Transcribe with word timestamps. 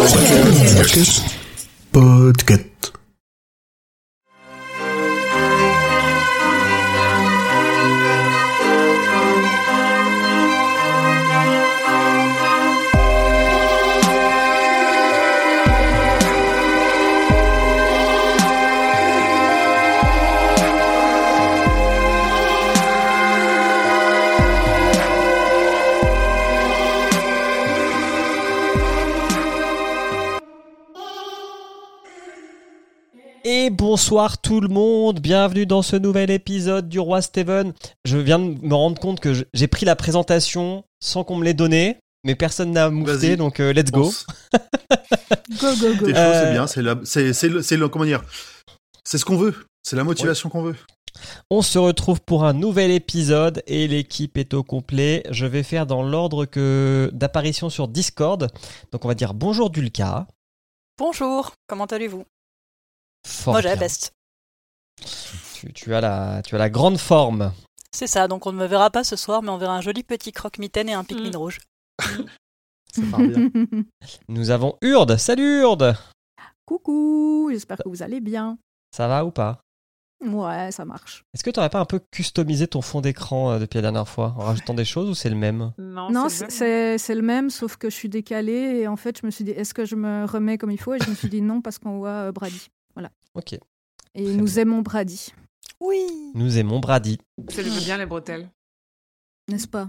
Podcast. 0.00 1.22
Et 1.92 2.69
bonsoir 34.00 34.38
tout 34.38 34.62
le 34.62 34.68
monde, 34.68 35.20
bienvenue 35.20 35.66
dans 35.66 35.82
ce 35.82 35.94
nouvel 35.94 36.30
épisode 36.30 36.88
du 36.88 36.98
Roi 36.98 37.20
Steven. 37.20 37.74
Je 38.06 38.16
viens 38.16 38.38
de 38.38 38.58
me 38.66 38.74
rendre 38.74 38.98
compte 38.98 39.20
que 39.20 39.34
j'ai 39.52 39.68
pris 39.68 39.84
la 39.84 39.94
présentation 39.94 40.84
sans 41.00 41.22
qu'on 41.22 41.36
me 41.36 41.44
l'ait 41.44 41.52
donnée, 41.52 41.98
mais 42.24 42.34
personne 42.34 42.70
n'a 42.72 42.88
moufté, 42.88 43.36
donc 43.36 43.60
euh, 43.60 43.74
let's 43.74 43.90
go. 43.90 44.10
Go, 45.60 45.66
go, 45.78 45.94
go. 45.98 46.06
Euh, 46.08 46.44
c'est 46.46 46.52
bien. 46.52 46.66
C'est 46.66 46.80
la- 46.80 46.98
c'est 47.04 47.34
c'est 47.34 47.48
le, 47.50 47.60
c'est 47.60 47.76
le- 47.76 47.90
comment 47.90 48.06
dire 48.06 48.22
C'est 49.04 49.18
ce 49.18 49.26
qu'on 49.26 49.36
veut. 49.36 49.54
C'est 49.82 49.96
la 49.96 50.04
motivation 50.04 50.48
qu'on 50.48 50.62
veut. 50.62 50.76
On 51.50 51.60
se 51.60 51.78
retrouve 51.78 52.22
pour 52.22 52.44
un 52.44 52.54
nouvel 52.54 52.90
épisode 52.90 53.62
et 53.66 53.86
l'équipe 53.86 54.38
est 54.38 54.54
au 54.54 54.62
complet. 54.62 55.24
Je 55.30 55.44
vais 55.44 55.62
faire 55.62 55.84
dans 55.84 56.02
l'ordre 56.02 56.46
que 56.46 57.10
d'apparition 57.12 57.68
sur 57.68 57.86
Discord. 57.86 58.48
Donc 58.92 59.04
on 59.04 59.08
va 59.08 59.14
dire 59.14 59.34
bonjour 59.34 59.68
Dulka. 59.68 60.26
Bonjour, 60.98 61.52
comment 61.68 61.84
allez-vous? 61.84 62.24
Fort 63.26 63.54
Moi 63.54 63.60
j'ai 63.62 63.68
la 63.68 63.76
best. 63.76 64.12
Tu, 65.54 65.72
tu 65.72 65.94
as 65.94 66.00
la, 66.00 66.42
tu 66.42 66.54
as 66.54 66.58
la 66.58 66.70
grande 66.70 66.98
forme. 66.98 67.52
C'est 67.92 68.06
ça, 68.06 68.28
donc 68.28 68.46
on 68.46 68.52
ne 68.52 68.58
me 68.58 68.66
verra 68.66 68.90
pas 68.90 69.04
ce 69.04 69.16
soir, 69.16 69.42
mais 69.42 69.50
on 69.50 69.58
verra 69.58 69.76
un 69.76 69.80
joli 69.80 70.02
petit 70.02 70.32
croque-mitaine 70.32 70.88
et 70.88 70.94
un 70.94 71.04
Pikmin 71.04 71.36
rouge. 71.36 71.58
Ça 72.94 73.02
part 73.10 73.20
bien. 73.20 73.50
Nous 74.28 74.50
avons 74.50 74.76
Urde. 74.82 75.16
Salut 75.16 75.60
Urde. 75.60 75.96
Coucou, 76.66 77.48
j'espère 77.52 77.78
que 77.78 77.88
vous 77.88 78.02
allez 78.02 78.20
bien. 78.20 78.58
Ça 78.94 79.06
va 79.06 79.24
ou 79.24 79.30
pas? 79.30 79.60
Ouais, 80.24 80.70
ça 80.70 80.84
marche. 80.84 81.24
Est-ce 81.32 81.42
que 81.42 81.50
tu 81.50 81.58
n'aurais 81.58 81.70
pas 81.70 81.80
un 81.80 81.86
peu 81.86 82.00
customisé 82.10 82.66
ton 82.66 82.82
fond 82.82 83.00
d'écran 83.00 83.52
euh, 83.52 83.58
depuis 83.58 83.78
la 83.78 83.82
dernière 83.82 84.08
fois 84.08 84.34
en 84.36 84.44
rajoutant 84.44 84.74
des 84.74 84.84
choses 84.84 85.08
ou 85.08 85.14
c'est 85.14 85.30
le 85.30 85.36
même? 85.36 85.72
Non, 85.78 86.10
non, 86.10 86.28
c'est 86.28 86.44
le 86.44 86.50
c'est 86.50 86.64
même. 86.64 86.98
c'est 86.98 86.98
c'est 86.98 87.14
le 87.14 87.22
même, 87.22 87.50
sauf 87.50 87.76
que 87.76 87.88
je 87.88 87.94
suis 87.94 88.08
décalée 88.08 88.80
et 88.80 88.88
en 88.88 88.96
fait, 88.96 89.20
je 89.20 89.26
me 89.26 89.30
suis 89.30 89.44
dit, 89.44 89.52
est-ce 89.52 89.72
que 89.72 89.84
je 89.84 89.96
me 89.96 90.26
remets 90.26 90.58
comme 90.58 90.70
il 90.70 90.80
faut? 90.80 90.94
Et 90.94 90.98
je 90.98 91.08
me 91.08 91.14
suis 91.14 91.30
dit 91.30 91.40
non 91.40 91.62
parce 91.62 91.78
qu'on 91.78 91.98
voit 91.98 92.08
euh, 92.28 92.32
Brady. 92.32 92.68
Ok. 93.34 93.52
Et 93.52 93.58
Très 94.24 94.32
nous 94.34 94.44
bien. 94.44 94.56
aimons 94.62 94.82
Brady, 94.82 95.32
Oui 95.80 96.06
Nous 96.34 96.58
aimons 96.58 96.80
Brady. 96.80 97.18
Ça 97.48 97.62
lui 97.62 97.70
veut 97.70 97.80
bien 97.80 97.96
les 97.98 98.06
bretelles. 98.06 98.50
n'est-ce 99.48 99.68
pas? 99.68 99.88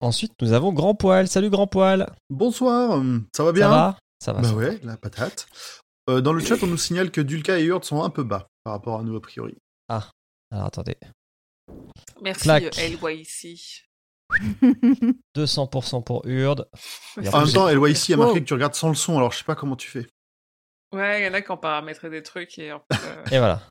Ensuite, 0.00 0.32
nous 0.40 0.52
avons 0.52 0.72
Grand 0.72 0.94
Poil. 0.94 1.28
Salut 1.28 1.50
Grand 1.50 1.66
Poil. 1.66 2.10
Bonsoir. 2.30 3.02
Ça 3.36 3.44
va 3.44 3.52
bien? 3.52 3.68
Ça 3.68 3.70
va? 3.70 3.98
Ça 4.18 4.32
va. 4.32 4.40
Bah 4.40 4.48
ça 4.48 4.54
va. 4.54 4.58
ouais, 4.60 4.80
la 4.82 4.96
patate. 4.96 5.46
Euh, 6.08 6.20
dans 6.22 6.32
le 6.32 6.40
chat, 6.42 6.56
on 6.62 6.66
nous 6.66 6.78
signale 6.78 7.10
que 7.10 7.20
Dulka 7.20 7.58
et 7.58 7.64
Hurt 7.64 7.84
sont 7.84 8.02
un 8.02 8.10
peu 8.10 8.24
bas 8.24 8.48
par 8.64 8.72
rapport 8.72 8.98
à 8.98 9.02
nous 9.02 9.14
a 9.16 9.20
priori. 9.20 9.56
Alors 9.88 10.10
attendez. 10.66 10.96
Merci, 12.22 12.42
Clac. 12.42 12.76
LYC. 12.76 13.84
200% 15.36 16.02
pour 16.04 16.22
Urde. 16.26 16.68
Et 17.22 17.28
En 17.28 17.44
même 17.44 17.52
temps, 17.52 17.68
LYC 17.68 18.10
a 18.10 18.16
marqué 18.16 18.32
Wow. 18.34 18.40
que 18.40 18.44
tu 18.44 18.54
regardes 18.54 18.74
sans 18.74 18.88
le 18.88 18.94
son, 18.94 19.16
alors 19.16 19.32
je 19.32 19.38
sais 19.38 19.44
pas 19.44 19.54
comment 19.54 19.76
tu 19.76 19.88
fais. 19.88 20.06
Ouais, 20.92 21.20
il 21.22 21.24
y 21.24 21.28
en 21.28 21.34
a 21.34 21.40
qui 21.42 21.50
ont 21.50 21.56
paramétré 21.56 22.10
des 22.10 22.22
trucs 22.22 22.58
et 22.58 22.72
euh, 22.72 22.78
Et 23.30 23.38
voilà. 23.38 23.62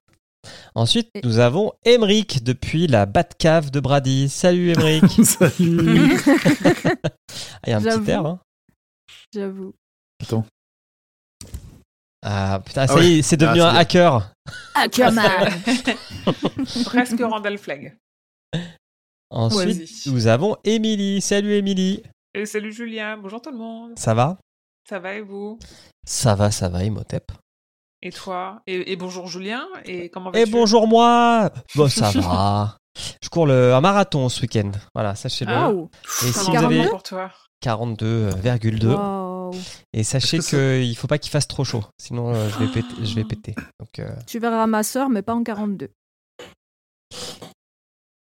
Ensuite, 0.74 1.10
Et- 1.16 1.22
nous 1.26 1.40
avons 1.40 1.74
Emric 1.86 2.44
depuis 2.44 2.88
la 2.88 3.06
Batcave 3.06 3.72
de 3.72 3.80
Brady. 3.82 4.30
Salut 4.30 4.72
Emric. 4.72 5.04
Salut. 5.26 6.18
Ah, 6.26 7.68
Il 7.68 7.70
y 7.72 7.74
a 7.74 7.78
un 7.78 7.82
petit 7.82 7.90
J'avoue. 7.90 8.10
air. 8.10 8.26
Hein. 8.26 8.40
J'avoue. 9.34 9.74
Ah 12.22 12.62
putain, 12.66 12.86
ça 12.88 12.94
Ah 12.94 12.98
ouais. 12.98 13.10
y 13.10 13.20
est, 13.20 13.22
c'est 13.22 13.38
devenu 13.38 13.62
Ah, 13.62 13.70
un 13.70 13.74
c'est 13.74 13.80
hacker. 13.80 14.34
Aquaman 14.76 15.26
presque 16.86 17.20
Randall 17.22 17.58
Flag. 17.58 17.98
Ensuite, 19.30 19.90
nous 20.08 20.28
avons 20.28 20.58
Émilie. 20.64 21.22
Salut 21.22 21.54
Émilie. 21.54 22.04
Et 22.34 22.46
salut 22.46 22.74
Julien, 22.74 23.18
bonjour 23.18 23.42
tout 23.42 23.52
le 23.52 23.58
monde. 23.58 23.98
Ça 23.98 24.14
va? 24.14 24.38
Ça 24.90 24.98
va 24.98 25.14
et 25.14 25.22
vous? 25.22 25.60
Ça 26.04 26.34
va, 26.34 26.50
ça 26.50 26.68
va, 26.68 26.84
Imhotep. 26.84 27.32
Et 28.02 28.12
toi? 28.12 28.64
Et, 28.66 28.92
et 28.92 28.96
bonjour 28.96 29.28
Julien, 29.28 29.68
et 29.86 30.10
comment 30.10 30.32
Et 30.32 30.40
vas-tu? 30.40 30.52
bonjour 30.52 30.88
moi 30.88 31.52
Bon, 31.76 31.88
ça 31.88 32.10
va. 32.16 32.78
Je 33.22 33.30
cours 33.30 33.46
le, 33.46 33.76
un 33.76 33.82
marathon 33.82 34.30
ce 34.30 34.42
week-end. 34.42 34.72
Voilà, 34.96 35.14
sachez-le. 35.14 35.54
Ah. 35.54 35.70
Wow. 35.70 35.92
Et 36.24 36.32
Ça 36.32 36.42
si 36.42 36.52
va 36.52 36.62
vous 36.62 36.66
avez 36.66 36.88
pour 36.88 37.04
toi 37.04 37.32
42,2. 37.64 38.88
Wow. 38.88 39.52
Et 39.94 40.04
sachez 40.04 40.40
qu'il 40.40 40.98
faut 40.98 41.06
pas 41.06 41.20
qu'il 41.20 41.30
fasse 41.30 41.48
trop 41.48 41.64
chaud. 41.64 41.84
Sinon, 42.02 42.34
euh, 42.34 42.50
je, 42.50 42.58
vais 42.58 42.72
péter, 42.72 43.06
je 43.06 43.14
vais 43.14 43.24
péter. 43.26 43.54
Donc, 43.80 44.00
euh, 44.00 44.10
Tu 44.26 44.40
verras 44.40 44.66
ma 44.66 44.82
sœur, 44.82 45.10
mais 45.10 45.22
pas 45.22 45.36
en 45.36 45.44
42. 45.44 45.92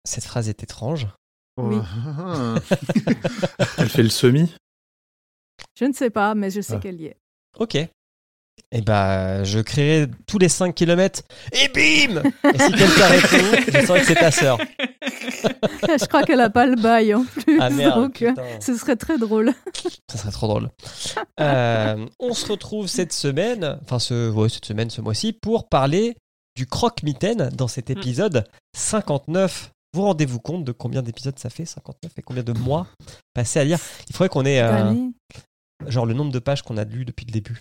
cette 0.07 0.25
phrase 0.25 0.49
est 0.49 0.63
étrange. 0.63 1.09
Oui. 1.59 1.77
Elle 3.77 3.91
fait 3.91 4.03
le 4.03 4.09
semi? 4.09 4.51
Je 5.79 5.85
ne 5.85 5.93
sais 5.93 6.11
pas, 6.11 6.35
mais 6.35 6.51
je 6.51 6.61
sais 6.61 6.75
Ah. 6.77 6.79
qu'elle 6.81 7.01
y 7.01 7.07
est. 7.07 7.17
Ok. 7.59 7.77
Et 8.71 8.81
bah, 8.83 9.43
je 9.45 9.59
créerai 9.59 10.09
tous 10.27 10.39
les 10.39 10.49
5 10.49 10.75
km. 10.75 11.23
Et 11.53 11.69
bim 11.69 12.23
Et 12.55 12.59
si 12.59 12.73
quelqu'un 12.73 13.07
répond, 13.07 13.62
je 13.73 13.87
saurai 13.87 14.01
que 14.01 14.07
c'est 14.07 14.15
ta 14.15 14.31
sœur. 14.31 14.59
je 15.03 16.07
crois 16.07 16.23
qu'elle 16.23 16.41
a 16.41 16.51
pas 16.51 16.67
le 16.67 16.77
bail 16.77 17.15
en 17.15 17.25
plus. 17.25 17.59
Ah 17.61 17.71
merde. 17.71 17.95
donc, 18.01 18.23
euh, 18.23 18.31
putain. 18.31 18.43
ce 18.61 18.77
serait 18.77 18.97
très 18.97 19.19
drôle. 19.19 19.53
Ça 20.11 20.19
serait 20.19 20.31
trop 20.31 20.47
drôle. 20.47 20.71
Euh, 21.41 22.06
on 22.21 22.33
se 22.35 22.47
retrouve 22.51 22.87
cette 22.87 23.12
semaine, 23.12 23.79
enfin 23.83 23.99
ce, 23.99 24.31
ouais, 24.31 24.49
cette 24.49 24.65
semaine, 24.67 24.91
ce 24.91 25.01
mois-ci, 25.01 25.33
pour 25.33 25.69
parler 25.69 26.17
du 26.56 26.67
croque-mitaine 26.67 27.51
dans 27.55 27.69
cet 27.69 27.89
Mm. 27.91 27.93
épisode 27.99 28.45
59. 28.77 29.71
Vous 29.95 30.03
rendez-vous 30.03 30.41
compte 30.41 30.65
de 30.65 30.73
combien 30.73 31.03
d'épisodes 31.03 31.39
ça 31.39 31.51
fait 31.51 31.65
59 31.67 32.12
et 32.17 32.23
combien 32.23 32.43
de 32.45 32.53
mois 32.53 32.87
passés 33.33 33.61
à 33.61 33.65
lire? 33.65 33.79
Il 34.09 34.15
faudrait 34.15 34.29
qu'on 34.29 34.45
ait 34.45 34.61
euh. 34.61 34.93
Genre 35.87 36.07
le 36.07 36.15
nombre 36.15 36.33
de 36.33 36.39
pages 36.39 36.62
qu'on 36.62 36.77
a 36.77 36.85
lues 36.85 37.05
depuis 37.05 37.27
le 37.27 37.33
début. 37.33 37.61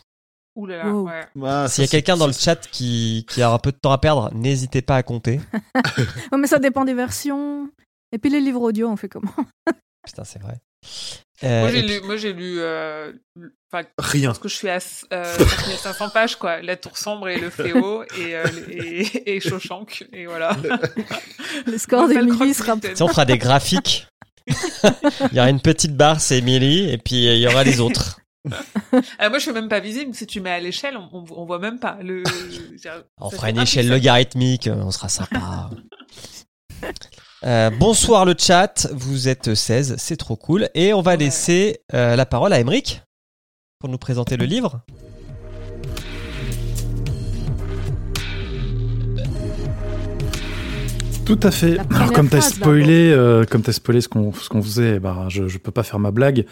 Ouh 0.56 0.68
là 0.68 0.78
là, 0.78 0.92
Wow. 0.92 1.08
ouais. 1.08 1.26
Ah, 1.46 1.68
S'il 1.68 1.84
y 1.84 1.88
a 1.88 1.90
quelqu'un 1.90 2.16
dans 2.16 2.28
le 2.28 2.34
chat 2.34 2.56
qui, 2.70 3.26
qui 3.28 3.42
a 3.42 3.50
un 3.52 3.58
peu 3.58 3.72
de 3.72 3.78
temps 3.78 3.92
à 3.92 3.98
perdre, 3.98 4.32
n'hésitez 4.34 4.82
pas 4.84 4.96
à 4.98 5.04
compter. 5.04 5.40
Oh, 6.32 6.38
mais 6.38 6.48
ça 6.48 6.60
dépend 6.60 6.86
des 6.86 6.94
versions. 6.94 7.70
Et 8.12 8.18
puis 8.20 8.30
les 8.30 8.40
livres 8.40 8.62
audio, 8.62 8.88
on 8.90 8.96
fait 8.96 9.10
comment? 9.10 9.34
Putain, 10.06 10.24
c'est 10.24 10.40
vrai. 10.42 10.60
Euh, 11.44 11.62
Moi 11.62 11.70
et 11.70 11.74
j'ai 11.74 11.82
puis- 11.84 11.94
lu, 11.94 12.02
moi 12.06 12.18
j'ai 12.18 12.34
lu, 12.34 12.56
euh, 12.60 13.12
Rien. 13.98 14.30
parce 14.30 14.40
que 14.40 14.48
je 14.50 14.54
suis 14.56 14.70
à 14.70 14.76
euh, 15.14 15.24
5500 15.38 16.10
pages 16.10 16.36
quoi, 16.38 16.62
La 16.62 16.76
Tour 16.78 16.98
sombre 16.98 17.28
et 17.30 17.40
le 17.40 17.50
fléau 17.50 18.04
et 18.18 18.36
euh, 18.36 18.44
et, 18.70 19.36
et 19.36 19.40
Shawshank 19.40 20.06
et 20.14 20.26
voilà. 20.28 20.56
Le 21.66 21.78
score 21.78 22.04
Nouvelle 22.08 22.28
d'Emily 22.28 22.54
sera. 22.54 22.76
Si 22.94 23.02
on 23.02 23.08
fera 23.08 23.26
des 23.26 23.38
graphiques, 23.38 24.08
il 25.32 25.38
y 25.38 25.40
aura 25.40 25.50
une 25.50 25.62
petite 25.62 25.96
barre, 25.96 26.20
c'est 26.22 26.38
Emily, 26.40 26.90
et 26.90 26.98
puis 26.98 27.28
euh, 27.28 27.36
il 27.36 27.42
y 27.42 27.48
aura 27.48 27.64
les 27.64 27.80
autres. 27.80 28.20
Ah, 29.20 29.30
moi, 29.30 29.38
je 29.38 29.44
suis 29.44 29.54
même 29.54 29.70
pas 29.70 29.80
visible. 29.80 30.14
Si 30.14 30.28
tu 30.28 30.42
mets 30.42 30.50
à 30.52 30.60
l'échelle, 30.60 30.98
on, 30.98 31.08
on, 31.14 31.24
on 31.34 31.46
voit 31.46 31.60
même 31.60 31.80
pas. 31.80 31.98
Le... 32.02 32.24
On 33.22 33.30
fera 33.30 33.50
une 33.52 33.60
échelle 33.60 33.88
logarithmique, 33.88 34.68
euh, 34.68 34.76
on 34.76 34.92
sera 34.92 35.08
sympa. 35.08 35.70
Euh, 37.46 37.70
bonsoir 37.70 38.26
le 38.26 38.36
chat, 38.38 38.88
vous 38.92 39.30
êtes 39.30 39.54
16, 39.56 39.96
c'est 39.98 40.18
trop 40.18 40.36
cool. 40.36 40.70
Et 40.76 40.94
on 40.94 41.02
va 41.02 41.12
Ouais. 41.12 41.18
laisser 41.18 41.80
euh, 41.94 42.18
la 42.18 42.26
parole 42.26 42.52
à 42.52 42.60
Emric 42.60 43.02
pour 43.80 43.88
nous 43.90 43.98
présenter 43.98 44.36
le 44.36 44.46
livre. 44.46 44.82
Tout 51.26 51.40
à 51.44 51.52
fait. 51.52 51.78
Alors 51.94 52.12
comme 52.12 52.28
t'as 52.30 52.42
spoilé, 52.42 53.12
euh, 53.12 53.46
comme 53.46 53.62
t'as 53.62 53.72
spoilé 53.72 54.02
ce 54.02 54.10
qu'on 54.10 54.34
ce 54.34 54.50
qu'on 54.50 54.62
faisait, 54.62 55.00
bah 55.00 55.26
je 55.30 55.48
je 55.48 55.58
peux 55.58 55.72
pas 55.72 55.84
faire 55.84 56.00
ma 56.00 56.12
blague 56.12 56.46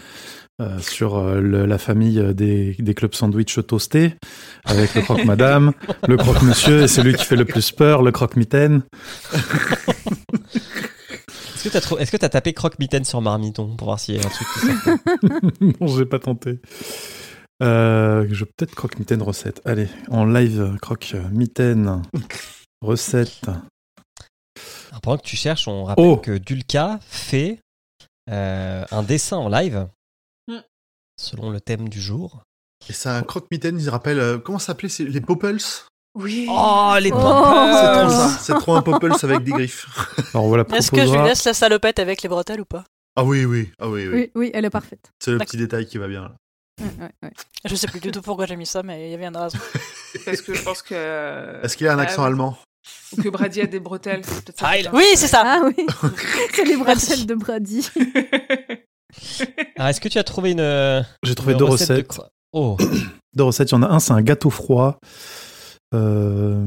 euh, 0.61 0.79
sur 0.79 1.17
euh, 1.17 1.39
le- 1.41 1.65
la 1.65 1.77
famille 1.77 2.21
des, 2.33 2.75
des 2.79 2.93
clubs 2.93 3.13
sandwich 3.13 3.59
toastés 3.67 4.15
avec 4.65 4.95
le 4.95 5.01
croque 5.01 5.25
madame, 5.25 5.73
le 6.07 6.17
croque 6.17 6.41
monsieur 6.43 6.83
et 6.83 6.87
celui 6.87 7.13
qui 7.15 7.25
fait 7.25 7.35
le 7.35 7.45
plus 7.45 7.71
peur, 7.71 8.01
le 8.01 8.11
croque 8.11 8.35
mitaine. 8.37 8.81
Est-ce 11.55 11.63
que 11.65 11.69
t'as 11.69 11.81
trou- 11.81 11.97
est-ce 11.97 12.11
que 12.11 12.17
t'as 12.17 12.29
tapé 12.29 12.53
croque-mitaine 12.53 13.03
sur 13.05 13.21
Marmiton 13.21 13.75
pour 13.75 13.85
voir 13.87 13.99
s'il 13.99 14.15
y 14.15 14.19
a 14.19 14.21
un 14.21 14.29
truc 14.29 14.47
qui 14.53 14.59
sort 14.59 14.97
non, 15.81 15.87
j'ai 15.97 16.05
pas 16.05 16.17
tenté. 16.19 16.59
Euh, 17.61 18.25
je 18.31 18.45
peut-être 18.45 18.73
croque 18.73 18.97
mitaine 18.97 19.21
recette. 19.21 19.61
Allez, 19.65 19.87
en 20.09 20.25
live 20.25 20.75
croque 20.81 21.13
mitaine 21.31 22.01
recette. 22.81 23.45
Pendant 25.01 25.17
que 25.17 25.23
tu 25.27 25.35
cherches, 25.35 25.67
on 25.67 25.83
rappelle 25.85 26.05
Oh. 26.05 26.17
que 26.17 26.37
Dulka 26.37 26.99
fait 27.07 27.59
euh, 28.29 28.85
un 28.91 29.03
dessin 29.03 29.37
en 29.37 29.49
live 29.49 29.87
Mm. 30.47 30.59
selon 31.17 31.49
le 31.49 31.59
thème 31.59 31.89
du 31.89 31.99
jour. 32.01 32.43
Et 32.89 32.93
c'est 32.93 33.09
un 33.09 33.21
croque-mitaine, 33.23 33.79
il 33.79 33.89
rappelle. 33.89 34.19
euh, 34.19 34.37
comment 34.37 34.59
ça 34.59 34.67
s'appelait 34.67 34.89
Les 34.99 35.21
Popples? 35.21 35.57
Oui. 36.15 36.47
Oh, 36.49 36.95
les 36.99 37.11
Oh. 37.11 37.17
trop 37.19 38.09
ça. 38.09 38.29
C'est 38.39 38.53
trop 38.53 38.75
un 38.75 38.81
Popples 38.81 39.13
avec 39.23 39.43
des 39.43 39.51
griffes. 39.51 39.87
Alors 40.35 40.47
voilà, 40.47 40.65
Est-ce 40.75 40.91
que 40.91 41.05
je 41.05 41.11
lui 41.11 41.21
laisse 41.23 41.43
la 41.45 41.53
salopette 41.53 41.99
avec 41.99 42.21
les 42.21 42.29
bretelles 42.29 42.61
ou 42.61 42.65
pas? 42.65 42.83
Ah 43.15 43.23
oui, 43.23 43.45
oui. 43.45 43.71
Ah 43.79 43.87
oui, 43.89 44.07
oui. 44.07 44.13
Oui, 44.13 44.31
oui, 44.35 44.51
elle 44.53 44.65
est 44.65 44.69
parfaite. 44.69 45.11
C'est 45.19 45.31
le 45.31 45.37
petit 45.39 45.57
détail 45.57 45.85
qui 45.85 45.97
va 45.97 46.07
bien. 46.07 46.23
là. 46.23 46.35
Ouais, 46.81 46.87
ouais, 46.99 47.11
ouais. 47.23 47.31
Je 47.65 47.75
sais 47.75 47.87
plus 47.87 47.99
du 47.99 48.11
tout 48.11 48.21
pourquoi 48.21 48.45
j'ai 48.45 48.55
mis 48.55 48.65
ça, 48.65 48.81
mais 48.83 49.07
il 49.07 49.11
y 49.11 49.13
avait 49.13 49.25
une 49.27 49.37
raison. 49.37 49.57
Parce 50.25 50.41
que 50.41 50.53
je 50.53 50.63
pense 50.63 50.81
que. 50.81 51.63
Est-ce 51.63 51.75
qu'il 51.77 51.87
a 51.87 51.93
un 51.93 51.99
Ah, 51.99 52.03
accent 52.03 52.21
ouais. 52.23 52.27
allemand? 52.29 52.57
Ou 53.17 53.21
que 53.21 53.29
Brady 53.29 53.61
a 53.61 53.67
des 53.67 53.79
bretelles. 53.79 54.23
c'est 54.25 54.57
ça 54.57 54.65
Ah, 54.67 54.77
il- 54.77 54.89
Oui, 54.93 55.03
c'est 55.15 55.27
ça. 55.27 55.43
Ah 55.45 55.61
oui, 55.65 55.85
c'est 56.53 56.65
les 56.65 56.77
bretelles 56.77 57.25
de 57.25 57.35
Brady. 57.35 57.87
Alors, 59.75 59.89
est-ce 59.89 59.99
que 60.01 60.07
tu 60.09 60.17
as 60.17 60.23
trouvé 60.23 60.51
une. 60.51 61.05
J'ai 61.23 61.35
trouvé 61.35 61.53
une 61.53 61.59
deux 61.59 61.65
recette 61.65 61.89
de 61.89 61.93
recettes. 62.07 62.21
Oh, 62.53 62.77
Deux 63.35 63.43
recettes. 63.43 63.71
Il 63.71 63.75
y 63.75 63.77
en 63.77 63.83
a 63.83 63.87
un, 63.89 63.99
c'est 63.99 64.11
un 64.13 64.21
gâteau 64.21 64.49
froid 64.49 64.97
euh, 65.93 66.65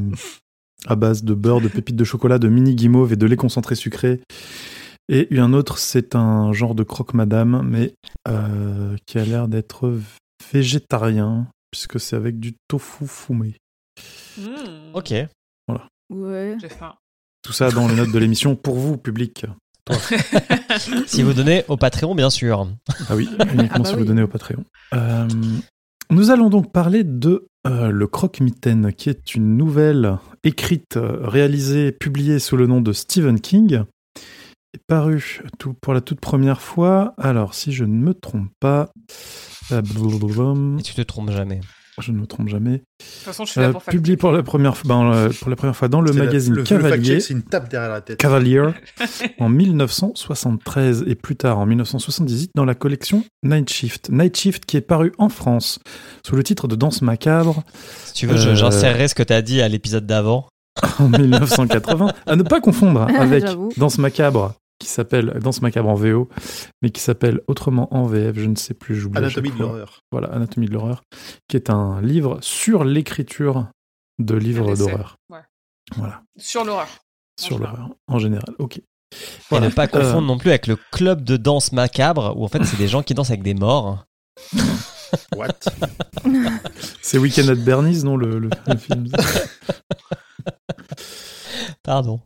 à 0.87 0.95
base 0.97 1.23
de 1.25 1.35
beurre, 1.35 1.61
de 1.61 1.69
pépites 1.69 1.97
de 1.97 2.05
chocolat, 2.05 2.39
de 2.39 2.49
mini 2.49 2.75
guimauve 2.75 3.13
et 3.13 3.17
de 3.17 3.27
lait 3.27 3.37
concentré 3.37 3.75
sucré. 3.75 4.21
Et 5.11 5.29
un 5.39 5.53
autre, 5.53 5.77
c'est 5.79 6.15
un 6.15 6.53
genre 6.55 6.75
de 6.75 6.83
croque-madame, 6.83 7.63
mais 7.69 7.95
euh, 8.29 8.97
qui 9.07 9.19
a 9.19 9.25
l'air 9.25 9.49
d'être 9.49 9.99
végétarien, 10.53 11.47
puisque 11.71 12.01
c'est 12.01 12.17
avec 12.17 12.39
du 12.41 12.55
tofu 12.69 13.07
fumé. 13.07 13.57
Hmm, 14.39 14.95
ok. 14.95 15.13
Ouais. 16.15 16.57
J'ai 16.61 16.69
faim. 16.69 16.95
Tout 17.43 17.53
ça 17.53 17.71
dans 17.71 17.89
les 17.89 17.95
notes 17.95 18.13
de 18.13 18.19
l'émission 18.19 18.57
pour 18.57 18.77
vous, 18.77 18.97
public. 18.97 19.47
Si 21.07 21.23
vous 21.23 21.35
donnez 21.35 21.65
au 21.69 21.77
Patreon, 21.77 22.15
bien 22.15 22.31
sûr. 22.31 22.67
Ah 23.09 23.15
oui, 23.15 23.29
uniquement 23.53 23.69
Ah 23.71 23.79
bah 23.81 23.85
si 23.85 23.95
vous 23.95 24.05
donnez 24.05 24.23
au 24.23 24.29
Patreon. 24.29 24.65
Euh, 24.95 25.29
nous 26.11 26.31
allons 26.31 26.51
donc 26.51 26.73
parler 26.73 27.05
de 27.05 27.47
euh, 27.67 27.91
Le 27.91 28.07
Croque-Mitaine, 28.07 28.93
qui 28.93 29.09
est 29.11 29.35
une 29.35 29.57
nouvelle 29.57 30.19
écrite, 30.43 30.97
euh, 30.97 31.19
réalisée, 31.23 31.93
publiée 31.93 32.39
sous 32.39 32.57
le 32.57 32.67
nom 32.67 32.81
de 32.81 32.93
Stephen 32.93 33.41
King, 33.41 33.85
et 34.75 34.79
parue 34.87 35.43
tout, 35.59 35.75
pour 35.75 35.95
la 35.95 36.01
toute 36.01 36.21
première 36.21 36.61
fois. 36.61 37.15
Alors, 37.17 37.55
si 37.55 37.73
je 37.73 37.85
ne 37.85 37.95
me 37.95 38.15
trompe 38.15 38.51
pas, 38.61 38.91
euh, 39.73 39.81
Et 40.79 40.83
tu 40.83 40.95
te 40.95 41.03
trompes 41.03 41.31
jamais. 41.31 41.61
Je 42.01 42.13
ne 42.13 42.19
me 42.19 42.27
trompe 42.27 42.49
jamais, 42.49 42.73
De 42.79 42.79
toute 42.99 43.07
façon, 43.25 43.45
je 43.45 43.53
suis 43.53 43.61
là 43.61 43.69
euh, 43.69 43.73
pour 43.73 43.83
faire. 43.83 43.93
publié 43.93 44.17
pour 44.17 44.33
la 44.33 44.43
première, 44.43 44.77
fois- 44.77 44.89
ben, 44.89 45.13
euh, 45.13 45.31
pour 45.41 45.49
la 45.51 45.57
première 45.57 45.77
fois 45.77 45.89
dans 45.89 46.01
le 46.01 46.11
la- 46.13 46.25
magazine 46.25 46.55
le, 46.55 46.63
Cavalier. 46.65 47.21
c'est 47.21 47.33
une 47.35 47.43
tape 47.43 47.71
derrière 47.71 47.91
la 47.91 48.01
tête. 48.01 48.19
Cavalier 48.19 48.63
en 49.39 49.49
1973 49.49 51.05
et 51.07 51.15
plus 51.15 51.37
tard 51.37 51.59
en 51.59 51.67
1978 51.67 52.51
dans 52.55 52.65
la 52.65 52.75
collection 52.75 53.25
Night 53.43 53.71
Shift. 53.71 54.11
Night 54.11 54.37
Shift 54.37 54.65
qui 54.65 54.77
est 54.77 54.81
paru 54.81 55.13
en 55.19 55.29
France 55.29 55.79
sous 56.27 56.37
le 56.37 56.43
titre 56.43 56.69
de 56.69 56.77
Danse 56.77 57.03
macabre 57.03 57.63
Si 58.05 58.13
tu 58.15 58.27
veux, 58.27 58.37
Euh, 58.37 58.55
j'insérerai 58.55 59.09
ce 59.09 59.15
que 59.15 59.23
tu 59.23 59.33
as 59.33 59.43
dit 59.43 59.61
à 59.63 59.69
l'épisode 59.69 60.07
d'avant. 60.07 60.49
en 60.99 61.09
1980. 61.09 62.13
À 62.27 62.35
ne 62.37 62.43
pas 62.43 62.61
confondre 62.61 63.03
avec 63.19 63.47
J'avoue. 63.47 63.71
Danse 63.77 63.99
macabre 63.99 64.55
qui 64.79 64.89
s'appelle 64.89 65.39
Danse 65.43 65.63
macabre 65.63 65.89
en 65.89 65.95
VO 65.95 66.29
mais 66.83 66.91
qui 66.91 67.01
s'appelle 67.01 67.41
autrement 67.47 67.93
en 67.95 68.05
VF, 68.05 68.37
je 68.39 68.47
ne 68.47 68.57
sais 68.57 68.75
plus, 68.75 68.97
j'oublie. 68.97 69.19
Anatomie 69.19 69.51
de 69.51 69.59
l'horreur. 69.59 70.01
Voilà, 70.13 70.29
Anatomie 70.29 70.67
de 70.67 70.73
l'horreur 70.73 71.03
qui 71.49 71.57
est 71.57 71.71
un 71.71 72.03
livre 72.03 72.39
sur 72.43 72.85
l'écriture 72.85 73.69
de 74.19 74.35
livres 74.35 74.77
d'horreur. 74.77 75.17
Ouais. 75.31 75.41
Voilà, 75.97 76.23
Sur 76.37 76.65
l'horreur. 76.65 76.89
sur 77.41 77.59
l'horreur 77.59 77.89
en 78.09 78.19
général. 78.19 78.55
OK. 78.59 78.79
Et 78.79 78.85
Voilà. 79.51 79.69
ne 79.69 79.73
pas 79.73 79.87
confondre 79.87 80.19
Euh, 80.19 80.27
non 80.27 80.39
plus 80.39 80.51
avec 80.51 80.67
le 80.67 80.77
club 80.91 81.23
de 81.23 81.37
danse 81.37 81.71
macabre, 81.73 82.35
où 82.37 82.45
en 82.45 82.49
fait, 82.49 82.65
c'est 82.65 82.77
des 82.79 82.89
gens 82.89 83.03
qui 83.03 83.15
dansent 83.15 83.29
avec 83.31 83.43
des 83.45 83.55
morts. 83.55 84.05
What? 85.37 85.49
C'est 87.03 87.19
Weekend 87.19 87.49
at 87.51 87.55
Bernie's, 87.57 88.03
non, 88.03 88.17
le, 88.17 88.39
le- 88.41 88.51
le 88.67 88.77
film? 88.77 89.07
Pardon. 91.83 92.21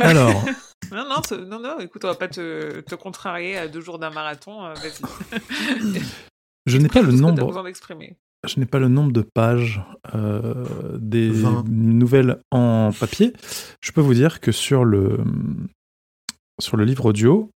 Alors, 0.00 0.44
Non, 0.92 1.04
non, 1.08 1.46
non, 1.46 1.60
non, 1.60 1.80
écoute, 1.80 2.04
on 2.04 2.08
va 2.08 2.14
pas 2.14 2.28
te, 2.28 2.80
te 2.80 2.94
contrarier 2.94 3.56
à 3.56 3.68
deux 3.68 3.80
jours 3.80 3.98
d'un 3.98 4.10
marathon. 4.10 4.64
euh, 4.64 4.74
Vas-y. 4.74 6.00
je 6.66 6.78
n'ai 6.78 6.88
pas 6.88 7.02
le 7.02 7.12
nombre, 7.12 7.46
besoin 7.46 7.64
je 8.46 8.60
n'ai 8.60 8.66
pas 8.66 8.78
le 8.78 8.88
nombre 8.88 9.12
de 9.12 9.22
pages 9.22 9.82
euh, 10.14 10.64
des 10.98 11.30
nouvelles 11.66 12.38
en 12.50 12.90
papier. 12.98 13.32
Je 13.80 13.92
peux 13.92 14.00
vous 14.00 14.14
dire 14.14 14.40
que 14.40 14.52
sur 14.52 14.84
le 14.84 15.18
sur 16.60 16.76
le 16.76 16.84
livre 16.84 17.06
audio, 17.06 17.50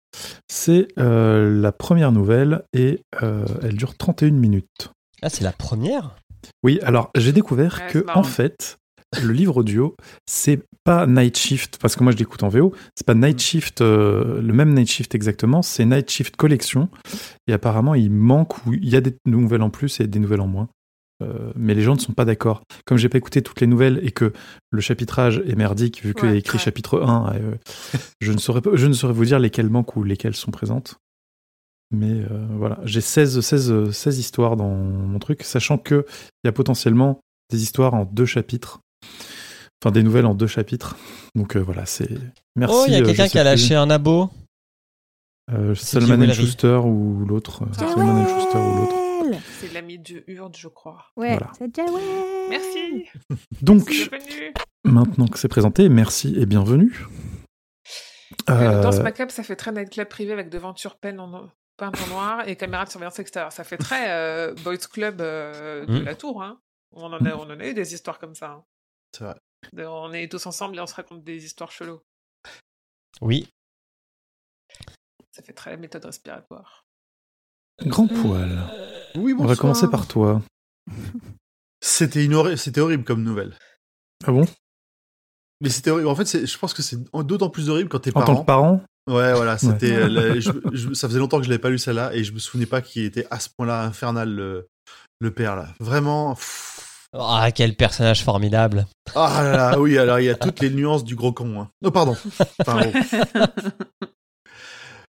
c'est 0.49 0.89
euh, 0.99 1.61
la 1.61 1.73
première 1.73 2.13
nouvelle 2.13 2.63
et 2.73 3.03
euh, 3.23 3.45
elle 3.63 3.77
dure 3.77 3.97
31 3.97 4.31
minutes. 4.31 4.91
Ah, 5.23 5.29
c'est 5.29 5.45
la 5.45 5.53
première? 5.53 6.17
Oui, 6.63 6.79
alors 6.83 7.11
j'ai 7.17 7.33
découvert 7.33 7.81
Ouais, 7.81 7.93
que 7.93 8.05
en 8.15 8.23
fait, 8.23 8.79
le 9.23 9.33
livre 9.33 9.59
audio, 9.59 9.97
c'est 10.27 10.63
pas 10.85 11.07
Night 11.07 11.37
Shift 11.37 11.79
parce 11.81 11.97
que 11.97 12.03
moi 12.03 12.13
je 12.13 12.19
l'écoute 12.19 12.43
en 12.43 12.49
VO, 12.49 12.75
c'est 12.95 13.07
pas 13.07 13.15
Night 13.15 13.41
Shift 13.41 13.81
euh, 13.81 14.41
le 14.41 14.53
même 14.53 14.75
Night 14.75 14.89
Shift 14.89 15.15
exactement, 15.15 15.63
c'est 15.63 15.85
Night 15.85 16.11
Shift 16.11 16.37
Collection 16.37 16.89
et 17.47 17.53
apparemment 17.53 17.95
il 17.95 18.11
manque 18.11 18.67
ou 18.67 18.75
il 18.75 18.89
y 18.89 18.97
a 18.97 19.01
des 19.01 19.17
nouvelles 19.27 19.63
en 19.63 19.71
plus 19.71 20.01
et 20.01 20.07
des 20.07 20.19
nouvelles 20.19 20.41
en 20.41 20.47
moins. 20.47 20.69
Euh, 21.23 21.53
mais 21.57 21.75
les 21.75 21.83
gens 21.83 21.95
ne 21.95 22.01
sont 22.01 22.13
pas 22.13 22.25
d'accord. 22.27 22.63
Comme 22.85 22.99
j'ai 22.99 23.09
pas 23.09 23.19
écouté 23.19 23.41
toutes 23.41 23.61
les 23.61 23.67
nouvelles 23.67 24.01
et 24.03 24.11
que 24.11 24.33
le 24.71 24.81
chapitrage 24.81 25.43
est 25.47 25.55
merdique 25.55 26.03
vu 26.05 26.13
qu'il 26.13 26.25
y 26.25 26.29
a 26.29 26.33
Ouais, 26.33 26.39
écrit 26.39 26.59
ouais. 26.59 26.63
chapitre 26.65 27.01
1, 27.01 27.35
euh, 27.37 27.55
je, 28.21 28.33
ne 28.33 28.39
saurais 28.39 28.61
je 28.75 28.87
ne 28.87 28.93
saurais 28.93 29.15
vous 29.15 29.25
dire 29.25 29.39
lesquelles 29.39 29.71
manquent 29.71 29.97
ou 29.97 30.05
lesquelles 30.05 30.37
sont 30.37 30.51
présentes. 30.51 30.97
Mais 31.91 32.11
euh, 32.31 32.47
voilà, 32.51 32.81
j'ai 32.85 33.01
16, 33.01 33.41
16, 33.41 33.91
16 33.93 34.19
histoires 34.19 34.57
dans 34.57 34.69
mon 34.75 35.19
truc, 35.19 35.43
sachant 35.43 35.79
que 35.79 36.05
il 36.45 36.47
y 36.47 36.49
a 36.49 36.53
potentiellement 36.53 37.21
des 37.51 37.63
histoires 37.63 37.95
en 37.95 38.05
deux 38.05 38.27
chapitres. 38.27 38.81
Enfin, 39.83 39.93
des 39.93 40.03
nouvelles 40.03 40.27
en 40.27 40.35
deux 40.35 40.47
chapitres. 40.47 40.97
Donc 41.35 41.57
euh, 41.57 41.61
voilà, 41.61 41.87
c'est. 41.87 42.09
Merci. 42.57 42.75
oh, 42.77 42.85
il 42.87 42.93
y 42.93 42.97
a 42.97 43.01
euh, 43.01 43.05
quelqu'un 43.05 43.29
qui 43.29 43.39
a 43.39 43.43
plus, 43.43 43.51
lâché 43.51 43.75
un 43.75 43.91
abo. 43.91 44.31
euh, 45.53 45.75
Valérie 45.93 46.35
Schuster 46.35 46.81
ou 46.85 47.25
l'autre. 47.27 47.63
euh, 47.63 47.67
and 47.67 48.27
Schuster 48.29 48.59
ou 48.59 48.77
l'autre. 48.81 48.97
C'est 49.61 49.73
l'ami 49.73 49.99
de 49.99 50.23
Hurde, 50.29 50.57
je 50.57 50.69
crois. 50.69 51.07
Ouais, 51.17 51.37
Voilà. 51.37 51.53
c'est. 51.59 51.83
Merci. 52.49 53.07
Donc, 53.61 53.89
Bienvenue. 53.89 54.55
maintenant 54.85 55.27
que 55.27 55.39
c'est 55.39 55.49
présenté, 55.49 55.89
merci 55.89 56.35
et 56.39 56.47
bienvenue. 56.47 57.05
Euh, 58.51 58.83
Danse 58.83 58.99
Euh, 58.99 59.03
macabre, 59.03 59.31
ça 59.33 59.43
fait 59.43 59.57
très 59.57 59.73
nightclub 59.73 60.09
privé 60.09 60.33
avec 60.33 60.49
devanture 60.49 60.97
peine 60.97 61.21
en 61.21 61.49
peinte 61.77 61.97
en 62.05 62.07
noir 62.09 62.49
et 62.49 62.57
caméra 62.57 62.85
de 62.85 62.91
surveillance 62.91 63.19
extérieure. 63.19 63.53
Ça 63.53 63.65
fait 63.65 63.77
très 63.77 64.11
euh, 64.11 64.55
boys 64.65 64.77
club 64.79 65.21
euh, 65.21 65.85
de 65.87 66.01
Mm. 66.01 66.05
la 66.05 66.15
tour. 66.15 66.43
Hein. 66.43 66.59
On, 66.93 67.05
en 67.13 67.25
a, 67.25 67.35
on 67.35 67.43
en 67.51 67.61
a 67.61 67.67
eu 67.67 67.75
des 67.75 67.95
histoires 67.95 68.19
comme 68.19 68.35
ça. 68.35 68.51
hein. 68.51 68.65
C'est 69.13 69.25
vrai. 69.25 69.37
De- 69.73 69.85
on 69.85 70.13
est 70.13 70.31
tous 70.31 70.47
ensemble 70.47 70.77
et 70.77 70.81
on 70.81 70.87
se 70.87 70.95
raconte 70.95 71.25
des 71.25 71.45
histoires 71.45 71.71
chelots. 71.73 72.03
Oui. 73.21 73.49
Ça 75.33 75.43
fait 75.43 75.53
très 75.53 75.77
méthode 75.77 76.05
respiratoire. 76.05 76.85
grand 77.83 78.07
poil. 78.09 78.59
Oui, 79.17 79.35
On 79.39 79.45
va 79.47 79.57
commencer 79.57 79.89
par 79.89 80.07
toi. 80.07 80.43
C'était 81.83 82.25
une 82.25 82.33
horri- 82.35 82.57
c'était 82.57 82.81
horrible 82.81 83.05
comme 83.05 83.23
nouvelle. 83.23 83.57
Ah 84.27 84.33
bon? 84.33 84.45
Mais 85.61 85.69
c'était 85.69 85.91
horrible. 85.91 86.09
En 86.09 86.17
fait, 86.17 86.25
c'est- 86.25 86.47
je 86.47 86.59
pense 86.59 86.75
que 86.75 86.83
c'est 86.83 86.97
d'autant 87.23 87.51
plus 87.51 87.69
horrible 87.71 87.89
quand 87.89 88.01
t'es 88.01 88.11
En 88.17 88.21
tant 88.21 88.27
parent. 88.27 88.41
que 88.41 88.47
parent? 88.47 88.85
Ouais, 89.09 89.33
voilà, 89.35 89.57
c'était. 89.59 89.93
euh, 89.95 90.09
la- 90.09 90.41
je- 90.41 90.51
je- 90.73 90.95
ça 90.95 91.07
faisait 91.09 91.19
longtemps 91.21 91.39
que 91.39 91.45
je 91.45 91.51
l'avais 91.51 91.61
pas 91.61 91.71
lu 91.71 91.79
celle-là 91.79 92.13
et 92.15 92.25
je 92.25 92.33
me 92.33 92.39
souvenais 92.39 92.67
pas 92.67 92.81
qu'il 92.83 93.05
était 93.05 93.27
à 93.31 93.39
ce 93.41 93.49
point-là 93.57 93.83
infernal 93.85 94.31
le, 94.35 94.69
le 95.21 95.31
père 95.35 95.55
là. 95.55 95.69
Vraiment. 95.81 96.35
pff. 96.35 96.96
Ah, 97.13 97.49
quel 97.55 97.75
personnage 97.77 98.23
formidable. 98.23 98.87
Ah 99.15 99.41
là 99.43 99.53
là, 99.57 99.81
oui, 99.81 99.97
alors 99.97 100.19
il 100.21 100.25
y 100.27 100.31
a 100.31 100.35
toutes 100.35 100.61
les 100.61 100.71
nuances 100.71 101.05
du 101.05 101.15
gros 101.17 101.33
con. 101.33 101.61
Hein. 101.63 101.71
Oh, 101.85 101.91
pardon. 101.91 102.17
Enfin, 102.61 102.81
bon. 102.83 102.93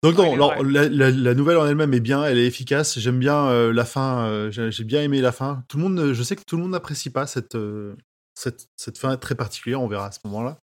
Donc 0.04 0.18
non, 0.18 0.34
alors, 0.34 0.64
la, 0.64 0.90
la- 0.90 1.12
la 1.12 1.34
nouvelle 1.36 1.58
en 1.58 1.68
elle-même 1.68 1.94
est 1.94 2.00
bien, 2.00 2.24
elle 2.26 2.40
est 2.40 2.48
efficace. 2.48 2.98
J'aime 2.98 3.20
bien 3.20 3.46
euh, 3.50 3.72
la 3.72 3.86
fin. 3.86 4.26
euh, 4.26 4.50
j'ai 4.50 4.84
bien 4.84 5.04
aimé 5.04 5.22
la 5.22 5.32
fin. 5.32 5.64
Tout 5.68 5.78
le 5.78 5.84
monde, 5.84 6.14
je 6.14 6.24
sais 6.24 6.36
que 6.36 6.42
tout 6.48 6.56
le 6.56 6.64
monde 6.64 6.72
n'apprécie 6.72 7.12
pas 7.12 7.28
cette, 7.28 7.54
euh, 7.54 7.96
cette 8.34 8.66
cette 8.78 8.98
fin 8.98 9.16
très 9.18 9.36
particulière. 9.36 9.80
On 9.80 9.88
verra 9.88 10.08
à 10.08 10.12
ce 10.12 10.18
moment-là. 10.26 10.58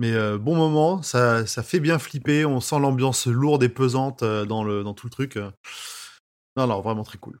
Mais 0.00 0.12
euh, 0.12 0.36
bon 0.36 0.54
moment, 0.54 1.00
ça, 1.02 1.46
ça 1.46 1.62
fait 1.62 1.80
bien 1.80 1.98
flipper. 1.98 2.44
On 2.44 2.60
sent 2.60 2.78
l'ambiance 2.78 3.26
lourde 3.26 3.62
et 3.62 3.70
pesante 3.70 4.22
euh, 4.22 4.44
dans 4.44 4.62
le 4.64 4.84
dans 4.84 4.92
tout 4.92 5.06
le 5.06 5.10
truc. 5.12 5.36
Non, 6.56 6.66
non, 6.66 6.82
vraiment 6.82 7.04
très 7.04 7.16
cool. 7.16 7.38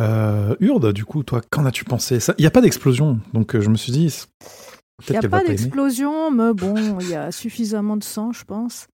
Euh, 0.00 0.54
Urde, 0.60 0.92
du 0.92 1.04
coup, 1.04 1.22
toi, 1.22 1.40
qu'en 1.50 1.64
as-tu 1.64 1.84
pensé? 1.84 2.18
Il 2.38 2.42
n'y 2.42 2.46
a 2.46 2.50
pas 2.50 2.60
d'explosion, 2.60 3.20
donc 3.32 3.54
euh, 3.54 3.60
je 3.60 3.70
me 3.70 3.76
suis 3.76 3.92
dit, 3.92 4.12
Il 5.08 5.12
n'y 5.12 5.16
a 5.16 5.28
pas 5.28 5.42
d'explosion, 5.42 6.30
mais 6.30 6.52
bon, 6.52 6.74
il 7.00 7.08
y 7.08 7.14
a 7.14 7.32
suffisamment 7.32 7.96
de 7.96 8.04
sang, 8.04 8.32
je 8.32 8.44
pense. 8.44 8.88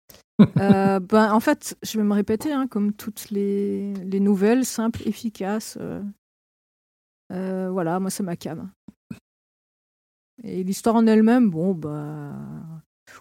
Euh, 0.59 1.01
ben, 1.01 1.33
en 1.33 1.41
fait, 1.41 1.77
je 1.83 1.99
vais 1.99 2.05
me 2.05 2.15
répéter, 2.15 2.53
hein, 2.53 2.67
comme 2.67 2.93
toutes 2.93 3.31
les, 3.31 3.93
les 3.95 4.21
nouvelles, 4.21 4.65
simples, 4.65 5.07
efficaces. 5.07 5.79
euh, 5.81 6.03
euh, 7.33 7.71
voilà, 7.71 8.01
moi, 8.01 8.11
c'est 8.11 8.23
ma 8.23 8.37
cam. 8.37 8.71
Et 10.45 10.63
l'histoire 10.63 10.97
en 10.97 11.07
elle-même, 11.07 11.51
bon, 11.51 11.75
bah. 11.75 12.33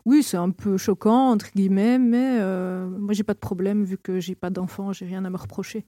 Oui, 0.06 0.22
c'est 0.22 0.38
un 0.38 0.52
peu 0.52 0.78
choquant, 0.78 1.30
entre 1.32 1.52
guillemets, 1.56 1.98
mais 1.98 2.40
moi, 2.88 3.14
j'ai 3.14 3.24
pas 3.24 3.34
de 3.34 3.40
problème, 3.40 3.84
vu 3.84 3.98
que 3.98 4.20
j'ai 4.20 4.36
pas 4.36 4.50
d'enfant, 4.50 4.94
j'ai 4.94 5.06
rien 5.06 5.26
à 5.26 5.30
me 5.30 5.38
reprocher. 5.38 5.86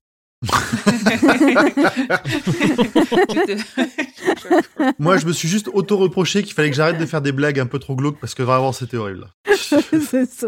Moi, 5.00 5.18
je 5.18 5.26
me 5.26 5.34
suis 5.34 5.50
juste 5.50 5.68
auto-reproché 5.74 6.44
qu'il 6.44 6.54
fallait 6.54 6.70
que 6.70 6.76
j'arrête 6.76 6.98
de 6.98 7.06
faire 7.06 7.22
des 7.22 7.32
blagues 7.34 7.60
un 7.60 7.66
peu 7.66 7.80
trop 7.80 7.96
glauques 7.96 8.20
parce 8.20 8.36
que 8.36 8.44
vraiment, 8.44 8.72
c'était 8.72 8.98
horrible. 8.98 9.28
c'est 9.46 10.26
ça. 10.26 10.48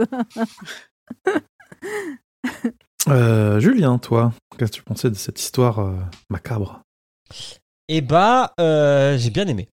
Euh, 3.07 3.59
Julien, 3.59 3.97
toi, 3.97 4.33
qu'est-ce 4.57 4.71
que 4.71 4.77
tu 4.77 4.83
pensais 4.83 5.09
de 5.09 5.15
cette 5.15 5.39
histoire 5.41 5.79
euh, 5.79 5.99
macabre? 6.29 6.81
Et 7.87 8.01
bah, 8.01 8.53
euh, 8.59 9.17
j'ai 9.17 9.31
bien 9.31 9.47
aimé. 9.47 9.67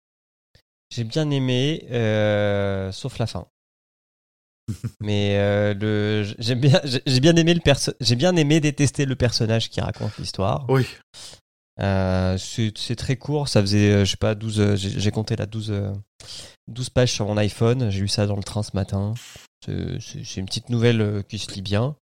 J'ai 0.91 1.05
bien 1.05 1.31
aimé, 1.31 1.87
euh, 1.91 2.93
sauf 2.93 3.19
la 3.19 3.27
fin. 3.27 3.47
Mais 5.01 5.37
euh, 5.39 5.75
le, 5.75 6.35
j'aime 6.39 6.61
bien, 6.61 6.81
j'ai 6.85 7.21
bien 7.21 7.37
aimé 7.37 7.55
le 7.55 7.61
perso, 7.61 7.93
j'ai 8.01 8.17
bien 8.17 8.35
aimé 8.37 8.61
détester 8.61 9.05
le 9.07 9.15
personnage 9.15 9.71
qui 9.71 9.81
raconte 9.81 10.17
l'histoire. 10.19 10.65
Oui. 10.69 10.87
Euh, 11.81 12.39
c'est 12.39 12.97
très 12.97 13.17
court, 13.17 13.49
ça 13.49 13.61
faisait, 13.61 13.93
euh, 13.93 14.05
je 14.05 14.13
sais 14.13 14.17
pas, 14.17 14.35
12, 14.35 14.61
euh, 14.61 14.77
j'ai 14.77 15.11
compté 15.11 15.37
là 15.37 15.45
12, 15.47 15.71
euh, 15.71 15.93
12 16.69 16.89
pages 16.91 17.13
sur 17.13 17.27
mon 17.27 17.37
iPhone, 17.37 17.91
j'ai 17.91 18.01
lu 18.01 18.09
ça 18.09 18.27
dans 18.27 18.37
le 18.37 18.43
train 18.43 18.63
ce 18.63 18.71
matin. 18.75 19.15
C'est- 19.65 20.37
une 20.37 20.47
petite 20.47 20.71
nouvelle 20.71 21.23
qui 21.29 21.39
se 21.39 21.53
lit 21.53 21.63
bien. 21.63 21.97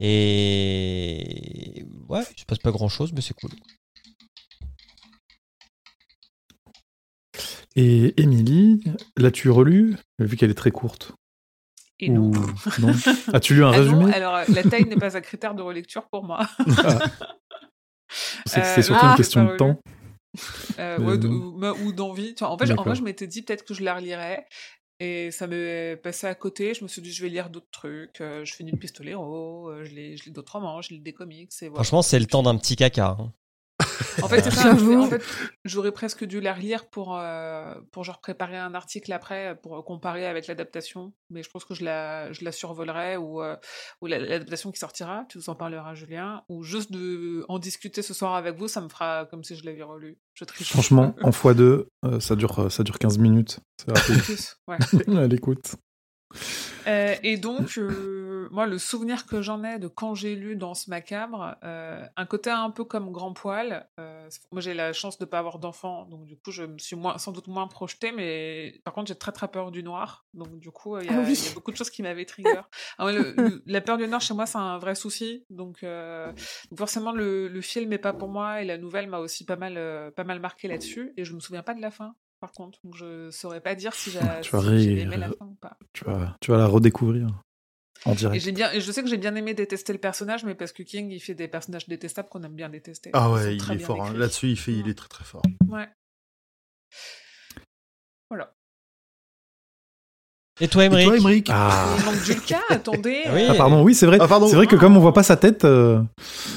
Et 0.00 1.84
ouais, 2.08 2.22
il 2.36 2.40
se 2.40 2.44
passe 2.44 2.58
pas 2.58 2.72
grand 2.72 2.88
chose, 2.88 3.12
mais 3.12 3.20
c'est 3.20 3.34
cool. 3.34 3.50
Et 7.76 8.20
Émilie, 8.20 8.82
l'as-tu 9.16 9.50
relue? 9.50 9.96
Vu 10.18 10.36
qu'elle 10.36 10.50
est 10.50 10.54
très 10.54 10.70
courte. 10.72 11.12
Et 12.02 12.08
non. 12.10 12.30
Ou- 12.30 12.54
non 12.80 12.94
As-tu 13.32 13.54
lu 13.54 13.64
un 13.64 13.70
Ah 13.72 13.78
non, 13.80 13.98
résumé? 13.98 14.12
alors 14.14 14.34
euh, 14.36 14.44
la 14.48 14.62
taille 14.62 14.84
n'est 14.86 14.96
pas 14.96 15.16
un 15.16 15.20
critère 15.20 15.54
de 15.54 15.62
relecture 15.62 16.08
pour 16.08 16.24
moi. 16.24 16.46
C'est 18.46 18.60
Euh, 18.60 18.62
c'est 18.74 18.82
surtout 18.82 19.04
ah, 19.06 19.10
une 19.10 19.16
question 19.16 19.46
pas 19.46 19.52
de 19.52 19.56
temps. 19.56 19.80
Euh, 20.78 20.98
ouais, 20.98 21.24
ou, 21.26 21.64
ou 21.86 21.92
d'envie. 21.92 22.34
En 22.40 22.56
fait, 22.58 22.66
je- 22.66 22.72
en 22.72 22.82
vrai, 22.82 22.94
je 22.94 23.02
m'étais 23.02 23.26
dit 23.26 23.42
peut-être 23.42 23.64
que 23.64 23.74
je 23.74 23.82
la 23.82 23.94
relirais. 23.94 24.46
Et 25.02 25.30
ça 25.30 25.46
m'est 25.46 25.96
passé 25.96 26.26
à 26.26 26.34
côté. 26.34 26.74
Je 26.74 26.82
me 26.82 26.88
suis 26.88 27.00
dit, 27.00 27.10
je 27.12 27.22
vais 27.22 27.30
lire 27.30 27.48
d'autres 27.48 27.70
trucs. 27.70 28.20
Euh, 28.20 28.44
je 28.44 28.54
finis 28.54 28.70
le 28.70 28.76
pistolero. 28.78 29.70
je 29.82 29.90
lis, 29.94 30.16
je 30.18 30.24
lis 30.24 30.30
d'autres 30.30 30.52
romans. 30.52 30.82
Je 30.82 30.90
lis 30.90 31.00
des 31.00 31.12
comics. 31.14 31.50
Et 31.62 31.68
voilà. 31.68 31.76
Franchement, 31.82 32.02
c'est 32.02 32.18
le 32.18 32.26
temps 32.26 32.42
d'un 32.42 32.56
petit 32.58 32.76
caca. 32.76 33.16
hein. 33.18 33.32
En 34.22 34.28
fait, 34.28 34.42
c'est 34.42 34.50
ça. 34.50 34.62
je 34.76 34.84
vais- 34.84 34.92
J'avoue. 34.92 35.02
en 35.02 35.06
fait, 35.08 35.22
j'aurais 35.64 35.92
presque 35.92 36.24
dû 36.24 36.40
la 36.40 36.54
relire 36.54 36.88
pour, 36.88 37.16
euh, 37.18 37.74
pour 37.92 38.04
genre 38.04 38.20
préparer 38.20 38.56
un 38.56 38.74
article 38.74 39.12
après, 39.12 39.58
pour 39.62 39.84
comparer 39.84 40.26
avec 40.26 40.46
l'adaptation. 40.46 41.12
Mais 41.30 41.42
je 41.42 41.50
pense 41.50 41.64
que 41.64 41.74
je 41.74 41.84
la, 41.84 42.32
je 42.32 42.44
la 42.44 42.52
survolerai 42.52 43.16
ou, 43.16 43.42
euh, 43.42 43.56
ou 44.00 44.06
la- 44.06 44.18
l'adaptation 44.18 44.70
qui 44.72 44.78
sortira. 44.78 45.24
Tu 45.28 45.38
nous 45.38 45.48
en 45.50 45.54
parleras, 45.54 45.94
Julien. 45.94 46.42
Ou 46.48 46.62
juste 46.62 46.92
de 46.92 47.44
en 47.48 47.58
discuter 47.58 48.02
ce 48.02 48.14
soir 48.14 48.34
avec 48.34 48.56
vous, 48.56 48.68
ça 48.68 48.80
me 48.80 48.88
fera 48.88 49.26
comme 49.30 49.44
si 49.44 49.56
je 49.56 49.64
l'avais 49.64 49.82
relu. 49.82 50.18
Je 50.34 50.44
triche. 50.44 50.70
Franchement, 50.72 51.14
en 51.22 51.30
x2, 51.30 51.86
euh, 52.04 52.20
ça, 52.20 52.36
dure, 52.36 52.58
euh, 52.60 52.68
ça 52.70 52.82
dure 52.82 52.98
15 52.98 53.18
minutes. 53.18 53.60
C'est 53.78 53.96
rapide. 53.96 54.22
Plus, 54.22 54.56
ouais. 54.68 54.76
à 55.18 55.26
l'écoute. 55.26 55.76
Euh, 56.86 57.14
et 57.22 57.36
donc, 57.36 57.76
euh, 57.76 58.48
moi, 58.50 58.66
le 58.66 58.78
souvenir 58.78 59.26
que 59.26 59.42
j'en 59.42 59.62
ai 59.64 59.78
de 59.78 59.88
quand 59.88 60.14
j'ai 60.14 60.34
lu 60.34 60.56
dans 60.56 60.74
ce 60.74 60.88
macabre, 60.88 61.56
euh, 61.62 62.04
un 62.16 62.26
côté 62.26 62.50
un 62.50 62.70
peu 62.70 62.84
comme 62.84 63.10
Grand 63.12 63.32
Poil. 63.32 63.88
moi, 64.52 64.60
j'ai 64.60 64.74
la 64.74 64.92
chance 64.92 65.18
de 65.18 65.24
pas 65.24 65.38
avoir 65.38 65.58
d'enfant, 65.58 66.06
donc 66.06 66.24
du 66.26 66.36
coup, 66.36 66.50
je 66.50 66.62
me 66.64 66.78
suis 66.78 66.96
moins, 66.96 67.18
sans 67.18 67.32
doute 67.32 67.48
moins 67.48 67.66
projetée, 67.66 68.12
mais 68.12 68.80
par 68.84 68.94
contre, 68.94 69.08
j'ai 69.08 69.18
très 69.18 69.32
très 69.32 69.48
peur 69.48 69.70
du 69.70 69.82
noir. 69.82 70.24
Donc, 70.34 70.58
du 70.58 70.70
coup, 70.70 70.98
il 70.98 71.06
y, 71.06 71.08
a- 71.10 71.18
Ah 71.18 71.22
oui. 71.26 71.34
il 71.38 71.44
y 71.44 71.48
a 71.48 71.54
beaucoup 71.54 71.70
de 71.70 71.76
choses 71.76 71.90
qui 71.90 72.02
m'avaient 72.02 72.24
trigger. 72.24 72.62
Ah 72.98 73.04
ouais, 73.06 73.12
le- 73.12 73.32
le- 73.32 73.62
la 73.66 73.80
peur 73.80 73.98
du 73.98 74.06
noir, 74.06 74.20
chez 74.20 74.34
moi, 74.34 74.46
c'est 74.46 74.58
un 74.58 74.78
vrai 74.78 74.94
souci. 74.94 75.44
Donc, 75.50 75.84
forcément, 76.76 77.12
le, 77.12 77.48
le 77.48 77.60
film 77.60 77.90
n'est 77.90 77.98
pas 77.98 78.12
pour 78.12 78.28
moi, 78.28 78.62
et 78.62 78.64
la 78.64 78.78
nouvelle 78.78 79.08
m'a 79.08 79.18
aussi 79.18 79.44
pas 79.44 79.56
mal, 79.56 80.12
pas 80.16 80.24
mal 80.24 80.40
marqué 80.40 80.68
là-dessus. 80.68 81.12
Et 81.16 81.24
je 81.24 81.34
me 81.34 81.40
souviens 81.40 81.62
pas 81.62 81.74
de 81.74 81.80
la 81.80 81.90
fin. 81.90 82.14
Par 82.40 82.52
contre, 82.52 82.78
donc 82.84 82.94
je 82.96 83.30
saurais 83.30 83.60
pas 83.60 83.74
dire 83.74 83.92
si 83.92 84.10
j'ai 84.10 84.18
Tu 84.40 84.50
vas 84.56 84.62
si 84.62 84.82
j'ai 84.82 85.00
aimé 85.00 85.16
la 85.18 85.28
fin 85.28 85.44
ou 85.46 85.56
pas. 85.60 85.76
Tu 85.92 86.04
vas, 86.04 86.36
tu 86.40 86.50
vas 86.50 86.56
la 86.56 86.66
redécouvrir 86.66 87.28
en 88.06 88.12
Et 88.12 88.16
direct. 88.16 88.42
j'ai 88.42 88.52
bien, 88.52 88.72
et 88.72 88.80
je 88.80 88.90
sais 88.92 89.02
que 89.02 89.08
j'ai 89.10 89.18
bien 89.18 89.34
aimé 89.34 89.52
détester 89.52 89.92
le 89.92 89.98
personnage, 89.98 90.42
mais 90.44 90.54
parce 90.54 90.72
que 90.72 90.82
King, 90.82 91.10
il 91.10 91.20
fait 91.20 91.34
des 91.34 91.48
personnages 91.48 91.86
détestables 91.86 92.28
qu'on 92.30 92.42
aime 92.42 92.54
bien 92.54 92.70
détester. 92.70 93.10
Ah 93.12 93.30
ouais, 93.30 93.56
il 93.56 93.72
est 93.72 93.78
fort. 93.78 94.02
hein. 94.06 94.14
Là-dessus, 94.14 94.48
il, 94.48 94.56
fait, 94.56 94.72
il 94.72 94.88
est 94.88 94.94
très 94.94 95.08
très 95.08 95.24
fort. 95.24 95.42
Ouais. 95.68 95.86
Voilà. 98.30 98.54
Et 100.62 100.68
toi, 100.68 100.82
Et 100.82 100.86
Emmerich 100.86 101.06
toi, 101.08 101.16
Émeric? 101.16 101.48
Ah. 101.50 101.96
Il 101.98 102.04
manque 102.04 102.22
Julka, 102.22 102.60
attendez. 102.70 103.22
Oui. 103.32 103.46
Ah, 103.48 103.54
pardon, 103.54 103.82
oui, 103.82 103.94
c'est 103.94 104.04
vrai. 104.06 104.18
Ah, 104.20 104.28
pardon. 104.28 104.46
C'est 104.46 104.56
vrai 104.56 104.66
que 104.66 104.76
comme 104.76 104.96
on 104.96 105.00
voit 105.00 105.14
pas 105.14 105.22
sa 105.22 105.36
tête, 105.36 105.64
euh, 105.64 106.02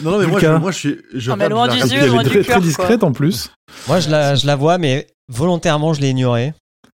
Non, 0.01 0.11
non, 0.11 0.19
mais 0.19 0.27
moi, 0.27 0.39
je, 0.39 0.47
moi, 0.47 0.71
je 0.71 0.77
suis. 0.77 1.01
Je 1.13 1.29
Non, 1.31 1.37
mais 1.37 1.45
regarde, 1.45 1.51
loin 1.51 1.67
du 1.67 1.93
et 1.93 1.95
yeux, 1.95 2.03
elle 2.03 2.09
loin 2.09 2.19
est 2.21 2.23
du 2.23 2.29
très, 2.29 2.35
cœur, 2.39 2.45
très 2.45 2.53
quoi. 2.55 2.61
discrète 2.61 3.03
en 3.03 3.11
plus. 3.13 3.51
Moi, 3.87 3.99
je 4.01 4.09
la, 4.09 4.35
je 4.35 4.45
la 4.45 4.55
vois, 4.57 4.77
mais 4.77 5.07
volontairement, 5.29 5.93
je 5.93 6.01
l'ai 6.01 6.09
ignorée. 6.09 6.53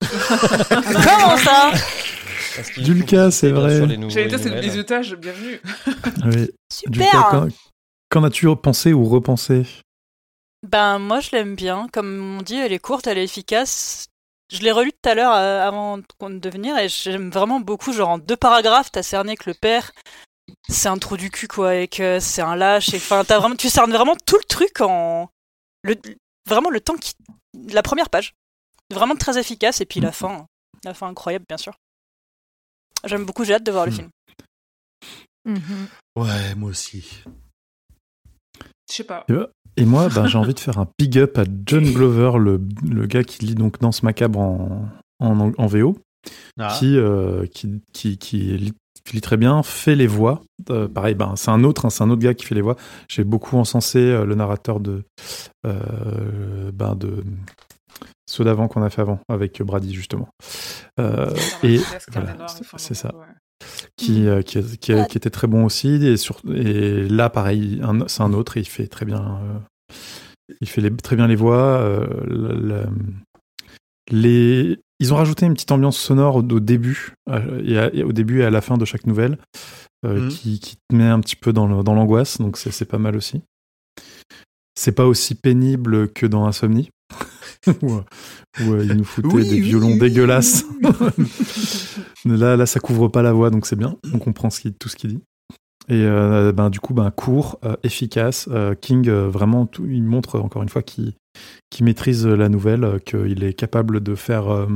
Comment 0.09 1.37
ça 1.37 1.73
faut 1.75 3.30
c'est 3.30 3.50
vrai. 3.50 3.87
J'allais 4.09 4.28
dire, 4.28 4.38
c'est 4.38 4.49
le 4.49 4.61
bizutage, 4.61 5.14
bienvenue. 5.16 5.61
Oui. 6.25 6.50
Super 6.73 7.28
qu'en- 7.30 7.49
Qu'en 8.09 8.25
as-tu 8.25 8.47
pensé 8.56 8.92
ou 8.92 9.04
repensé 9.04 9.66
Ben 10.66 10.99
moi 10.99 11.21
je 11.21 11.30
l'aime 11.33 11.54
bien, 11.54 11.88
comme 11.92 12.38
on 12.38 12.42
dit, 12.42 12.54
elle 12.56 12.73
est 12.73 12.78
courte, 12.78 13.06
elle 13.09 13.18
est 13.18 13.25
efficace. 13.25 14.06
Je 14.52 14.61
l'ai 14.61 14.71
relue 14.73 14.92
tout 14.92 15.09
à 15.11 15.14
l'heure 15.14 15.35
euh, 15.35 15.66
avant 15.66 15.99
de 15.99 16.49
venir 16.49 16.78
et 16.78 16.88
j'aime 16.88 17.30
vraiment 17.30 17.59
beaucoup, 17.61 17.92
genre 17.92 18.11
en 18.11 18.18
deux 18.18 18.37
paragraphes, 18.37 18.92
t'as 18.92 19.02
cerné 19.02 19.37
que 19.37 19.50
le 19.50 19.54
père 19.54 19.90
c'est 20.68 20.88
un 20.88 20.97
trou 20.97 21.16
du 21.16 21.28
cul 21.30 21.49
quoi 21.49 21.75
et 21.75 21.88
que 21.88 22.21
c'est 22.21 22.40
un 22.42 22.54
lâche 22.54 22.95
et 22.95 22.99
enfin 22.99 23.25
t'as 23.25 23.38
vraiment 23.40 23.56
tu 23.56 23.68
cernes 23.68 23.92
vraiment 23.92 24.14
tout 24.26 24.37
le 24.37 24.45
truc 24.45 24.80
en 24.80 25.28
le 25.83 25.97
vraiment 26.49 26.71
le 26.71 26.80
temps 26.80 26.95
qui 26.97 27.14
la 27.70 27.82
première 27.82 28.10
page 28.10 28.34
vraiment 28.92 29.16
très 29.16 29.38
efficace 29.38 29.80
et 29.80 29.86
puis 29.86 30.00
la 30.00 30.12
fin 30.12 30.46
la 30.84 30.94
fin 30.94 31.08
incroyable 31.08 31.44
bien 31.48 31.56
sûr 31.58 31.75
j'aime 33.04 33.25
beaucoup 33.25 33.44
j'ai 33.44 33.54
hâte 33.54 33.64
de 33.66 33.72
voir 33.72 33.86
le 33.86 33.92
Hmm. 33.92 33.96
film 33.96 34.10
Mhm. 35.44 35.86
Ouais, 36.16 36.54
moi 36.56 36.70
aussi. 36.70 37.22
Je 38.88 38.94
sais 38.94 39.04
pas. 39.04 39.25
Et 39.76 39.84
moi, 39.84 40.08
ben, 40.08 40.26
j'ai 40.26 40.38
envie 40.38 40.54
de 40.54 40.58
faire 40.58 40.78
un 40.78 40.88
big 40.98 41.18
up 41.18 41.38
à 41.38 41.44
John 41.66 41.84
Glover, 41.84 42.38
le, 42.40 42.60
le 42.82 43.06
gars 43.06 43.22
qui 43.22 43.44
lit 43.44 43.54
donc 43.54 43.78
Danse 43.78 44.02
Macabre 44.02 44.40
en, 44.40 44.88
en, 45.20 45.52
en 45.56 45.66
VO, 45.68 45.96
Ah. 46.58 46.75
qui, 46.76 46.96
euh, 46.96 47.46
qui, 47.46 47.80
qui, 47.92 48.18
qui 48.18 48.75
qui 49.06 49.14
lit 49.14 49.20
très 49.22 49.36
bien, 49.36 49.62
fait 49.62 49.94
les 49.94 50.06
voix. 50.06 50.42
Euh, 50.70 50.88
pareil, 50.88 51.14
ben, 51.14 51.34
c'est 51.36 51.50
un 51.50 51.64
autre, 51.64 51.86
hein, 51.86 51.90
c'est 51.90 52.02
un 52.02 52.10
autre 52.10 52.22
gars 52.22 52.34
qui 52.34 52.44
fait 52.44 52.54
les 52.54 52.60
voix. 52.60 52.76
J'ai 53.08 53.25
beaucoup 53.25 53.56
encensé 53.56 53.98
euh, 53.98 54.25
le 54.25 54.34
narrateur 54.34 54.80
de, 54.80 55.04
euh, 55.66 56.70
ben, 56.72 56.94
de 56.94 57.25
ceux 58.28 58.44
d'avant 58.44 58.66
qu'on 58.68 58.82
a 58.82 58.90
fait 58.90 59.00
avant 59.02 59.20
avec 59.28 59.62
Brady 59.62 59.94
justement, 59.94 60.28
Euh, 60.98 61.30
et 61.62 61.78
voilà, 62.12 62.32
c'est- 62.78 62.94
ça, 62.94 63.12
qui, 63.96 64.26
euh, 64.26 64.42
qui, 64.42 64.62
qui, 64.78 64.92
qui 65.08 65.16
était 65.18 65.30
très 65.30 65.46
bon 65.46 65.64
aussi. 65.64 65.88
Et, 66.04 66.16
sur, 66.16 66.40
et 66.52 67.08
là, 67.08 67.30
pareil, 67.30 67.80
c'est 68.08 68.22
un 68.22 68.32
autre 68.32 68.56
et 68.56 68.60
il 68.60 68.68
fait 68.68 68.86
très 68.88 69.06
bien. 69.06 69.40
il 70.60 70.68
fait 70.68 70.80
les, 70.80 70.94
très 70.96 71.16
bien 71.16 71.26
les 71.28 71.36
voix. 71.36 71.80
la- 72.26 72.54
la- 72.54 72.86
les, 74.10 74.78
ils 75.00 75.12
ont 75.12 75.16
rajouté 75.16 75.46
une 75.46 75.54
petite 75.54 75.72
ambiance 75.72 75.98
sonore 75.98 76.36
au, 76.36 76.40
au 76.42 76.60
début, 76.60 77.14
euh, 77.28 77.62
et, 77.64 77.78
à- 77.78 77.94
et 77.94 78.02
au 78.02 78.12
début 78.12 78.40
et 78.40 78.44
à 78.44 78.50
la 78.50 78.60
fin 78.60 78.76
de 78.78 78.84
chaque 78.84 79.06
nouvelle, 79.06 79.38
euh, 80.04 80.20
Mhm. 80.22 80.28
qui, 80.28 80.60
qui 80.60 80.76
te 80.76 80.94
met 80.94 81.04
un 81.08 81.20
petit 81.20 81.36
peu 81.36 81.52
dans 81.52 81.66
l'angoisse. 81.66 82.38
donc 82.38 82.56
c'est 82.56 82.84
pas 82.84 82.98
mal 82.98 83.16
aussi. 83.16 83.42
C'est 84.78 84.92
pas 84.92 85.06
aussi 85.06 85.34
pénible 85.34 86.12
que 86.12 86.26
dans 86.26 86.44
Insomnie, 86.46 86.90
où, 87.82 87.92
euh, 87.94 88.02
où, 88.60 88.72
euh, 88.74 88.84
ils 88.84 88.94
nous 88.94 89.04
foutaient 89.04 89.28
Oui, 89.34 89.44
des 89.48 89.54
oui, 89.54 89.60
violons 89.60 89.92
oui, 89.92 89.98
dégueulasses. 89.98 90.64
là, 92.24 92.56
là, 92.56 92.66
ça 92.66 92.80
couvre 92.80 93.08
pas 93.08 93.22
la 93.22 93.32
voix, 93.32 93.50
donc 93.50 93.66
c'est 93.66 93.76
bien. 93.76 93.96
On 94.12 94.18
comprend 94.18 94.50
ce 94.50 94.60
qu'il- 94.60 94.74
tout 94.74 94.88
ce 94.88 94.96
qu'il 94.96 95.10
dit. 95.10 95.20
Et 95.88 95.94
euh, 96.04 96.52
ben, 96.52 96.68
du 96.68 96.80
coup, 96.80 96.94
ben, 96.94 97.10
court, 97.10 97.58
efficace. 97.84 98.48
King, 98.80 99.08
vraiment, 99.08 99.66
tout, 99.66 99.86
il 99.86 100.02
montre 100.02 100.40
encore 100.40 100.62
une 100.62 100.68
fois 100.68 100.82
qu'il 100.82 101.14
qu'il 101.70 101.84
maîtrise 101.84 102.26
la 102.26 102.48
nouvelle, 102.48 102.84
euh, 102.84 102.98
qu'il 102.98 103.42
est 103.44 103.54
capable 103.54 104.00
de 104.00 104.14
faire 104.14 104.48
euh, 104.48 104.66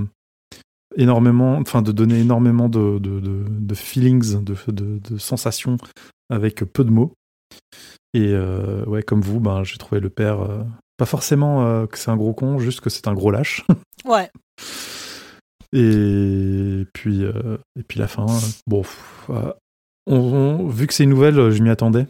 énormément, 0.96 1.56
enfin, 1.58 1.82
de 1.82 1.92
donner 1.92 2.20
énormément 2.20 2.68
de, 2.68 2.98
de, 2.98 3.20
de, 3.20 3.44
de 3.48 3.74
feelings, 3.74 4.42
de, 4.42 5.18
sensations 5.18 5.76
avec 6.30 6.56
peu 6.72 6.84
de 6.84 6.90
mots. 6.90 7.12
Et 8.12 8.32
euh, 8.32 8.84
ouais, 8.86 9.02
comme 9.02 9.20
vous, 9.20 9.38
ben, 9.40 9.62
j'ai 9.64 9.78
trouvé 9.78 10.00
le 10.00 10.10
père, 10.10 10.40
euh, 10.42 10.62
pas 10.96 11.06
forcément 11.06 11.64
euh, 11.66 11.86
que 11.86 11.96
c'est 11.98 12.10
un 12.10 12.16
gros 12.16 12.34
con, 12.34 12.58
juste 12.58 12.80
que 12.80 12.90
c'est 12.90 13.06
un 13.08 13.14
gros 13.14 13.30
lâche. 13.30 13.64
ouais 14.04 14.30
Et 15.72 16.84
puis, 16.92 17.22
et 17.24 17.82
puis 17.86 17.98
la 18.00 18.08
fin, 18.08 18.26
bon, 18.66 18.82
pff, 18.82 19.28
on- 19.28 19.54
on- 20.06 20.66
vu 20.68 20.86
que 20.88 20.94
c'est 20.94 21.04
une 21.04 21.10
nouvelle, 21.10 21.50
je 21.50 21.62
m'y 21.62 21.70
attendais. 21.70 22.06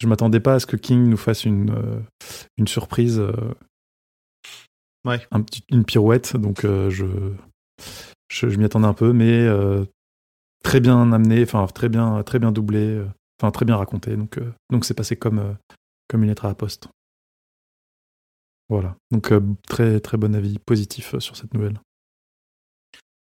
Je 0.00 0.08
m'attendais 0.08 0.40
pas 0.40 0.54
à 0.54 0.60
ce 0.60 0.66
que 0.66 0.76
King 0.76 1.08
nous 1.08 1.16
fasse 1.16 1.44
une, 1.44 1.72
une 2.58 2.66
surprise, 2.66 3.22
Ouais. 5.04 5.26
un 5.30 5.42
petit, 5.42 5.64
une 5.70 5.84
pirouette. 5.84 6.36
Donc 6.36 6.64
euh, 6.64 6.90
je, 6.90 7.06
je, 8.28 8.48
je 8.48 8.58
m'y 8.58 8.64
attendais 8.64 8.86
un 8.86 8.94
peu, 8.94 9.12
mais 9.12 9.40
euh, 9.40 9.84
très 10.62 10.80
bien 10.80 11.12
amené, 11.12 11.42
enfin 11.42 11.66
très 11.66 11.88
bien, 11.88 12.22
très 12.22 12.38
bien 12.38 12.52
doublé, 12.52 12.86
euh, 12.86 13.06
enfin 13.40 13.50
très 13.50 13.64
bien 13.64 13.76
raconté. 13.76 14.16
Donc 14.16 14.38
euh, 14.38 14.52
donc 14.70 14.84
c'est 14.84 14.94
passé 14.94 15.16
comme 15.16 15.38
euh, 15.38 15.52
comme 16.08 16.22
une 16.22 16.28
lettre 16.28 16.44
à 16.44 16.48
la 16.48 16.54
poste. 16.54 16.88
Voilà. 18.70 18.96
Donc, 19.10 19.30
euh, 19.30 19.42
très, 19.68 20.00
très 20.00 20.16
bon 20.16 20.34
avis 20.34 20.58
positif 20.58 21.18
sur 21.18 21.36
cette 21.36 21.52
nouvelle. 21.52 21.78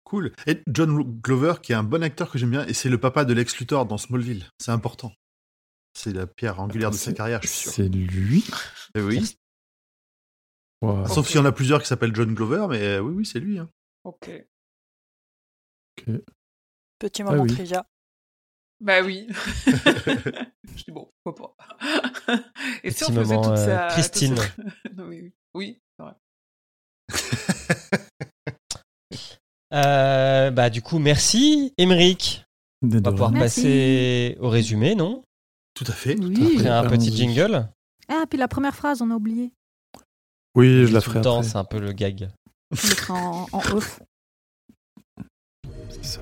Cool. 0.04 0.32
Et 0.46 0.62
John 0.68 1.02
Glover, 1.02 1.54
qui 1.60 1.72
est 1.72 1.74
un 1.74 1.82
bon 1.82 2.04
acteur 2.04 2.30
que 2.30 2.38
j'aime 2.38 2.50
bien, 2.50 2.64
et 2.66 2.72
c'est 2.72 2.88
le 2.88 2.98
papa 2.98 3.24
de 3.24 3.34
Lex 3.34 3.58
Luthor 3.58 3.84
dans 3.86 3.98
Smallville. 3.98 4.46
C'est 4.60 4.70
important. 4.70 5.12
C'est 5.92 6.12
la 6.12 6.26
pierre 6.26 6.60
angulaire 6.60 6.90
de 6.90 6.96
sa 6.96 7.12
carrière, 7.12 7.40
je 7.42 7.48
suis 7.48 7.58
sûr. 7.62 7.72
C'est 7.72 7.88
lui 7.88 8.44
oui. 8.96 9.36
Wow. 10.84 11.06
Sauf 11.08 11.26
s'il 11.28 11.36
y 11.36 11.38
en 11.40 11.44
a 11.44 11.52
plusieurs 11.52 11.80
qui 11.82 11.88
s'appellent 11.88 12.14
John 12.14 12.34
Glover, 12.34 12.66
mais 12.68 12.80
euh, 12.82 13.00
oui, 13.00 13.14
oui, 13.14 13.26
c'est 13.26 13.40
lui. 13.40 13.58
hein. 13.58 13.68
Ok. 14.04 14.30
Petit 16.98 17.22
Ah 17.22 17.24
moment 17.24 17.42
oui. 17.44 17.52
trivia. 17.52 17.86
Bah 18.80 19.02
oui. 19.02 19.26
je 19.66 20.84
dis 20.84 20.90
bon, 20.90 21.10
pourquoi 21.22 21.54
pas. 21.56 22.36
Et 22.82 22.90
si 22.90 23.04
Petit 23.04 23.12
on 23.12 23.14
faisait 23.14 23.34
moment, 23.36 23.48
toute 23.48 23.58
euh, 23.58 23.66
sa... 23.66 23.88
Christine. 23.88 24.34
toute 24.34 24.44
sa- 24.44 24.90
non, 24.96 25.04
oui, 25.08 25.20
oui. 25.22 25.32
Oui, 25.54 25.80
c'est 25.96 26.02
vrai. 26.04 26.14
Euh, 29.72 30.50
bah, 30.52 30.70
du 30.70 30.82
coup, 30.82 30.98
merci, 31.00 31.74
Émeric. 31.78 32.44
On 32.82 32.86
va 32.88 33.10
pouvoir 33.10 33.32
Merci. 33.32 33.62
passer 33.62 34.36
au 34.38 34.48
résumé, 34.48 34.94
non? 34.94 35.22
Tout 35.74 35.84
à 35.88 35.92
fait. 35.92 36.16
Oui. 36.20 36.58
Après 36.68 36.94
un 36.94 36.98
petit 36.98 37.14
jingle. 37.16 37.68
Ah, 38.08 38.24
puis 38.30 38.38
la 38.38 38.46
première 38.46 38.76
phrase, 38.76 39.02
on 39.02 39.10
a 39.10 39.14
oublié. 39.14 39.50
Oui, 40.54 40.86
je 40.86 40.92
la 40.92 41.00
Tout 41.00 41.06
ferai 41.10 41.18
le 41.18 41.24
temps, 41.24 41.38
après. 41.38 41.48
c'est 41.50 41.56
un 41.56 41.64
peu 41.64 41.78
le 41.80 41.92
gag. 41.92 42.30
On 43.08 43.12
en, 43.14 43.46
en 43.52 43.58
off. 43.76 44.00
C'est 45.90 46.04
ça. 46.04 46.20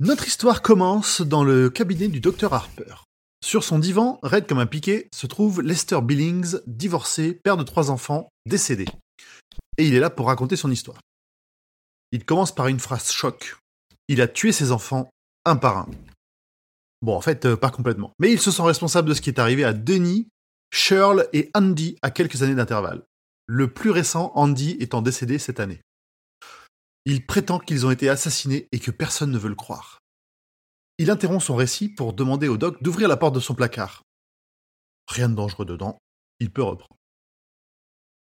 Notre 0.00 0.26
histoire 0.26 0.60
commence 0.62 1.22
dans 1.22 1.42
le 1.42 1.70
cabinet 1.70 2.08
du 2.08 2.20
docteur 2.20 2.52
Harper. 2.52 2.94
Sur 3.42 3.64
son 3.64 3.78
divan, 3.78 4.18
raide 4.22 4.46
comme 4.46 4.58
un 4.58 4.66
piquet, 4.66 5.08
se 5.14 5.26
trouve 5.26 5.62
Lester 5.62 6.00
Billings, 6.02 6.56
divorcé, 6.66 7.32
père 7.32 7.56
de 7.56 7.62
trois 7.62 7.90
enfants, 7.90 8.28
décédé. 8.44 8.84
Et 9.78 9.86
il 9.86 9.94
est 9.94 10.00
là 10.00 10.10
pour 10.10 10.26
raconter 10.26 10.56
son 10.56 10.70
histoire. 10.70 11.00
Il 12.12 12.24
commence 12.24 12.54
par 12.54 12.66
une 12.68 12.80
phrase 12.80 13.10
choc. 13.10 13.56
Il 14.08 14.20
a 14.20 14.28
tué 14.28 14.52
ses 14.52 14.72
enfants 14.72 15.10
un 15.44 15.56
par 15.56 15.78
un. 15.78 15.88
Bon, 17.02 17.14
en 17.14 17.20
fait, 17.20 17.44
euh, 17.44 17.56
pas 17.56 17.70
complètement. 17.70 18.12
Mais 18.18 18.32
il 18.32 18.40
se 18.40 18.50
sent 18.50 18.62
responsable 18.62 19.08
de 19.08 19.14
ce 19.14 19.20
qui 19.20 19.30
est 19.30 19.38
arrivé 19.38 19.64
à 19.64 19.72
Denis, 19.72 20.28
Shirl 20.72 21.28
et 21.32 21.50
Andy 21.54 21.96
à 22.02 22.10
quelques 22.10 22.42
années 22.42 22.54
d'intervalle. 22.54 23.04
Le 23.46 23.72
plus 23.72 23.90
récent, 23.90 24.32
Andy, 24.34 24.76
étant 24.80 25.02
décédé 25.02 25.38
cette 25.38 25.60
année. 25.60 25.80
Il 27.04 27.24
prétend 27.24 27.60
qu'ils 27.60 27.86
ont 27.86 27.92
été 27.92 28.08
assassinés 28.08 28.66
et 28.72 28.80
que 28.80 28.90
personne 28.90 29.30
ne 29.30 29.38
veut 29.38 29.48
le 29.48 29.54
croire. 29.54 30.00
Il 30.98 31.10
interrompt 31.10 31.44
son 31.44 31.54
récit 31.54 31.88
pour 31.88 32.12
demander 32.12 32.48
au 32.48 32.56
doc 32.56 32.82
d'ouvrir 32.82 33.08
la 33.08 33.16
porte 33.16 33.34
de 33.34 33.40
son 33.40 33.54
placard. 33.54 34.02
Rien 35.08 35.28
de 35.28 35.34
dangereux 35.34 35.66
dedans, 35.66 35.98
il 36.40 36.50
peut 36.50 36.62
reprendre. 36.62 36.96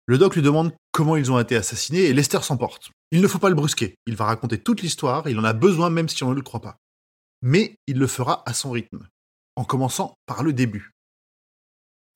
Le 0.07 0.17
doc 0.17 0.35
lui 0.35 0.41
demande 0.41 0.73
comment 0.91 1.17
ils 1.17 1.31
ont 1.31 1.39
été 1.39 1.55
assassinés 1.55 2.03
et 2.05 2.13
Lester 2.13 2.41
s'emporte. 2.41 2.91
Il 3.11 3.21
ne 3.21 3.27
faut 3.27 3.39
pas 3.39 3.49
le 3.49 3.55
brusquer, 3.55 3.95
il 4.07 4.15
va 4.15 4.25
raconter 4.25 4.57
toute 4.57 4.81
l'histoire, 4.81 5.27
il 5.29 5.37
en 5.37 5.43
a 5.43 5.53
besoin 5.53 5.89
même 5.89 6.09
si 6.09 6.23
on 6.23 6.29
ne 6.29 6.35
le 6.35 6.41
croit 6.41 6.61
pas. 6.61 6.77
Mais 7.41 7.75
il 7.87 7.97
le 7.99 8.07
fera 8.07 8.41
à 8.45 8.53
son 8.53 8.71
rythme, 8.71 9.07
en 9.55 9.63
commençant 9.63 10.15
par 10.25 10.43
le 10.43 10.53
début. 10.53 10.91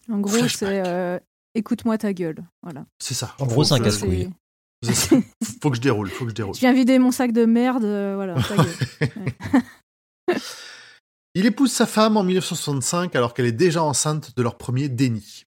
En 0.10 0.20
gros, 0.20 0.48
c'est 0.48 0.88
euh, 0.88 1.20
écoute-moi 1.54 1.98
ta 1.98 2.12
gueule. 2.14 2.44
Voilà. 2.64 2.86
C'est 2.98 3.14
ça. 3.14 3.36
En 3.40 3.46
gros, 3.46 3.64
c'est 3.64 3.76
un 3.76 3.80
casse-couille. 3.80 4.30
Faut 5.62 5.70
que 5.70 5.76
je 5.76 5.82
déroule, 5.82 6.10
faut 6.10 6.24
que 6.26 6.32
je 6.32 6.36
déroule. 6.36 6.56
Je 6.56 6.62
viens 6.62 6.74
vider 6.74 6.98
mon 6.98 7.12
sac 7.12 7.32
de 7.32 7.46
merde. 7.46 7.84
euh, 7.84 8.16
voilà, 8.16 8.34
ta 8.42 8.56
gueule. 8.56 10.38
Il 11.36 11.46
épouse 11.46 11.72
sa 11.72 11.86
femme 11.86 12.18
en 12.18 12.24
1965 12.24 13.16
alors 13.16 13.34
qu'elle 13.36 13.46
est 13.46 13.52
déjà 13.52 13.84
enceinte 13.84 14.36
de 14.36 14.42
leur 14.42 14.58
premier 14.58 14.90
déni. 14.90 15.46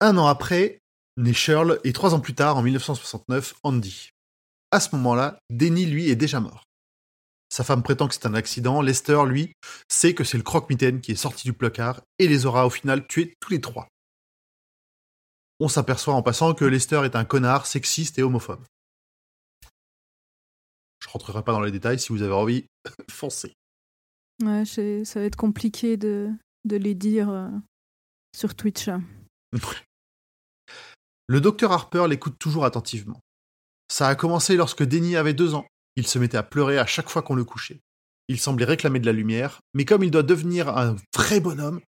Un 0.00 0.16
an 0.16 0.26
après, 0.26 0.80
naît 1.16 1.34
Shirl 1.34 1.78
et 1.84 1.92
trois 1.92 2.14
ans 2.14 2.20
plus 2.20 2.34
tard, 2.34 2.56
en 2.56 2.62
1969, 2.62 3.54
Andy. 3.62 4.10
À 4.70 4.80
ce 4.80 4.94
moment-là, 4.96 5.38
Denny, 5.50 5.84
lui, 5.84 6.08
est 6.08 6.16
déjà 6.16 6.40
mort. 6.40 6.64
Sa 7.50 7.64
femme 7.64 7.82
prétend 7.82 8.06
que 8.06 8.14
c'est 8.14 8.26
un 8.26 8.34
accident. 8.34 8.80
Lester, 8.80 9.24
lui, 9.26 9.52
sait 9.88 10.14
que 10.14 10.22
c'est 10.22 10.38
le 10.38 10.44
croque-mitaine 10.44 11.00
qui 11.00 11.12
est 11.12 11.16
sorti 11.16 11.44
du 11.44 11.52
placard 11.52 12.00
et 12.18 12.28
les 12.28 12.46
aura 12.46 12.64
au 12.66 12.70
final 12.70 13.06
tués 13.06 13.34
tous 13.40 13.50
les 13.50 13.60
trois. 13.60 13.88
On 15.58 15.68
s'aperçoit 15.68 16.14
en 16.14 16.22
passant 16.22 16.54
que 16.54 16.64
Lester 16.64 17.02
est 17.04 17.16
un 17.16 17.24
connard 17.24 17.66
sexiste 17.66 18.18
et 18.18 18.22
homophobe. 18.22 18.64
Je 21.02 21.08
rentrerai 21.08 21.42
pas 21.42 21.52
dans 21.52 21.60
les 21.60 21.72
détails, 21.72 21.98
si 21.98 22.12
vous 22.12 22.22
avez 22.22 22.32
envie, 22.32 22.64
foncez. 23.10 23.52
Ouais, 24.42 24.64
ça 24.64 25.20
va 25.20 25.26
être 25.26 25.36
compliqué 25.36 25.96
de, 25.96 26.30
de 26.64 26.76
les 26.76 26.94
dire 26.94 27.28
euh, 27.28 27.50
sur 28.34 28.54
Twitch. 28.54 28.88
Le 31.30 31.40
docteur 31.40 31.70
Harper 31.70 32.06
l'écoute 32.08 32.34
toujours 32.40 32.64
attentivement. 32.64 33.20
Ça 33.86 34.08
a 34.08 34.16
commencé 34.16 34.56
lorsque 34.56 34.82
Denny 34.82 35.14
avait 35.14 35.32
deux 35.32 35.54
ans. 35.54 35.64
Il 35.94 36.04
se 36.08 36.18
mettait 36.18 36.36
à 36.36 36.42
pleurer 36.42 36.76
à 36.76 36.86
chaque 36.86 37.08
fois 37.08 37.22
qu'on 37.22 37.36
le 37.36 37.44
couchait. 37.44 37.78
Il 38.26 38.40
semblait 38.40 38.64
réclamer 38.64 38.98
de 38.98 39.06
la 39.06 39.12
lumière, 39.12 39.60
mais 39.72 39.84
comme 39.84 40.02
il 40.02 40.10
doit 40.10 40.24
devenir 40.24 40.76
un 40.76 40.96
vrai 41.14 41.38
bonhomme, 41.38 41.80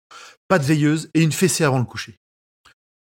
pas 0.47 0.61
de 0.61 0.65
veilleuse 0.65 1.11
et 1.15 1.23
une 1.23 1.33
fessée 1.33 1.65
avant 1.65 1.81
le 1.81 1.85
coucher. 1.85 2.21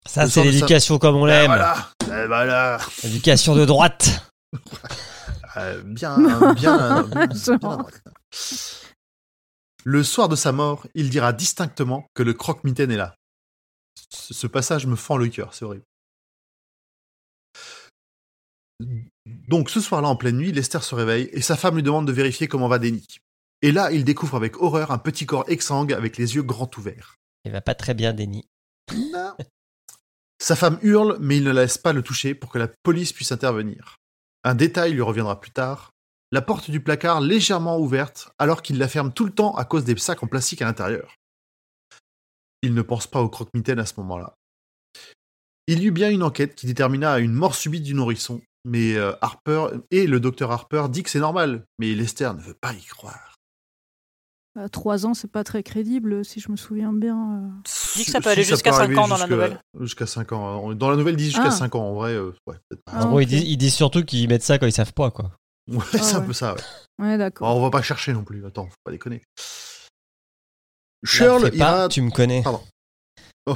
Ça, 0.07 0.23
Le 0.23 0.31
c'est 0.31 0.43
l'éducation 0.43 0.97
comme 0.97 1.17
on 1.17 1.27
Eh 1.27 1.29
l'aime. 1.29 1.45
voilà, 1.45 1.91
Eh 2.01 2.25
voilà, 2.25 2.79
L'éducation 3.03 3.55
de 3.55 3.65
droite. 3.65 4.27
Euh, 5.55 5.83
bien, 5.83 6.17
bien, 6.17 6.53
bien. 6.55 7.07
Le 9.83 10.03
soir 10.03 10.27
de 10.27 10.35
sa 10.35 10.51
mort, 10.51 10.87
il 10.95 11.11
dira 11.11 11.31
distinctement 11.31 12.07
que 12.15 12.23
le 12.23 12.33
croque-mitaine 12.33 12.89
est 12.89 12.97
là. 12.97 13.13
Ce 14.09 14.33
ce 14.33 14.47
passage 14.47 14.87
me 14.87 14.95
fend 14.95 15.15
le 15.17 15.27
cœur, 15.27 15.53
c'est 15.53 15.63
horrible. 15.63 15.83
Donc 19.25 19.69
ce 19.69 19.79
soir-là, 19.79 20.07
en 20.07 20.15
pleine 20.15 20.37
nuit, 20.37 20.51
Lester 20.51 20.81
se 20.81 20.95
réveille 20.95 21.29
et 21.31 21.41
sa 21.41 21.55
femme 21.55 21.75
lui 21.75 21.83
demande 21.83 22.07
de 22.07 22.11
vérifier 22.11 22.47
comment 22.47 22.67
va 22.67 22.79
Denny. 22.79 23.05
Et 23.61 23.71
là, 23.71 23.91
il 23.91 24.03
découvre 24.03 24.35
avec 24.35 24.61
horreur 24.61 24.91
un 24.91 24.97
petit 24.97 25.25
corps 25.25 25.45
exsangue 25.47 25.93
avec 25.93 26.17
les 26.17 26.35
yeux 26.35 26.43
grands 26.43 26.69
ouverts. 26.77 27.15
Il 27.45 27.51
va 27.51 27.61
pas 27.61 27.75
très 27.75 27.93
bien, 27.93 28.13
Denis. 28.13 28.45
Non. 28.93 29.33
Sa 30.41 30.57
femme 30.57 30.79
hurle, 30.81 31.17
mais 31.21 31.37
il 31.37 31.43
ne 31.43 31.51
la 31.51 31.61
laisse 31.61 31.77
pas 31.77 31.93
le 31.93 32.01
toucher 32.01 32.35
pour 32.35 32.49
que 32.49 32.57
la 32.57 32.67
police 32.67 33.13
puisse 33.13 33.31
intervenir. 33.31 33.97
Un 34.43 34.55
détail 34.55 34.91
lui 34.91 35.01
reviendra 35.01 35.39
plus 35.39 35.51
tard. 35.51 35.91
La 36.33 36.41
porte 36.41 36.69
du 36.69 36.81
placard 36.81 37.21
légèrement 37.21 37.79
ouverte, 37.79 38.33
alors 38.39 38.61
qu'il 38.61 38.77
la 38.77 38.89
ferme 38.89 39.13
tout 39.13 39.23
le 39.23 39.31
temps 39.31 39.55
à 39.55 39.63
cause 39.63 39.85
des 39.85 39.95
sacs 39.97 40.23
en 40.23 40.27
plastique 40.27 40.61
à 40.61 40.65
l'intérieur. 40.65 41.15
Il 42.61 42.73
ne 42.73 42.81
pense 42.81 43.07
pas 43.07 43.21
au 43.21 43.29
croque-mitaine 43.29 43.79
à 43.79 43.85
ce 43.85 43.93
moment-là. 43.97 44.35
Il 45.67 45.79
y 45.81 45.85
eut 45.85 45.91
bien 45.91 46.09
une 46.09 46.23
enquête 46.23 46.55
qui 46.55 46.65
détermina 46.65 47.19
une 47.19 47.33
mort 47.33 47.55
subite 47.55 47.83
du 47.83 47.93
nourrisson, 47.93 48.41
mais 48.65 48.95
euh, 48.95 49.13
Harper 49.21 49.67
et 49.91 50.07
le 50.07 50.19
docteur 50.19 50.51
Harper 50.51 50.85
dit 50.89 51.03
que 51.03 51.09
c'est 51.09 51.19
normal, 51.19 51.65
mais 51.79 51.93
Lester 51.95 52.31
ne 52.35 52.41
veut 52.41 52.53
pas 52.59 52.73
y 52.73 52.83
croire. 52.83 53.29
À 54.59 54.69
trois 54.69 55.07
ans, 55.07 55.15
c'est 55.15 55.31
pas 55.31 55.43
très 55.43 55.63
crédible, 55.63 56.23
si 56.23 56.39
je 56.39 56.51
me 56.51 56.55
souviens 56.55 56.93
bien. 56.93 57.17
euh. 57.17 57.49
Dit 57.95 58.05
que 58.05 58.11
ça 58.11 58.21
peut 58.21 58.29
aller 58.29 58.43
jusqu'à 58.43 58.69
peut 58.69 58.77
cinq 58.77 58.83
arriver 58.83 58.99
ans 58.99 59.07
dans 59.07 59.17
la 59.17 59.25
nouvelle. 59.25 59.59
Jusqu'à 59.79 60.05
5 60.05 60.31
ans. 60.31 60.73
Dans 60.75 60.91
la 60.91 60.95
nouvelle, 60.95 61.15
ils 61.15 61.17
disent 61.17 61.31
jusqu'à 61.31 61.47
Ah. 61.47 61.51
5 61.51 61.73
ans. 61.73 61.89
En 61.89 61.93
vrai, 61.95 62.13
euh, 62.13 62.31
ouais, 62.45 62.55
peut-être 62.69 62.83
pas. 62.85 62.91
Ah, 62.95 63.05
En 63.05 63.09
gros, 63.09 63.19
ils 63.19 63.25
disent, 63.25 63.43
ils 63.43 63.57
disent 63.57 63.73
surtout 63.73 64.03
qu'ils 64.05 64.29
mettent 64.29 64.43
ça 64.43 64.59
quand 64.59 64.67
ils 64.67 64.71
savent 64.71 64.93
pas, 64.93 65.09
quoi. 65.09 65.31
Ouais, 65.71 65.79
Ah 65.93 65.97
c'est 65.97 66.15
un 66.17 66.21
peu 66.21 66.33
ça, 66.33 66.53
ouais. 66.53 66.61
Ouais, 66.99 67.11
Bon, 67.13 67.17
d'accord. 67.17 67.55
on 67.55 67.61
va 67.63 67.71
pas 67.71 67.81
chercher 67.81 68.13
non 68.13 68.23
plus. 68.23 68.45
Attends, 68.45 68.67
faut 68.67 68.75
pas 68.83 68.91
déconner. 68.91 69.23
Shirl 71.03 71.51
pas, 71.57 71.87
tu 71.89 72.01
me 72.01 72.11
connais. 72.11 72.43
Pardon. 72.43 72.61
Oh, 73.45 73.55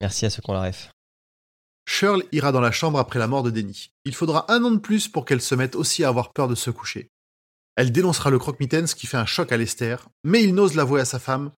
Merci 0.00 0.24
à 0.26 0.30
ceux 0.30 0.40
qui 0.42 0.50
ont 0.50 0.54
la 0.54 0.62
ref. 0.62 0.90
Shirl 2.02 2.24
ira 2.32 2.50
dans 2.50 2.60
la 2.60 2.72
chambre 2.72 2.98
après 2.98 3.20
la 3.20 3.28
mort 3.28 3.44
de 3.44 3.50
Denny. 3.50 3.92
Il 4.04 4.12
faudra 4.12 4.52
un 4.52 4.64
an 4.64 4.72
de 4.72 4.78
plus 4.78 5.06
pour 5.06 5.24
qu'elle 5.24 5.40
se 5.40 5.54
mette 5.54 5.76
aussi 5.76 6.02
à 6.02 6.08
avoir 6.08 6.32
peur 6.32 6.48
de 6.48 6.56
se 6.56 6.68
coucher. 6.68 7.12
Elle 7.76 7.92
dénoncera 7.92 8.28
le 8.28 8.40
croque-mitaine, 8.40 8.88
ce 8.88 8.96
qui 8.96 9.06
fait 9.06 9.18
un 9.18 9.24
choc 9.24 9.52
à 9.52 9.56
Lester, 9.56 9.94
mais 10.24 10.42
il 10.42 10.52
n'ose 10.52 10.74
l'avouer 10.74 11.00
à 11.00 11.04
sa 11.04 11.20
femme, 11.20 11.52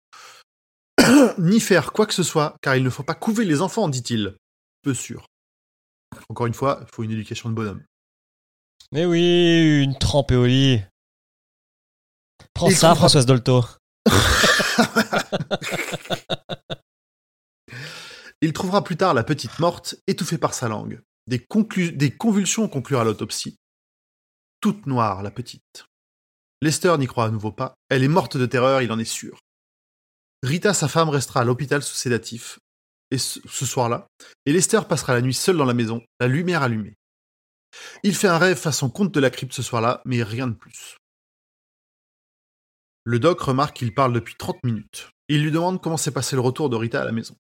ni 1.38 1.62
faire 1.62 1.94
quoi 1.94 2.06
que 2.06 2.14
ce 2.14 2.24
soit, 2.24 2.58
car 2.62 2.76
il 2.76 2.84
ne 2.84 2.90
faut 2.90 3.04
pas 3.04 3.16
couver 3.16 3.46
les 3.46 3.62
enfants, 3.62 3.88
dit-il. 3.88 4.36
Peu 4.82 4.94
sûr. 4.94 5.28
Encore 6.28 6.48
une 6.48 6.54
fois, 6.54 6.80
il 6.82 6.88
faut 6.94 7.04
une 7.04 7.12
éducation 7.12 7.48
de 7.48 7.56
bonhomme. 7.56 7.82
Mais 8.92 9.06
oui, 9.06 9.82
une 9.82 9.98
trempe 9.98 10.34
et 10.34 10.36
au 10.36 10.46
lit. 10.46 10.82
Prends 12.54 12.68
Il 12.68 12.76
ça, 12.76 12.94
Françoise 12.96 13.26
Dolto. 13.26 13.64
Il 18.44 18.52
trouvera 18.52 18.84
plus 18.84 18.98
tard 18.98 19.14
la 19.14 19.24
petite 19.24 19.58
morte, 19.60 19.96
étouffée 20.06 20.38
par 20.38 20.54
sa 20.54 20.68
langue. 20.68 21.02
Des, 21.28 21.40
conclu- 21.40 21.96
des 21.96 22.12
convulsions 22.12 22.68
conclurent 22.68 23.06
l'autopsie. 23.06 23.58
Toute 24.60 24.86
noire, 24.86 25.24
la 25.24 25.32
petite. 25.32 25.86
Lester 26.62 26.94
n'y 26.98 27.08
croit 27.08 27.24
à 27.24 27.30
nouveau 27.30 27.54
pas. 27.54 27.76
Elle 27.88 28.04
est 28.04 28.10
morte 28.10 28.36
de 28.36 28.46
terreur, 28.46 28.82
il 28.82 28.92
en 28.92 29.00
est 29.00 29.06
sûr. 29.06 29.40
Rita, 30.44 30.74
sa 30.74 30.90
femme, 30.90 31.08
restera 31.08 31.40
à 31.40 31.44
l'hôpital 31.46 31.82
sous 31.82 31.96
sédatif. 31.96 32.60
et 33.12 33.18
ce, 33.18 33.40
soir-là, 33.66 34.08
et 34.46 34.52
Lester 34.52 34.82
passera 34.90 35.14
la 35.14 35.22
nuit 35.22 35.34
seul 35.34 35.56
dans 35.56 35.64
la 35.64 35.74
maison, 35.74 36.04
la 36.20 36.28
lumière 36.28 36.64
allumée. 36.64 36.98
Il 38.04 38.14
fait 38.14 38.28
un 38.28 38.38
rêve 38.38 38.58
façon 38.58 38.90
conte 38.90 39.14
de 39.14 39.22
la 39.22 39.30
crypte 39.30 39.54
ce 39.54 39.64
soir-là, 39.64 40.02
mais 40.04 40.22
rien 40.22 40.48
de 40.48 40.56
plus. 40.56 40.98
Le 43.06 43.20
doc 43.20 43.40
remarque 43.40 43.78
qu'il 43.78 43.94
parle 43.94 44.12
depuis 44.12 44.36
30 44.36 44.66
minutes. 44.66 45.12
Il 45.30 45.44
lui 45.44 45.52
demande 45.52 45.82
comment 45.82 45.96
s'est 45.96 46.12
passé 46.12 46.36
le 46.36 46.42
retour 46.42 46.70
de 46.70 46.76
Rita 46.76 47.02
à 47.02 47.06
la 47.06 47.14
maison. 47.14 47.38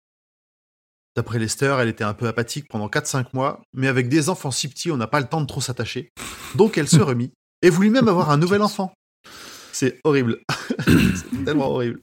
D'après 1.15 1.37
Lester, 1.39 1.75
elle 1.79 1.89
était 1.89 2.03
un 2.03 2.13
peu 2.15 2.27
apathique 2.27 2.67
pendant 2.67 2.87
4-5 2.87 3.27
mois, 3.33 3.61
mais 3.73 3.87
avec 3.87 4.09
des 4.09 4.29
enfants 4.29 4.49
si 4.51 4.67
petits, 4.67 4.89
on 4.91 4.97
n'a 4.97 5.05
pas 5.07 5.19
le 5.19 5.27
temps 5.27 5.41
de 5.41 5.45
trop 5.45 5.61
s'attacher. 5.61 6.09
Donc 6.55 6.77
elle 6.77 6.87
se 6.87 6.97
remit 7.01 7.31
et 7.61 7.69
voulut 7.69 7.91
même 7.91 8.07
avoir 8.07 8.31
un 8.31 8.37
nouvel 8.37 8.61
enfant. 8.63 8.93
C'est 9.71 9.99
horrible. 10.03 10.39
C'est 10.87 11.45
tellement 11.45 11.67
horrible. 11.69 12.01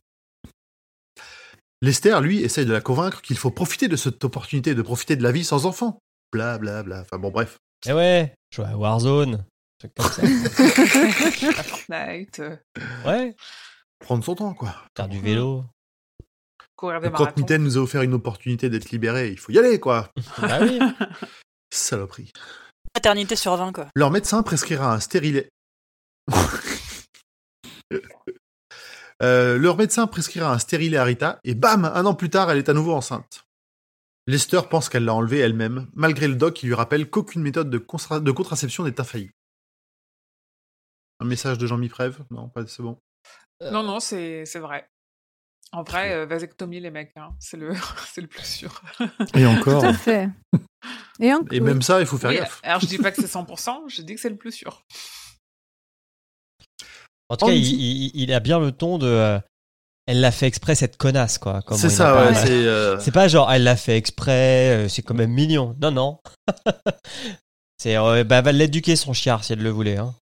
Lester, 1.83 2.21
lui, 2.21 2.43
essaye 2.43 2.67
de 2.67 2.73
la 2.73 2.81
convaincre 2.81 3.23
qu'il 3.23 3.39
faut 3.39 3.51
profiter 3.51 3.89
de 3.89 3.97
cette 3.97 4.23
opportunité 4.25 4.75
de 4.75 4.83
profiter 4.83 5.17
de 5.17 5.23
la 5.23 5.33
vie 5.33 5.45
sans 5.45 5.67
enfant. 5.67 5.99
Bla 6.33 6.59
bla 6.59 6.83
bla. 6.83 7.01
Enfin 7.01 7.19
bon, 7.19 7.31
bref. 7.31 7.59
Eh 7.87 7.93
ouais, 7.93 8.35
je 8.53 8.61
vois 8.61 8.71
à 8.71 8.77
Warzone. 8.77 9.45
truc 9.79 9.93
comme 9.97 10.11
ça. 10.11 10.23
Fortnite, 11.63 12.43
Ouais, 13.07 13.35
Prendre 13.99 14.23
son 14.25 14.35
temps, 14.35 14.55
quoi. 14.55 14.75
faire 14.97 15.09
du 15.09 15.21
vélo. 15.21 15.65
Courir 16.81 17.01
des 17.01 17.07
Le 17.07 17.13
marathons. 17.13 17.27
croque-mitaine 17.27 17.63
nous 17.63 17.77
a 17.77 17.81
offert 17.81 18.03
une 18.03 18.15
opportunité 18.15 18.71
d'être 18.71 18.91
libéré. 18.91 19.29
Il 19.29 19.39
faut 19.39 19.53
y 19.53 19.59
aller, 19.59 19.79
quoi. 19.79 20.11
Bah 20.41 20.59
oui. 20.63 20.79
Saloperie. 21.71 22.33
Paternité 22.93 23.37
sur 23.37 23.55
20, 23.55 23.73
quoi. 23.73 23.87
Leur 23.95 24.11
médecin 24.11 24.43
prescrira 24.43 24.93
un 24.95 25.01
stérilet. 25.01 25.49
Euh, 29.23 29.59
leur 29.59 29.77
médecin 29.77 30.07
prescrira 30.07 30.51
un 30.51 30.59
stérilet 30.59 30.97
à 30.97 31.05
Rita, 31.05 31.41
et 31.45 31.55
bam, 31.55 31.85
un 31.85 32.07
an 32.07 32.15
plus 32.15 32.31
tard, 32.31 32.51
elle 32.51 32.57
est 32.57 32.71
à 32.71 32.73
nouveau 32.73 32.95
enceinte. 32.95 33.45
Lester 34.27 34.63
pense 34.71 34.89
qu'elle 34.89 35.05
l'a 35.05 35.13
enlevé 35.13 35.41
elle-même, 35.41 35.89
malgré 35.93 36.27
le 36.27 36.37
doc 36.37 36.55
qui 36.55 36.67
lui 36.67 36.73
rappelle 36.73 37.11
qu'aucune 37.11 37.43
méthode 37.43 37.69
de, 37.69 37.77
contraception 37.77 38.85
n'est 38.85 38.99
infaillible. 38.99 39.35
Un 41.19 41.27
message 41.27 41.59
de 41.59 41.67
Jean-Mi 41.67 41.91
Prève 41.91 42.25
Non, 42.31 42.49
pas 42.49 42.67
c'est 42.67 42.83
bon. 42.83 42.97
Non, 43.71 43.83
non, 43.83 44.01
c'est 44.01 44.47
c'est 44.47 44.59
vrai. 44.59 44.89
En 45.73 45.83
vrai, 45.85 46.13
euh, 46.13 46.27
vasectomie, 46.27 46.81
les 46.81 46.91
mecs, 46.91 47.13
hein, 47.17 47.31
c'est 47.39 47.57
le, 47.57 47.73
c'est 48.13 48.21
le 48.21 48.27
plus 48.27 48.45
sûr. 48.45 48.83
Et 49.01 49.05
Tout 49.43 49.47
encore, 49.47 49.85
à 49.85 49.93
fait. 49.95 50.29
Et, 51.21 51.33
en- 51.33 51.45
Et 51.53 51.61
même 51.61 51.81
ça, 51.83 52.01
il 52.01 52.07
faut 52.07 52.19
faire 52.19 52.31
Oui, 52.31 52.37
gaffe. 52.39 52.61
alors, 52.65 52.81
je 52.81 52.87
dis 52.87 52.99
pas 52.99 53.11
que 53.13 53.21
c'est 53.23 53.29
100%, 53.33 53.89
je 53.89 54.03
dis 54.03 54.15
que 54.17 54.21
c'est 54.21 54.31
le 54.31 54.37
plus 54.37 54.53
sûr. 54.53 54.83
En 57.29 57.37
tout 57.37 57.47
cas, 57.47 57.53
il, 57.53 57.63
dit- 57.63 58.11
il- 58.15 58.23
il 58.23 58.33
a 58.33 58.41
bien 58.41 58.59
le 58.59 58.73
ton 58.73 58.99
de. 58.99 59.07
euh, 59.07 59.39
elle 60.07 60.21
l'a 60.21 60.33
fait 60.33 60.47
exprès, 60.49 60.75
cette 60.75 60.97
connasse, 60.97 61.39
quoi. 61.39 61.61
C'est 61.77 61.89
ça, 61.91 62.17
ouais. 62.27 62.35
C'est 62.35 62.51
euh, 62.51 62.99
C'est 62.99 63.13
pas 63.13 63.29
genre, 63.29 63.53
elle 63.53 63.63
l'a 63.63 63.77
fait 63.77 63.97
exprès, 63.97 64.71
euh, 64.87 64.89
c'est 64.89 65.03
quand 65.03 65.15
même 65.15 65.31
mignon. 65.31 65.77
Non, 65.81 65.93
non. 65.93 66.19
c'est, 67.79 67.97
euh, 67.97 68.25
bah, 68.25 68.39
elle 68.39 68.45
va 68.45 68.51
l'éduquer, 68.53 68.97
son 68.97 69.13
chiard, 69.13 69.45
si 69.45 69.53
elle 69.53 69.63
le 69.63 69.71
voulait. 69.71 69.99
Hein. 69.99 70.15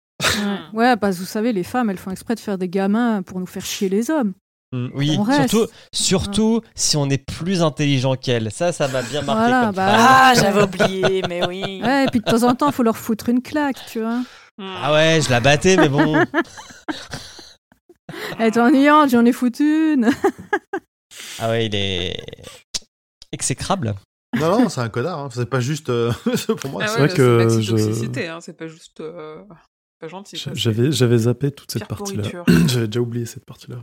Ouais. 0.74 0.80
Ouais, 0.90 0.98
parce 0.98 1.16
que 1.16 1.22
vous 1.22 1.26
savez, 1.28 1.54
les 1.54 1.64
femmes, 1.64 1.90
elles 1.90 1.98
font 1.98 2.12
exprès 2.12 2.36
de 2.36 2.42
faire 2.42 2.58
des 2.58 2.68
gamins 2.68 3.22
pour 3.22 3.40
nous 3.40 3.46
faire 3.46 3.64
chier 3.66 3.88
les 3.88 4.10
hommes. 4.12 4.34
Oui, 4.73 5.15
On 5.17 5.23
reste. 5.23 5.49
surtout, 5.49 5.71
surtout 5.93 6.62
si 6.75 6.97
on 6.97 7.10
est 7.10 7.23
plus 7.25 7.62
intelligent 7.62 8.15
qu'elle. 8.15 8.51
Ça, 8.51 8.73
ça 8.73 8.89
m'a 8.89 9.01
bien 9.01 9.21
marqué 9.21 9.49
Voilà, 9.49 9.65
comme 9.67 9.75
bah. 9.75 9.95
Ah, 9.97 10.34
j'avais 10.36 10.62
oublié, 10.63 11.21
mais 11.30 11.45
oui. 11.47 11.82
Ouais, 11.84 12.03
et 12.03 12.08
puis 12.08 12.19
de 12.19 12.25
temps 12.25 12.43
en 12.43 12.53
temps, 12.53 12.67
il 12.67 12.73
faut 12.73 12.84
leur 12.84 12.97
foutre 12.97 13.30
une 13.30 13.41
claque, 13.41 13.77
tu 13.89 14.01
vois. 14.01 14.21
Ah 14.60 14.91
ouais, 14.93 15.21
je 15.23 15.30
la 15.30 15.39
battais, 15.39 15.77
mais 15.77 15.88
bon. 15.88 16.25
Elle 18.39 18.47
est 18.47 18.58
ennuyante, 18.58 19.10
j'en 19.10 19.25
ai 19.25 19.34
foutu 19.34 19.93
une. 19.93 20.10
Ah 21.39 21.49
ouais, 21.49 21.65
il 21.67 21.75
est 21.75 22.19
exécrable. 23.32 23.95
Non, 24.39 24.60
non, 24.60 24.69
c'est 24.69 24.82
un 24.82 24.89
connard. 24.89 25.19
hein. 25.19 25.30
C'est 25.32 25.49
pas 25.49 25.60
juste. 25.60 25.89
euh, 25.89 26.12
pour 26.62 26.69
moi, 26.71 26.84
Ah 26.86 26.88
c'est- 26.88 26.99
vrai 26.99 27.10
que 27.10 27.47
c'est 27.49 27.62
je- 27.62 27.75
pas 27.75 27.82
toxicité, 27.84 28.27
hein, 28.27 28.39
c'est 28.41 28.58
pas 28.58 28.67
juste 28.67 29.01
euh, 29.01 29.41
pas 29.99 30.08
gentil. 30.08 30.41
j'avais 30.53 30.91
j'avais 30.91 31.17
zappé 31.19 31.51
toute 31.51 31.71
cette 31.71 31.88
partie-là. 31.88 32.23
J'avais 32.67 32.88
déjà 32.88 32.99
oublié 32.99 33.25
cette 33.25 33.45
partie-là. 33.45 33.77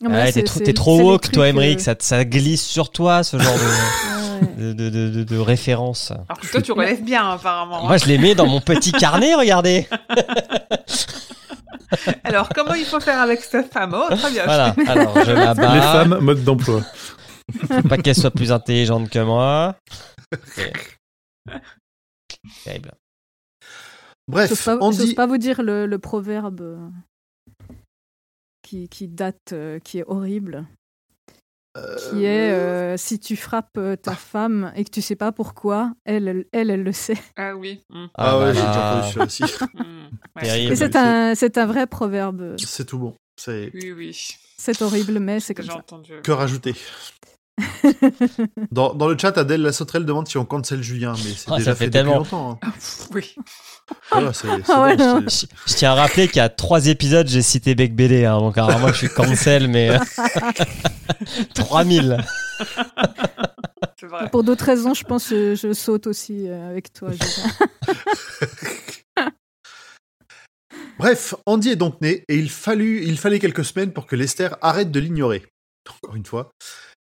Mais 0.00 0.08
Ouais, 0.08 0.32
t'es 0.32 0.72
trop, 0.74 1.00
woke, 1.00 1.30
toi, 1.30 1.48
Emmerich. 1.48 1.78
euh, 1.80 1.82
Ça, 1.82 1.94
ça 1.98 2.24
glisse 2.24 2.64
sur 2.66 2.90
toi, 2.90 3.22
ce 3.22 3.38
genre 3.38 3.54
de, 3.54 3.60
ouais. 3.60 4.74
de, 4.74 4.90
de, 4.90 5.08
de, 5.10 5.22
de 5.24 5.38
référence. 5.38 6.10
Alors 6.10 6.40
que 6.40 6.46
toi, 6.48 6.62
tu 6.62 6.72
relèves 6.72 7.02
bien, 7.02 7.30
apparemment. 7.30 7.84
Moi, 7.86 7.96
je 7.96 8.06
les 8.06 8.18
mets 8.18 8.34
dans 8.34 8.46
mon 8.46 8.60
petit 8.60 8.92
carnet, 8.92 9.34
regardez. 9.34 9.86
Alors, 12.24 12.48
comment 12.50 12.74
il 12.74 12.84
faut 12.84 13.00
faire 13.00 13.20
avec 13.20 13.40
cette 13.40 13.72
femme? 13.72 13.94
Oh, 13.96 14.14
très 14.14 14.30
bien. 14.30 14.44
Voilà, 14.44 14.74
alors 14.88 15.24
je 15.24 15.30
la 15.32 15.54
bats. 15.54 15.74
Les 15.74 15.80
femmes, 15.80 16.18
mode 16.20 16.44
d'emploi. 16.44 16.82
Faut 17.66 17.88
pas 17.88 17.96
qu'elle 17.96 18.14
soit 18.14 18.30
plus 18.30 18.52
intelligente 18.52 19.08
que 19.08 19.20
moi. 19.20 19.74
Terrible. 22.64 22.92
Bref, 24.28 24.64
pas, 24.66 24.76
on 24.82 24.92
j'ose 24.92 25.06
dit. 25.06 25.14
pas 25.14 25.26
vous 25.26 25.38
dire 25.38 25.62
le, 25.62 25.86
le 25.86 25.98
proverbe 25.98 26.60
euh, 26.60 26.76
qui, 28.68 28.88
qui 28.88 29.08
date, 29.08 29.52
euh, 29.52 29.78
qui 29.78 29.98
est 29.98 30.04
horrible, 30.06 30.66
qui 31.74 32.24
est 32.24 32.52
euh, 32.52 32.96
si 32.98 33.18
tu 33.18 33.34
frappes 33.36 33.78
euh, 33.78 33.96
ta 33.96 34.14
femme 34.14 34.72
et 34.76 34.84
que 34.84 34.90
tu 34.90 35.00
sais 35.00 35.16
pas 35.16 35.32
pourquoi, 35.32 35.92
elle, 36.04 36.28
elle, 36.28 36.46
elle, 36.52 36.70
elle 36.70 36.82
le 36.82 36.92
sait. 36.92 37.16
Ah 37.36 37.56
oui. 37.56 37.80
mm, 37.88 38.06
Ah 38.14 38.38
ouais, 38.38 38.46
j'ai 38.54 38.60
déjà 38.60 38.96
entendu 38.96 39.08
celui-là 39.08 39.24
aussi. 39.24 39.42
mm, 39.74 40.08
ouais. 40.36 40.64
Et 40.72 40.76
c'est 40.76 40.96
un, 40.96 41.34
c'est 41.34 41.56
un 41.56 41.66
vrai 41.66 41.86
proverbe. 41.86 42.56
C'est 42.58 42.84
tout 42.84 42.98
bon. 42.98 43.14
C'est 43.40 43.70
Oui, 43.72 43.92
oui. 43.92 44.28
C'est 44.58 44.82
horrible, 44.82 45.18
mais 45.18 45.40
c'est 45.40 45.54
comme 45.54 45.66
ça. 45.66 45.76
entendu. 45.76 46.20
que 46.22 46.32
rajouter. 46.32 46.74
Dans, 48.72 48.94
dans 48.94 49.08
le 49.08 49.16
chat, 49.18 49.36
Adèle 49.38 49.62
la 49.62 49.72
sauterelle 49.72 50.04
demande 50.04 50.28
si 50.28 50.38
on 50.38 50.44
cancel 50.44 50.82
Julien, 50.82 51.12
mais 51.24 51.32
c'est 51.36 51.50
déjà 51.50 51.64
ça 51.72 51.74
fait 51.74 51.86
fait, 51.86 51.90
tellement. 51.90 52.18
longtemps. 52.18 52.58
hein. 52.62 52.70
Oui. 53.12 53.34
Voilà, 54.12 54.32
Ah 54.68 54.82
ouais, 54.82 54.96
bon, 54.96 55.24
Je, 55.28 55.46
je 55.66 55.74
tiens 55.74 55.92
à 55.92 55.94
rappeler 55.94 56.28
qu'il 56.28 56.36
y 56.36 56.40
a 56.40 56.48
trois 56.48 56.86
épisodes, 56.86 57.26
j'ai 57.26 57.42
cité 57.42 57.74
Bec 57.74 57.94
BD, 57.96 58.24
hein, 58.26 58.38
donc 58.38 58.56
alors 58.58 58.78
moi 58.78 58.92
je 58.92 58.98
suis 58.98 59.08
cancel, 59.08 59.66
mais 59.68 59.90
euh, 59.90 59.98
3000. 61.54 62.18
C'est 63.98 64.06
vrai. 64.06 64.28
Pour 64.30 64.44
d'autres 64.44 64.64
raisons, 64.64 64.94
je 64.94 65.04
pense 65.04 65.28
que 65.28 65.54
je, 65.54 65.68
je 65.68 65.72
saute 65.72 66.06
aussi 66.06 66.48
euh, 66.48 66.68
avec 66.70 66.92
toi. 66.92 67.10
Bref, 70.98 71.34
Andy 71.46 71.70
est 71.70 71.76
donc 71.76 72.00
né 72.00 72.24
et 72.28 72.36
il, 72.36 72.50
fallut, 72.50 73.04
il 73.04 73.18
fallait 73.18 73.38
quelques 73.38 73.64
semaines 73.64 73.92
pour 73.92 74.06
que 74.06 74.16
Lester 74.16 74.48
arrête 74.60 74.90
de 74.90 74.98
l'ignorer. 75.00 75.44
Encore 76.02 76.16
une 76.16 76.26
fois. 76.26 76.50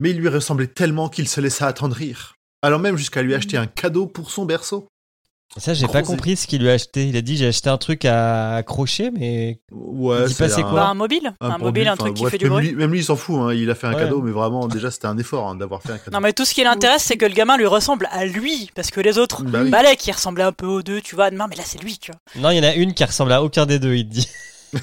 Mais 0.01 0.09
il 0.09 0.17
lui 0.17 0.27
ressemblait 0.27 0.67
tellement 0.67 1.07
qu'il 1.07 1.27
se 1.29 1.39
laissa 1.39 1.67
attendrir. 1.67 2.33
Allant 2.61 2.79
même 2.79 2.97
jusqu'à 2.97 3.21
lui 3.21 3.33
acheter 3.33 3.55
un 3.57 3.67
cadeau 3.67 4.05
pour 4.07 4.31
son 4.31 4.43
berceau. 4.45 4.87
Ça, 5.57 5.73
j'ai 5.73 5.87
pas 5.87 6.01
compris 6.01 6.37
ce 6.37 6.47
qu'il 6.47 6.61
lui 6.61 6.69
a 6.69 6.73
acheté. 6.73 7.07
Il 7.09 7.17
a 7.17 7.21
dit 7.21 7.35
j'ai 7.35 7.47
acheté 7.47 7.69
un 7.69 7.77
truc 7.77 8.05
à 8.05 8.55
accrocher, 8.55 9.11
mais 9.11 9.59
Ouais, 9.69 10.29
c'est 10.29 10.45
un- 10.53 10.61
quoi 10.63 10.71
Bah, 10.71 10.87
un 10.87 10.93
mobile. 10.93 11.33
Un, 11.41 11.57
mobile, 11.57 11.87
un 11.89 11.93
enfin, 11.93 12.03
truc 12.05 12.13
qui 12.15 12.21
bref, 12.21 12.31
fait 12.31 12.37
du 12.37 12.47
bruit. 12.47 12.69
Lui, 12.69 12.75
même 12.75 12.91
lui, 12.91 12.99
il 12.99 13.03
s'en 13.03 13.17
fout. 13.17 13.35
hein. 13.37 13.53
Il 13.53 13.69
a 13.69 13.75
fait 13.75 13.87
un 13.87 13.93
Ouais. 13.93 13.99
cadeau, 14.03 14.21
mais 14.21 14.31
vraiment, 14.31 14.67
déjà, 14.69 14.89
c'était 14.91 15.07
un 15.07 15.17
effort 15.17 15.49
hein, 15.49 15.55
d'avoir 15.55 15.81
fait 15.81 15.91
un 15.91 15.97
cadeau. 15.97 16.11
Non, 16.11 16.21
mais 16.21 16.31
tout 16.31 16.45
ce 16.45 16.53
qui 16.53 16.63
l'intéresse, 16.63 17.03
c'est 17.03 17.17
que 17.17 17.25
le 17.25 17.33
gamin 17.33 17.57
lui 17.57 17.65
ressemble 17.65 18.07
à 18.11 18.25
lui. 18.25 18.71
Parce 18.75 18.91
que 18.91 19.01
les 19.01 19.17
autres, 19.17 19.43
Bah 19.43 19.59
oui. 19.63 19.69
Balek, 19.69 19.99
qui 19.99 20.11
ressemblait 20.13 20.45
un 20.45 20.53
peu 20.53 20.67
aux 20.67 20.83
deux, 20.83 21.01
tu 21.01 21.15
vois. 21.15 21.31
Non, 21.31 21.47
mais 21.49 21.55
là, 21.57 21.63
c'est 21.65 21.79
lui, 21.83 21.97
tu 21.99 22.11
vois. 22.11 22.41
non, 22.41 22.49
il 22.51 22.57
y 22.57 22.59
en 22.65 22.69
a 22.69 22.73
une 22.73 22.93
qui 22.93 23.03
ressemble 23.03 23.33
à 23.33 23.43
aucun 23.43 23.65
des 23.65 23.77
deux, 23.77 23.95
il 23.95 24.07
te 24.07 24.13
dit. 24.13 24.29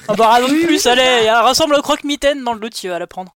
Ah 0.07 0.15
bah, 0.17 0.39
plus, 0.47 0.87
allez, 0.87 1.01
elle 1.27 1.47
ressemble 1.49 1.77
au 1.77 1.81
croque-mitaine 1.83 2.45
dans 2.45 2.53
le 2.53 2.61
doute, 2.61 2.75
tu 2.75 2.89
vas 2.91 2.99
la 2.99 3.07
prendre. 3.07 3.33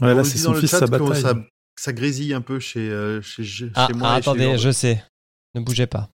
Ouais, 0.00 0.14
là, 0.14 0.24
c'est 0.24 0.38
son 0.38 0.54
fils, 0.54 0.70
sa 0.70 0.86
bataille. 0.86 1.20
Ça, 1.22 1.34
ça 1.78 1.92
grésille 1.92 2.34
un 2.34 2.40
peu 2.40 2.58
chez, 2.60 2.90
euh, 2.90 3.20
chez, 3.22 3.44
chez 3.44 3.70
Ah, 3.74 3.88
moi. 3.94 4.08
ah, 4.10 4.16
et 4.16 4.18
attendez, 4.18 4.58
je 4.58 4.70
sais. 4.70 5.02
Ne 5.54 5.60
bougez 5.60 5.86
pas. 5.86 6.10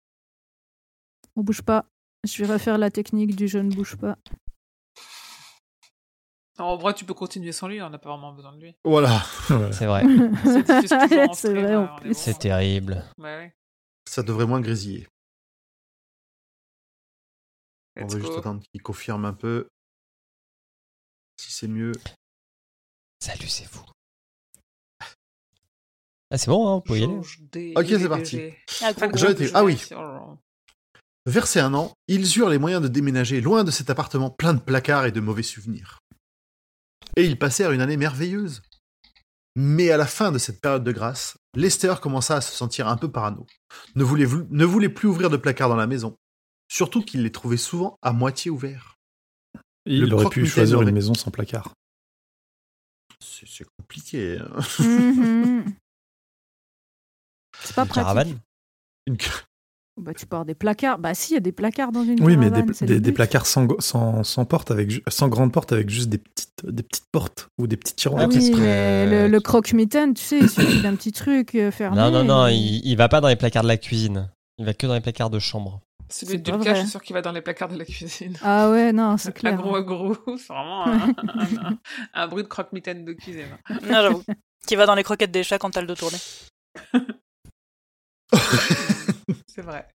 On 1.36 1.42
bouge 1.42 1.62
pas. 1.62 1.86
Je 2.24 2.44
vais 2.44 2.52
refaire 2.52 2.78
la 2.78 2.90
technique 2.90 3.34
du 3.34 3.48
je 3.48 3.58
ne 3.58 3.70
bouge 3.74 3.96
pas. 3.96 4.16
En 6.58 6.76
vrai, 6.76 6.94
tu 6.94 7.04
peux 7.04 7.14
continuer 7.14 7.50
sans 7.50 7.66
lui, 7.66 7.82
on 7.82 7.90
n'a 7.90 7.98
pas 7.98 8.10
vraiment 8.10 8.32
besoin 8.32 8.52
de 8.52 8.60
lui. 8.60 8.74
Voilà. 8.84 9.20
C'est 9.72 9.86
vrai. 9.86 10.04
C'est 11.34 11.52
vrai, 11.54 11.74
en 11.74 11.96
plus. 11.96 12.38
Terrible. 12.38 13.04
Ouais, 13.18 13.36
ouais. 13.36 13.54
ça 14.08 14.22
devrait 14.22 14.46
moins 14.46 14.60
grésiller. 14.60 15.08
On 18.00 18.06
va 18.06 18.18
juste 18.20 18.38
attendre 18.38 18.62
qu'il 18.70 18.82
confirme 18.82 19.24
un 19.24 19.32
peu. 19.34 19.66
Si 21.38 21.50
c'est 21.52 21.68
mieux. 21.68 21.92
Salut, 23.22 23.46
c'est 23.46 23.68
vous. 23.70 23.84
Ah, 26.32 26.38
c'est 26.38 26.48
bon, 26.48 26.66
hein, 26.66 26.74
vous 26.74 26.80
pouvez 26.80 27.02
y 27.02 27.04
aller. 27.04 27.72
Ok, 27.76 27.86
c'est 27.86 28.08
parti. 28.08 28.40
Ah, 28.82 28.90
ah 29.54 29.64
oui. 29.64 29.78
Versé 31.26 31.60
un 31.60 31.72
an, 31.72 31.92
ils 32.08 32.36
eurent 32.36 32.48
les 32.48 32.58
moyens 32.58 32.82
de 32.82 32.88
déménager 32.88 33.40
loin 33.40 33.62
de 33.62 33.70
cet 33.70 33.90
appartement 33.90 34.28
plein 34.28 34.54
de 34.54 34.58
placards 34.58 35.06
et 35.06 35.12
de 35.12 35.20
mauvais 35.20 35.44
souvenirs. 35.44 36.00
Et 37.14 37.24
ils 37.24 37.38
passèrent 37.38 37.70
une 37.70 37.80
année 37.80 37.96
merveilleuse. 37.96 38.60
Mais 39.54 39.92
à 39.92 39.96
la 39.98 40.06
fin 40.06 40.32
de 40.32 40.38
cette 40.38 40.60
période 40.60 40.82
de 40.82 40.90
grâce, 40.90 41.36
Lester 41.54 41.94
commença 42.02 42.38
à 42.38 42.40
se 42.40 42.52
sentir 42.52 42.88
un 42.88 42.96
peu 42.96 43.08
parano. 43.08 43.46
Ne 43.94 44.02
voulait, 44.02 44.26
ne 44.26 44.64
voulait 44.64 44.88
plus 44.88 45.06
ouvrir 45.06 45.30
de 45.30 45.36
placards 45.36 45.68
dans 45.68 45.76
la 45.76 45.86
maison. 45.86 46.16
Surtout 46.68 47.02
qu'il 47.04 47.22
les 47.22 47.30
trouvait 47.30 47.56
souvent 47.56 47.94
à 48.02 48.12
moitié 48.12 48.50
ouverts. 48.50 48.96
Il 49.86 50.06
Le 50.08 50.14
aurait 50.16 50.28
pu 50.28 50.44
choisir 50.44 50.78
aurait- 50.78 50.88
une 50.88 50.94
maison 50.94 51.14
sans 51.14 51.30
placard. 51.30 51.72
C'est 53.22 53.46
c'est 53.48 53.66
compliqué. 53.78 54.38
hein. 54.38 54.60
Mhm. 54.82 55.64
C'est 57.62 57.74
pas 57.74 57.82
Une 57.82 57.88
pratique. 57.88 57.94
caravane. 58.02 58.38
Une- 59.06 59.16
Bah, 60.00 60.14
tu 60.14 60.24
pars 60.26 60.44
des 60.46 60.54
placards. 60.54 60.98
Bah, 60.98 61.14
si, 61.14 61.32
il 61.32 61.34
y 61.34 61.36
a 61.36 61.40
des 61.40 61.52
placards 61.52 61.92
dans 61.92 62.02
une 62.02 62.22
Oui, 62.24 62.36
mais 62.38 62.50
des, 62.50 63.12
placards 63.12 63.44
sans, 63.46 63.68
sans, 63.78 64.24
sans 64.24 64.44
porte, 64.46 64.70
avec, 64.70 65.02
sans 65.08 65.28
grande 65.28 65.52
porte, 65.52 65.70
avec 65.72 65.90
juste 65.90 66.08
des 66.08 66.16
petites, 66.18 66.64
des 66.64 66.82
petites 66.82 67.08
portes 67.12 67.48
ou 67.58 67.66
des 67.66 67.76
petits 67.76 67.94
tiroirs. 67.94 68.22
Ah, 68.24 68.28
Oui, 68.28 68.52
mais 68.56 69.06
le, 69.06 69.28
le 69.28 69.40
croque-mitaine, 69.40 70.14
tu 70.14 70.22
sais, 70.24 70.38
il 70.38 70.48
suffit 70.50 70.80
d'un 70.80 70.96
petit 70.96 71.12
truc 71.12 71.54
euh, 71.54 71.70
fermé. 71.70 71.96
Non, 71.98 72.10
non, 72.10 72.24
non, 72.24 72.48
et- 72.48 72.54
il, 72.54 72.86
il 72.86 72.96
va 72.96 73.08
pas 73.08 73.20
dans 73.20 73.28
les 73.28 73.36
placards 73.36 73.64
de 73.64 73.68
la 73.68 73.76
cuisine. 73.76 74.30
Il 74.58 74.64
va 74.64 74.72
que 74.72 74.86
dans 74.86 74.94
les 74.94 75.00
placards 75.02 75.30
de 75.30 75.38
chambre. 75.38 75.80
Celui 76.12 76.38
du 76.40 76.50
cas, 76.58 76.74
je 76.74 76.80
suis 76.80 76.88
sûr 76.88 77.02
qu'il 77.02 77.14
va 77.14 77.22
dans 77.22 77.32
les 77.32 77.40
placards 77.40 77.68
de 77.70 77.78
la 77.78 77.84
cuisine. 77.84 78.36
Ah 78.42 78.70
ouais, 78.70 78.92
non, 78.92 79.16
c'est 79.16 79.28
Un 79.30 79.32
clair. 79.40 79.56
gros 79.56 79.80
gros, 79.82 80.16
c'est 80.36 80.48
vraiment 80.52 80.86
un, 80.86 81.08
un- 81.08 81.56
un- 81.70 81.78
un 82.14 82.28
bruit 82.28 82.42
de 82.42 82.48
croque-mitaine 82.48 83.04
de 83.04 83.12
cuisine. 83.14 83.46
Non, 83.70 83.78
j'avoue. 84.02 84.22
Qui 84.66 84.76
va 84.76 84.86
dans 84.86 84.94
les 84.94 85.02
croquettes 85.02 85.30
des 85.32 85.42
chats 85.42 85.58
quand 85.58 85.70
t'as 85.70 85.80
le 85.80 85.86
dos 85.86 85.94
tourné. 85.94 86.18
C'est 89.46 89.62
vrai. 89.62 89.88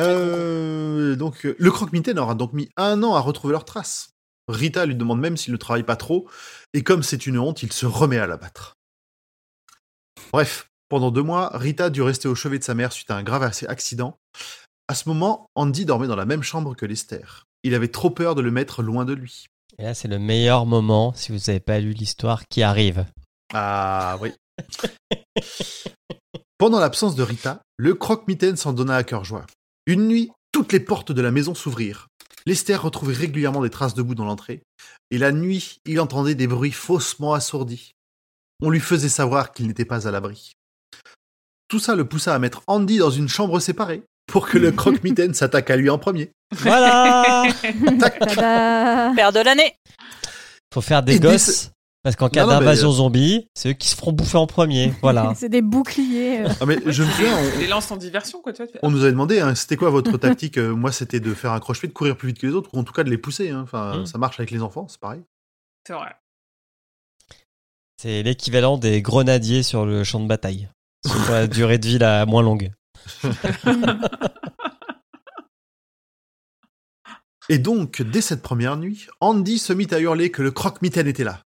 Euh, 0.00 1.14
donc, 1.16 1.46
euh, 1.46 1.54
le 1.58 1.70
croque-mitaine 1.70 2.18
aura 2.18 2.34
donc 2.34 2.52
mis 2.52 2.68
un 2.76 3.02
an 3.02 3.14
à 3.14 3.20
retrouver 3.20 3.52
leurs 3.52 3.64
traces. 3.64 4.10
Rita 4.48 4.84
lui 4.86 4.94
demande 4.96 5.20
même 5.20 5.36
s'il 5.36 5.52
ne 5.52 5.56
travaille 5.58 5.84
pas 5.84 5.96
trop, 5.96 6.28
et 6.74 6.82
comme 6.82 7.02
c'est 7.02 7.26
une 7.26 7.38
honte, 7.38 7.62
il 7.62 7.72
se 7.72 7.86
remet 7.86 8.18
à 8.18 8.26
l'abattre. 8.26 8.74
Bref, 10.32 10.68
pendant 10.88 11.10
deux 11.10 11.22
mois, 11.22 11.50
Rita 11.54 11.90
dû 11.90 12.02
rester 12.02 12.28
au 12.28 12.34
chevet 12.34 12.58
de 12.58 12.64
sa 12.64 12.74
mère 12.74 12.92
suite 12.92 13.10
à 13.10 13.16
un 13.16 13.22
grave 13.22 13.42
accident. 13.42 14.18
À 14.88 14.94
ce 14.94 15.08
moment, 15.08 15.46
Andy 15.54 15.84
dormait 15.84 16.06
dans 16.06 16.16
la 16.16 16.26
même 16.26 16.42
chambre 16.42 16.74
que 16.74 16.86
Lester. 16.86 17.24
Il 17.62 17.74
avait 17.74 17.88
trop 17.88 18.10
peur 18.10 18.34
de 18.34 18.42
le 18.42 18.50
mettre 18.50 18.82
loin 18.82 19.04
de 19.04 19.14
lui. 19.14 19.46
Et 19.78 19.84
là, 19.84 19.94
c'est 19.94 20.08
le 20.08 20.18
meilleur 20.18 20.66
moment, 20.66 21.12
si 21.14 21.32
vous 21.32 21.38
n'avez 21.46 21.60
pas 21.60 21.80
lu 21.80 21.92
l'histoire, 21.92 22.42
qui 22.48 22.62
arrive. 22.62 23.06
Ah 23.52 24.18
oui. 24.20 24.32
Pendant 26.58 26.78
l'absence 26.78 27.16
de 27.16 27.22
Rita, 27.22 27.62
le 27.76 27.94
croque-mitaine 27.94 28.56
s'en 28.56 28.72
donna 28.72 28.96
à 28.96 29.04
cœur 29.04 29.24
joie. 29.24 29.46
Une 29.86 30.06
nuit, 30.06 30.30
toutes 30.52 30.72
les 30.72 30.80
portes 30.80 31.12
de 31.12 31.22
la 31.22 31.30
maison 31.30 31.54
s'ouvrirent. 31.54 32.08
Lester 32.46 32.76
retrouvait 32.76 33.14
régulièrement 33.14 33.62
des 33.62 33.70
traces 33.70 33.94
de 33.94 34.02
boue 34.02 34.14
dans 34.14 34.26
l'entrée, 34.26 34.62
et 35.10 35.18
la 35.18 35.32
nuit, 35.32 35.80
il 35.86 35.98
entendait 35.98 36.34
des 36.34 36.46
bruits 36.46 36.72
faussement 36.72 37.32
assourdis. 37.32 37.92
On 38.62 38.70
lui 38.70 38.80
faisait 38.80 39.08
savoir 39.08 39.52
qu'il 39.52 39.66
n'était 39.66 39.84
pas 39.84 40.06
à 40.06 40.10
l'abri. 40.10 40.52
Tout 41.74 41.80
ça 41.80 41.96
le 41.96 42.04
poussa 42.04 42.32
à 42.32 42.38
mettre 42.38 42.62
Andy 42.68 42.98
dans 42.98 43.10
une 43.10 43.26
chambre 43.28 43.58
séparée, 43.58 44.04
pour 44.28 44.46
que 44.48 44.58
le 44.58 44.70
croque-mitaine 44.80 45.34
s'attaque 45.34 45.70
à 45.70 45.76
lui 45.76 45.90
en 45.90 45.98
premier. 45.98 46.30
Voilà 46.54 47.42
Ah. 48.38 49.12
Père 49.16 49.32
de 49.32 49.40
l'année 49.40 49.74
Faut 50.72 50.80
faire 50.80 51.02
des 51.02 51.16
Et 51.16 51.18
des- 51.18 51.26
gosses. 51.30 51.72
Parce 52.04 52.14
qu'en 52.14 52.28
cas 52.28 52.46
mais, 52.46 52.52
d'invasion 52.52 52.90
euh, 52.90 52.92
zombie, 52.92 53.48
c'est 53.54 53.70
eux 53.70 53.72
qui 53.72 53.88
se 53.88 53.96
feront 53.96 54.12
bouffer 54.12 54.36
en 54.36 54.46
premier. 54.46 54.92
Voilà. 55.02 55.32
C'est 55.36 55.48
des 55.48 55.62
boucliers. 55.62 56.44
euh. 56.44 56.48
Ah 56.60 56.64
mais 56.66 56.78
je 56.86 57.02
me 57.02 57.08
souviens, 57.10 57.36
on- 57.36 57.58
Les 57.58 57.66
lances 57.66 57.90
en 57.90 57.96
diversion, 57.96 58.40
quoi, 58.40 58.52
tu 58.52 58.58
vois. 58.58 58.68
tu 58.68 58.74
fais, 58.74 58.78
On 58.84 58.92
nous 58.92 59.02
avait 59.02 59.10
demandé, 59.10 59.40
hein, 59.40 59.56
c'était 59.56 59.76
quoi 59.76 59.90
votre 59.90 60.16
tactique 60.16 60.58
Euh, 60.58 60.76
Moi, 60.76 60.92
c'était 60.92 61.18
de 61.18 61.34
faire 61.34 61.50
un 61.50 61.58
croche-pied, 61.58 61.88
de 61.88 61.92
courir 61.94 62.16
plus 62.16 62.28
vite 62.28 62.38
que 62.38 62.46
les 62.46 62.52
autres, 62.52 62.70
ou 62.72 62.78
en 62.78 62.84
tout 62.84 62.92
cas 62.92 63.02
de 63.02 63.10
les 63.10 63.18
pousser. 63.18 63.50
hein. 63.50 63.62
Enfin, 63.64 64.02
Mm. 64.02 64.06
ça 64.06 64.18
marche 64.18 64.38
avec 64.38 64.52
les 64.52 64.62
enfants, 64.62 64.86
c'est 64.88 65.00
pareil. 65.00 65.22
C'est 65.88 65.94
vrai. 65.94 66.14
C'est 68.00 68.22
l'équivalent 68.22 68.78
des 68.78 69.02
grenadiers 69.02 69.64
sur 69.64 69.84
le 69.86 70.04
champ 70.04 70.20
de 70.20 70.28
bataille. 70.28 70.68
La 71.28 71.46
durée 71.46 71.78
de 71.78 71.86
vie 71.86 71.98
la 71.98 72.26
moins 72.26 72.42
longue. 72.42 72.72
Et 77.50 77.58
donc, 77.58 78.00
dès 78.00 78.22
cette 78.22 78.42
première 78.42 78.76
nuit, 78.78 79.06
Andy 79.20 79.58
se 79.58 79.72
mit 79.74 79.88
à 79.90 80.00
hurler 80.00 80.30
que 80.30 80.40
le 80.42 80.50
croque-mitaine 80.50 81.06
était 81.06 81.24
là, 81.24 81.42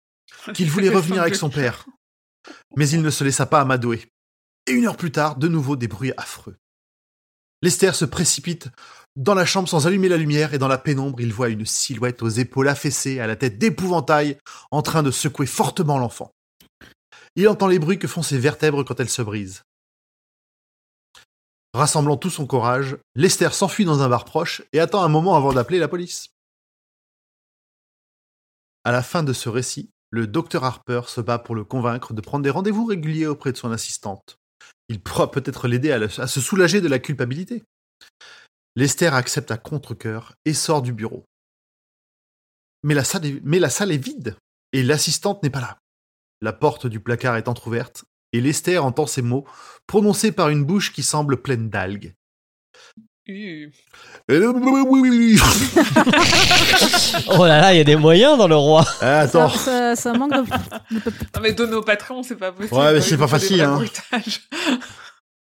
qu'il 0.55 0.71
voulait 0.71 0.89
revenir 0.95 1.23
avec 1.23 1.35
son 1.35 1.51
père. 1.51 1.87
Mais 2.77 2.89
il 2.89 3.03
ne 3.03 3.11
se 3.11 3.25
laissa 3.25 3.47
pas 3.47 3.61
amadouer. 3.61 4.07
Et 4.69 4.73
une 4.73 4.87
heure 4.87 4.97
plus 4.97 5.11
tard, 5.11 5.37
de 5.37 5.49
nouveau 5.49 5.75
des 5.75 5.89
bruits 5.89 6.13
affreux. 6.17 6.57
Lester 7.63 7.93
se 7.95 8.05
précipite 8.05 8.69
dans 9.17 9.35
la 9.35 9.45
chambre 9.45 9.69
sans 9.69 9.89
allumer 9.89 10.09
la 10.09 10.17
lumière 10.17 10.55
et 10.55 10.59
dans 10.59 10.69
la 10.69 10.79
pénombre, 10.79 11.21
il 11.21 11.33
voit 11.33 11.49
une 11.49 11.67
silhouette 11.67 12.23
aux 12.23 12.29
épaules 12.29 12.69
affaissées, 12.69 13.19
à 13.19 13.27
la 13.27 13.35
tête 13.35 13.59
d'épouvantail, 13.59 14.39
en 14.71 14.81
train 14.81 15.03
de 15.03 15.11
secouer 15.11 15.47
fortement 15.47 15.99
l'enfant. 15.99 16.31
Il 17.39 17.47
entend 17.47 17.69
les 17.69 17.79
bruits 17.79 18.01
que 18.01 18.09
font 18.09 18.25
ses 18.25 18.37
vertèbres 18.37 18.83
quand 18.83 18.99
elles 18.99 19.09
se 19.09 19.23
brisent. 19.23 19.63
Rassemblant 21.73 22.17
tout 22.17 22.31
son 22.31 22.49
courage, 22.49 22.97
Lester 23.15 23.51
s'enfuit 23.53 23.85
dans 23.85 24.03
un 24.03 24.09
bar 24.09 24.25
proche 24.25 24.63
et 24.73 24.81
attend 24.81 25.05
un 25.05 25.09
moment 25.09 25.37
avant 25.37 25.53
d'appeler 25.53 25.79
la 25.79 25.87
police. 25.87 26.31
À 28.83 28.91
la 28.91 29.05
fin 29.05 29.23
de 29.23 29.33
ce 29.33 29.49
récit, 29.49 29.93
le 30.11 30.27
docteur 30.27 30.65
Harper 30.65 31.03
se 31.07 31.21
bat 31.21 31.39
pour 31.39 31.55
le 31.55 31.63
convaincre 31.63 32.13
de 32.13 32.21
prendre 32.21 32.43
des 32.43 32.51
rendez-vous 32.51 32.87
réguliers 32.87 33.27
auprès 33.29 33.53
de 33.53 33.57
son 33.57 33.71
assistante. 33.71 34.41
Il 34.89 35.01
pourra 35.01 35.31
peut-être 35.31 35.69
l'aider 35.69 35.93
à, 35.93 36.09
se 36.09 36.41
soulager 36.41 36.81
de 36.81 36.89
la 36.89 36.99
culpabilité. 36.99 37.63
Lester 38.75 39.15
accepte 39.15 39.53
à 39.53 39.59
contre-coeur 39.59 40.35
et 40.45 40.55
sort 40.55 40.83
du 40.83 40.93
bureau. 40.93 41.25
Mais 42.83 42.95
la 42.95 43.05
salle 43.05 43.93
est 43.93 44.05
vide 44.05 44.37
et 44.73 44.83
l'assistante 44.83 45.45
n'est 45.45 45.51
pas 45.51 45.61
là. 45.61 45.79
La 46.41 46.53
porte 46.53 46.87
du 46.87 47.01
placard 47.01 47.37
est 47.37 47.49
entr'ouverte 47.49 48.05
et 48.33 48.41
Lester 48.41 48.79
entend 48.79 49.07
ces 49.07 49.23
mots 49.23 49.45
prononcés 49.87 50.33
par 50.33 50.49
une 50.51 50.65
bouche 50.65 50.93
qui 50.93 51.03
semble 51.03 51.41
pleine 51.43 51.69
d'algues. 51.71 52.15
Oh 57.31 57.45
là 57.47 57.61
là, 57.61 57.75
il 57.75 57.79
y 57.79 57.81
a 57.81 57.85
des 57.85 57.97
moyens 57.97 58.39
dans 58.39 58.49
le 58.49 58.57
roi. 58.57 58.85
Ah, 59.01 59.27
Ça, 59.29 59.45
Attends, 59.45 59.49
ça, 59.51 59.97
ça 59.97 60.13
manque 60.15 60.33
de. 60.33 60.39
Non, 60.41 61.41
mais 61.43 61.53
donner 61.53 61.75
au 61.75 61.83
patron, 61.83 62.23
c'est 62.23 62.37
pas 62.37 62.53
possible. 62.53 62.75
Ouais, 62.75 62.95
mais 62.95 63.01
c'est 63.01 63.19
pas 63.19 63.29
facile, 63.29 63.61
hein. 63.61 63.83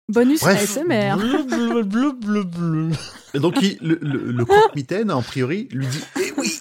Bonus 0.09 0.41
Bref. 0.41 0.63
ASMR. 0.77 1.17
Bleu, 1.17 1.43
bleu, 1.45 1.83
bleu, 1.85 2.13
bleu, 2.13 2.45
bleu. 2.45 2.91
Et 3.35 3.39
donc 3.39 3.57
il- 3.63 3.79
le, 3.81 3.99
le, 4.03 4.33
le 4.33 4.45
croque-mitaine, 4.45 5.11
en 5.13 5.23
priori, 5.23 5.69
lui 5.71 5.87
dit 5.87 6.03
Eh 6.21 6.33
oui 6.37 6.61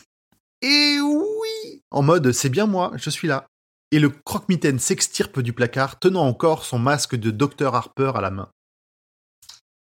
Eh 0.61 0.97
oui 1.01 1.81
En 1.91 2.01
mode 2.03 2.31
C'est 2.31 2.49
bien 2.49 2.65
moi, 2.67 2.91
je 2.95 3.09
suis 3.09 3.27
là. 3.27 3.47
Et 3.91 3.99
le 3.99 4.09
croque-mitaine 4.09 4.79
s'extirpe 4.79 5.41
du 5.41 5.53
placard, 5.53 5.99
tenant 5.99 6.25
encore 6.25 6.63
son 6.65 6.79
masque 6.79 7.15
de 7.15 7.29
Dr 7.31 7.75
Harper 7.75 8.11
à 8.15 8.21
la 8.21 8.31
main. 8.31 8.49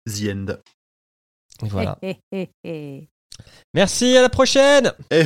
The 0.08 0.28
end. 0.30 0.46
Et 1.64 1.70
Voilà. 1.70 1.98
Hé, 2.02 2.20
hé, 2.32 2.50
hé, 2.66 3.08
Merci, 3.74 4.18
à 4.18 4.22
la 4.22 4.30
prochaine. 4.30 4.92
Eh, 5.10 5.22
hé. 5.22 5.26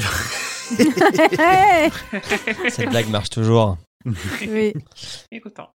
Cette 2.70 2.90
blague 2.90 3.10
marche 3.10 3.30
toujours. 3.32 3.78
oui. 4.48 4.74
Écoutant. 5.32 5.72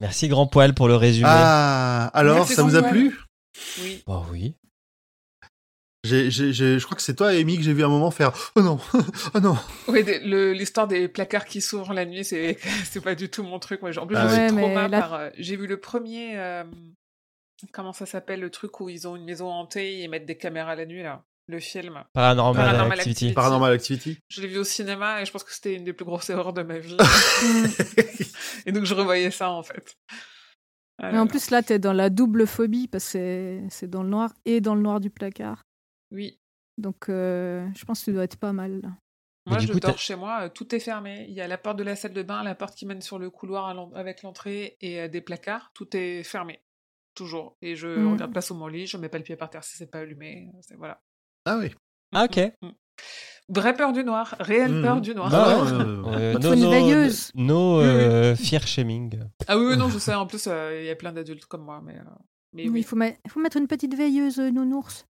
Merci 0.00 0.28
Grand 0.28 0.46
Poil 0.46 0.74
pour 0.74 0.88
le 0.88 0.96
résumé. 0.96 1.28
ah, 1.30 2.10
alors, 2.14 2.38
Merci, 2.38 2.54
ça 2.54 2.62
vous 2.62 2.76
a 2.76 2.82
plu? 2.82 3.16
Oui. 3.80 4.02
Bah 4.06 4.24
oui. 4.30 4.54
J'ai- 6.04 6.30
j'ai- 6.30 6.52
j'ai- 6.52 6.78
Je 6.78 6.84
crois 6.84 6.96
que 6.96 7.02
c'est 7.02 7.16
toi, 7.16 7.28
Amy, 7.28 7.56
que 7.56 7.62
j'ai 7.64 7.72
vu 7.72 7.82
un 7.84 7.88
moment 7.88 8.10
faire 8.12 8.32
Oh 8.54 8.62
non 8.62 8.78
Oh 9.34 9.40
non 9.40 9.56
Oui, 9.88 10.04
le- 10.24 10.52
l'histoire 10.52 10.86
des 10.86 11.08
placards 11.08 11.44
qui 11.44 11.60
s'ouvrent 11.60 11.92
la 11.92 12.04
nuit, 12.06 12.24
c'est 12.24 12.56
c'est 12.84 13.00
pas 13.02 13.14
du 13.14 13.28
tout 13.28 13.42
mon 13.42 13.58
truc. 13.58 13.82
Moi, 13.82 13.90
en 13.98 14.06
plus, 14.06 14.16
Ah 14.16 14.28
je 14.28 14.48
suis 14.48 14.56
ouais, 14.64 14.88
là- 14.88 15.00
par. 15.00 15.14
euh, 15.14 15.30
J'ai 15.38 15.56
vu 15.56 15.66
le 15.66 15.80
premier. 15.80 16.38
euh, 16.38 16.64
comment 17.72 17.92
ça 17.92 18.06
s'appelle 18.06 18.40
le 18.40 18.50
truc 18.50 18.80
où 18.80 18.88
ils 18.88 19.08
ont 19.08 19.16
une 19.16 19.24
maison 19.24 19.48
hantée 19.48 19.98
et 19.98 20.04
ils 20.04 20.08
mettent 20.10 20.26
des 20.26 20.36
caméras 20.38 20.76
la 20.76 20.86
nuit 20.86 21.02
là 21.02 21.24
Le 21.48 21.58
film. 21.58 22.04
Paranormal, 22.12 22.64
Paranormal 22.64 22.92
Activity. 23.00 23.10
Activity. 23.24 23.34
Paranormal 23.34 23.72
Activity 23.72 24.18
Je 24.28 24.40
l'ai 24.42 24.46
vu 24.48 24.58
au 24.58 24.64
cinéma 24.64 25.20
et 25.20 25.26
je 25.26 25.32
pense 25.32 25.42
que 25.42 25.52
c'était 25.52 25.74
une 25.74 25.82
des 25.84 25.92
plus 25.92 26.04
grosses 26.04 26.30
erreurs 26.30 26.52
de 26.52 26.62
ma 26.62 26.78
vie. 26.78 26.96
Et 28.66 28.72
donc 28.72 28.84
je 28.84 28.94
revoyais 28.94 29.30
ça 29.30 29.50
en 29.50 29.62
fait. 29.62 29.94
Ah 31.00 31.12
Mais 31.12 31.18
en 31.18 31.26
plus, 31.26 31.50
là, 31.50 31.62
t'es 31.62 31.78
dans 31.78 31.92
la 31.92 32.10
double 32.10 32.46
phobie 32.46 32.88
parce 32.88 33.04
que 33.04 33.10
c'est- 33.10 33.62
c'est 33.70 33.88
dans 33.90 34.02
le 34.02 34.08
noir 34.08 34.32
et 34.44 34.60
dans 34.60 34.74
le 34.74 34.82
noir 34.82 35.00
du 35.00 35.10
placard. 35.10 35.64
Oui. 36.10 36.38
Donc, 36.76 37.08
euh, 37.08 37.66
je 37.76 37.84
pense 37.84 38.00
que 38.00 38.04
tu 38.06 38.12
dois 38.12 38.24
être 38.24 38.36
pas 38.36 38.52
mal. 38.52 38.80
là. 38.82 38.90
Moi, 39.46 39.58
je 39.60 39.72
coup, 39.72 39.80
dors 39.80 39.98
chez 39.98 40.14
moi, 40.14 40.42
euh, 40.42 40.48
tout 40.48 40.74
est 40.74 40.78
fermé. 40.80 41.24
Il 41.28 41.34
y 41.34 41.40
a 41.40 41.48
la 41.48 41.56
porte 41.58 41.78
de 41.78 41.82
la 41.84 41.96
salle 41.96 42.12
de 42.12 42.22
bain, 42.22 42.42
la 42.42 42.54
porte 42.54 42.74
qui 42.74 42.84
mène 42.86 43.00
sur 43.00 43.18
le 43.18 43.30
couloir 43.30 43.74
avec 43.94 44.22
l'entrée 44.22 44.76
et 44.80 45.00
euh, 45.00 45.08
des 45.08 45.20
placards. 45.22 45.70
Tout 45.74 45.96
est 45.96 46.22
fermé. 46.22 46.60
Toujours. 47.14 47.56
Et 47.62 47.74
je 47.74 47.88
Mm. 47.88 48.12
regarde 48.12 48.32
pas 48.34 48.42
sous 48.42 48.54
mon 48.54 48.66
lit, 48.68 48.86
je 48.86 48.96
mets 48.98 49.08
pas 49.08 49.18
le 49.18 49.24
pied 49.24 49.36
par 49.36 49.48
terre 49.50 49.64
si 49.64 49.76
c'est 49.76 49.90
pas 49.90 50.00
allumé. 50.00 50.50
Voilà. 50.76 51.00
Ah 51.46 51.58
oui. 51.58 51.74
Ah, 52.12 52.24
ok. 52.24 52.52
Mm. 52.62 52.68
Vraie 53.50 53.74
peur 53.74 53.92
du 53.94 54.04
noir, 54.04 54.34
réelle 54.40 54.82
peur 54.82 55.00
du 55.00 55.14
noir. 55.14 55.30
Bah 55.30 55.44
Ah 55.48 55.72
euh, 55.72 56.02
Euh, 56.04 56.32
Faut 56.34 56.38
no, 56.40 56.52
une 56.54 56.60
no, 56.64 56.70
veilleuse. 56.70 57.30
no, 57.34 57.80
euh, 57.80 58.36
fear 58.36 58.66
shaming. 58.66 59.18
Ah 59.46 59.56
oui, 59.58 59.64
oui, 59.70 59.76
non, 59.78 59.88
je 59.88 59.98
sais. 59.98 60.14
En 60.14 60.26
plus, 60.26 60.46
euh, 60.46 60.78
il 60.82 60.86
y 60.86 60.90
a 60.90 60.96
plein 60.96 61.12
d'adultes 61.12 61.46
comme 61.46 61.62
moi. 61.64 61.80
Mais, 61.82 61.94
euh, 61.96 62.02
mais 62.52 62.64
Oui, 62.64 62.68
oui. 62.68 62.80
Il 62.80 62.84
faut, 62.84 62.96
faut 63.28 63.40
mettre 63.40 63.56
une 63.56 63.66
petite 63.66 63.94
veilleuse 63.94 64.38
euh, 64.38 64.50
nounours. 64.50 65.06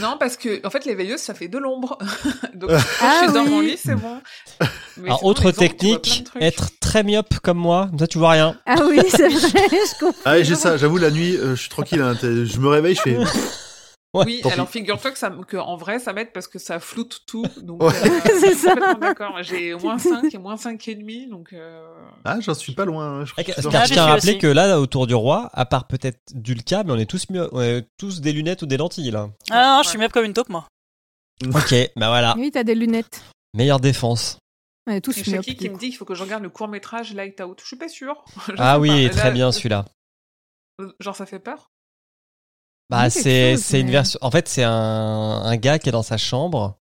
Non, 0.00 0.16
parce 0.18 0.36
que 0.36 0.64
en 0.66 0.70
fait, 0.70 0.84
les 0.84 0.94
veilleuses, 0.94 1.20
ça 1.20 1.34
fait 1.34 1.48
de 1.48 1.58
l'ombre. 1.58 1.98
Donc, 2.54 2.70
Ah 2.72 2.80
quand 3.00 3.10
je 3.12 3.24
suis 3.24 3.32
dans 3.32 3.44
mon 3.44 3.60
lit, 3.60 3.78
c'est 3.82 3.94
bon. 3.94 4.20
Mais 4.98 5.08
Alors, 5.08 5.24
autre 5.24 5.50
technique, 5.50 6.24
être 6.40 6.68
très 6.80 7.02
myope 7.02 7.38
comme 7.40 7.58
moi, 7.58 7.86
comme 7.90 7.98
ça 7.98 8.06
tu 8.06 8.18
vois 8.18 8.30
rien. 8.30 8.56
Ah 8.66 8.76
oui, 8.88 9.00
c'est 9.08 9.28
vrai, 9.28 9.50
je 9.70 9.98
comprends. 9.98 10.20
Ah, 10.24 10.42
j'ai 10.42 10.54
ça, 10.54 10.76
j'avoue, 10.76 10.98
la 10.98 11.10
nuit, 11.10 11.36
euh, 11.36 11.54
je 11.56 11.60
suis 11.60 11.70
tranquille. 11.70 12.00
hein, 12.02 12.14
je 12.22 12.58
me 12.58 12.68
réveille, 12.68 12.94
je 12.94 13.00
fais 13.02 13.18
Ouais, 14.14 14.24
oui, 14.26 14.42
alors 14.52 14.68
figure-toi 14.68 15.10
que, 15.10 15.16
ça, 15.18 15.30
que 15.48 15.56
en 15.56 15.76
vrai, 15.76 15.98
ça 15.98 16.12
m'aide 16.12 16.32
parce 16.32 16.46
que 16.46 16.58
ça 16.58 16.78
floute 16.80 17.22
tout. 17.26 17.46
Donc, 17.62 17.82
Ouais. 17.82 17.88
euh, 17.88 18.20
C'est 18.40 18.54
ça. 18.54 18.74
complètement 18.74 18.98
d'accord. 18.98 19.42
J'ai 19.42 19.74
moins 19.74 19.98
5 19.98 20.34
et 20.34 20.38
moins 20.38 20.58
5 20.58 20.86
et 20.88 20.94
demi. 20.96 21.26
Donc, 21.28 21.54
euh, 21.54 21.82
Ah, 22.24 22.38
j'en 22.40 22.52
suis 22.52 22.74
pas 22.74 22.84
loin. 22.84 23.20
hein, 23.20 23.24
Je 23.24 23.32
Ah, 23.38 23.42
tiens 23.42 24.02
à 24.02 24.06
rappeler 24.08 24.32
aussi. 24.32 24.38
que 24.38 24.46
là, 24.48 24.78
autour 24.78 25.06
du 25.06 25.14
roi, 25.14 25.48
à 25.54 25.64
part 25.64 25.86
peut-être 25.86 26.20
Dulca, 26.34 26.84
mais 26.84 26.92
on 26.92 26.98
est 26.98 27.06
tous, 27.06 27.30
mieux, 27.30 27.48
on 27.52 27.62
est 27.62 27.86
tous 27.96 28.20
des 28.20 28.32
lunettes 28.34 28.60
ou 28.60 28.66
des 28.66 28.76
lentilles 28.76 29.10
là. 29.10 29.30
Ah 29.50 29.76
non, 29.78 29.82
je 29.82 29.88
suis 29.88 29.98
même 29.98 30.10
comme 30.10 30.26
une 30.26 30.34
taupe, 30.34 30.50
moi. 30.50 30.66
Ok, 31.54 31.74
bah 31.96 32.08
voilà. 32.08 32.34
Oui, 32.36 32.50
t'as 32.52 32.64
des 32.64 32.74
lunettes. 32.74 33.22
Meilleure 33.54 33.80
défense. 33.80 34.38
On 34.86 34.92
est 34.92 35.00
tous 35.00 35.16
et 35.16 35.24
Shaki 35.24 35.56
qui 35.56 35.70
me 35.70 35.78
dit 35.78 35.88
qu'il 35.88 35.96
faut 35.96 36.04
que 36.04 36.14
je 36.14 36.22
regarde 36.22 36.42
le 36.42 36.50
court 36.50 36.68
métrage 36.68 37.14
Light 37.14 37.40
Out? 37.40 37.60
Je 37.62 37.66
suis 37.66 37.76
pas 37.76 37.88
sûre. 37.88 38.24
Je 38.48 38.52
Ah 38.58 38.78
oui, 38.78 39.08
pas. 39.08 39.14
très 39.14 39.24
Là, 39.28 39.30
bien 39.30 39.52
celui-là. 39.52 39.86
Genre, 41.00 41.16
ça 41.16 41.24
fait 41.26 41.38
peur? 41.38 41.70
Bah, 42.90 43.08
c'est 43.10 43.56
c'est 43.56 43.80
une 43.80 43.86
mais- 43.86 43.92
version. 43.92 44.18
En 44.22 44.30
fait, 44.30 44.48
c'est 44.48 44.64
un, 44.64 44.70
un 44.72 45.56
gars 45.56 45.78
qui 45.78 45.88
est 45.88 45.92
dans 45.92 46.02
sa 46.02 46.18
chambre, 46.18 46.78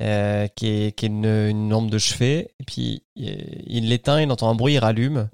euh, 0.00 0.46
qui 0.56 0.68
est, 0.68 0.96
qui 0.96 1.06
est 1.06 1.08
une, 1.08 1.24
une 1.26 1.70
lampe 1.70 1.90
de 1.90 1.98
chevet, 1.98 2.54
et 2.58 2.64
puis 2.66 3.02
il, 3.16 3.88
l'éteint, 3.88 4.20
il 4.20 4.30
entend 4.30 4.48
un 4.50 4.54
bruit, 4.54 4.74
il 4.74 4.78
rallume, 4.78 5.28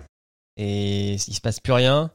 et 0.57 1.13
il 1.15 1.19
se 1.35 1.41
passe 1.41 1.61
plus 1.61 1.73
rien. 1.73 2.11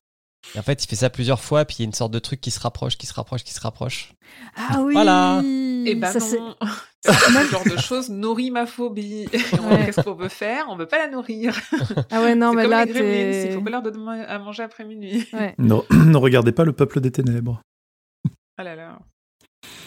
Et 0.54 0.60
en 0.60 0.62
fait, 0.62 0.84
il 0.84 0.88
fait 0.88 0.96
ça 0.96 1.10
plusieurs 1.10 1.42
fois, 1.42 1.66
puis 1.66 1.78
il 1.80 1.82
y 1.82 1.84
a 1.84 1.88
une 1.88 1.94
sorte 1.94 2.12
de 2.12 2.20
truc 2.20 2.40
qui 2.40 2.52
se 2.52 2.60
rapproche, 2.60 2.98
qui 2.98 3.08
se 3.08 3.14
rapproche, 3.16 3.44
qui 3.44 3.54
se 3.54 3.60
rapproche. 3.62 4.14
Ah 4.56 4.82
oui 4.82 4.94
Voilà. 4.94 5.42
Eh 5.44 5.96
ben 5.96 6.12
ça, 6.12 6.20
non. 6.38 6.56
Ce 7.06 7.52
genre 7.52 7.64
de 7.64 7.78
choses 7.78 8.10
nourrit 8.10 8.50
ma 8.52 8.66
phobie. 8.66 9.28
Ouais. 9.32 9.86
Qu'est-ce 9.86 10.02
qu'on 10.02 10.16
peut 10.16 10.30
faire? 10.30 10.66
On 10.70 10.76
veut 10.76 10.88
pas 10.88 10.98
la 10.98 11.08
nourrir. 11.08 11.56
Ah 12.12 12.22
ouais, 12.22 12.36
non, 12.36 12.54
mais 12.54 12.64
comme 12.64 12.72
là, 12.72 12.86
il 12.88 13.54
faut 13.54 13.62
pas 13.62 13.70
leur 13.70 13.82
donner 13.84 14.24
à 14.28 14.38
manger 14.40 14.64
après 14.64 14.86
minuit. 14.86 15.28
Ouais. 15.34 15.54
Ne, 15.58 15.76
ne 16.06 16.18
regardez 16.18 16.52
pas 16.52 16.64
le 16.64 16.74
peuple 16.74 17.02
des 17.02 17.12
ténèbres. 17.12 17.62
Ah 18.58 18.64
là 18.64 18.76
là. 18.76 19.00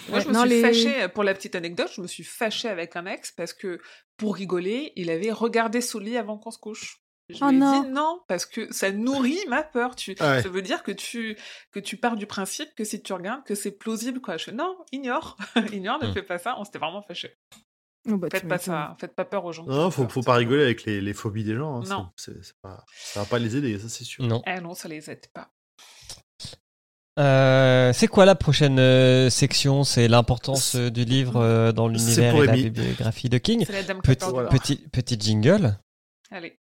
Moi, 0.09 0.19
Ouais, 0.19 0.25
je 0.25 0.29
me 0.29 0.33
non, 0.35 0.41
suis 0.41 0.51
les- 0.51 0.61
fâchée, 0.63 1.09
pour 1.09 1.23
la 1.25 1.35
petite 1.35 1.55
anecdote, 1.55 1.91
je 1.95 2.01
me 2.01 2.07
suis 2.07 2.25
fâchée 2.25 2.69
avec 2.69 2.97
un 2.97 3.07
ex 3.07 3.31
parce 3.33 3.53
que, 3.53 3.79
pour 4.17 4.35
rigoler, 4.37 4.93
il 4.97 5.11
avait 5.11 5.31
regardé 5.33 5.81
sous 5.81 5.99
le 5.99 6.07
lit 6.07 6.17
avant 6.17 6.39
qu'on 6.39 6.51
se 6.51 6.59
couche. 6.59 7.01
Je 7.29 7.45
Oh 7.45 7.49
lui 7.51 7.57
ai 7.57 7.59
non. 7.59 7.83
dit 7.83 7.89
non, 7.91 8.21
parce 8.27 8.47
que 8.47 8.73
ça 8.73 8.91
nourrit 8.91 9.39
ma 9.49 9.63
peur. 9.63 9.95
Tu, 9.97 10.13
Ouais. 10.13 10.43
Ça 10.43 10.49
veut 10.49 10.63
dire 10.63 10.83
que 10.83 10.93
tu, 10.93 11.37
que 11.73 11.79
tu 11.79 11.99
pars 11.99 12.17
du 12.17 12.27
principe 12.27 12.75
que 12.75 12.85
si 12.85 13.03
tu 13.03 13.13
regardes, 13.13 13.45
que 13.45 13.55
c'est 13.55 13.73
plausible. 13.73 14.21
Quoi. 14.23 14.39
Je 14.39 14.51
non, 14.51 14.79
ignore. 14.93 15.37
ignore, 15.73 16.03
ne 16.03 16.09
Hmm. 16.09 16.15
fais 16.15 16.23
pas 16.23 16.39
ça. 16.39 16.57
On 16.59 16.65
s'était 16.65 16.79
vraiment 16.79 17.03
fâchés. 17.03 17.37
Oh, 18.09 18.17
bah, 18.17 18.29
Faites 18.33 18.49
pas 18.49 18.57
ça. 18.57 18.97
Faites 18.99 19.15
pas 19.15 19.27
peur 19.27 19.45
aux 19.45 19.53
gens. 19.53 19.67
Non, 19.67 19.91
faut, 19.91 20.05
peur, 20.05 20.13
faut 20.13 20.23
pas 20.23 20.37
rigoler 20.37 20.63
avec 20.63 20.85
les, 20.85 21.03
les 21.03 21.13
phobies 21.13 21.45
des 21.45 21.55
gens. 21.55 21.83
hein, 21.83 21.85
Non. 21.87 22.09
c'est 22.17 22.33
pas, 22.63 22.83
ça 22.97 23.21
va 23.21 23.27
pas 23.27 23.39
les 23.39 23.57
aider, 23.57 23.79
ça 23.79 23.91
c'est 23.91 24.05
sûr. 24.05 24.25
Non. 24.25 24.41
Eh 24.47 24.61
non, 24.61 24.73
ça 24.73 24.89
les 24.89 25.11
aide 25.11 25.27
pas. 25.35 25.51
Euh, 27.19 27.93
c'est 27.93 28.07
quoi 28.07 28.25
la 28.25 28.35
prochaine 28.35 28.79
euh, 28.79 29.29
section? 29.29 29.83
C'est 29.85 30.09
l'importance 30.09 30.77
euh, 30.77 30.91
du 30.91 31.05
livre 31.05 31.73
dans 31.73 31.89
l'univers 31.89 32.35
et 32.37 32.47
la 32.47 32.53
bibliographie 32.53 33.29
de 33.29 33.39
King. 33.39 33.65
C'est 33.67 33.73
la 33.73 33.83
dame 33.83 34.01
qui 34.03 34.11
a 34.11 34.15
Petit, 34.15 34.31
voilà. 34.31 34.49
petit, 34.49 34.77
petit 34.77 35.17
jingle. 35.19 35.79
Allez. 36.31 36.59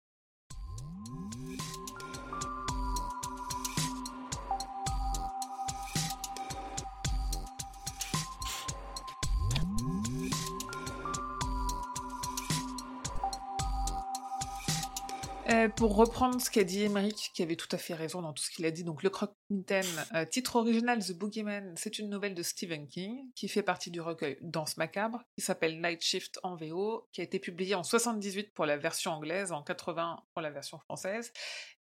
Euh, 15.50 15.70
pour 15.70 15.96
reprendre 15.96 16.42
ce 16.42 16.50
qu'a 16.50 16.64
dit 16.64 16.82
Émeric, 16.82 17.30
qui 17.36 17.44
avait 17.44 17.56
tout 17.56 17.68
à 17.72 17.78
fait 17.78 17.94
raison 17.94 18.24
dans 18.24 18.34
tout 18.34 18.42
ce 18.42 18.50
qu'il 18.50 18.66
a 18.66 18.72
dit, 18.72 18.84
donc 18.84 19.04
le 19.04 19.12
Croque-Mitaine, 19.12 19.86
euh, 20.16 20.26
titre 20.26 20.56
original 20.56 21.06
The 21.06 21.12
Boogeyman, 21.12 21.76
c'est 21.78 22.00
une 22.00 22.10
nouvelle 22.10 22.34
de 22.34 22.42
Stephen 22.42 22.88
King 22.88 23.32
qui 23.36 23.48
fait 23.48 23.62
partie 23.62 23.92
du 23.92 24.02
recueil 24.02 24.40
Danse 24.42 24.78
macabre, 24.78 25.24
qui 25.38 25.42
s'appelle 25.42 25.80
Night 25.80 26.02
Shift 26.02 26.40
en 26.42 26.56
VO, 26.56 27.08
qui 27.12 27.22
a 27.22 27.24
été 27.24 27.38
publié 27.38 27.76
en 27.76 27.84
78 27.84 28.56
pour 28.56 28.66
la 28.66 28.78
version 28.78 29.12
anglaise, 29.12 29.52
en 29.52 29.62
80 29.62 30.24
pour 30.34 30.42
la 30.42 30.50
version 30.50 30.80
française, 30.80 31.32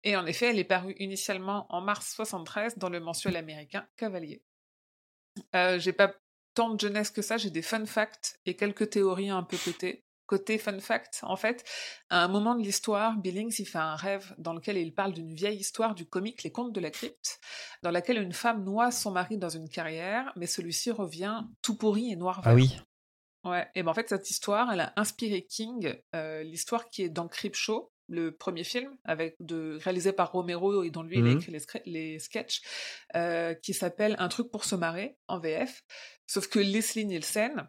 et 0.02 0.14
en 0.14 0.26
effet, 0.26 0.50
elle 0.50 0.58
est 0.58 0.64
parue 0.64 0.94
initialement 0.98 1.66
en 1.70 1.80
mars 1.80 2.12
73 2.14 2.76
dans 2.76 2.90
le 2.90 3.00
mensuel 3.00 3.34
américain 3.34 3.86
Cavalier. 3.96 4.42
Euh, 5.54 5.78
j'ai 5.78 5.94
pas 5.94 6.14
tant 6.52 6.70
de 6.70 6.78
jeunesse 6.78 7.10
que 7.10 7.22
ça, 7.22 7.38
j'ai 7.38 7.50
des 7.50 7.62
fun 7.62 7.86
facts 7.86 8.38
et 8.44 8.56
quelques 8.56 8.90
théories 8.90 9.30
un 9.30 9.42
peu 9.42 9.56
pétées. 9.56 10.03
Côté 10.26 10.56
fun 10.58 10.78
fact, 10.80 11.20
en 11.22 11.36
fait, 11.36 11.64
à 12.08 12.24
un 12.24 12.28
moment 12.28 12.54
de 12.54 12.62
l'histoire, 12.62 13.16
Billings 13.18 13.54
il 13.58 13.66
fait 13.66 13.78
un 13.78 13.94
rêve 13.94 14.34
dans 14.38 14.54
lequel 14.54 14.78
il 14.78 14.94
parle 14.94 15.12
d'une 15.12 15.34
vieille 15.34 15.58
histoire 15.58 15.94
du 15.94 16.06
comique 16.06 16.42
Les 16.42 16.50
Contes 16.50 16.72
de 16.72 16.80
la 16.80 16.90
Crypte, 16.90 17.40
dans 17.82 17.90
laquelle 17.90 18.18
une 18.18 18.32
femme 18.32 18.64
noie 18.64 18.90
son 18.90 19.10
mari 19.10 19.36
dans 19.36 19.50
une 19.50 19.68
carrière, 19.68 20.32
mais 20.36 20.46
celui-ci 20.46 20.90
revient 20.90 21.42
tout 21.60 21.76
pourri 21.76 22.10
et 22.10 22.16
noir 22.16 22.40
vert. 22.40 22.52
Ah 22.52 22.54
oui. 22.54 22.78
Ouais, 23.44 23.68
et 23.74 23.82
ben 23.82 23.90
en 23.90 23.94
fait, 23.94 24.08
cette 24.08 24.30
histoire, 24.30 24.72
elle 24.72 24.80
a 24.80 24.92
inspiré 24.96 25.42
King, 25.44 25.94
euh, 26.14 26.42
l'histoire 26.42 26.88
qui 26.88 27.02
est 27.02 27.10
dans 27.10 27.28
Creepshow, 27.28 27.92
le 28.08 28.34
premier 28.34 28.64
film, 28.64 28.96
avec 29.04 29.36
de, 29.40 29.78
réalisé 29.82 30.12
par 30.12 30.32
Romero 30.32 30.82
et 30.82 30.90
dont 30.90 31.02
lui, 31.02 31.18
il 31.18 31.26
a 31.26 31.30
Mhm. 31.30 31.36
écrit 31.38 31.52
les, 31.52 31.60
les 31.84 32.18
sketchs, 32.18 32.62
euh, 33.16 33.52
qui 33.54 33.74
s'appelle 33.74 34.16
Un 34.18 34.28
truc 34.28 34.50
pour 34.50 34.64
se 34.64 34.74
marrer, 34.74 35.18
en 35.28 35.38
VF. 35.38 35.82
Sauf 36.26 36.48
que 36.48 36.58
Leslie 36.58 37.04
Nielsen, 37.04 37.68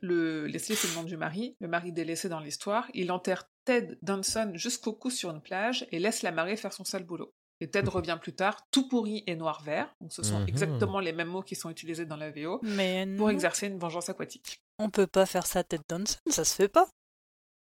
le, 0.00 0.46
Leslie 0.46 0.76
c'est 0.76 0.88
le 0.88 0.94
nom 0.94 1.02
du 1.04 1.16
mari, 1.16 1.56
le 1.60 1.68
mari 1.68 1.92
délaissé 1.92 2.28
dans 2.28 2.40
l'histoire, 2.40 2.88
il 2.94 3.10
enterre 3.12 3.44
Ted 3.64 3.98
Danson 4.02 4.52
jusqu'au 4.54 4.92
cou 4.92 5.10
sur 5.10 5.30
une 5.30 5.42
plage 5.42 5.86
et 5.92 5.98
laisse 5.98 6.22
la 6.22 6.32
marée 6.32 6.56
faire 6.56 6.72
son 6.72 6.84
sale 6.84 7.04
boulot. 7.04 7.32
Et 7.60 7.68
Ted 7.68 7.88
revient 7.90 8.18
plus 8.22 8.34
tard, 8.34 8.62
tout 8.70 8.88
pourri 8.88 9.24
et 9.26 9.34
noir-vert, 9.34 9.92
donc 10.00 10.12
ce 10.12 10.22
sont 10.22 10.38
Mhm. 10.40 10.48
exactement 10.48 11.00
les 11.00 11.12
mêmes 11.12 11.28
mots 11.28 11.42
qui 11.42 11.56
sont 11.56 11.70
utilisés 11.70 12.06
dans 12.06 12.16
la 12.16 12.30
VO, 12.30 12.60
Mais 12.62 13.04
pour 13.16 13.26
non, 13.26 13.30
exercer 13.30 13.66
une 13.66 13.78
vengeance 13.78 14.08
aquatique. 14.08 14.60
on 14.78 14.90
peut 14.90 15.08
pas 15.08 15.26
faire 15.26 15.44
ça 15.46 15.64
Ted 15.64 15.82
Danson, 15.88 16.18
ça 16.30 16.44
se 16.44 16.54
fait 16.54 16.68
pas. 16.68 16.86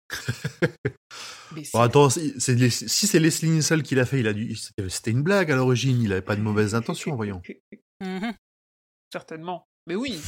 Bon, 1.74 1.80
attends, 1.82 2.10
si 2.10 2.34
c'est 2.40 2.54
Les- 2.56 2.70
si 2.70 3.08
c'est 3.08 3.20
Leslie 3.20 3.50
Nielsen 3.50 3.82
qui 3.82 3.96
l'a 3.96 4.06
fait, 4.06 4.20
il 4.20 4.28
a 4.28 4.34
dû. 4.34 4.56
c'était- 4.56 5.10
une 5.12 5.24
blague 5.24 5.52
à 5.52 5.56
l'origine, 5.56 6.00
il 6.02 6.12
avait 6.12 6.22
pas 6.22 6.36
de 6.36 6.42
mauvaises 6.42 6.76
intentions, 6.76 7.16
voyons. 7.16 7.42
Certainement. 9.12 9.66
Mais 9.88 9.96
oui, 9.96 10.20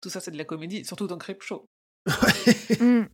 tout 0.00 0.10
ça 0.10 0.20
c'est 0.20 0.30
de 0.30 0.38
la 0.38 0.44
comédie, 0.44 0.84
surtout 0.84 1.06
dans 1.06 1.18
Creepshow. 1.18 1.68
Mm. 2.80 3.06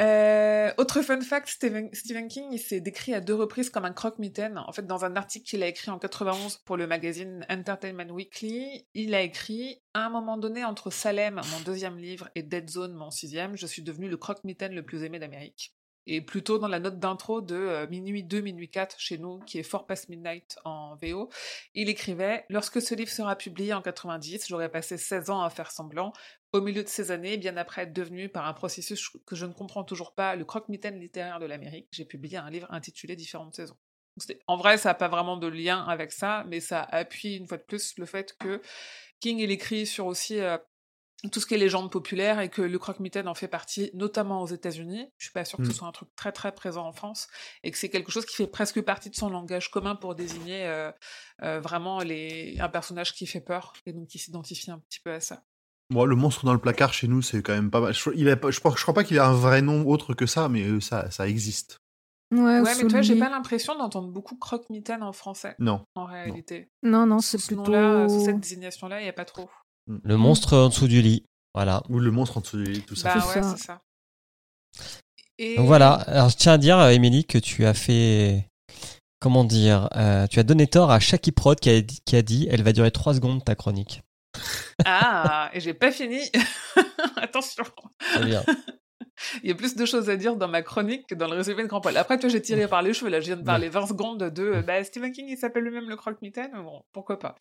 Euh, 0.00 0.72
autre 0.78 1.02
fun 1.02 1.20
fact, 1.20 1.48
Stephen, 1.48 1.90
Stephen 1.92 2.28
King, 2.28 2.46
il 2.50 2.58
s'est 2.58 2.80
décrit 2.80 3.12
à 3.12 3.20
deux 3.20 3.34
reprises 3.34 3.68
comme 3.68 3.84
un 3.84 3.92
croque-mitaine. 3.92 4.56
En 4.56 4.72
fait, 4.72 4.86
dans 4.86 5.04
un 5.04 5.16
article 5.16 5.44
qu'il 5.44 5.62
a 5.62 5.66
écrit 5.66 5.90
en 5.90 5.98
91 5.98 6.58
pour 6.64 6.78
le 6.78 6.86
magazine 6.86 7.44
Entertainment 7.50 8.10
Weekly, 8.10 8.86
il 8.94 9.14
a 9.14 9.20
écrit 9.20 9.82
«À 9.94 10.06
un 10.06 10.08
moment 10.08 10.38
donné, 10.38 10.64
entre 10.64 10.90
Salem, 10.90 11.42
mon 11.50 11.60
deuxième 11.60 11.98
livre, 11.98 12.30
et 12.34 12.42
Dead 12.42 12.70
Zone, 12.70 12.94
mon 12.94 13.10
sixième, 13.10 13.56
je 13.56 13.66
suis 13.66 13.82
devenu 13.82 14.08
le 14.08 14.16
croque-mitaine 14.16 14.72
le 14.72 14.82
plus 14.82 15.02
aimé 15.02 15.18
d'Amérique.» 15.18 15.74
Et 16.06 16.20
plutôt 16.20 16.58
dans 16.58 16.68
la 16.68 16.80
note 16.80 16.98
d'intro 16.98 17.40
de 17.40 17.54
euh, 17.54 17.86
Minuit 17.88 18.24
2, 18.24 18.40
Minuit 18.40 18.68
4 18.68 18.98
chez 18.98 19.18
nous, 19.18 19.38
qui 19.40 19.58
est 19.58 19.62
Fort 19.62 19.86
Past 19.86 20.08
Midnight 20.08 20.58
en 20.64 20.96
VO, 20.96 21.28
il 21.74 21.88
écrivait 21.88 22.44
«Lorsque 22.48 22.82
ce 22.82 22.94
livre 22.94 23.10
sera 23.10 23.36
publié 23.36 23.72
en 23.72 23.82
90, 23.82 24.46
j'aurai 24.48 24.68
passé 24.68 24.96
16 24.96 25.30
ans 25.30 25.42
à 25.42 25.50
faire 25.50 25.70
semblant. 25.70 26.12
Au 26.52 26.60
milieu 26.60 26.82
de 26.82 26.88
ces 26.88 27.10
années, 27.10 27.36
bien 27.38 27.56
après 27.56 27.82
être 27.82 27.92
devenu, 27.92 28.28
par 28.28 28.46
un 28.46 28.52
processus 28.52 29.08
que 29.26 29.36
je 29.36 29.46
ne 29.46 29.52
comprends 29.52 29.84
toujours 29.84 30.14
pas, 30.14 30.36
le 30.36 30.44
croque-mitaine 30.44 30.98
littéraire 30.98 31.38
de 31.38 31.46
l'Amérique, 31.46 31.88
j'ai 31.92 32.04
publié 32.04 32.36
un 32.36 32.50
livre 32.50 32.66
intitulé 32.70 33.16
Différentes 33.16 33.54
saisons. 33.54 33.76
En 34.46 34.56
vrai, 34.56 34.76
ça 34.76 34.90
n'a 34.90 34.94
pas 34.94 35.08
vraiment 35.08 35.36
de 35.36 35.46
lien 35.46 35.84
avec 35.84 36.12
ça, 36.12 36.44
mais 36.48 36.60
ça 36.60 36.82
appuie 36.82 37.36
une 37.36 37.46
fois 37.46 37.56
de 37.56 37.62
plus 37.62 37.94
le 37.96 38.04
fait 38.04 38.36
que 38.38 38.60
King 39.20 39.38
il 39.38 39.50
écrit 39.50 39.86
sur 39.86 40.06
aussi 40.06 40.38
euh, 40.38 40.58
tout 41.30 41.38
ce 41.40 41.46
qui 41.46 41.54
est 41.54 41.58
légende 41.58 41.90
populaire 41.92 42.40
et 42.40 42.48
que 42.48 42.62
le 42.62 42.78
croque-mitaine 42.78 43.28
en 43.28 43.34
fait 43.34 43.46
partie, 43.48 43.90
notamment 43.94 44.42
aux 44.42 44.46
États-Unis. 44.48 45.06
Je 45.18 45.26
suis 45.26 45.32
pas 45.32 45.44
sûre 45.44 45.58
que 45.58 45.64
ce 45.64 45.70
Mm. 45.70 45.74
soit 45.74 45.86
un 45.88 45.92
truc 45.92 46.08
très 46.16 46.32
très 46.32 46.52
présent 46.52 46.84
en 46.86 46.92
France 46.92 47.28
et 47.62 47.70
que 47.70 47.78
c'est 47.78 47.90
quelque 47.90 48.10
chose 48.10 48.26
qui 48.26 48.34
fait 48.34 48.46
presque 48.48 48.80
partie 48.82 49.08
de 49.10 49.14
son 49.14 49.30
langage 49.30 49.70
commun 49.70 49.94
pour 49.94 50.14
désigner 50.16 50.66
euh, 50.66 50.90
euh, 51.42 51.60
vraiment 51.60 52.00
les... 52.00 52.56
un 52.58 52.68
personnage 52.68 53.14
qui 53.14 53.26
fait 53.26 53.40
peur 53.40 53.72
et 53.86 53.92
donc 53.92 54.08
qui 54.08 54.18
s'identifie 54.18 54.70
un 54.70 54.78
petit 54.80 54.98
peu 55.00 55.12
à 55.12 55.20
ça. 55.20 55.42
Moi, 55.90 56.06
le 56.06 56.16
monstre 56.16 56.44
dans 56.46 56.54
le 56.54 56.60
placard 56.60 56.92
chez 56.94 57.06
nous, 57.06 57.22
c'est 57.22 57.42
quand 57.42 57.52
même 57.52 57.70
pas 57.70 57.80
mal. 57.80 57.92
Je, 57.94 58.10
il 58.14 58.28
a 58.28 58.36
pas- 58.36 58.50
je, 58.50 58.56
je 58.56 58.82
crois 58.82 58.94
pas 58.94 59.04
qu'il 59.04 59.18
a 59.18 59.26
un 59.26 59.34
vrai 59.34 59.62
nom 59.62 59.86
autre 59.86 60.14
que 60.14 60.26
ça, 60.26 60.48
mais 60.48 60.62
euh, 60.64 60.80
ça, 60.80 61.10
ça 61.10 61.28
existe. 61.28 61.76
Ouais, 62.32 62.60
Ouais, 62.60 62.74
mais 62.82 62.88
toi, 62.88 63.02
j'ai 63.02 63.18
pas 63.18 63.28
l'impression 63.28 63.76
d'entendre 63.76 64.08
beaucoup 64.08 64.36
croque-mitaine 64.36 65.02
en 65.02 65.12
français, 65.12 65.54
Non. 65.58 65.84
en 65.94 66.06
réalité. 66.06 66.70
Non, 66.82 67.04
non, 67.04 67.18
c'est 67.20 67.36
ce 67.36 67.48
plutôt... 67.48 67.64
nom-là, 67.64 68.08
sous 68.08 68.24
cette 68.24 68.40
désignation-là, 68.40 69.00
il 69.00 69.02
n'y 69.04 69.10
a 69.10 69.12
pas 69.12 69.26
trop. 69.26 69.50
Le 69.86 70.16
monstre 70.16 70.56
en 70.56 70.68
dessous 70.68 70.88
du 70.88 71.02
lit. 71.02 71.24
Voilà. 71.54 71.82
Ou 71.88 71.98
le 71.98 72.10
monstre 72.10 72.38
en 72.38 72.40
dessous 72.40 72.58
du 72.58 72.64
lit, 72.64 72.82
tout 72.82 72.96
ça. 72.96 73.14
Bah 73.14 73.20
C'est 73.20 73.38
ouais, 73.38 73.42
ça. 73.42 73.56
c'est 73.56 73.64
ça. 73.64 73.82
Et... 75.38 75.56
Donc 75.56 75.66
voilà. 75.66 75.92
Alors 75.92 76.28
je 76.28 76.36
tiens 76.36 76.52
à 76.52 76.58
dire, 76.58 76.80
Émilie, 76.88 77.24
que 77.24 77.38
tu 77.38 77.66
as 77.66 77.74
fait. 77.74 78.48
Comment 79.20 79.44
dire 79.44 79.88
euh, 79.94 80.26
Tu 80.26 80.40
as 80.40 80.42
donné 80.42 80.66
tort 80.66 80.90
à 80.90 80.98
Shaki 80.98 81.30
Prod 81.30 81.58
qui 81.60 81.70
a, 81.70 81.80
dit, 81.80 82.00
qui 82.04 82.16
a 82.16 82.22
dit 82.22 82.48
elle 82.50 82.62
va 82.62 82.72
durer 82.72 82.90
3 82.90 83.14
secondes 83.14 83.44
ta 83.44 83.54
chronique. 83.54 84.02
Ah, 84.84 85.50
et 85.52 85.60
j'ai 85.60 85.74
pas 85.74 85.92
fini. 85.92 86.18
Attention. 87.16 87.62
Très 88.00 88.24
bien. 88.24 88.42
Il 89.42 89.48
y 89.48 89.52
a 89.52 89.54
plus 89.54 89.76
de 89.76 89.86
choses 89.86 90.10
à 90.10 90.16
dire 90.16 90.36
dans 90.36 90.48
ma 90.48 90.62
chronique 90.62 91.06
que 91.06 91.14
dans 91.14 91.28
le 91.28 91.36
résumé 91.36 91.62
de 91.62 91.68
Grand 91.68 91.80
Poil. 91.80 91.96
Après, 91.96 92.18
toi, 92.18 92.28
j'ai 92.28 92.42
tiré 92.42 92.66
par 92.66 92.82
les 92.82 92.92
cheveux. 92.92 93.10
Là, 93.10 93.20
je 93.20 93.26
viens 93.26 93.36
de 93.36 93.44
parler 93.44 93.68
20 93.68 93.86
secondes 93.86 94.24
de 94.24 94.62
bah, 94.66 94.82
Stephen 94.82 95.12
King, 95.12 95.26
il 95.28 95.36
s'appelle 95.36 95.64
lui-même 95.64 95.88
le 95.88 95.96
croque-mitaine. 95.96 96.50
Bon, 96.54 96.82
pourquoi 96.92 97.18
pas. 97.18 97.36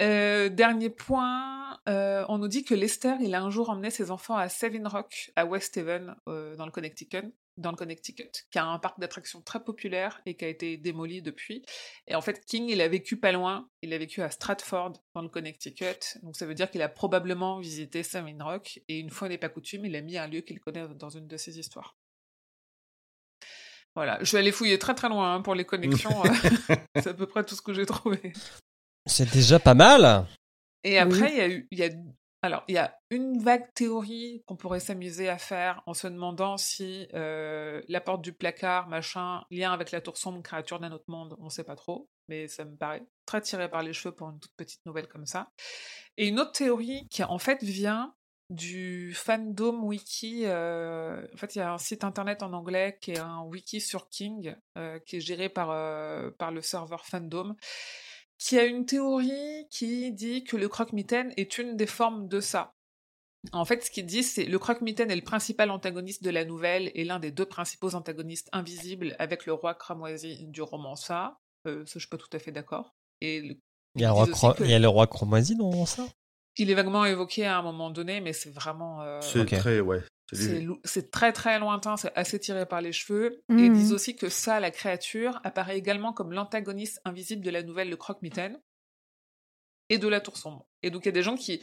Euh, 0.00 0.48
dernier 0.48 0.90
point, 0.90 1.78
euh, 1.88 2.24
on 2.28 2.38
nous 2.38 2.48
dit 2.48 2.64
que 2.64 2.74
Lester, 2.74 3.14
il 3.20 3.34
a 3.34 3.42
un 3.42 3.50
jour 3.50 3.70
emmené 3.70 3.90
ses 3.90 4.10
enfants 4.10 4.36
à 4.36 4.48
Seven 4.48 4.86
Rock, 4.86 5.32
à 5.36 5.44
West 5.44 5.76
Haven, 5.76 6.14
euh, 6.28 6.56
dans 6.56 6.64
le 6.64 6.70
Connecticut, 6.70 7.34
dans 7.56 7.70
le 7.70 7.76
Connecticut, 7.76 8.30
qui 8.50 8.58
a 8.58 8.64
un 8.64 8.78
parc 8.78 9.00
d'attractions 9.00 9.42
très 9.42 9.62
populaire 9.62 10.20
et 10.26 10.36
qui 10.36 10.44
a 10.44 10.48
été 10.48 10.76
démoli 10.76 11.22
depuis. 11.22 11.64
Et 12.06 12.14
en 12.14 12.20
fait, 12.20 12.44
King, 12.46 12.68
il 12.68 12.80
a 12.80 12.88
vécu 12.88 13.18
pas 13.18 13.32
loin. 13.32 13.68
Il 13.82 13.92
a 13.92 13.98
vécu 13.98 14.22
à 14.22 14.30
Stratford, 14.30 14.92
dans 15.14 15.22
le 15.22 15.28
Connecticut. 15.28 16.18
Donc 16.22 16.36
ça 16.36 16.46
veut 16.46 16.54
dire 16.54 16.70
qu'il 16.70 16.82
a 16.82 16.88
probablement 16.88 17.58
visité 17.58 18.02
Seven 18.02 18.40
Rock. 18.42 18.80
Et 18.88 18.98
une 19.00 19.10
fois 19.10 19.28
n'est 19.28 19.38
pas 19.38 19.48
coutume, 19.48 19.84
il 19.84 19.96
a 19.96 20.00
mis 20.00 20.16
un 20.16 20.28
lieu 20.28 20.40
qu'il 20.40 20.60
connaît 20.60 20.86
dans 20.88 21.10
une 21.10 21.26
de 21.26 21.36
ses 21.36 21.58
histoires. 21.58 21.96
Voilà, 23.96 24.22
je 24.22 24.32
vais 24.32 24.38
aller 24.38 24.52
fouiller 24.52 24.78
très 24.78 24.94
très 24.94 25.08
loin 25.08 25.34
hein, 25.34 25.42
pour 25.42 25.54
les 25.54 25.64
connexions. 25.64 26.22
C'est 26.94 27.08
à 27.08 27.14
peu 27.14 27.26
près 27.26 27.44
tout 27.44 27.56
ce 27.56 27.62
que 27.62 27.74
j'ai 27.74 27.86
trouvé. 27.86 28.32
C'est 29.06 29.30
déjà 29.30 29.58
pas 29.58 29.74
mal. 29.74 30.26
Et 30.84 30.98
après, 30.98 31.32
il 31.70 31.78
y 31.78 31.82
a 31.82 31.86
y 31.86 31.90
a, 31.90 31.94
alors, 32.42 32.64
il 32.68 32.74
y 32.74 32.78
a 32.78 32.98
une 33.10 33.38
vague 33.38 33.70
théorie 33.74 34.42
qu'on 34.46 34.56
pourrait 34.56 34.80
s'amuser 34.80 35.28
à 35.28 35.36
faire 35.36 35.82
en 35.86 35.92
se 35.92 36.06
demandant 36.06 36.56
si 36.56 37.06
euh, 37.12 37.82
la 37.88 38.00
porte 38.00 38.22
du 38.22 38.32
placard, 38.32 38.88
machin, 38.88 39.44
lien 39.50 39.72
avec 39.72 39.90
la 39.90 40.00
tour 40.00 40.16
sombre, 40.16 40.42
créature 40.42 40.80
d'un 40.80 40.92
autre 40.92 41.04
monde, 41.08 41.36
on 41.38 41.50
sait 41.50 41.64
pas 41.64 41.76
trop, 41.76 42.08
mais 42.28 42.48
ça 42.48 42.64
me 42.64 42.76
paraît 42.76 43.04
très 43.26 43.42
tiré 43.42 43.68
par 43.68 43.82
les 43.82 43.92
cheveux 43.92 44.14
pour 44.14 44.30
une 44.30 44.40
toute 44.40 44.54
petite 44.56 44.80
nouvelle 44.86 45.06
comme 45.06 45.26
ça. 45.26 45.50
Et 46.16 46.28
une 46.28 46.40
autre 46.40 46.52
théorie 46.52 47.06
qui 47.10 47.22
en 47.22 47.38
fait 47.38 47.62
vient 47.62 48.14
du 48.48 49.12
fandom 49.14 49.84
wiki. 49.84 50.44
euh, 50.46 51.26
en 51.34 51.36
fait, 51.36 51.54
il 51.54 51.58
y 51.58 51.62
a 51.62 51.72
un 51.72 51.78
site 51.78 52.04
internet 52.04 52.42
en 52.42 52.54
anglais 52.54 52.98
qui 53.02 53.12
est 53.12 53.18
un 53.18 53.42
wiki 53.42 53.82
sur 53.82 54.08
King, 54.08 54.56
euh, 54.78 54.98
qui 55.00 55.16
est 55.16 55.20
géré 55.20 55.50
par, 55.50 55.70
euh, 55.70 56.30
par 56.38 56.50
le 56.50 56.62
serveur 56.62 57.04
fandom 57.04 57.54
qui 58.40 58.58
a 58.58 58.64
une 58.64 58.86
théorie 58.86 59.66
qui 59.70 60.12
dit 60.12 60.44
que 60.44 60.56
le 60.56 60.68
croque-mitaine 60.68 61.32
est 61.36 61.58
une 61.58 61.76
des 61.76 61.86
formes 61.86 62.26
de 62.26 62.40
ça. 62.40 62.72
En 63.52 63.64
fait, 63.64 63.84
ce 63.84 63.90
qu'il 63.90 64.06
dit, 64.06 64.22
c'est 64.22 64.44
le 64.44 64.58
croque-mitaine 64.58 65.10
est 65.10 65.16
le 65.16 65.22
principal 65.22 65.70
antagoniste 65.70 66.22
de 66.24 66.30
la 66.30 66.44
nouvelle 66.44 66.90
et 66.94 67.04
l'un 67.04 67.18
des 67.18 67.30
deux 67.30 67.46
principaux 67.46 67.94
antagonistes 67.94 68.48
invisibles 68.52 69.14
avec 69.18 69.46
le 69.46 69.52
roi 69.52 69.74
cramoisi 69.74 70.46
du 70.48 70.62
roman 70.62 70.96
ça. 70.96 71.38
Euh, 71.66 71.84
ça, 71.86 71.92
je 71.94 72.00
suis 72.00 72.08
pas 72.08 72.16
tout 72.18 72.28
à 72.32 72.38
fait 72.38 72.52
d'accord. 72.52 72.94
Et 73.20 73.40
le- 73.40 73.56
Il 73.96 74.02
y 74.02 74.04
a, 74.04 74.08
le 74.08 74.14
roi 74.14 74.24
disent 74.24 74.32
aussi 74.34 74.40
Cro- 74.46 74.54
que- 74.54 74.64
il 74.64 74.70
y 74.70 74.74
a 74.74 74.78
le 74.78 74.88
roi 74.88 75.06
Chromoisi 75.06 75.56
dans 75.56 75.84
ça? 75.86 76.06
Il 76.56 76.70
est 76.70 76.74
vaguement 76.74 77.04
évoqué 77.04 77.44
à 77.46 77.58
un 77.58 77.62
moment 77.62 77.90
donné, 77.90 78.20
mais 78.20 78.32
c'est 78.32 78.50
vraiment. 78.50 79.02
euh, 79.02 79.20
C'est 79.22 79.44
très, 79.46 79.80
ouais. 79.80 80.02
C'est 80.84 81.10
très 81.10 81.32
très 81.32 81.58
lointain, 81.58 81.96
c'est 81.96 82.12
assez 82.16 82.38
tiré 82.38 82.66
par 82.66 82.80
les 82.80 82.92
cheveux. 82.92 83.42
Et 83.50 83.54
ils 83.66 83.72
disent 83.72 83.92
aussi 83.92 84.16
que 84.16 84.28
ça, 84.28 84.60
la 84.60 84.70
créature, 84.70 85.40
apparaît 85.44 85.76
également 85.78 86.12
comme 86.12 86.32
l'antagoniste 86.32 87.00
invisible 87.04 87.44
de 87.44 87.50
la 87.50 87.62
nouvelle 87.62 87.90
Le 87.90 87.96
Croque-Mitaine 87.96 88.60
et 89.88 89.98
de 89.98 90.08
la 90.08 90.20
Tour 90.20 90.36
Sombre. 90.36 90.66
Et 90.82 90.90
donc 90.90 91.04
il 91.04 91.06
y 91.06 91.08
a 91.08 91.12
des 91.12 91.22
gens 91.22 91.36
qui 91.36 91.60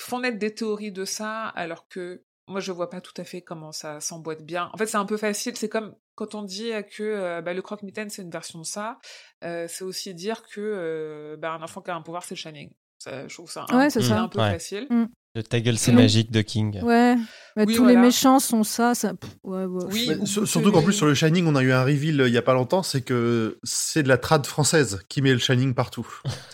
font 0.00 0.20
naître 0.20 0.38
des 0.38 0.54
théories 0.54 0.92
de 0.92 1.04
ça, 1.04 1.46
alors 1.48 1.88
que 1.88 2.22
moi 2.46 2.60
je 2.60 2.72
vois 2.72 2.88
pas 2.90 3.00
tout 3.00 3.14
à 3.16 3.24
fait 3.24 3.42
comment 3.42 3.72
ça 3.72 4.00
s'emboîte 4.00 4.42
bien. 4.44 4.70
En 4.72 4.76
fait, 4.78 4.86
c'est 4.86 4.96
un 4.96 5.04
peu 5.06 5.16
facile, 5.16 5.56
c'est 5.56 5.68
comme 5.68 5.94
quand 6.14 6.34
on 6.34 6.42
dit 6.42 6.70
que 6.90 7.02
euh, 7.02 7.40
bah, 7.42 7.54
le 7.54 7.62
croque-mitaine 7.62 8.10
c'est 8.10 8.22
une 8.22 8.30
version 8.30 8.58
de 8.58 8.64
ça, 8.66 8.98
euh, 9.44 9.66
c'est 9.68 9.84
aussi 9.84 10.14
dire 10.14 10.42
que 10.42 10.60
euh, 10.60 11.36
bah, 11.38 11.52
un 11.52 11.62
enfant 11.62 11.80
qui 11.80 11.90
a 11.90 11.94
un 11.94 12.02
pouvoir 12.02 12.24
c'est 12.24 12.34
le 12.34 12.38
Shining. 12.38 12.70
Ça, 12.98 13.28
je 13.28 13.34
trouve 13.34 13.50
ça 13.50 13.64
un, 13.68 13.78
Ouais, 13.78 13.88
peu- 13.92 14.00
ça. 14.00 14.20
un 14.20 14.28
peu 14.28 14.40
Ouais. 14.40 14.52
facile. 14.52 14.88
Le 15.34 15.42
ta 15.42 15.60
gueule, 15.60 15.78
c'est 15.78 15.92
magique 15.92 16.30
de 16.30 16.40
King. 16.40 16.80
Ouais, 16.82 17.14
mais 17.54 17.64
Oui, 17.66 17.74
tous 17.76 17.84
les 17.84 17.96
méchants 17.96 18.40
sont 18.40 18.64
ça. 18.64 18.94
ça... 18.94 19.14
pff, 19.14 19.30
ouais, 19.44 19.64
ouais. 19.66 19.84
Oui, 19.92 20.10
surtout 20.26 20.72
qu'en 20.72 20.80
que- 20.80 20.84
plus 20.86 20.94
sur 20.94 21.06
le 21.06 21.14
Shining, 21.14 21.46
on 21.46 21.54
a 21.54 21.62
eu 21.62 21.70
un 21.70 21.84
reveal 21.84 22.20
euh, 22.22 22.28
il 22.28 22.34
y 22.34 22.38
a 22.38 22.42
pas 22.42 22.54
longtemps, 22.54 22.82
c'est 22.82 23.02
que 23.02 23.58
c'est 23.62 24.02
de 24.02 24.08
la 24.08 24.16
trad 24.18 24.46
française 24.46 25.00
qui 25.08 25.20
met 25.22 25.32
le 25.32 25.38
Shining 25.38 25.74
partout. 25.74 26.06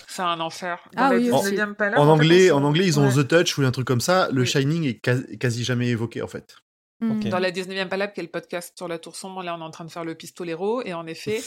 C'est 0.08 0.22
un 0.22 0.40
enfer. 0.40 0.78
Ah 0.96 1.10
oui, 1.14 1.30
aussi. 1.30 1.52
19e 1.54 1.74
palais, 1.74 1.96
en 1.96 2.08
anglais, 2.08 2.50
en 2.50 2.62
anglais, 2.64 2.84
ils 2.86 2.98
ont 3.00 3.06
Ouais. 3.08 3.22
The 3.24 3.28
Touch 3.28 3.56
ou 3.58 3.62
un 3.62 3.70
truc 3.70 3.86
comme 3.86 4.00
ça. 4.00 4.28
Le 4.32 4.40
Oui. 4.42 4.46
Shining 4.46 4.84
est 4.84 4.94
quasi, 4.98 5.38
quasi 5.38 5.64
jamais 5.64 5.88
évoqué 5.88 6.20
en 6.22 6.28
fait. 6.28 6.56
Mm. 7.00 7.28
Dans 7.28 7.38
la 7.38 7.50
19e 7.52 7.88
Palab, 7.88 8.12
qui 8.12 8.20
est 8.20 8.24
le 8.24 8.28
podcast 8.28 8.72
sur 8.76 8.88
la 8.88 8.98
Tour 8.98 9.14
Sombre, 9.16 9.42
là, 9.42 9.56
on 9.56 9.60
est 9.60 9.64
en 9.64 9.70
train 9.70 9.84
de 9.84 9.90
faire 9.90 10.04
le 10.04 10.14
pistolero, 10.14 10.82
et 10.84 10.94
en 10.94 11.06
effet, 11.06 11.42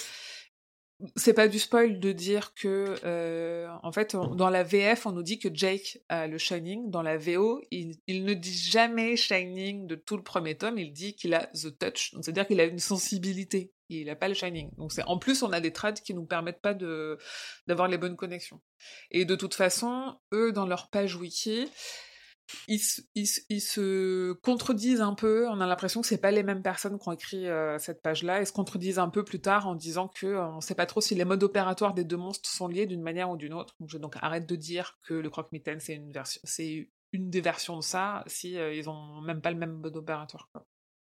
c'est 1.15 1.33
pas 1.33 1.47
du 1.47 1.59
spoil 1.59 1.99
de 1.99 2.11
dire 2.11 2.53
que, 2.55 2.95
euh, 3.03 3.67
en 3.83 3.91
fait, 3.91 4.15
dans 4.15 4.49
la 4.49 4.63
VF, 4.63 5.05
on 5.05 5.11
nous 5.11 5.21
dit 5.21 5.37
que 5.37 5.49
Jake 5.53 5.99
a 6.09 6.27
le 6.27 6.37
Shining. 6.37 6.89
Dans 6.89 7.03
la 7.03 7.17
VO, 7.17 7.61
il, 7.69 7.97
il 8.07 8.23
ne 8.23 8.33
dit 8.33 8.57
jamais 8.57 9.15
Shining 9.15 9.85
de 9.85 9.95
tout 9.95 10.17
le 10.17 10.23
premier 10.23 10.57
tome, 10.57 10.79
il 10.79 10.91
dit 10.91 11.15
qu'il 11.15 11.35
a 11.35 11.45
The 11.47 11.77
Touch. 11.77 12.13
Donc, 12.13 12.23
c'est-à-dire 12.23 12.47
qu'il 12.47 12.59
a 12.59 12.65
une 12.65 12.79
sensibilité. 12.79 13.71
Il 13.89 14.07
n'a 14.07 14.15
pas 14.15 14.27
le 14.27 14.33
Shining. 14.33 14.71
Donc, 14.77 14.91
c'est, 14.91 15.03
en 15.03 15.19
plus, 15.19 15.43
on 15.43 15.51
a 15.51 15.59
des 15.59 15.71
trades 15.71 16.01
qui 16.01 16.13
nous 16.13 16.25
permettent 16.25 16.61
pas 16.61 16.73
de, 16.73 17.17
d'avoir 17.67 17.87
les 17.87 17.97
bonnes 17.97 18.17
connexions. 18.17 18.59
Et 19.11 19.23
de 19.23 19.35
toute 19.35 19.53
façon, 19.53 20.17
eux, 20.33 20.51
dans 20.51 20.65
leur 20.65 20.89
page 20.89 21.15
wiki, 21.15 21.69
ils, 22.67 22.79
se- 22.79 23.01
ils 23.15 23.27
se- 23.27 23.41
ils 23.49 23.61
se 23.61 24.33
contredisent 24.41 25.01
un 25.01 25.13
peu. 25.13 25.47
On 25.49 25.59
a 25.61 25.67
l'impression 25.67 26.01
que 26.01 26.07
c'est 26.07 26.17
pas 26.17 26.31
les 26.31 26.43
mêmes 26.43 26.61
personnes 26.61 26.97
qui 26.99 27.07
ont 27.07 27.11
écrit 27.11 27.47
euh, 27.47 27.77
cette 27.79 28.01
page-là. 28.01 28.39
Ils 28.41 28.47
se 28.47 28.51
contredisent 28.53 28.99
un 28.99 29.09
peu 29.09 29.23
plus 29.23 29.39
tard 29.41 29.67
en 29.67 29.75
disant 29.75 30.07
que 30.07 30.27
euh, 30.27 30.47
on 30.49 30.61
sait 30.61 30.75
pas 30.75 30.85
trop 30.85 31.01
si 31.01 31.15
les 31.15 31.25
modes 31.25 31.43
opératoires 31.43 31.93
des 31.93 32.03
deux 32.03 32.17
monstres 32.17 32.49
sont 32.49 32.67
liés 32.67 32.85
d'une 32.85 33.01
manière 33.01 33.29
ou 33.29 33.37
d'une 33.37 33.53
autre. 33.53 33.75
Donc, 33.79 33.89
je 33.89 33.97
donc 33.97 34.15
arrête 34.21 34.45
de 34.47 34.55
dire 34.55 34.97
que 35.03 35.13
le 35.13 35.29
croque-mitaine 35.29 35.79
c'est 35.79 35.95
une 35.95 36.11
version, 36.11 36.41
c'est 36.43 36.89
une 37.13 37.29
des 37.29 37.41
versions 37.41 37.77
de 37.77 37.83
ça 37.83 38.23
si 38.27 38.57
euh, 38.57 38.73
ils 38.73 38.89
ont 38.89 39.21
même 39.21 39.41
pas 39.41 39.51
le 39.51 39.57
même 39.57 39.73
mode 39.73 39.95
opératoire. 39.95 40.49
quoi. 40.51 40.65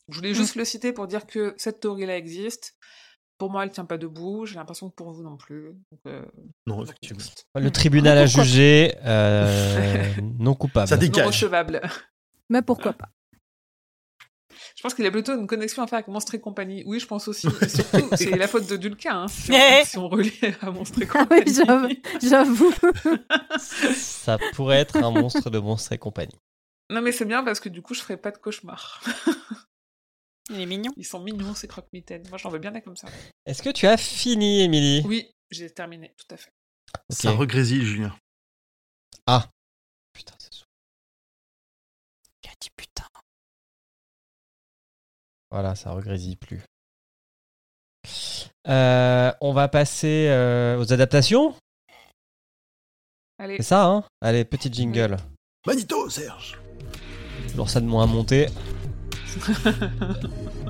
Je 0.09 0.15
voulais 0.17 0.33
juste 0.33 0.55
le 0.55 0.65
citer 0.65 0.91
pour 0.93 1.07
dire 1.07 1.25
que 1.27 1.53
cette 1.57 1.79
théorie-là 1.79 2.17
existe. 2.17 2.75
Pour 3.41 3.49
moi, 3.49 3.63
elle 3.63 3.71
tient 3.71 3.85
pas 3.85 3.97
debout. 3.97 4.45
J'ai 4.45 4.53
l'impression 4.53 4.87
que 4.87 4.93
pour 4.93 5.11
vous 5.11 5.23
non 5.23 5.35
plus. 5.35 5.73
Donc, 5.91 5.99
euh, 6.05 6.21
Non, 6.67 6.83
effectivement. 6.83 7.23
Le 7.55 7.71
tribunal 7.71 8.15
a 8.19 8.27
jugé 8.27 8.93
euh, 9.03 10.13
non 10.37 10.53
coupable. 10.53 10.87
Ça 10.87 10.95
non 10.95 11.01
dégage. 11.01 11.25
recevable. 11.25 11.81
Mais 12.51 12.61
pourquoi 12.61 12.93
pas 12.93 13.09
Je 14.75 14.83
pense 14.83 14.93
qu'il 14.93 15.07
a 15.07 15.09
plutôt 15.11 15.33
une 15.35 15.47
connexion 15.47 15.81
à 15.81 15.87
faire 15.87 15.97
avec 15.97 16.07
Monstre 16.07 16.35
et 16.35 16.39
compagnie. 16.39 16.83
Oui, 16.85 16.99
je 16.99 17.07
pense 17.07 17.27
aussi. 17.27 17.47
Et 17.63 17.67
surtout, 17.67 18.09
c'est 18.15 18.37
la 18.37 18.47
faute 18.47 18.69
de 18.69 18.77
Dulca, 18.77 19.11
hein, 19.11 19.27
si, 19.27 19.51
Eh 19.55 19.81
on, 19.81 19.85
si 19.85 19.97
on 19.97 20.07
relie 20.07 20.39
à 20.61 20.69
Monstre 20.69 21.01
et 21.01 21.07
Ah 21.15 21.25
oui, 21.31 21.45
compagnie. 21.45 21.95
j'avoue. 22.21 22.71
J'avoue. 22.71 22.73
Ça 23.95 24.37
pourrait 24.53 24.77
être 24.81 24.97
un 24.97 25.09
monstre 25.09 25.49
de 25.49 25.57
monstre 25.57 25.93
et 25.93 25.97
compagnie. 25.97 26.37
non, 26.91 27.01
mais 27.01 27.11
c'est 27.11 27.25
bien 27.25 27.43
parce 27.43 27.59
que 27.59 27.69
du 27.69 27.81
coup, 27.81 27.95
je 27.95 28.01
ferai 28.01 28.17
pas 28.17 28.29
de 28.29 28.37
cauchemar. 28.37 29.01
Il 30.49 30.59
est 30.59 30.65
mignon. 30.65 30.91
Ils 30.97 31.05
sont 31.05 31.19
mignons, 31.19 31.53
ces 31.55 31.67
croque-mitaines. 31.67 32.27
Moi, 32.29 32.37
j'en 32.37 32.49
veux 32.49 32.59
bien 32.59 32.71
des 32.71 32.81
comme 32.81 32.97
ça. 32.97 33.07
Est-ce 33.45 33.61
que 33.61 33.69
tu 33.69 33.87
as 33.87 33.97
fini, 33.97 34.61
Émilie? 34.61 35.01
Oui, 35.05 35.31
j'ai 35.49 35.69
terminé, 35.69 36.13
tout 36.17 36.33
à 36.33 36.37
fait. 36.37 36.51
Ça 37.09 37.31
regrésille, 37.31 37.85
Julien. 37.85 38.15
Putain, 40.13 40.33
c'est 40.39 40.53
sou- 40.53 40.65
Il 42.43 42.49
a 42.49 42.53
dit 42.59 42.69
putain. 42.75 43.05
Voilà, 45.51 45.75
ça 45.75 45.91
regrésille 45.91 46.35
plus. 46.35 46.61
Euh, 48.67 49.31
on 49.41 49.53
va 49.53 49.67
passer 49.69 50.27
euh, 50.29 50.77
aux 50.79 50.91
adaptations? 50.91 51.55
Allez, 53.39 53.57
C'est 53.57 53.63
ça, 53.63 53.85
hein? 53.85 54.03
Allez, 54.21 54.43
petit 54.45 54.71
jingle. 54.71 55.17
Manito, 55.65 56.09
Serge 56.09 56.59
Alors 57.53 57.69
ça 57.69 57.79
de 57.79 57.85
moins 57.85 58.03
à 58.03 58.07
monter. 58.07 58.47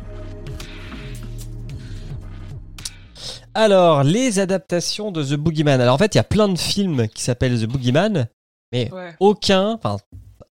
Alors, 3.53 4.03
les 4.03 4.39
adaptations 4.39 5.12
de 5.12 5.24
The 5.24 5.34
Boogeyman. 5.34 5.82
Alors 5.82 5.95
en 5.95 5.97
fait, 5.97 6.16
il 6.16 6.18
y 6.18 6.22
a 6.22 6.24
plein 6.24 6.47
de 6.47 6.57
films 6.57 7.09
qui 7.09 7.22
s'appellent 7.22 7.59
The 7.59 7.66
Boogeyman, 7.66 8.30
mais 8.72 8.89
ouais. 8.93 9.14
aucun, 9.20 9.74
enfin 9.74 9.97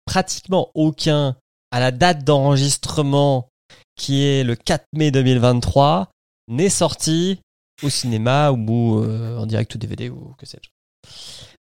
pratiquement 0.05 0.71
aucun, 0.73 1.35
à 1.71 1.79
la 1.79 1.91
date 1.91 2.23
d'enregistrement 2.23 3.49
qui 3.95 4.23
est 4.23 4.43
le 4.43 4.55
4 4.55 4.85
mai 4.93 5.11
2023, 5.11 6.09
n'est 6.47 6.69
sorti 6.69 7.39
au 7.83 7.89
cinéma 7.89 8.51
ou 8.51 8.99
euh, 8.99 9.37
en 9.37 9.45
direct 9.45 9.75
ou 9.75 9.77
DVD 9.77 10.09
ou 10.09 10.33
que 10.37 10.45
sais-je. 10.45 10.69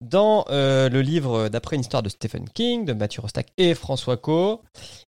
Dans 0.02 0.46
euh, 0.50 0.90
le 0.90 1.02
livre 1.02 1.48
d'après 1.50 1.76
une 1.76 1.82
histoire 1.82 2.02
de 2.02 2.10
Stephen 2.10 2.50
King, 2.50 2.86
de 2.86 2.94
Mathieu 2.94 3.22
Rostac 3.22 3.50
et 3.58 3.76
François 3.76 4.18
Co, 4.18 4.64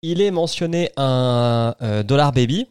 il 0.02 0.20
est 0.20 0.30
mentionné 0.30 0.92
un 0.96 1.74
euh, 1.82 2.02
Dollar 2.04 2.30
Baby 2.32 2.68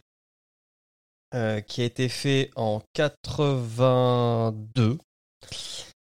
euh, 1.34 1.60
qui 1.60 1.82
a 1.82 1.84
été 1.84 2.08
fait 2.08 2.50
en 2.56 2.80
82 2.94 4.96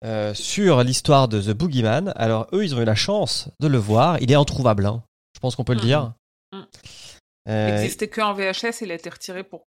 euh, 0.05 0.33
sur 0.33 0.83
l'histoire 0.83 1.29
de 1.29 1.43
The 1.43 1.51
Boogeyman. 1.51 2.13
Alors 2.17 2.47
eux, 2.55 2.65
ils 2.65 2.75
ont 2.75 2.81
eu 2.81 2.85
la 2.87 2.95
chance 2.95 3.51
de 3.61 3.69
le 3.69 3.79
voir. 3.79 4.21
Il 4.23 4.33
est 4.33 4.37
introuvable, 4.37 4.87
hein. 4.87 5.03
je 5.35 5.41
pense 5.41 5.57
qu'on 5.57 5.65
peut 5.65 5.75
le 5.75 5.81
Mhm. 5.81 5.87
dire. 5.87 6.13
Euh, 6.55 7.69
Il 7.69 7.75
n'existait 7.75 8.09
qu'en 8.09 8.33
VHS, 8.33 8.81
il 8.83 8.91
a 8.91 8.95
été 8.95 9.11
retiré 9.11 9.45
pour- 9.45 9.67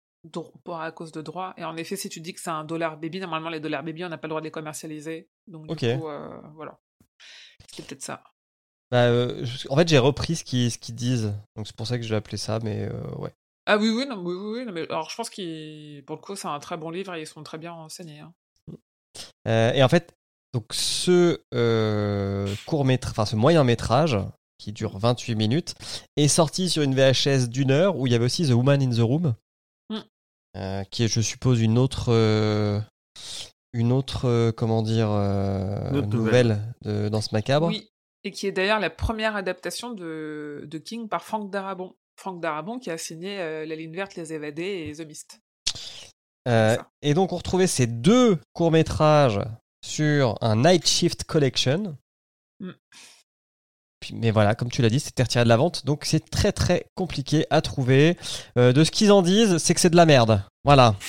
à 0.80 0.92
cause 0.92 1.12
de 1.12 1.22
droit. 1.22 1.54
Et 1.56 1.64
en 1.64 1.76
effet, 1.76 1.96
si 1.96 2.08
tu 2.08 2.20
dis 2.20 2.32
que 2.34 2.40
c'est 2.40 2.50
un 2.50 2.64
dollar 2.64 2.96
baby, 2.98 3.20
normalement, 3.20 3.48
les 3.50 3.60
dollars 3.60 3.82
baby, 3.82 4.04
on 4.04 4.08
n'a 4.08 4.18
pas 4.18 4.26
le 4.26 4.30
droit 4.30 4.40
de 4.40 4.46
les 4.46 4.50
commercialiser. 4.50 5.28
Donc, 5.46 5.66
du 5.66 5.72
Ok. 5.72 5.98
coup, 5.98 6.08
euh, 6.08 6.40
voilà. 6.54 6.78
C'est 7.72 7.86
peut-être 7.86 8.02
ça. 8.02 8.22
bah, 8.90 9.04
euh, 9.06 9.44
en 9.70 9.76
fait, 9.76 9.88
j'ai 9.88 9.98
repris 9.98 10.36
ce 10.36 10.44
qu'ils 10.44 10.70
ce 10.70 10.78
qu'ils 10.78 10.94
disent. 10.94 11.34
Donc 11.56 11.66
c'est 11.66 11.76
pour 11.76 11.86
ça 11.86 11.98
que 11.98 12.04
je 12.04 12.10
l'ai 12.10 12.16
appelé 12.16 12.36
ça, 12.36 12.58
mais 12.62 12.88
euh, 12.90 13.02
ouais. 13.18 13.32
Ah 13.66 13.78
oui, 13.78 13.90
oui, 13.90 14.06
non, 14.06 14.18
oui, 14.18 14.34
oui, 14.60 14.64
non, 14.64 14.72
mais 14.72 14.82
alors 14.82 15.10
je 15.10 15.16
pense 15.16 15.28
qu'il, 15.28 16.04
pour 16.06 16.14
le 16.16 16.22
coup, 16.22 16.36
c'est 16.36 16.46
un 16.48 16.58
très 16.60 16.76
bon 16.76 16.90
livre 16.90 17.14
et 17.14 17.20
ils 17.22 17.26
sont 17.26 17.42
très 17.42 17.58
bien 17.58 17.72
enseignés. 17.72 18.20
hein. 18.20 18.32
Euh, 19.48 19.72
et 19.72 19.82
en 19.82 19.88
fait, 19.88 20.12
Donc 20.54 20.72
ce 20.72 21.40
court 22.66 22.84
métrage, 22.84 23.10
enfin 23.12 23.26
ce 23.26 23.36
moyen 23.36 23.64
métrage 23.64 24.16
qui 24.58 24.72
dure 24.72 24.98
28 24.98 25.34
minutes 25.34 25.74
est 26.16 26.28
sorti 26.28 26.70
sur 26.70 26.82
une 26.82 26.94
VHS 26.94 27.48
d'une 27.48 27.70
heure 27.70 27.96
où 27.96 28.06
il 28.06 28.12
y 28.12 28.16
avait 28.16 28.24
aussi 28.24 28.46
The 28.46 28.52
Woman 28.52 28.80
in 28.82 28.90
the 28.90 29.00
Room, 29.00 29.22
Mm. 29.24 29.34
Euh, 30.56 30.84
qui 30.84 31.04
est, 31.04 31.08
je 31.08 31.20
suppose, 31.20 31.60
une 31.60 31.78
autre, 31.78 32.06
euh, 32.08 32.80
une 33.72 33.92
autre, 33.92 34.26
euh, 34.26 34.52
comment 34.52 34.82
dire, 34.82 35.08
euh, 35.10 35.90
nouvelle 36.02 36.74
de 36.82 37.08
Danse 37.08 37.32
macabre. 37.32 37.68
Oui, 37.68 37.90
et 38.24 38.30
qui 38.30 38.46
est 38.46 38.52
d'ailleurs 38.52 38.80
la 38.80 38.90
première 38.90 39.36
adaptation 39.36 39.92
de, 39.92 40.64
de 40.66 40.78
King 40.78 41.08
par 41.08 41.22
Frank 41.24 41.50
Darabont. 41.50 41.94
Frank 42.18 42.40
Darabont 42.40 42.78
qui 42.78 42.90
a 42.90 42.98
signé 42.98 43.38
euh, 43.40 43.66
La 43.66 43.76
ligne 43.76 43.94
verte, 43.94 44.14
Les 44.16 44.32
évadés 44.32 44.88
et 44.88 44.96
The 44.96 45.06
Mist. 45.06 45.40
Euh, 46.48 46.76
et 47.02 47.12
donc 47.12 47.32
on 47.32 47.36
retrouvait 47.36 47.66
ces 47.66 47.86
deux 47.86 48.38
courts 48.52 48.70
métrages 48.70 49.40
sur 49.84 50.36
un 50.40 50.56
Night 50.56 50.86
Shift 50.86 51.24
Collection. 51.24 51.98
Mm. 52.60 52.70
Puis- 54.06 54.14
mais 54.14 54.30
voilà, 54.30 54.54
comme 54.54 54.70
tu 54.70 54.82
l'as 54.82 54.88
dit, 54.90 55.00
c'était 55.00 55.24
retiré 55.24 55.42
de 55.44 55.48
la 55.48 55.56
vente, 55.56 55.84
donc 55.84 56.04
c'est 56.04 56.30
très 56.30 56.52
très 56.52 56.86
compliqué 56.94 57.44
à 57.50 57.60
trouver. 57.60 58.16
Euh, 58.56 58.72
de 58.72 58.84
ce 58.84 58.90
qu'ils 58.92 59.10
en 59.10 59.20
disent, 59.22 59.58
c'est 59.58 59.74
que 59.74 59.80
c'est 59.80 59.90
de 59.90 59.96
la 59.96 60.06
merde. 60.06 60.42
Voilà. 60.64 60.94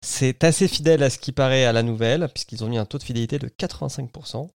C'est 0.00 0.44
assez 0.44 0.68
fidèle 0.68 1.02
à 1.02 1.10
ce 1.10 1.18
qui 1.18 1.32
paraît 1.32 1.64
à 1.64 1.72
la 1.72 1.82
nouvelle, 1.82 2.28
puisqu'ils 2.32 2.62
ont 2.64 2.68
mis 2.68 2.78
un 2.78 2.84
taux 2.84 2.98
de 2.98 3.02
fidélité 3.02 3.38
de 3.38 3.48
85%. 3.48 4.48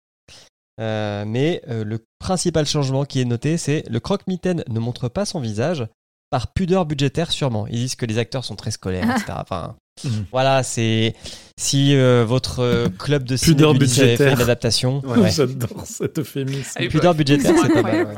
Euh, 0.81 1.25
mais 1.27 1.63
euh, 1.69 1.85
le 1.85 2.05
principal 2.19 2.67
changement 2.67 3.05
qui 3.05 3.21
est 3.21 3.25
noté, 3.25 3.57
c'est 3.57 3.85
le 3.89 4.01
croque-mitaine 4.01 4.65
ne 4.69 4.81
montre 4.81 5.09
pas 5.09 5.25
son 5.25 5.41
visage, 5.41 5.87
par 6.31 6.53
pudeur 6.53 6.87
budgétaire 6.87 7.31
sûrement. 7.33 7.66
Ils 7.66 7.76
disent 7.76 7.95
que 7.97 8.07
les 8.07 8.18
acteurs 8.18 8.45
sont 8.45 8.57
très 8.57 8.70
scolaires, 8.70 9.05
etc. 9.11 9.33
Enfin, 9.37 9.76
Mhm. 10.05 10.24
voilà, 10.33 10.62
c'est 10.62 11.14
si 11.59 11.95
euh, 11.95 12.24
votre 12.24 12.61
euh, 12.61 12.89
club 12.89 13.24
de 13.24 13.37
ciné 13.37 13.55
Pudeur 13.55 13.74
lycée 13.74 14.01
avait 14.01 14.11
fait 14.16 14.24
budgétaire. 14.24 14.35
une 14.39 14.43
adaptation, 14.43 15.01
Ouais. 15.05 15.18
ouais. 15.18 15.31
J'adore 15.31 15.85
cet 15.85 16.18
euphémisme. 16.20 16.70
Ah, 16.76 16.87
pudeur 16.89 17.14
budgétaire, 17.14 17.55
c'est 17.61 17.68
pas 17.83 17.83
ouais. 17.83 18.14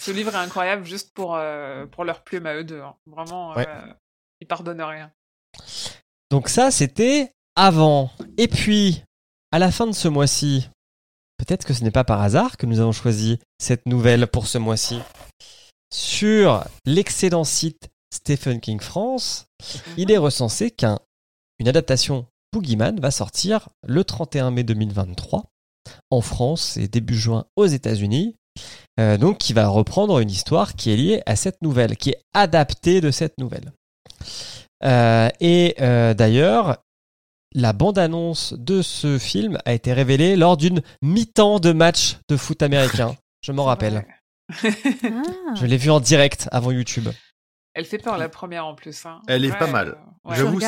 Ce 0.00 0.10
livre 0.10 0.32
est 0.34 0.38
incroyable 0.38 0.84
juste 0.84 1.12
pour, 1.14 1.36
euh, 1.36 1.86
pour 1.86 2.02
leur 2.04 2.24
plume 2.24 2.46
à 2.46 2.54
eux 2.56 2.64
deux. 2.64 2.80
hein. 2.80 2.94
Vraiment, 3.06 3.54
Ouais. 3.54 3.68
euh, 3.68 3.92
ils 4.40 4.48
pardonnent 4.48 4.82
rien. 4.82 5.12
Donc 6.32 6.48
ça, 6.48 6.72
c'était 6.72 7.30
avant. 7.54 8.10
Et 8.36 8.48
puis, 8.48 9.04
à 9.52 9.60
la 9.60 9.70
fin 9.70 9.86
de 9.86 9.92
ce 9.92 10.08
mois-ci, 10.08 10.68
peut-être 11.36 11.64
que 11.64 11.72
ce 11.74 11.84
n'est 11.84 11.90
pas 11.92 12.02
par 12.04 12.20
hasard 12.20 12.56
que 12.56 12.66
nous 12.66 12.80
avons 12.80 12.90
choisi 12.92 13.38
cette 13.60 13.86
nouvelle 13.86 14.26
pour 14.26 14.48
ce 14.48 14.58
mois-ci. 14.58 14.98
Sur 15.92 16.64
l'excellent 16.86 17.44
site 17.44 17.90
Stephen 18.10 18.60
King 18.60 18.80
France, 18.80 19.46
il 19.98 20.10
est 20.10 20.16
recensé 20.16 20.70
qu'une 20.70 20.98
adaptation 21.68 22.26
Boogeyman 22.52 22.98
va 22.98 23.10
sortir 23.10 23.68
le 23.86 24.02
31 24.02 24.52
mai 24.52 24.64
2023 24.64 25.44
en 26.10 26.20
France 26.22 26.78
et 26.78 26.88
début 26.88 27.14
juin 27.14 27.44
aux 27.56 27.66
États-Unis. 27.66 28.36
Euh, 29.00 29.16
donc, 29.18 29.38
qui 29.38 29.52
va 29.52 29.68
reprendre 29.68 30.18
une 30.18 30.30
histoire 30.30 30.74
qui 30.74 30.90
est 30.90 30.96
liée 30.96 31.22
à 31.24 31.36
cette 31.36 31.62
nouvelle, 31.62 31.96
qui 31.96 32.10
est 32.10 32.22
adaptée 32.34 33.00
de 33.00 33.10
cette 33.10 33.38
nouvelle. 33.38 33.72
Euh, 34.84 35.28
et 35.40 35.74
euh, 35.80 36.12
d'ailleurs, 36.12 36.78
la 37.54 37.72
bande-annonce 37.72 38.54
de 38.54 38.82
ce 38.82 39.18
film 39.18 39.58
a 39.64 39.72
été 39.72 39.92
révélée 39.92 40.36
lors 40.36 40.56
d'une 40.56 40.82
mi-temps 41.02 41.60
de 41.60 41.72
match 41.72 42.18
de 42.28 42.36
foot 42.36 42.62
américain. 42.62 43.16
Je 43.42 43.52
m'en 43.52 43.64
rappelle. 43.64 44.06
Ah. 45.04 45.54
Je 45.54 45.66
l'ai 45.66 45.76
vu 45.76 45.90
en 45.90 46.00
direct 46.00 46.48
avant 46.52 46.70
YouTube. 46.70 47.08
Elle 47.74 47.84
fait 47.86 47.98
peur 47.98 48.18
la 48.18 48.28
première 48.28 48.66
en 48.66 48.74
plus. 48.74 49.06
hein. 49.06 49.20
Elle 49.28 49.44
est 49.44 49.50
Ouais, 49.52 49.58
pas 49.58 49.66
mal. 49.70 49.88
euh, 49.88 50.28
ouais. 50.30 50.36
J'avoue, 50.36 50.60
c'est. 50.60 50.66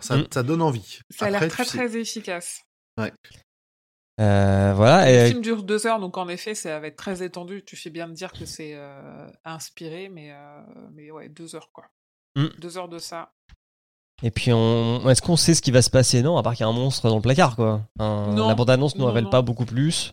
Ça, 0.00 0.16
Mm. 0.16 0.26
ça 0.32 0.42
donne 0.42 0.62
envie. 0.62 0.98
Ça 1.10 1.26
a 1.26 1.30
l'air 1.30 1.48
très 1.48 1.64
sais- 1.64 1.76
très 1.78 1.96
efficace. 1.96 2.62
Euh, 4.20 4.72
voilà. 4.76 5.06
Le 5.06 5.26
Et, 5.26 5.28
film 5.28 5.40
dure 5.40 5.62
deux 5.62 5.86
heures, 5.86 5.98
donc 6.00 6.18
en 6.18 6.28
effet, 6.28 6.54
ça 6.54 6.78
va 6.80 6.86
être 6.88 6.96
très 6.96 7.22
étendu. 7.22 7.64
Tu 7.64 7.76
fais 7.76 7.90
bien 7.90 8.08
de 8.08 8.12
dire 8.12 8.32
que 8.32 8.44
c'est 8.44 8.72
euh, 8.74 9.26
inspiré, 9.44 10.08
mais, 10.10 10.32
euh, 10.32 10.60
mais 10.92 11.10
ouais, 11.10 11.28
deux 11.28 11.54
heures 11.54 11.70
quoi. 11.72 11.84
Mm. 12.36 12.46
Deux 12.58 12.76
heures 12.78 12.88
de 12.88 12.98
ça. 12.98 13.32
et 14.22 14.30
puis, 14.30 14.52
on... 14.52 15.08
est-ce 15.08 15.22
qu'on 15.22 15.36
sait 15.36 15.54
ce 15.54 15.62
qui 15.62 15.70
va 15.70 15.82
se 15.82 15.90
passer? 15.90 16.22
Non, 16.22 16.36
à 16.36 16.42
part 16.42 16.52
qu'il 16.54 16.60
y 16.60 16.64
a 16.64 16.68
un 16.68 16.72
monstre 16.72 17.08
dans 17.08 17.16
le 17.16 17.22
placard, 17.22 17.56
quoi. 17.56 17.82
Un- 17.98 18.32
Non. 18.34 18.48
La 18.48 18.54
bande-annonce 18.54 18.96
ne 18.96 19.04
révèle 19.04 19.24
non. 19.24 19.30
pas 19.30 19.42
beaucoup 19.42 19.64
plus. 19.64 20.12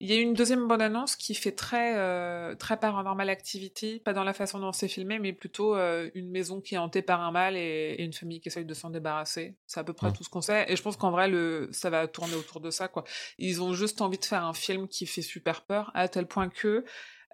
Il 0.00 0.10
y 0.10 0.16
a 0.16 0.20
une 0.20 0.34
deuxième 0.34 0.66
bande-annonce 0.66 1.16
qui 1.16 1.34
fait 1.34 1.52
très, 1.52 1.96
euh, 1.96 2.54
très 2.54 2.78
paranormal 2.78 3.28
activity, 3.30 4.00
pas 4.04 4.12
dans 4.12 4.24
la 4.24 4.32
façon 4.32 4.58
dont 4.58 4.72
c'est 4.72 4.88
filmé, 4.88 5.18
mais 5.18 5.32
plutôt 5.32 5.74
euh, 5.74 6.10
une 6.14 6.30
maison 6.30 6.60
qui 6.60 6.74
est 6.74 6.78
hantée 6.78 7.02
par 7.02 7.22
un 7.22 7.30
mal 7.30 7.56
et, 7.56 7.96
et 7.98 8.02
une 8.02 8.12
famille 8.12 8.40
qui 8.40 8.48
essaye 8.48 8.64
de 8.64 8.74
s'en 8.74 8.90
débarrasser. 8.90 9.56
C'est 9.66 9.80
à 9.80 9.84
peu 9.84 9.92
près 9.92 10.12
tout 10.12 10.24
ce 10.24 10.28
qu'on 10.28 10.40
sait. 10.40 10.66
Et 10.68 10.76
je 10.76 10.82
pense 10.82 10.96
qu'en 10.96 11.10
vrai, 11.10 11.28
le, 11.28 11.68
ça 11.72 11.90
va 11.90 12.06
tourner 12.08 12.34
autour 12.34 12.60
de 12.60 12.70
ça, 12.70 12.88
quoi. 12.88 13.04
Ils 13.38 13.62
ont 13.62 13.72
juste 13.72 14.00
envie 14.00 14.18
de 14.18 14.24
faire 14.24 14.44
un 14.44 14.54
film 14.54 14.88
qui 14.88 15.06
fait 15.06 15.22
super 15.22 15.62
peur, 15.62 15.90
à 15.94 16.08
tel 16.08 16.26
point 16.26 16.48
que, 16.48 16.84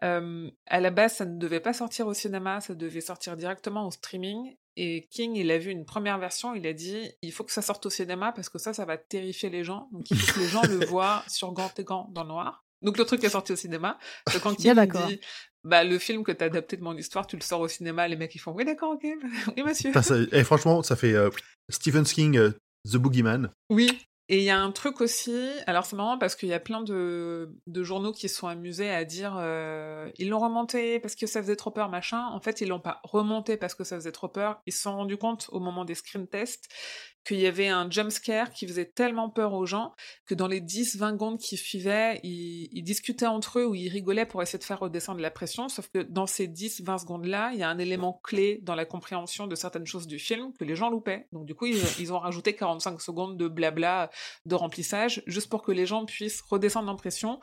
euh, 0.02 0.50
à 0.66 0.80
la 0.80 0.90
base, 0.90 1.14
ça 1.14 1.24
ne 1.24 1.38
devait 1.38 1.60
pas 1.60 1.72
sortir 1.72 2.06
au 2.06 2.14
cinéma, 2.14 2.60
ça 2.60 2.74
devait 2.74 3.00
sortir 3.00 3.36
directement 3.36 3.86
au 3.86 3.90
streaming. 3.90 4.56
Et 4.76 5.06
King, 5.10 5.36
il 5.36 5.50
a 5.50 5.58
vu 5.58 5.70
une 5.70 5.84
première 5.84 6.18
version, 6.18 6.54
il 6.54 6.66
a 6.66 6.72
dit 6.72 7.10
il 7.22 7.32
faut 7.32 7.44
que 7.44 7.52
ça 7.52 7.62
sorte 7.62 7.84
au 7.86 7.90
cinéma 7.90 8.32
parce 8.32 8.48
que 8.48 8.58
ça, 8.58 8.72
ça 8.72 8.84
va 8.84 8.96
terrifier 8.96 9.50
les 9.50 9.64
gens. 9.64 9.88
Donc 9.92 10.10
il 10.10 10.18
faut 10.18 10.34
que 10.34 10.40
les 10.40 10.48
gens 10.48 10.62
le 10.62 10.84
voient 10.86 11.22
sur 11.28 11.52
gant 11.52 11.70
et 11.76 11.84
gant 11.84 12.08
dans 12.12 12.22
le 12.22 12.28
noir. 12.28 12.64
Donc 12.80 12.98
le 12.98 13.04
truc 13.04 13.22
est 13.22 13.28
sorti 13.30 13.52
au 13.52 13.56
cinéma. 13.56 13.98
Que 14.26 14.38
quand 14.38 14.54
King 14.56 14.64
dit 15.08 15.20
bah, 15.62 15.84
le 15.84 15.98
film 15.98 16.24
que 16.24 16.32
t'as 16.32 16.46
adapté 16.46 16.76
de 16.76 16.82
mon 16.82 16.96
histoire, 16.96 17.26
tu 17.26 17.36
le 17.36 17.42
sors 17.42 17.60
au 17.60 17.68
cinéma, 17.68 18.08
les 18.08 18.16
mecs 18.16 18.34
ils 18.34 18.38
font 18.40 18.52
oui, 18.52 18.64
d'accord, 18.64 18.92
ok, 18.94 19.04
oui, 19.56 19.62
monsieur. 19.62 19.92
Ça- 19.92 20.16
eh, 20.32 20.42
franchement, 20.44 20.82
ça 20.82 20.96
fait 20.96 21.12
euh, 21.12 21.30
Stephen 21.68 22.04
King, 22.04 22.36
euh, 22.38 22.50
The 22.90 22.96
Boogeyman. 22.96 23.50
Oui. 23.70 24.00
Et 24.32 24.38
il 24.38 24.44
y 24.44 24.50
a 24.50 24.58
un 24.58 24.70
truc 24.70 25.02
aussi, 25.02 25.50
alors 25.66 25.84
c'est 25.84 25.94
marrant 25.94 26.16
parce 26.16 26.36
qu'il 26.36 26.48
y 26.48 26.54
a 26.54 26.58
plein 26.58 26.80
de, 26.80 27.50
journaux 27.82 28.12
qui 28.12 28.30
sont 28.30 28.46
amusés 28.46 28.88
à 28.88 29.04
dire 29.04 29.34
euh, 29.36 30.10
ils 30.16 30.30
l'ont 30.30 30.38
remonté 30.38 31.00
parce 31.00 31.14
que 31.14 31.26
ça 31.26 31.42
faisait 31.42 31.54
trop 31.54 31.70
peur, 31.70 31.90
machin. 31.90 32.28
En 32.28 32.40
fait, 32.40 32.62
ils 32.62 32.68
l'ont 32.68 32.80
pas 32.80 33.02
remonté 33.02 33.58
parce 33.58 33.74
que 33.74 33.84
ça 33.84 33.94
faisait 33.96 34.10
trop 34.10 34.28
peur. 34.28 34.62
Ils 34.64 34.72
se 34.72 34.80
sont 34.80 34.96
rendus 34.96 35.18
compte 35.18 35.50
au 35.52 35.60
moment 35.60 35.84
des 35.84 35.94
screen 35.94 36.26
tests 36.26 36.70
qu'il 37.24 37.38
y 37.38 37.46
avait 37.46 37.68
un 37.68 37.90
jump 37.90 38.10
scare 38.10 38.50
qui 38.50 38.66
faisait 38.66 38.86
tellement 38.86 39.30
peur 39.30 39.54
aux 39.54 39.66
gens 39.66 39.94
que 40.26 40.34
dans 40.34 40.46
les 40.46 40.60
10-20 40.60 41.12
secondes 41.12 41.38
qui 41.38 41.56
suivaient, 41.56 42.20
ils, 42.22 42.82
discutaient 42.82 43.26
entre 43.26 43.60
eux 43.60 43.66
ou 43.66 43.74
ils 43.74 43.88
rigolaient 43.88 44.26
pour 44.26 44.42
essayer 44.42 44.58
de 44.58 44.64
faire 44.64 44.80
redescendre 44.80 45.20
la 45.20 45.30
pression. 45.30 45.68
Sauf 45.68 45.88
que 45.88 46.00
dans 46.00 46.26
ces 46.26 46.48
10-20 46.48 46.98
secondes-là, 46.98 47.50
il 47.52 47.60
y 47.60 47.62
a 47.62 47.68
un 47.68 47.78
élément 47.78 48.20
clé 48.24 48.58
dans 48.62 48.74
la 48.74 48.84
compréhension 48.84 49.46
de 49.46 49.54
certaines 49.54 49.86
choses 49.86 50.06
du 50.06 50.18
film 50.18 50.52
que 50.58 50.64
les 50.64 50.74
gens 50.74 50.90
loupaient. 50.90 51.26
Donc 51.32 51.46
du 51.46 51.54
coup, 51.54 51.66
ils, 51.66 51.82
ils 52.00 52.12
ont 52.12 52.18
rajouté 52.18 52.54
45 52.54 53.00
secondes 53.00 53.36
de 53.36 53.48
blabla 53.48 54.10
de 54.46 54.54
remplissage, 54.54 55.22
juste 55.26 55.48
pour 55.48 55.62
que 55.62 55.72
les 55.72 55.86
gens 55.86 56.04
puissent 56.04 56.42
redescendre 56.42 56.90
en 56.90 56.96
pression, 56.96 57.40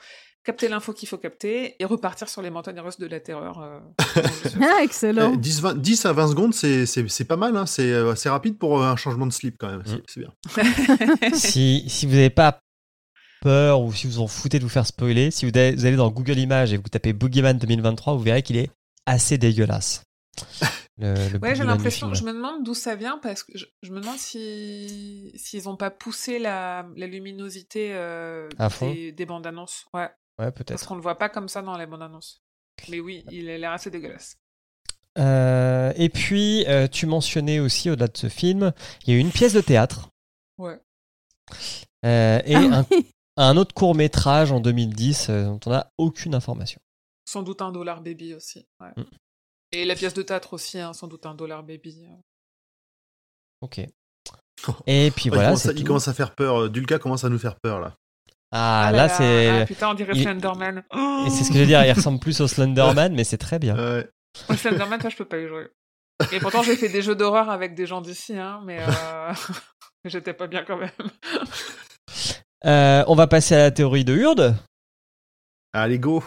capter 0.51 0.67
l'info 0.67 0.93
qu'il 0.93 1.07
faut 1.07 1.17
capter 1.17 1.75
et 1.81 1.85
repartir 1.85 2.27
sur 2.29 2.41
les 2.41 2.49
montagnes 2.49 2.79
russes 2.79 2.97
de 2.99 3.07
la 3.07 3.19
terreur. 3.19 3.59
euh, 3.61 3.79
Ah, 4.61 4.83
excellent. 4.83 5.31
Eh, 5.33 5.37
10, 5.37 5.61
20 5.61 5.77
10 5.77 6.05
à 6.05 6.13
20 6.13 6.27
secondes, 6.29 6.53
c'est- 6.53 6.85
c'est 6.85 7.07
c'est 7.09 7.25
pas 7.25 7.37
mal. 7.37 7.55
Hein. 7.57 7.65
C'est 7.65 7.91
euh, 7.91 8.15
c'est 8.15 8.29
rapide 8.29 8.57
pour 8.57 8.81
euh, 8.81 8.85
un 8.91 8.95
changement 8.95 9.27
de 9.27 9.33
slip 9.33 9.55
quand 9.59 9.69
même. 9.69 9.83
C'est- 9.85 9.95
Mm. 9.97 10.03
C'est 10.07 10.19
bien. 10.21 10.33
si, 11.33 11.85
si 11.87 12.05
vous 12.05 12.13
n'avez 12.13 12.29
pas 12.29 12.59
peur 13.41 13.81
ou 13.81 13.93
si 13.93 14.07
vous 14.07 14.19
en 14.19 14.27
foutez 14.27 14.59
de 14.59 14.63
vous 14.63 14.69
faire 14.69 14.85
spoiler, 14.85 15.31
si 15.31 15.45
vous 15.45 15.51
allez, 15.57 15.75
vous 15.75 15.85
allez 15.85 15.95
dans 15.95 16.09
Google 16.11 16.37
Images 16.39 16.73
et 16.73 16.77
vous 16.77 16.83
tapez 16.91 17.13
Boogeyman 17.13 17.57
2023, 17.57 18.13
vous 18.13 18.19
verrez 18.23 18.41
qu'il 18.43 18.57
est 18.57 18.69
assez 19.05 19.37
dégueulasse. 19.37 20.03
Le, 20.97 21.13
le 21.31 21.39
Ouais, 21.39 21.55
j'ai 21.55 21.63
l'impression, 21.63 22.13
je 22.13 22.23
me 22.25 22.33
demande 22.33 22.63
d'où 22.63 22.73
ça 22.73 22.95
vient 22.95 23.17
parce 23.21 23.43
que 23.43 23.57
je, 23.57 23.65
je 23.81 23.91
me 23.91 24.01
demande 24.01 24.17
si 24.17 25.31
s'ils 25.35 25.69
ont 25.69 25.77
pas 25.77 25.89
poussé 25.91 26.39
la, 26.39 26.85
la 26.97 27.07
luminosité 27.07 27.89
euh, 27.93 28.49
des, 28.81 29.11
des 29.13 29.25
bandes 29.25 29.47
annonces. 29.47 29.85
Ouais, 29.93 30.09
Ouais, 30.39 30.51
parce 30.51 30.85
qu'on 30.85 30.95
le 30.95 31.01
voit 31.01 31.17
pas 31.17 31.29
comme 31.29 31.49
ça 31.49 31.61
dans 31.61 31.77
les 31.77 31.85
bandes 31.85 32.01
annonces. 32.01 32.41
Mais 32.87 32.99
oui, 32.99 33.25
il 33.29 33.49
a 33.49 33.57
l'air 33.57 33.71
assez 33.73 33.91
dégueulasse. 33.91 34.37
Euh, 35.17 35.91
et 35.97 36.07
puis, 36.09 36.65
euh, 36.67 36.87
tu 36.87 37.05
mentionnais 37.07 37.59
aussi, 37.59 37.89
au-delà 37.89 38.07
de 38.07 38.17
ce 38.17 38.29
film, 38.29 38.71
il 39.05 39.13
y 39.13 39.13
a 39.13 39.17
eu 39.17 39.21
une 39.21 39.31
pièce 39.31 39.53
de 39.53 39.61
théâtre 39.61 40.09
Ouais. 40.57 40.79
euh, 42.05 42.41
et 42.45 42.55
Ah 42.55 42.59
un, 42.79 42.85
oui. 42.91 43.11
un 43.37 43.57
autre 43.57 43.73
court 43.73 43.95
métrage 43.95 44.51
en 44.51 44.59
2010 44.61 45.29
euh, 45.29 45.45
dont 45.45 45.59
on 45.65 45.69
n'a 45.71 45.91
aucune 45.97 46.35
information. 46.35 46.79
Sans 47.25 47.43
doute 47.43 47.61
un 47.61 47.71
dollar 47.71 48.01
baby 48.01 48.33
aussi. 48.33 48.65
Ouais. 48.79 48.91
Mm. 48.95 49.03
Et 49.73 49.85
la 49.85 49.95
pièce 49.95 50.13
de 50.13 50.21
théâtre 50.21 50.53
aussi, 50.53 50.79
hein, 50.79 50.93
sans 50.93 51.07
doute 51.07 51.25
un 51.25 51.35
dollar 51.35 51.63
baby. 51.63 52.07
Ok. 53.61 53.79
Et 54.87 55.11
puis 55.11 55.25
il, 55.25 55.29
voilà, 55.29 55.47
commence 55.49 55.65
à, 55.65 55.69
c'est 55.71 55.79
il 55.79 55.83
commence 55.83 56.07
à 56.07 56.13
faire 56.13 56.33
peur. 56.33 56.69
Dulca 56.69 56.97
commence 56.99 57.23
à 57.23 57.29
nous 57.29 57.39
faire 57.39 57.59
peur 57.59 57.79
là. 57.79 57.95
Ah, 58.51 58.89
là 58.91 58.97
là, 58.97 59.07
là, 59.07 59.09
c'est. 59.09 59.49
ah, 59.61 59.65
putain, 59.65 59.89
on 59.89 59.93
dirait 59.93 60.13
il- 60.15 60.23
Slenderman. 60.23 60.83
Et 61.25 61.29
c'est 61.29 61.43
ce 61.43 61.49
que 61.49 61.55
je 61.55 61.59
veux 61.59 61.65
dire, 61.67 61.85
il 61.85 61.91
ressemble 61.91 62.19
plus 62.19 62.41
au 62.41 62.47
Slenderman, 62.47 63.13
mais 63.13 63.23
c'est 63.23 63.37
très 63.37 63.59
bien. 63.59 63.75
Ouais. 63.75 64.09
Moi, 64.47 64.57
Slenderman, 64.57 64.99
ça, 65.01 65.09
je 65.09 65.15
peux 65.17 65.25
pas 65.25 65.37
y 65.37 65.47
jouer. 65.47 65.67
Et 66.31 66.39
pourtant, 66.39 66.63
j'ai 66.63 66.75
fait 66.75 66.89
des 66.89 67.01
jeux 67.01 67.15
d'horreur 67.15 67.49
avec 67.49 67.75
des 67.75 67.85
gens 67.85 68.01
d'ici, 68.01 68.37
hein, 68.37 68.61
mais 68.65 68.79
euh... 68.81 69.33
j'étais 70.05 70.33
pas 70.33 70.47
bien 70.47 70.63
quand 70.65 70.77
même. 70.77 70.89
Euh, 72.65 73.03
on 73.07 73.15
va 73.15 73.27
passer 73.27 73.55
à 73.55 73.59
la 73.59 73.71
théorie 73.71 74.03
de 74.03 74.15
Hurde. 74.15 74.55
Allez, 75.73 75.99
go. 75.99 76.23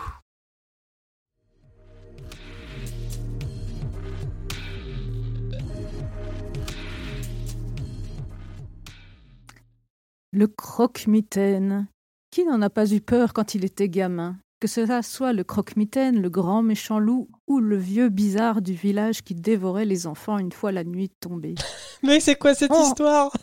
Le 10.32 10.46
croque-mitaine. 10.46 11.86
Qui 12.32 12.44
n'en 12.46 12.62
a 12.62 12.70
pas 12.70 12.90
eu 12.90 13.00
peur 13.02 13.34
quand 13.34 13.54
il 13.54 13.64
était 13.64 13.88
gamin? 13.90 14.38
Que 14.58 14.66
cela 14.66 15.02
soit 15.02 15.32
le 15.34 15.44
croque-mitaine, 15.44 16.22
le 16.22 16.30
grand 16.30 16.62
méchant 16.62 16.98
loup 16.98 17.28
ou 17.46 17.60
le 17.60 17.76
vieux 17.76 18.08
bizarre 18.08 18.62
du 18.62 18.72
village 18.72 19.20
qui 19.22 19.34
dévorait 19.34 19.84
les 19.84 20.06
enfants 20.06 20.38
une 20.38 20.50
fois 20.52 20.72
la 20.72 20.82
nuit 20.82 21.10
tombée. 21.20 21.56
Mais 22.02 22.20
c'est 22.20 22.36
quoi 22.36 22.54
cette 22.54 22.70
Oh. 22.74 22.82
histoire? 22.86 23.36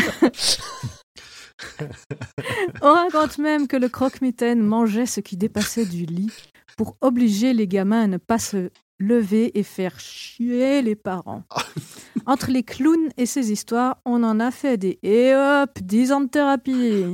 On 2.82 2.92
raconte 2.94 3.38
même 3.38 3.68
que 3.68 3.78
le 3.78 3.88
croque-mitaine 3.88 4.62
mangeait 4.64 5.06
ce 5.06 5.20
qui 5.22 5.38
dépassait 5.38 5.86
du 5.86 6.06
lit 6.06 6.32
pour 6.76 6.98
obliger 7.02 7.54
les 7.54 7.68
gamins 7.68 8.02
à 8.04 8.08
ne 8.08 8.18
pas 8.18 8.40
se 8.40 8.72
lever 9.00 9.58
et 9.60 9.64
faire 9.64 10.00
chier 10.00 10.82
les 10.82 10.96
parents. 10.96 11.44
Entre 12.26 12.52
les 12.52 12.64
clowns 12.64 13.10
et 13.18 13.26
ces 13.26 13.52
histoires, 13.52 13.98
on 14.06 14.24
en 14.24 14.40
a 14.40 14.50
fait 14.50 14.78
des 14.78 14.98
et 15.04 15.34
hop, 15.36 15.78
10 15.82 16.12
ans 16.14 16.22
de 16.22 16.30
thérapie. 16.30 17.06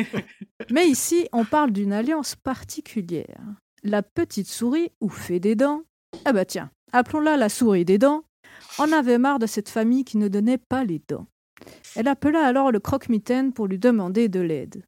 Mais 0.70 0.88
ici, 0.88 1.28
on 1.32 1.44
parle 1.44 1.70
d'une 1.70 1.92
alliance 1.92 2.34
particulière. 2.34 3.40
La 3.84 4.02
petite 4.02 4.48
souris 4.48 4.90
ou 5.00 5.08
fée 5.08 5.40
des 5.40 5.54
dents. 5.54 5.82
Ah 6.24 6.32
bah 6.32 6.44
tiens, 6.44 6.70
appelons-la 6.92 7.36
la 7.36 7.48
souris 7.48 7.84
des 7.84 7.98
dents. 7.98 8.24
En 8.78 8.92
avait 8.92 9.18
marre 9.18 9.38
de 9.38 9.46
cette 9.46 9.68
famille 9.68 10.04
qui 10.04 10.16
ne 10.16 10.28
donnait 10.28 10.58
pas 10.58 10.84
les 10.84 11.00
dents. 11.08 11.26
Elle 11.94 12.08
appela 12.08 12.44
alors 12.44 12.72
le 12.72 12.80
croque-mitaine 12.80 13.52
pour 13.52 13.66
lui 13.66 13.78
demander 13.78 14.28
de 14.28 14.40
l'aide. 14.40 14.84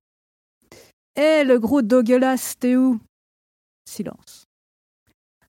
Hé, 1.16 1.44
le 1.44 1.58
gros 1.58 1.82
dogueulasse, 1.82 2.58
t'es 2.58 2.76
où? 2.76 2.98
Silence. 3.88 4.46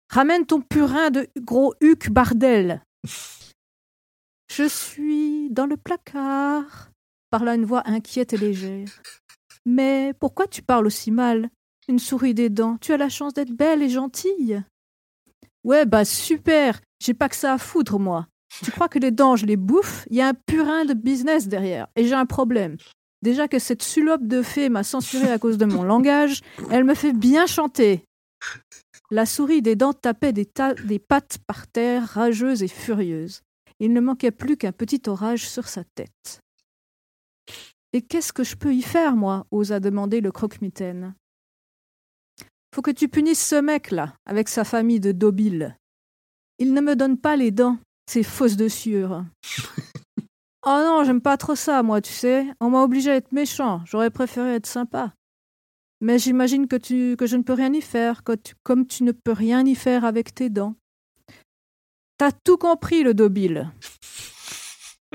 Ramène 0.09 0.45
ton 0.45 0.61
purin 0.61 1.09
de 1.09 1.27
gros 1.39 1.73
huc 1.81 2.11
bardel. 2.11 2.83
Je 4.55 4.67
suis 4.67 5.49
dans 5.49 5.65
le 5.65 5.77
placard, 5.77 6.91
parla 7.31 7.55
une 7.55 7.65
voix 7.65 7.81
inquiète 7.85 8.33
et 8.33 8.37
légère. 8.37 8.87
Mais 9.65 10.13
pourquoi 10.19 10.45
tu 10.45 10.61
parles 10.61 10.85
aussi 10.85 11.09
mal? 11.09 11.49
Une 11.87 11.97
souris 11.97 12.35
des 12.35 12.51
dents, 12.51 12.77
tu 12.77 12.93
as 12.93 12.97
la 12.97 13.09
chance 13.09 13.33
d'être 13.33 13.51
belle 13.51 13.81
et 13.81 13.89
gentille. 13.89 14.63
Ouais, 15.63 15.87
bah 15.87 16.05
super, 16.05 16.79
j'ai 17.01 17.15
pas 17.15 17.29
que 17.29 17.35
ça 17.35 17.53
à 17.53 17.57
foutre, 17.57 17.97
moi. 17.97 18.27
Tu 18.63 18.69
crois 18.69 18.89
que 18.89 18.99
les 18.99 19.09
dents, 19.09 19.35
je 19.35 19.47
les 19.47 19.57
bouffe? 19.57 20.05
Il 20.11 20.17
y 20.17 20.21
a 20.21 20.27
un 20.27 20.33
purin 20.45 20.85
de 20.85 20.93
business 20.93 21.47
derrière, 21.47 21.87
et 21.95 22.05
j'ai 22.05 22.13
un 22.13 22.27
problème. 22.27 22.77
Déjà 23.23 23.47
que 23.47 23.57
cette 23.57 23.81
sulope 23.81 24.27
de 24.27 24.43
fée 24.43 24.69
m'a 24.69 24.83
censuré 24.83 25.31
à 25.31 25.39
cause 25.39 25.57
de 25.57 25.65
mon 25.65 25.81
langage, 25.81 26.41
elle 26.69 26.83
me 26.83 26.93
fait 26.93 27.13
bien 27.13 27.47
chanter. 27.47 28.05
La 29.09 29.25
souris 29.25 29.63
des 29.63 29.75
dents 29.75 29.93
tapait 29.93 30.31
des, 30.31 30.45
pattes 30.99 31.39
par 31.47 31.65
terre, 31.65 32.07
rageuse 32.07 32.61
et 32.61 32.67
furieuse. 32.67 33.41
Il 33.83 33.91
ne 33.91 33.99
manquait 33.99 34.31
plus 34.31 34.55
qu'un 34.55 34.71
petit 34.71 35.01
orage 35.07 35.49
sur 35.49 35.67
sa 35.67 35.83
tête. 35.83 36.39
Et 37.91 38.01
qu'est-ce 38.01 38.31
que 38.31 38.45
je 38.45 38.55
peux 38.55 38.73
y 38.73 38.81
faire, 38.81 39.17
moi? 39.17 39.45
osa 39.51 39.81
demander 39.81 40.21
le 40.21 40.31
croque-mitaine. 40.31 41.15
Faut 42.73 42.81
que 42.81 42.91
tu 42.91 43.09
punisses 43.09 43.45
ce 43.45 43.59
mec-là, 43.59 44.13
avec 44.25 44.47
sa 44.47 44.63
famille 44.63 45.01
de 45.01 45.11
dobiles. 45.11 45.77
Il 46.59 46.73
ne 46.73 46.79
me 46.79 46.95
donne 46.95 47.17
pas 47.17 47.35
les 47.35 47.51
dents, 47.51 47.77
ces 48.09 48.23
fausses 48.23 48.55
de 48.55 48.69
oh 50.65 50.81
non, 50.85 51.03
j'aime 51.03 51.19
pas 51.19 51.35
trop 51.35 51.55
ça, 51.55 51.83
moi, 51.83 51.99
tu 51.99 52.13
sais. 52.13 52.47
On 52.61 52.69
m'a 52.69 52.83
obligé 52.83 53.11
à 53.11 53.15
être 53.17 53.33
méchant, 53.33 53.81
j'aurais 53.83 54.11
préféré 54.11 54.55
être 54.55 54.65
sympa. 54.65 55.11
Mais 55.99 56.19
j'imagine 56.19 56.69
que, 56.69 56.77
tu, 56.77 57.17
que 57.17 57.27
je 57.27 57.35
ne 57.35 57.43
peux 57.43 57.51
rien 57.51 57.73
y 57.73 57.81
faire, 57.81 58.23
que 58.23 58.31
tu- 58.31 58.55
comme 58.63 58.87
tu 58.87 59.03
ne 59.03 59.11
peux 59.11 59.33
rien 59.33 59.65
y 59.65 59.75
faire 59.75 60.05
avec 60.05 60.33
tes 60.33 60.49
dents. 60.49 60.75
T'as 62.17 62.31
tout 62.31 62.57
compris, 62.57 63.03
le 63.03 63.13
dobile. 63.13 63.71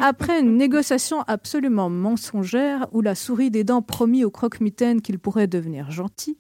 Après 0.01 0.40
une 0.40 0.57
négociation 0.57 1.22
absolument 1.22 1.90
mensongère 1.90 2.86
où 2.92 3.01
la 3.01 3.14
souris 3.14 3.51
des 3.51 3.64
dents 3.64 3.82
promit 3.82 4.24
au 4.24 4.30
croque-mitaine 4.30 5.03
qu'il 5.03 5.18
pourrait 5.18 5.49
devenir 5.49 5.90
gentil, 5.90 6.38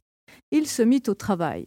il 0.50 0.66
se 0.66 0.82
mit 0.82 1.02
au 1.08 1.14
travail. 1.14 1.66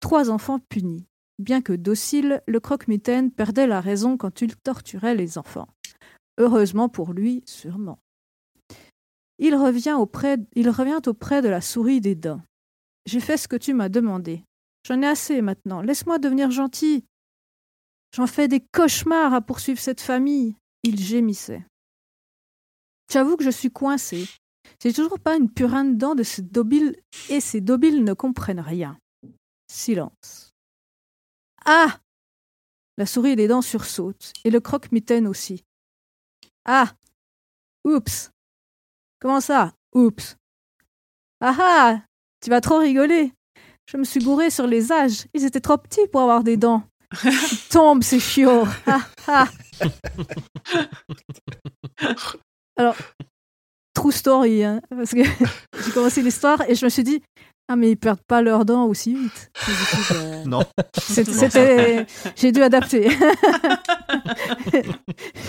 Trois 0.00 0.30
enfants 0.30 0.60
punis. 0.68 1.06
Bien 1.38 1.60
que 1.60 1.72
docile, 1.72 2.42
le 2.46 2.60
croque-mitaine 2.60 3.30
perdait 3.30 3.66
la 3.66 3.80
raison 3.80 4.16
quand 4.16 4.40
il 4.40 4.56
torturait 4.56 5.14
les 5.14 5.36
enfants. 5.36 5.68
Heureusement 6.38 6.88
pour 6.88 7.12
lui, 7.12 7.42
sûrement. 7.44 7.98
Il 9.38 9.54
revient 9.54 9.96
auprès, 9.98 10.38
il 10.54 10.70
revient 10.70 11.00
auprès 11.06 11.42
de 11.42 11.48
la 11.48 11.60
souris 11.60 12.00
des 12.00 12.14
dents. 12.14 12.40
J'ai 13.04 13.20
fait 13.20 13.36
ce 13.36 13.48
que 13.48 13.56
tu 13.56 13.74
m'as 13.74 13.88
demandé. 13.88 14.44
J'en 14.86 15.02
ai 15.02 15.06
assez 15.06 15.42
maintenant. 15.42 15.82
Laisse-moi 15.82 16.18
devenir 16.18 16.50
gentil. 16.50 17.04
J'en 18.14 18.26
fais 18.26 18.48
des 18.48 18.60
cauchemars 18.60 19.34
à 19.34 19.40
poursuivre 19.40 19.80
cette 19.80 20.00
famille. 20.00 20.56
Il 20.82 20.98
gémissait. 20.98 21.66
J'avoue 23.10 23.36
que 23.36 23.44
je 23.44 23.50
suis 23.50 23.70
coincé. 23.70 24.26
J'ai 24.82 24.92
toujours 24.92 25.18
pas 25.20 25.36
une 25.36 25.50
purin 25.50 25.84
dedans 25.84 26.14
de 26.14 26.22
ces 26.22 26.42
dobiles 26.42 26.96
et 27.28 27.40
ces 27.40 27.60
dobiles 27.60 28.04
ne 28.04 28.14
comprennent 28.14 28.60
rien. 28.60 28.98
Silence. 29.70 30.54
Ah 31.64 31.98
La 32.96 33.06
souris 33.06 33.36
des 33.36 33.48
dents 33.48 33.62
sursaute 33.62 34.32
et 34.44 34.50
le 34.50 34.60
croque-mitaine 34.60 35.26
aussi. 35.26 35.64
Ah 36.64 36.92
Oups 37.84 38.30
Comment 39.20 39.40
ça? 39.40 39.72
Oups 39.94 40.36
Ah 41.40 41.56
ah 41.58 42.02
Tu 42.40 42.50
vas 42.50 42.60
trop 42.60 42.78
rigoler 42.78 43.32
Je 43.86 43.96
me 43.96 44.04
suis 44.04 44.20
gouré 44.20 44.50
sur 44.50 44.66
les 44.66 44.92
âges. 44.92 45.26
Ils 45.32 45.44
étaient 45.44 45.60
trop 45.60 45.78
petits 45.78 46.06
pour 46.08 46.22
avoir 46.22 46.42
des 46.42 46.56
dents. 46.56 46.82
Ils 47.24 47.58
tombent, 47.70 48.02
ces 48.02 48.20
chiots 48.20 48.66
Alors, 52.76 52.96
true 53.94 54.12
story, 54.12 54.64
hein, 54.64 54.80
parce 54.90 55.10
que 55.12 55.22
j'ai 55.84 55.90
commencé 55.92 56.22
l'histoire 56.22 56.62
et 56.68 56.74
je 56.74 56.84
me 56.84 56.90
suis 56.90 57.04
dit 57.04 57.22
Ah, 57.68 57.76
mais 57.76 57.90
ils 57.92 57.96
perdent 57.96 58.22
pas 58.28 58.42
leurs 58.42 58.64
dents 58.66 58.84
aussi 58.84 59.14
vite. 59.14 59.50
Coup, 59.64 59.70
Non. 60.46 60.60
C'était, 60.98 62.06
j'ai 62.36 62.52
dû 62.52 62.62
adapter. 62.62 63.08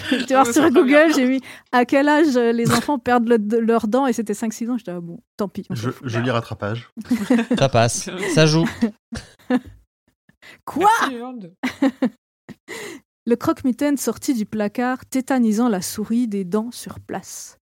tu 0.10 0.34
vois, 0.34 0.43
Ouais, 0.43 0.53
sur 0.53 0.70
Google, 0.72 1.14
j'ai 1.16 1.26
mis 1.26 1.41
à 1.72 1.84
quel 1.86 2.08
âge 2.08 2.36
les 2.36 2.72
enfants 2.72 2.97
perdent 2.99 3.28
le- 3.28 3.60
leurs 3.60 3.88
dents 3.88 4.08
et 4.08 4.14
c'était 4.14 4.34
5-6 4.34 4.70
ans. 4.72 4.78
J'étais 4.78 4.91
ah, 4.91 5.01
bon, 5.01 5.20
tant 5.36 5.49
pis. 5.49 5.66
Je, 5.72 5.89
joli 6.03 6.30
rattrapage. 6.32 6.89
Ça 7.60 7.68
passe, 7.70 8.10
ça 8.34 8.45
joue. 8.45 8.66
Quoi? 10.68 10.89
Merci. 11.09 11.51
Le 13.26 13.36
croque-mitaine 13.36 13.97
sortit 13.97 14.34
du 14.34 14.45
placard, 14.45 15.05
tétanisant 15.05 15.70
la 15.70 15.82
souris 15.82 16.28
des 16.28 16.45
dents 16.45 16.72
sur 16.72 16.99
place. 16.99 17.57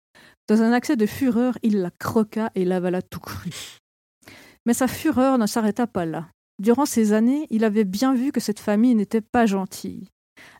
Dans 0.49 0.63
un 0.63 0.73
accès 0.73 0.97
de 0.97 1.07
fureur, 1.07 1.59
il 1.63 1.81
la 1.81 1.91
croqua 1.91 2.51
et 2.55 2.65
l'avala 2.65 3.03
tout 3.03 3.21
cru. 3.21 3.51
Mais 4.67 4.75
sa 4.75 4.87
fureur 4.89 5.39
ne 5.39 5.47
s'arrêta 5.47 5.87
pas 5.87 6.05
là. 6.05 6.29
Durant 6.59 6.87
ces 6.87 7.13
années, 7.13 7.47
il 7.51 7.65
avait 7.65 7.85
bien 7.85 8.15
vu 8.15 8.33
que 8.33 8.41
cette 8.41 8.61
famille 8.61 8.95
n'était 8.95 9.21
pas 9.21 9.47
gentille. 9.47 10.09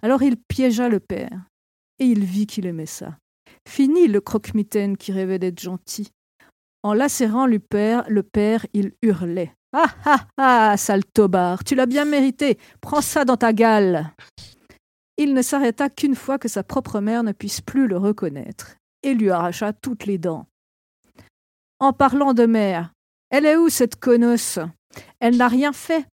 Alors 0.03 0.23
il 0.23 0.37
piégea 0.37 0.89
le 0.89 1.01
père. 1.01 1.47
Et 1.99 2.07
il 2.07 2.25
vit 2.25 2.47
qu'il 2.47 2.67
aimait 2.67 2.87
ça. 2.87 3.19
Fini 3.69 4.09
le 4.09 4.21
croque-mitaine 4.21 4.97
qui 4.97 5.13
rêvait 5.13 5.39
d'être 5.39 5.61
gentil. 5.61 6.09
En 6.83 6.95
lacérant 6.95 7.47
le 7.47 7.59
père, 7.59 8.05
le 8.09 8.23
père, 8.23 8.67
il 8.73 8.93
hurlait. 9.03 9.55
Ah 9.73 9.95
ah 10.05 10.27
ah, 10.37 10.77
sale 10.77 11.05
tobard, 11.05 11.63
tu 11.63 11.75
l'as 11.75 11.87
bien 11.87 12.05
mérité. 12.05 12.59
Prends 12.81 13.01
ça 13.01 13.25
dans 13.25 13.37
ta 13.37 13.53
gale. 13.53 14.13
Il 15.17 15.35
ne 15.35 15.43
s'arrêta 15.43 15.89
qu'une 15.89 16.17
fois 16.17 16.39
que 16.39 16.49
sa 16.49 16.63
propre 16.63 17.01
mère 17.01 17.23
ne 17.23 17.33
puisse 17.33 17.61
plus 17.61 17.87
le 17.87 17.97
reconnaître, 17.97 18.77
et 19.03 19.15
lui 19.15 19.31
arracha 19.31 19.73
toutes 19.73 20.07
les 20.07 20.19
dents. 20.19 20.47
En 21.79 21.93
parlant 21.93 22.35
de 22.35 22.47
mère, 22.47 22.93
elle 23.31 23.47
est 23.47 23.57
où 23.57 23.69
cette 23.69 23.97
connosse 23.97 24.59
Elle 25.21 25.37
n'a 25.37 25.49
rien 25.49 25.73
fait. 25.73 26.07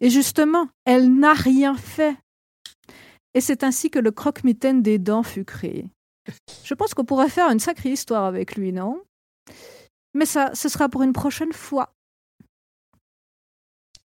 Et 0.00 0.10
justement, 0.10 0.68
elle 0.84 1.14
n'a 1.14 1.34
rien 1.34 1.76
fait. 1.76 2.16
Et 3.34 3.40
c'est 3.40 3.64
ainsi 3.64 3.90
que 3.90 3.98
le 3.98 4.10
croque-mitaine 4.10 4.82
des 4.82 4.98
dents 4.98 5.22
fut 5.22 5.44
créé. 5.44 5.86
Je 6.64 6.74
pense 6.74 6.94
qu'on 6.94 7.04
pourrait 7.04 7.28
faire 7.28 7.50
une 7.50 7.60
sacrée 7.60 7.90
histoire 7.90 8.24
avec 8.24 8.56
lui, 8.56 8.72
non? 8.72 9.02
Mais 10.14 10.26
ça, 10.26 10.54
ce 10.54 10.68
sera 10.68 10.88
pour 10.88 11.02
une 11.02 11.12
prochaine 11.12 11.52
fois. 11.52 11.93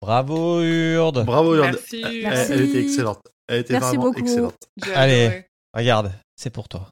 Bravo 0.04 0.60
Urde. 0.60 1.24
Bravo, 1.24 1.54
Yolande. 1.54 1.72
Merci. 1.72 2.02
Elle, 2.04 2.22
Merci. 2.24 2.52
elle 2.52 2.60
était 2.60 2.82
excellente. 2.82 3.26
Elle 3.48 3.60
était 3.60 3.72
Merci 3.72 3.96
vraiment 3.96 4.02
beaucoup. 4.04 4.20
excellente. 4.20 4.68
Allez. 4.94 5.46
Regarde, 5.72 6.12
c'est 6.36 6.50
pour 6.50 6.68
toi. 6.68 6.90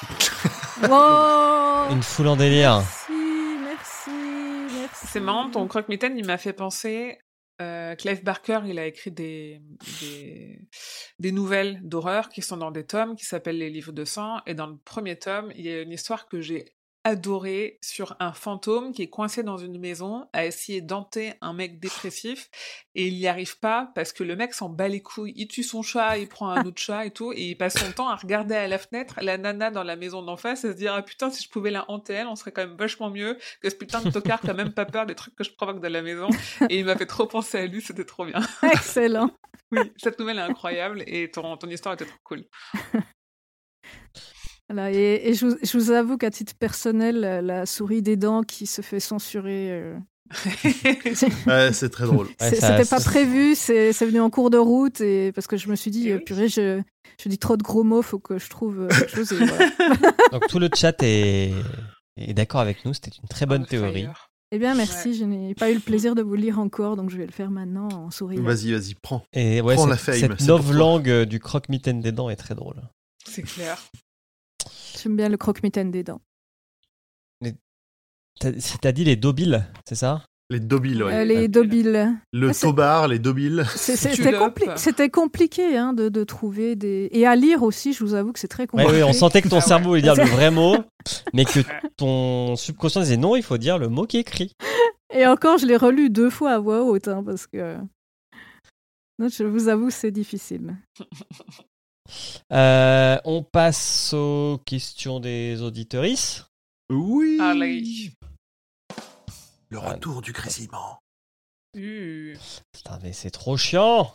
Wow 0.88 1.90
Une 1.92 2.02
foule 2.02 2.28
en 2.28 2.36
délire. 2.36 2.76
Merci, 2.78 3.58
merci, 3.62 4.10
merci. 4.80 5.06
C'est 5.06 5.20
marrant, 5.20 5.50
ton 5.50 5.68
croque-mitaine, 5.68 6.16
il 6.18 6.24
m'a 6.26 6.38
fait 6.38 6.54
penser. 6.54 7.18
Euh, 7.60 7.94
Clive 7.94 8.24
Barker, 8.24 8.60
il 8.66 8.78
a 8.78 8.86
écrit 8.86 9.10
des, 9.10 9.60
des, 10.00 10.58
des 11.18 11.30
nouvelles 11.32 11.78
d'horreur 11.86 12.30
qui 12.30 12.40
sont 12.40 12.56
dans 12.56 12.70
des 12.70 12.84
tomes 12.86 13.16
qui 13.16 13.26
s'appellent 13.26 13.58
Les 13.58 13.70
Livres 13.70 13.92
de 13.92 14.04
sang. 14.06 14.38
Et 14.46 14.54
dans 14.54 14.66
le 14.66 14.76
premier 14.78 15.18
tome, 15.18 15.52
il 15.56 15.66
y 15.66 15.70
a 15.70 15.82
une 15.82 15.92
histoire 15.92 16.26
que 16.26 16.40
j'ai 16.40 16.74
adoré 17.04 17.78
sur 17.82 18.16
un 18.18 18.32
fantôme 18.32 18.92
qui 18.92 19.02
est 19.02 19.10
coincé 19.10 19.42
dans 19.42 19.58
une 19.58 19.78
maison 19.78 20.26
à 20.32 20.46
essayer 20.46 20.80
d'enter 20.80 21.34
un 21.42 21.52
mec 21.52 21.78
dépressif 21.78 22.48
et 22.94 23.06
il 23.06 23.14
n'y 23.14 23.28
arrive 23.28 23.58
pas 23.58 23.92
parce 23.94 24.12
que 24.12 24.24
le 24.24 24.36
mec 24.36 24.54
s'en 24.54 24.70
bat 24.70 24.88
les 24.88 25.02
couilles. 25.02 25.34
Il 25.36 25.46
tue 25.46 25.62
son 25.62 25.82
chat, 25.82 26.16
il 26.16 26.28
prend 26.28 26.48
un 26.48 26.64
autre 26.64 26.80
chat 26.80 27.04
et 27.04 27.10
tout 27.10 27.32
et 27.32 27.50
il 27.50 27.56
passe 27.56 27.74
son 27.74 27.92
temps 27.92 28.08
à 28.08 28.16
regarder 28.16 28.54
à 28.54 28.66
la 28.66 28.78
fenêtre 28.78 29.16
la 29.20 29.36
nana 29.36 29.70
dans 29.70 29.82
la 29.82 29.96
maison 29.96 30.22
d'en 30.22 30.36
face 30.36 30.64
et 30.64 30.72
se 30.72 30.76
dire 30.76 30.94
ah 30.94 31.02
putain 31.02 31.30
si 31.30 31.42
je 31.44 31.50
pouvais 31.50 31.70
la 31.70 31.88
hanter 31.90 32.14
elle 32.14 32.26
on 32.26 32.36
serait 32.36 32.52
quand 32.52 32.66
même 32.66 32.76
vachement 32.76 33.10
mieux 33.10 33.38
que 33.60 33.68
ce 33.68 33.74
putain 33.74 34.00
de 34.00 34.10
tocard 34.10 34.40
qui 34.40 34.48
a 34.48 34.54
même 34.54 34.72
pas 34.72 34.86
peur 34.86 35.04
des 35.04 35.14
trucs 35.14 35.34
que 35.34 35.44
je 35.44 35.52
provoque 35.52 35.80
dans 35.80 35.92
la 35.92 36.02
maison 36.02 36.28
et 36.70 36.78
il 36.78 36.86
m'a 36.86 36.96
fait 36.96 37.06
trop 37.06 37.26
penser 37.26 37.58
à 37.58 37.66
lui 37.66 37.82
c'était 37.82 38.04
trop 38.04 38.24
bien. 38.24 38.40
Excellent. 38.62 39.30
oui 39.72 39.92
cette 39.98 40.18
nouvelle 40.18 40.38
est 40.38 40.42
incroyable 40.42 41.02
et 41.06 41.30
ton, 41.30 41.56
ton 41.58 41.68
histoire 41.68 41.94
était 41.94 42.06
trop 42.06 42.18
cool. 42.24 42.44
Voilà, 44.70 44.90
et, 44.92 45.20
et 45.28 45.34
je, 45.34 45.46
vous- 45.46 45.56
je 45.62 45.78
vous 45.78 45.90
avoue 45.90 46.16
qu'à 46.16 46.30
titre 46.30 46.54
personnel, 46.58 47.20
la, 47.20 47.42
la 47.42 47.66
souris 47.66 48.00
des 48.02 48.16
dents 48.16 48.42
qui 48.42 48.66
se 48.66 48.80
fait 48.82 49.00
censurer, 49.00 49.70
euh, 49.72 49.96
Ouais, 51.46 51.72
c'est 51.72 51.90
très 51.90 52.06
drôle. 52.06 52.28
Ouais, 52.40 52.50
c'était 52.50 52.84
pas 52.88 53.00
prévu, 53.00 53.54
c'est 53.54 53.92
venu 53.92 54.20
en 54.20 54.30
cours 54.30 54.50
de 54.50 54.56
route, 54.58 55.00
et 55.00 55.32
parce 55.32 55.46
que 55.46 55.56
je 55.56 55.68
me 55.68 55.76
suis 55.76 55.90
dit, 55.90 56.08
Eh 56.08 56.12
euh, 56.12 56.16
oui. 56.16 56.24
purée, 56.24 56.48
je, 56.48 56.80
je 57.22 57.28
dis 57.28 57.38
trop 57.38 57.56
de 57.56 57.62
gros 57.62 57.84
mots, 57.84 58.02
faut 58.02 58.18
que 58.18 58.38
je 58.38 58.48
trouve 58.48 58.80
euh, 58.82 58.88
quelque 58.88 59.14
chose. 59.16 59.32
et 59.32 59.44
voilà. 59.44 59.70
Donc 60.32 60.46
tout 60.48 60.58
le 60.58 60.68
chat 60.74 60.96
est, 61.02 61.52
est 62.16 62.34
d'accord 62.34 62.60
avec 62.60 62.84
nous. 62.84 62.94
C'était 62.94 63.10
une 63.22 63.28
très 63.28 63.46
bonne 63.46 63.62
On 63.62 63.66
théorie. 63.66 64.02
fire. 64.04 64.28
Eh 64.50 64.58
bien, 64.58 64.74
merci, 64.74 65.14
je 65.14 65.24
n'ai 65.24 65.54
pas 65.54 65.70
eu 65.70 65.74
le 65.74 65.80
plaisir 65.80 66.14
de 66.14 66.22
vous 66.22 66.34
lire 66.36 66.58
encore, 66.60 66.96
donc 66.96 67.10
je 67.10 67.16
vais 67.16 67.26
le 67.26 67.32
faire 67.32 67.50
maintenant 67.50 67.88
en 67.88 68.10
souris. 68.10 68.36
Vas-y, 68.38 68.72
vas-y, 68.72 68.94
prends. 68.94 69.22
Et 69.32 69.60
ouais, 69.60 69.74
Prends 69.74 69.82
cette, 69.84 69.90
la 69.90 69.96
fame, 69.96 70.38
cette 70.38 70.50
euh, 71.08 71.24
du 71.24 71.40
croque-mitaine 71.40 72.00
des 72.00 72.12
dents 72.12 72.30
est 72.30 72.36
très 72.36 72.54
drôle. 72.54 72.76
C'est 73.26 73.42
clair. 73.42 73.82
J'aime 75.00 75.16
bien 75.16 75.28
le 75.28 75.36
croque-mitaine 75.36 75.90
des 75.90 76.04
dents. 76.04 76.20
T'as 78.40 78.50
t'as 78.80 78.90
dit 78.92 79.04
les 79.04 79.14
dobiles, 79.16 79.64
c'est 79.88 79.94
ça? 79.94 80.24
Les 80.50 80.58
dobiles, 80.60 81.04
ouais. 81.04 81.14
Euh, 81.14 81.24
les 81.24 81.46
dobiles. 81.48 82.18
Le 82.32 82.50
Ah, 82.50 82.52
tobar, 82.54 83.06
les 83.08 83.18
dobiles. 83.20 83.64
C'était 83.76 84.32
compli- 84.32 85.10
compliqué 85.10 85.76
hein, 85.78 85.92
de, 85.92 86.08
de 86.08 86.24
trouver 86.24 86.74
des. 86.74 87.08
Et 87.12 87.26
à 87.26 87.36
lire 87.36 87.62
aussi, 87.62 87.92
je 87.92 88.02
vous 88.04 88.14
avoue 88.14 88.32
que 88.32 88.38
c'est 88.40 88.48
très 88.48 88.66
compliqué. 88.66 88.92
ouais, 88.92 89.02
on 89.04 89.12
sentait 89.12 89.40
que 89.40 89.48
ton 89.48 89.58
Ah 89.58 89.62
cerveau 89.62 89.90
voulait 89.90 90.02
dire 90.02 90.16
le 90.16 90.24
vrai 90.24 90.50
mot, 90.50 90.76
mais 91.32 91.44
que 91.44 91.60
ton 91.96 92.56
subconscient 92.56 93.02
disait 93.02 93.16
non, 93.16 93.36
il 93.36 93.42
faut 93.44 93.56
dire 93.56 93.78
le 93.78 93.88
mot 93.88 94.04
qui 94.04 94.16
est 94.16 94.20
écrit. 94.20 94.52
Et 95.14 95.26
encore, 95.26 95.58
je 95.58 95.66
l'ai 95.66 95.76
relu 95.76 96.10
deux 96.10 96.28
fois 96.30 96.52
à 96.54 96.58
voix 96.58 96.82
haute, 96.82 97.06
hein, 97.08 97.22
parce 97.24 97.46
que. 97.46 97.76
Non, 99.20 99.28
je 99.28 99.44
vous 99.44 99.68
avoue, 99.68 99.90
c'est 99.90 100.10
difficile. 100.10 100.76
Euh, 102.52 103.18
on 103.24 103.42
passe 103.42 104.12
aux 104.12 104.58
questions 104.64 105.20
des 105.20 105.62
auditorices. 105.62 106.44
Oui. 106.90 107.38
Allez. 107.40 108.12
Le 109.70 109.78
retour 109.78 110.22
du 110.22 110.32
grésillement. 110.32 110.98
Uh. 111.74 112.36
Putain, 112.72 112.98
mais 113.02 113.12
c'est 113.12 113.30
trop 113.30 113.56
chiant. 113.56 114.14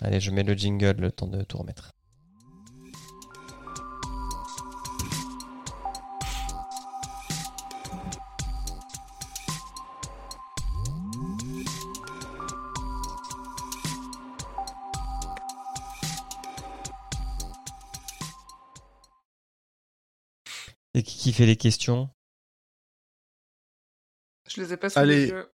Allez, 0.00 0.20
je 0.20 0.30
mets 0.30 0.42
le 0.42 0.54
jingle 0.54 1.00
le 1.00 1.12
temps 1.12 1.26
de 1.26 1.42
tout 1.42 1.58
remettre. 1.58 1.92
Et 20.94 21.02
qui 21.02 21.18
qui 21.18 21.32
fait 21.32 21.46
les 21.46 21.56
questions? 21.56 22.08
Je 24.48 24.60
les 24.60 24.72
ai 24.72 24.76
pas 24.76 24.90
sous 24.90 24.98
Allez. 24.98 25.26
les 25.26 25.28
yeux. 25.28 25.50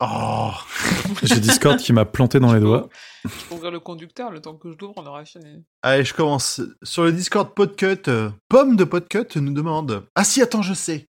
Oh. 0.00 0.50
J'ai 1.22 1.40
Discord 1.40 1.78
qui 1.78 1.92
m'a 1.92 2.04
planté 2.04 2.38
dans 2.38 2.52
les 2.52 2.60
doigts. 2.60 2.88
Je 3.24 3.28
peux 3.48 3.54
ouvrir 3.54 3.70
le 3.70 3.80
conducteur, 3.80 4.30
le 4.30 4.40
temps 4.40 4.56
que 4.56 4.70
je 4.70 4.76
l'ouvre, 4.78 4.94
on 4.96 5.06
aura 5.06 5.24
fini. 5.24 5.64
Allez, 5.82 6.04
je 6.04 6.14
commence. 6.14 6.60
Sur 6.84 7.04
le 7.04 7.12
Discord 7.12 7.52
Podcut, 7.54 8.08
euh, 8.08 8.30
Pomme 8.48 8.76
de 8.76 8.84
Podcut 8.84 9.26
nous 9.40 9.52
demande 9.52 10.06
Ah 10.14 10.22
si, 10.22 10.40
attends, 10.40 10.62
je 10.62 10.74
sais. 10.74 11.08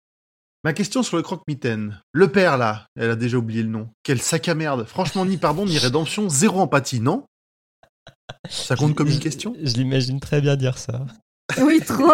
Ma 0.64 0.72
question 0.72 1.02
sur 1.02 1.16
le 1.16 1.22
croque-mitaine. 1.22 2.02
Le 2.12 2.30
père, 2.30 2.56
là, 2.58 2.86
elle 2.96 3.10
a 3.10 3.16
déjà 3.16 3.38
oublié 3.38 3.62
le 3.62 3.68
nom. 3.68 3.90
Quel 4.02 4.20
sac 4.20 4.48
à 4.48 4.54
merde. 4.54 4.84
Franchement, 4.84 5.24
ni 5.24 5.36
pardon, 5.36 5.66
ni 5.66 5.78
rédemption, 5.78 6.28
zéro 6.28 6.60
empathie, 6.60 7.00
non? 7.00 7.26
Ça 8.48 8.76
compte 8.76 8.94
comme 8.94 9.08
une 9.08 9.18
question? 9.18 9.54
Je 9.62 9.74
l'imagine 9.74 10.20
très 10.20 10.40
bien 10.40 10.56
dire 10.56 10.78
ça. 10.78 11.06
Oui, 11.58 11.80
trop. 11.80 12.12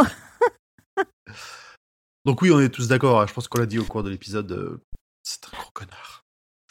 Donc 2.25 2.43
oui, 2.43 2.51
on 2.51 2.61
est 2.61 2.69
tous 2.71 2.89
d'accord. 2.89 3.21
hein. 3.21 3.27
Je 3.27 3.33
pense 3.33 3.49
qu'on 3.49 3.59
l'a 3.59 3.67
dit 3.67 3.79
au 3.79 3.85
cours 3.85 4.03
de 4.03 4.11
l'épisode. 4.11 4.51
euh, 4.53 4.81
c'est 5.23 5.45
un 5.47 5.57
gros 5.59 5.71
connard. 5.73 6.23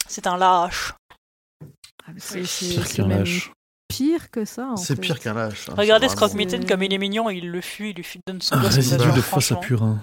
C'est 0.08 0.26
un 0.26 0.36
lâche. 0.36 0.92
Ah, 2.06 2.12
C'est 2.18 2.42
Pire 2.42 2.88
qu'un 2.88 3.08
lâche. 3.08 3.50
pire 3.88 4.30
que 4.30 4.44
ça. 4.44 4.74
C'est 4.76 5.00
pire 5.00 5.18
qu'un 5.18 5.34
lâche. 5.34 5.68
hein. 5.68 5.74
Regardez 5.76 6.08
ce 6.08 6.12
vraiment- 6.14 6.26
croque-mitaine 6.28 6.66
comme 6.66 6.82
il 6.82 6.92
est 6.92 6.98
mignon, 6.98 7.28
il 7.30 7.50
le 7.50 7.60
fuit, 7.60 7.90
il 7.90 7.96
lui 7.96 8.04
fuit 8.04 8.20
donne 8.26 8.40
son 8.40 8.54
Un 8.56 8.62
gosse 8.62 8.72
aux 8.72 8.76
résidu 8.76 9.12
de 9.12 9.20
fosse 9.20 9.52
à 9.52 9.56
purin. 9.56 10.00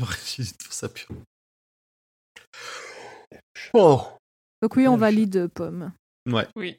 Résidu 0.00 0.52
de 0.58 0.62
fosse 0.62 0.82
à 0.84 0.88
purin. 0.88 1.16
Oh. 3.74 4.02
Donc 4.62 4.76
oui, 4.76 4.86
on 4.88 4.96
valide 4.96 5.48
pomme. 5.48 5.92
Ouais. 6.30 6.46
Oui. 6.56 6.76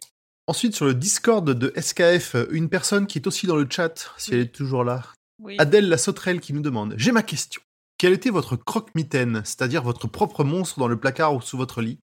Ensuite, 0.48 0.76
sur 0.76 0.86
le 0.86 0.94
Discord 0.94 1.50
de 1.50 1.74
SKF, 1.80 2.36
une 2.52 2.70
personne 2.70 3.08
qui 3.08 3.18
est 3.20 3.28
aussi 3.28 3.48
dans 3.48 3.56
le 3.56 3.68
chat, 3.70 4.12
si 4.18 4.32
Oui. 4.32 4.36
elle 4.38 4.42
est 4.44 4.52
toujours 4.56 4.84
là, 4.84 5.04
Oui. 5.42 5.56
Adèle 5.60 5.90
la 5.90 5.98
sauterelle 5.98 6.40
qui 6.40 6.54
nous 6.54 6.62
demande 6.62 6.94
J'ai 6.98 7.12
ma 7.12 7.24
question. 7.24 7.62
Quel 7.98 8.14
était 8.14 8.30
votre 8.30 8.56
croque-mitaine, 8.56 9.42
c'est-à-dire 9.46 9.84
votre 9.84 10.08
propre 10.08 10.44
monstre 10.44 10.80
dans 10.80 10.88
le 10.88 11.00
placard 11.00 11.36
ou 11.36 11.42
sous 11.42 11.58
votre 11.58 11.82
lit, 11.82 12.00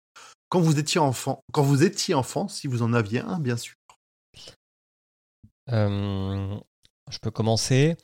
quand 0.49 0.61
vous 0.61 0.79
étiez 0.79 1.01
enfant 1.01 1.41
Quand 1.53 1.63
vous 1.63 1.83
étiez 1.83 2.15
enfant, 2.15 2.49
si 2.49 2.67
vous 2.69 2.83
en 2.83 2.93
aviez 2.93 3.21
un, 3.21 3.39
bien 3.41 3.57
sûr? 3.57 3.75
Euh, 5.71 6.57
je 7.11 7.19
peux 7.19 7.31
commencer. 7.31 7.97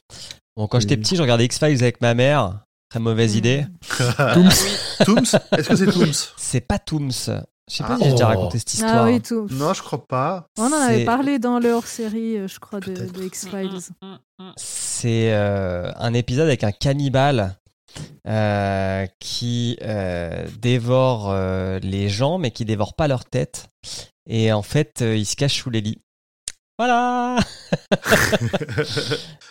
Bon, 0.56 0.66
quand 0.68 0.78
Oui. 0.78 0.82
j'étais 0.82 0.96
petit, 0.96 1.16
je 1.16 1.22
regardais 1.22 1.44
X-Files 1.46 1.82
avec 1.82 2.00
ma 2.00 2.14
mère. 2.14 2.64
Très 2.90 3.00
mauvaise 3.00 3.34
Hmm. 3.34 3.38
idée. 3.38 3.66
Tooms 4.34 4.50
Tooms? 5.04 5.40
Est-ce 5.56 5.68
que 5.68 5.76
c'est 5.76 5.90
Tooms? 5.90 6.12
C'est 6.36 6.60
pas 6.60 6.78
Tooms. 6.78 7.10
Je 7.70 7.76
sais 7.76 7.82
pas 7.84 7.94
Ah. 7.94 7.96
si 7.98 8.04
j'ai 8.04 8.10
déjà 8.10 8.24
Oh. 8.24 8.28
raconté 8.28 8.58
cette 8.58 8.74
histoire. 8.74 8.94
Ah 8.94 9.04
oui, 9.04 9.20
tout. 9.22 9.46
Non, 9.50 9.72
je 9.72 9.82
crois 9.82 10.06
pas. 10.06 10.46
On 10.58 10.64
en 10.64 10.72
avait 10.72 11.04
parlé 11.04 11.38
dans 11.38 11.58
le 11.58 11.70
hors-série, 11.72 12.36
euh, 12.38 12.48
je 12.48 12.58
crois, 12.60 12.80
de, 12.80 12.94
X-Files. 13.24 13.70
Mm, 14.02 14.06
mm, 14.06 14.18
mm. 14.38 14.52
C'est 14.56 15.32
euh, 15.32 15.90
un 15.96 16.12
épisode 16.14 16.46
avec 16.46 16.62
un 16.64 16.72
cannibale 16.72 17.56
euh, 18.28 19.06
qui 19.18 19.78
euh, 19.82 20.46
dévore 20.60 21.30
euh, 21.30 21.78
les 21.80 22.08
gens, 22.10 22.36
mais 22.38 22.50
qui 22.50 22.64
dévore 22.66 22.94
pas 22.94 23.08
leur 23.08 23.24
tête. 23.24 23.68
Et 24.28 24.52
en 24.52 24.62
fait, 24.62 25.00
euh, 25.02 25.16
il 25.16 25.24
se 25.24 25.36
cache 25.36 25.54
sous 25.62 25.70
les 25.70 25.80
lits. 25.80 26.00
Voilà. 26.78 27.38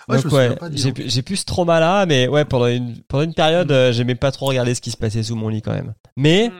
Ouais, 0.09 0.17
je 0.17 0.23
Donc 0.23 0.33
ouais, 0.33 0.69
dis 0.69 0.93
j'ai 1.05 1.21
plus 1.21 1.37
ce 1.37 1.45
trauma-là, 1.45 2.05
mais 2.05 2.27
ouais, 2.27 2.43
pendant 2.43 2.67
une, 2.67 2.97
pendant 3.07 3.23
une 3.23 3.33
période, 3.33 3.71
euh, 3.71 3.93
j'aimais 3.93 4.15
pas 4.15 4.31
trop 4.33 4.47
regarder 4.47 4.75
ce 4.75 4.81
qui 4.81 4.91
se 4.91 4.97
passait 4.97 5.23
sous 5.23 5.35
mon 5.37 5.47
lit 5.47 5.61
quand 5.61 5.71
même. 5.71 5.93
Mais. 6.17 6.51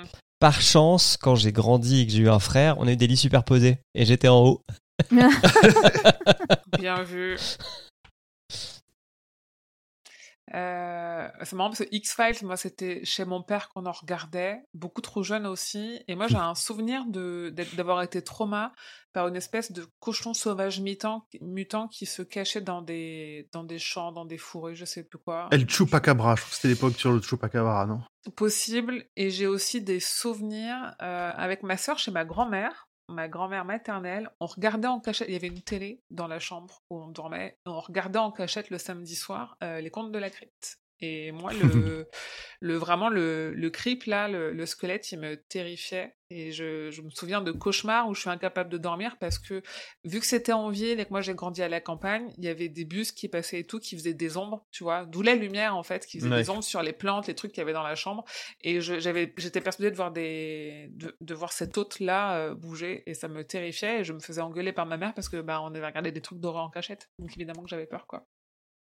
Par 0.43 0.59
chance, 0.59 1.15
quand 1.15 1.35
j'ai 1.35 1.53
grandi 1.53 2.01
et 2.01 2.05
que 2.05 2.11
j'ai 2.11 2.23
eu 2.23 2.29
un 2.29 2.37
frère, 2.37 2.75
on 2.77 2.85
a 2.85 2.91
eu 2.91 2.97
des 2.97 3.07
lits 3.07 3.15
superposés 3.15 3.77
et 3.95 4.03
j'étais 4.03 4.27
en 4.27 4.41
haut. 4.41 4.61
Bien 6.77 7.01
vu. 7.03 7.37
Euh, 10.55 11.27
c'est 11.43 11.55
marrant 11.55 11.69
parce 11.69 11.79
que 11.79 11.89
X-Files, 11.91 12.45
moi, 12.45 12.57
c'était 12.57 13.03
chez 13.05 13.25
mon 13.25 13.41
père 13.41 13.69
qu'on 13.69 13.85
en 13.85 13.91
regardait, 13.91 14.61
beaucoup 14.73 15.01
trop 15.01 15.23
jeune 15.23 15.47
aussi. 15.47 16.01
Et 16.07 16.15
moi, 16.15 16.27
j'ai 16.27 16.37
un 16.37 16.55
souvenir 16.55 17.05
d'avoir 17.07 18.01
été 18.03 18.21
trauma 18.21 18.71
par 19.13 19.27
une 19.27 19.35
espèce 19.35 19.71
de 19.71 19.85
cochon 19.99 20.33
sauvage 20.33 20.79
mutant, 20.79 21.27
mutant 21.41 21.87
qui 21.87 22.05
se 22.05 22.21
cachait 22.21 22.61
dans 22.61 22.81
des, 22.81 23.49
dans 23.51 23.63
des 23.63 23.79
champs, 23.79 24.11
dans 24.11 24.25
des 24.25 24.37
fourrés, 24.37 24.75
je 24.75 24.85
sais 24.85 25.03
plus 25.03 25.19
quoi. 25.19 25.47
El 25.51 25.69
Chupacabra, 25.69 26.35
je 26.35 26.41
crois 26.41 26.49
que 26.49 26.55
c'était 26.55 26.67
l'époque 26.69 26.95
sur 26.95 27.11
le 27.11 27.21
Chupacabra, 27.21 27.85
non? 27.85 28.01
Possible. 28.35 29.05
Et 29.15 29.29
j'ai 29.29 29.47
aussi 29.47 29.81
des 29.81 29.99
souvenirs 29.99 30.95
euh, 31.01 31.31
avec 31.35 31.63
ma 31.63 31.77
sœur 31.77 31.99
chez 31.99 32.11
ma 32.11 32.25
grand-mère, 32.25 32.87
ma 33.09 33.27
grand-mère 33.27 33.65
maternelle. 33.65 34.29
On 34.39 34.45
regardait 34.45 34.87
en 34.87 34.99
cachette. 34.99 35.27
Il 35.27 35.33
y 35.33 35.37
avait 35.37 35.47
une 35.47 35.61
télé 35.61 36.01
dans 36.09 36.27
la 36.27 36.39
chambre 36.39 36.81
où 36.89 37.01
on 37.01 37.07
dormait. 37.07 37.57
On 37.65 37.79
regardait 37.79 38.19
en 38.19 38.31
cachette 38.31 38.69
le 38.69 38.77
samedi 38.77 39.15
soir 39.15 39.57
euh, 39.63 39.81
les 39.81 39.89
contes 39.89 40.11
de 40.11 40.19
la 40.19 40.29
crypte. 40.29 40.79
Et 41.05 41.31
moi, 41.33 41.51
le, 41.53 42.07
le 42.61 42.75
vraiment 42.75 43.09
le, 43.09 43.53
le 43.53 43.69
creep 43.69 44.05
là, 44.05 44.29
le, 44.29 44.51
le 44.53 44.65
squelette, 44.65 45.11
il 45.11 45.19
me 45.19 45.35
terrifiait. 45.35 46.15
Et 46.29 46.51
je, 46.51 46.89
je 46.91 47.01
me 47.01 47.09
souviens 47.11 47.41
de 47.41 47.51
cauchemars 47.51 48.07
où 48.09 48.15
je 48.15 48.21
suis 48.21 48.29
incapable 48.29 48.69
de 48.71 48.77
dormir 48.77 49.17
parce 49.19 49.37
que 49.37 49.61
vu 50.05 50.19
que 50.19 50.25
c'était 50.25 50.53
en 50.53 50.69
ville 50.69 50.99
et 50.99 51.05
que 51.05 51.09
moi 51.11 51.21
j'ai 51.21 51.35
grandi 51.35 51.61
à 51.61 51.67
la 51.69 51.79
campagne, 51.81 52.31
il 52.37 52.45
y 52.45 52.47
avait 52.47 52.69
des 52.69 52.85
bus 52.85 53.11
qui 53.11 53.27
passaient 53.27 53.59
et 53.59 53.63
tout 53.67 53.79
qui 53.79 53.95
faisaient 53.97 54.13
des 54.15 54.37
ombres, 54.37 54.65
tu 54.71 54.83
vois, 54.83 55.05
d'où 55.05 55.21
la 55.21 55.35
lumière 55.35 55.75
en 55.75 55.83
fait, 55.83 56.05
qui 56.07 56.19
faisait 56.19 56.29
Ouais. 56.31 56.41
des 56.41 56.49
ombres 56.49 56.63
sur 56.63 56.81
les 56.81 56.93
plantes, 56.93 57.27
les 57.27 57.35
trucs 57.35 57.51
qu'il 57.51 57.59
y 57.61 57.65
avait 57.65 57.73
dans 57.73 57.83
la 57.83 57.95
chambre. 57.95 58.23
Et 58.61 58.79
j'avais, 58.81 59.31
j'étais 59.37 59.61
persuadée 59.61 59.91
de 59.91 59.95
voir 59.97 60.11
des, 60.11 60.87
de, 60.93 61.15
de 61.19 61.33
voir 61.35 61.51
cette 61.51 61.77
hôte 61.77 61.99
là 61.99 62.53
bouger 62.55 63.03
et 63.05 63.13
ça 63.13 63.27
me 63.27 63.43
terrifiait 63.43 63.99
et 63.99 64.03
je 64.03 64.13
me 64.13 64.19
faisais 64.19 64.41
engueuler 64.41 64.71
par 64.73 64.85
ma 64.87 64.97
mère 64.97 65.13
parce 65.13 65.29
que 65.29 65.41
bah 65.41 65.59
on 65.61 65.75
avait 65.75 65.85
regardé 65.85 66.11
des 66.13 66.21
trucs 66.21 66.39
d'horreur 66.39 66.63
en 66.63 66.69
cachette. 66.71 67.09
Donc 67.19 67.31
évidemment 67.35 67.61
que 67.63 67.69
j'avais 67.69 67.85
peur 67.87 68.07
quoi. 68.07 68.25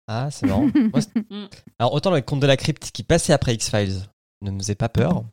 Ah, 0.08 0.28
c'est 0.30 0.46
marrant. 0.46 0.68
Moi, 0.74 1.00
Mm. 1.30 1.46
Alors, 1.78 1.92
autant 1.94 2.10
le 2.10 2.20
conte 2.22 2.40
de 2.40 2.46
la 2.46 2.56
crypte 2.56 2.90
qui 2.92 3.02
passait 3.02 3.32
après 3.32 3.54
X-Files 3.54 4.00
ne 4.42 4.50
me 4.50 4.58
faisait 4.58 4.74
pas 4.74 4.88
peur. 4.88 5.24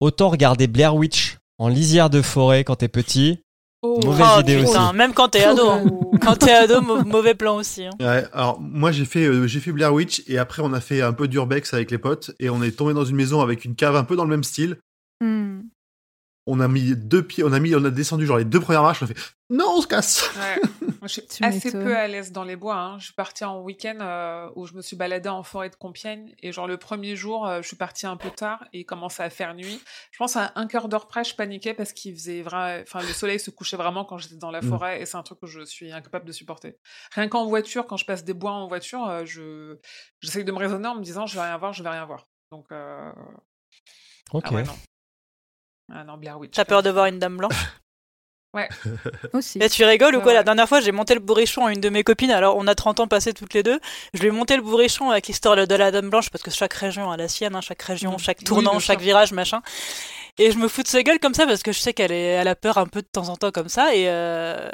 Autant 0.00 0.28
regarder 0.28 0.66
Blair 0.66 0.94
Witch 0.94 1.38
en 1.58 1.68
lisière 1.68 2.10
de 2.10 2.22
forêt 2.22 2.62
quand 2.64 2.76
t'es 2.76 2.88
petit. 2.88 3.40
Oh, 3.82 4.00
Mauvaise 4.04 4.26
Oh, 4.36 4.40
idée 4.40 4.58
putain, 4.64 4.88
aussi. 4.88 4.96
même 4.96 5.12
quand 5.14 5.28
t'es 5.28 5.44
ado. 5.44 5.68
hein. 5.70 5.84
Quand 6.22 6.34
t'es 6.36 6.50
ado, 6.52 6.80
mau- 6.80 7.04
mauvais 7.04 7.34
plan 7.34 7.56
aussi. 7.56 7.84
hein. 7.84 7.90
Ouais, 8.00 8.24
alors 8.32 8.58
moi 8.60 8.90
j'ai 8.90 9.04
fait 9.04 9.24
euh, 9.26 9.46
j'ai 9.46 9.60
fait 9.60 9.70
Blair 9.70 9.92
Witch 9.92 10.22
et 10.26 10.38
après 10.38 10.62
on 10.62 10.72
a 10.72 10.80
fait 10.80 11.02
un 11.02 11.12
peu 11.12 11.28
d'urbex 11.28 11.72
avec 11.74 11.90
les 11.90 11.98
potes 11.98 12.32
et 12.40 12.48
on 12.50 12.62
est 12.62 12.72
tombé 12.72 12.94
dans 12.94 13.04
une 13.04 13.16
maison 13.16 13.42
avec 13.42 13.64
une 13.66 13.74
cave 13.76 13.94
un 13.96 14.02
peu 14.04 14.16
dans 14.16 14.24
le 14.24 14.30
même 14.30 14.42
style. 14.44 14.78
Hmm. 15.22 15.55
On 16.48 16.60
a 16.60 16.68
mis 16.68 16.94
deux 16.94 17.26
pieds, 17.26 17.42
on 17.44 17.52
a 17.52 17.58
mis 17.58 17.74
on 17.74 17.84
a 17.84 17.90
descendu 17.90 18.24
genre 18.24 18.38
les 18.38 18.44
deux 18.44 18.60
premières 18.60 18.82
marches, 18.82 19.02
on 19.02 19.06
a 19.06 19.08
fait 19.08 19.16
non, 19.48 19.74
on 19.76 19.80
se 19.80 19.86
casse. 19.86 20.28
Ouais. 20.36 20.60
Moi, 20.80 20.90
je 21.02 21.06
suis 21.06 21.26
Tu 21.28 21.44
assez 21.44 21.70
peu 21.70 21.96
à 21.96 22.08
l'aise 22.08 22.32
dans 22.32 22.42
les 22.42 22.56
bois. 22.56 22.74
hein. 22.74 22.98
Je 22.98 23.04
suis 23.04 23.14
partie 23.14 23.44
en 23.44 23.60
week-end 23.60 23.96
euh, 24.00 24.48
où 24.56 24.66
je 24.66 24.74
me 24.74 24.82
suis 24.82 24.96
baladée 24.96 25.28
en 25.28 25.44
forêt 25.44 25.70
de 25.70 25.76
Compiègne 25.76 26.34
et 26.42 26.50
genre 26.50 26.66
le 26.66 26.78
premier 26.78 27.14
jour, 27.14 27.46
euh, 27.46 27.62
je 27.62 27.68
suis 27.68 27.76
partie 27.76 28.06
un 28.08 28.16
peu 28.16 28.30
tard 28.30 28.64
et 28.72 28.80
il 28.80 28.84
commençait 28.84 29.22
à 29.22 29.30
faire 29.30 29.54
nuit. 29.54 29.80
Je 30.10 30.18
pense 30.18 30.34
à 30.36 30.50
un 30.56 30.66
quart 30.66 30.88
d'heure 30.88 31.06
près, 31.06 31.22
je 31.22 31.32
paniquais 31.36 31.74
parce 31.74 31.92
qu'il 31.92 32.12
faisait 32.12 32.42
vrai, 32.42 32.82
enfin 32.82 33.02
le 33.02 33.12
soleil 33.12 33.38
se 33.38 33.52
couchait 33.52 33.76
vraiment 33.76 34.04
quand 34.04 34.18
j'étais 34.18 34.34
dans 34.34 34.50
la 34.50 34.62
Mm. 34.62 34.68
forêt 34.68 35.00
et 35.00 35.06
c'est 35.06 35.16
un 35.16 35.22
truc 35.22 35.38
que 35.38 35.46
je 35.46 35.64
suis 35.64 35.92
incapable 35.92 36.24
de 36.26 36.32
supporter. 36.32 36.76
Rien 37.14 37.28
qu'en 37.28 37.46
voiture, 37.46 37.86
quand 37.86 37.96
je 37.96 38.04
passe 38.04 38.24
des 38.24 38.34
bois 38.34 38.50
en 38.50 38.66
voiture, 38.66 39.06
euh, 39.08 39.24
je 39.24 39.76
j'essaye 40.22 40.44
de 40.44 40.50
me 40.50 40.58
raisonner 40.58 40.88
en 40.88 40.96
me 40.96 41.02
disant 41.04 41.24
je 41.26 41.36
vais 41.36 41.42
rien 41.42 41.56
voir, 41.56 41.72
je 41.72 41.84
vais 41.84 41.90
rien 41.90 42.04
voir. 42.04 42.26
Donc 42.50 42.66
euh... 42.72 43.12
Ok. 44.32 44.44
ah 44.48 44.54
ouais 44.54 44.64
non. 44.64 44.74
Ah 45.92 46.04
non, 46.04 46.16
Blair 46.16 46.38
Witch. 46.38 46.54
T'as 46.54 46.64
peur 46.64 46.82
de 46.82 46.90
voir 46.90 47.06
une 47.06 47.18
dame 47.18 47.36
blanche? 47.36 47.54
Aussi. 49.34 49.58
Et 49.58 49.68
tu 49.68 49.84
rigoles 49.84 50.14
ou 50.14 50.18
Ouais, 50.18 50.22
quoi 50.24 50.32
La 50.32 50.38
ouais. 50.40 50.44
dernière 50.44 50.66
fois, 50.66 50.80
j'ai 50.80 50.90
monté 50.90 51.12
le 51.12 51.20
bourrichon 51.20 51.66
à 51.66 51.72
une 51.72 51.80
de 51.82 51.90
mes 51.90 52.02
copines. 52.02 52.30
Alors, 52.30 52.56
on 52.56 52.66
a 52.66 52.74
30 52.74 53.00
ans 53.00 53.06
passés 53.06 53.34
toutes 53.34 53.52
les 53.52 53.62
deux. 53.62 53.78
Je 54.14 54.20
lui 54.22 54.28
ai 54.28 54.30
monté 54.30 54.56
le 54.56 54.62
bourrichon 54.62 55.10
avec 55.10 55.26
l'histoire 55.26 55.56
de 55.66 55.74
la 55.74 55.90
Dame 55.90 56.08
Blanche 56.08 56.30
parce 56.30 56.42
que 56.42 56.50
chaque 56.50 56.72
région 56.72 57.10
a 57.10 57.18
la 57.18 57.28
sienne, 57.28 57.54
hein, 57.54 57.60
chaque 57.60 57.82
région, 57.82 58.12
Mhm. 58.12 58.18
chaque 58.18 58.42
tournant, 58.44 58.78
chaque 58.78 59.00
sûr. 59.00 59.04
virage, 59.08 59.32
machin. 59.32 59.60
Et 60.38 60.52
je 60.52 60.56
me 60.58 60.68
fous 60.68 60.82
de 60.82 60.88
sa 60.88 61.02
gueule 61.02 61.18
comme 61.18 61.34
ça 61.34 61.46
parce 61.46 61.62
que 61.62 61.70
je 61.72 61.78
sais 61.80 61.92
qu'elle 61.92 62.12
est, 62.12 62.28
elle 62.28 62.48
a 62.48 62.54
peur 62.54 62.78
un 62.78 62.86
peu 62.86 63.02
de 63.02 63.08
temps 63.12 63.28
en 63.28 63.36
temps 63.36 63.50
comme 63.50 63.68
ça. 63.68 63.94
Et, 63.94 64.04
euh, 64.08 64.70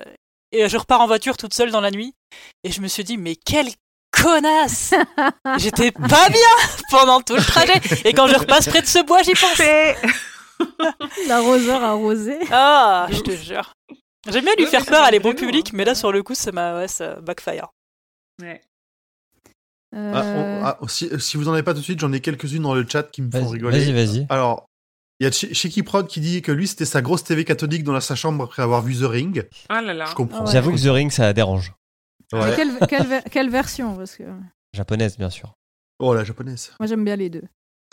et 0.53 0.69
je 0.69 0.77
repars 0.77 1.01
en 1.01 1.09
voiture 1.09 1.37
toute 1.37 1.53
seule 1.55 1.73
dans 1.73 1.81
la 1.81 1.91
nuit. 1.91 2.15
Et 2.63 2.71
je 2.71 2.81
me 2.83 2.87
suis 2.87 3.03
dit, 3.03 3.17
mais 3.17 3.35
quelle 3.35 3.69
connasse 4.13 4.95
J'étais 5.59 5.91
pas 5.91 6.29
bien 6.29 6.69
pendant 6.91 7.21
tout 7.21 7.35
le 7.35 7.43
trajet. 7.43 7.81
Et 8.05 8.13
quand 8.13 8.29
je 8.29 8.37
repasse 8.37 8.69
près 8.69 8.83
de 8.83 8.87
ce 8.87 9.03
bois, 9.05 9.23
j'y 9.23 9.33
pense. 9.33 9.61
L'arroseur 11.29 11.83
arrosé. 11.83 12.39
Ah, 12.51 13.07
je 13.11 13.21
te 13.21 13.31
jure. 13.33 13.73
J'aime 14.29 14.45
bien 14.45 14.55
lui 14.57 14.65
Ouais, 14.65 14.71
faire 14.71 14.85
peur 14.87 15.03
à 15.03 15.11
les 15.11 15.19
bons 15.21 15.35
publics, 15.35 15.69
hein. 15.69 15.77
mais 15.77 15.85
là, 15.85 15.95
sur 15.95 16.13
le 16.13 16.23
coup, 16.23 16.35
ça 16.35 16.53
m'a, 16.53 16.77
ouais, 16.79 16.89
ça 16.89 17.21
backfire. 17.21 17.69
Ouais. 18.41 18.61
Euh, 19.95 20.13
Ah, 20.15 20.79
on- 20.81 20.85
ah, 20.85 20.89
si, 20.89 21.11
si 21.21 21.37
vous 21.37 21.49
en 21.49 21.53
avez 21.53 21.63
pas 21.63 21.75
tout 21.75 21.81
de 21.81 21.85
suite, 21.85 22.01
j'en 22.01 22.13
ai 22.13 22.21
quelques-unes 22.21 22.63
dans 22.63 22.75
le 22.75 22.87
chat 22.89 23.03
qui 23.05 23.21
me 23.23 23.31
font 23.31 23.49
rigoler. 23.49 23.79
vas-y. 23.79 23.93
vas-y. 23.93 24.27
Alors, 24.31 24.67
il 25.21 25.25
y 25.25 25.27
a 25.27 25.33
Ch- 25.33 25.53
Shiki 25.53 25.83
Prod 25.83 26.07
qui 26.09 26.21
dit 26.21 26.41
que 26.41 26.51
lui 26.51 26.67
c'était 26.67 26.85
sa 26.87 27.03
grosse 27.03 27.25
TV 27.25 27.45
cathodique 27.45 27.85
dans 27.85 28.01
sa 28.01 28.15
chambre 28.15 28.45
après 28.45 28.63
avoir 28.63 28.81
vu 28.83 28.95
The 28.97 29.03
Ring. 29.09 29.47
Ah 29.69 29.83
là 29.83 29.93
là. 29.93 30.07
Je 30.07 30.15
comprends. 30.15 30.41
Ah 30.41 30.45
ouais. 30.47 30.53
J'avoue 30.53 30.73
que 30.73 30.81
The 30.83 30.91
Ring, 30.91 31.11
ça 31.11 31.33
dérange. 31.33 31.73
Ouais. 32.33 32.41
mais 32.51 32.57
quelle, 32.57 32.79
quelle, 32.89 33.07
ver- 33.07 33.25
quelle 33.31 33.51
version 33.51 33.95
Parce 33.97 34.17
que 34.17 34.25
Japonaise, 34.73 35.19
bien 35.19 35.29
sûr. 35.31 35.53
Oh 35.99 36.15
la 36.15 36.25
japonaise. 36.25 36.73
moi 36.81 36.87
j'aime 36.87 37.05
bien 37.05 37.15
les 37.17 37.29
deux. 37.29 37.43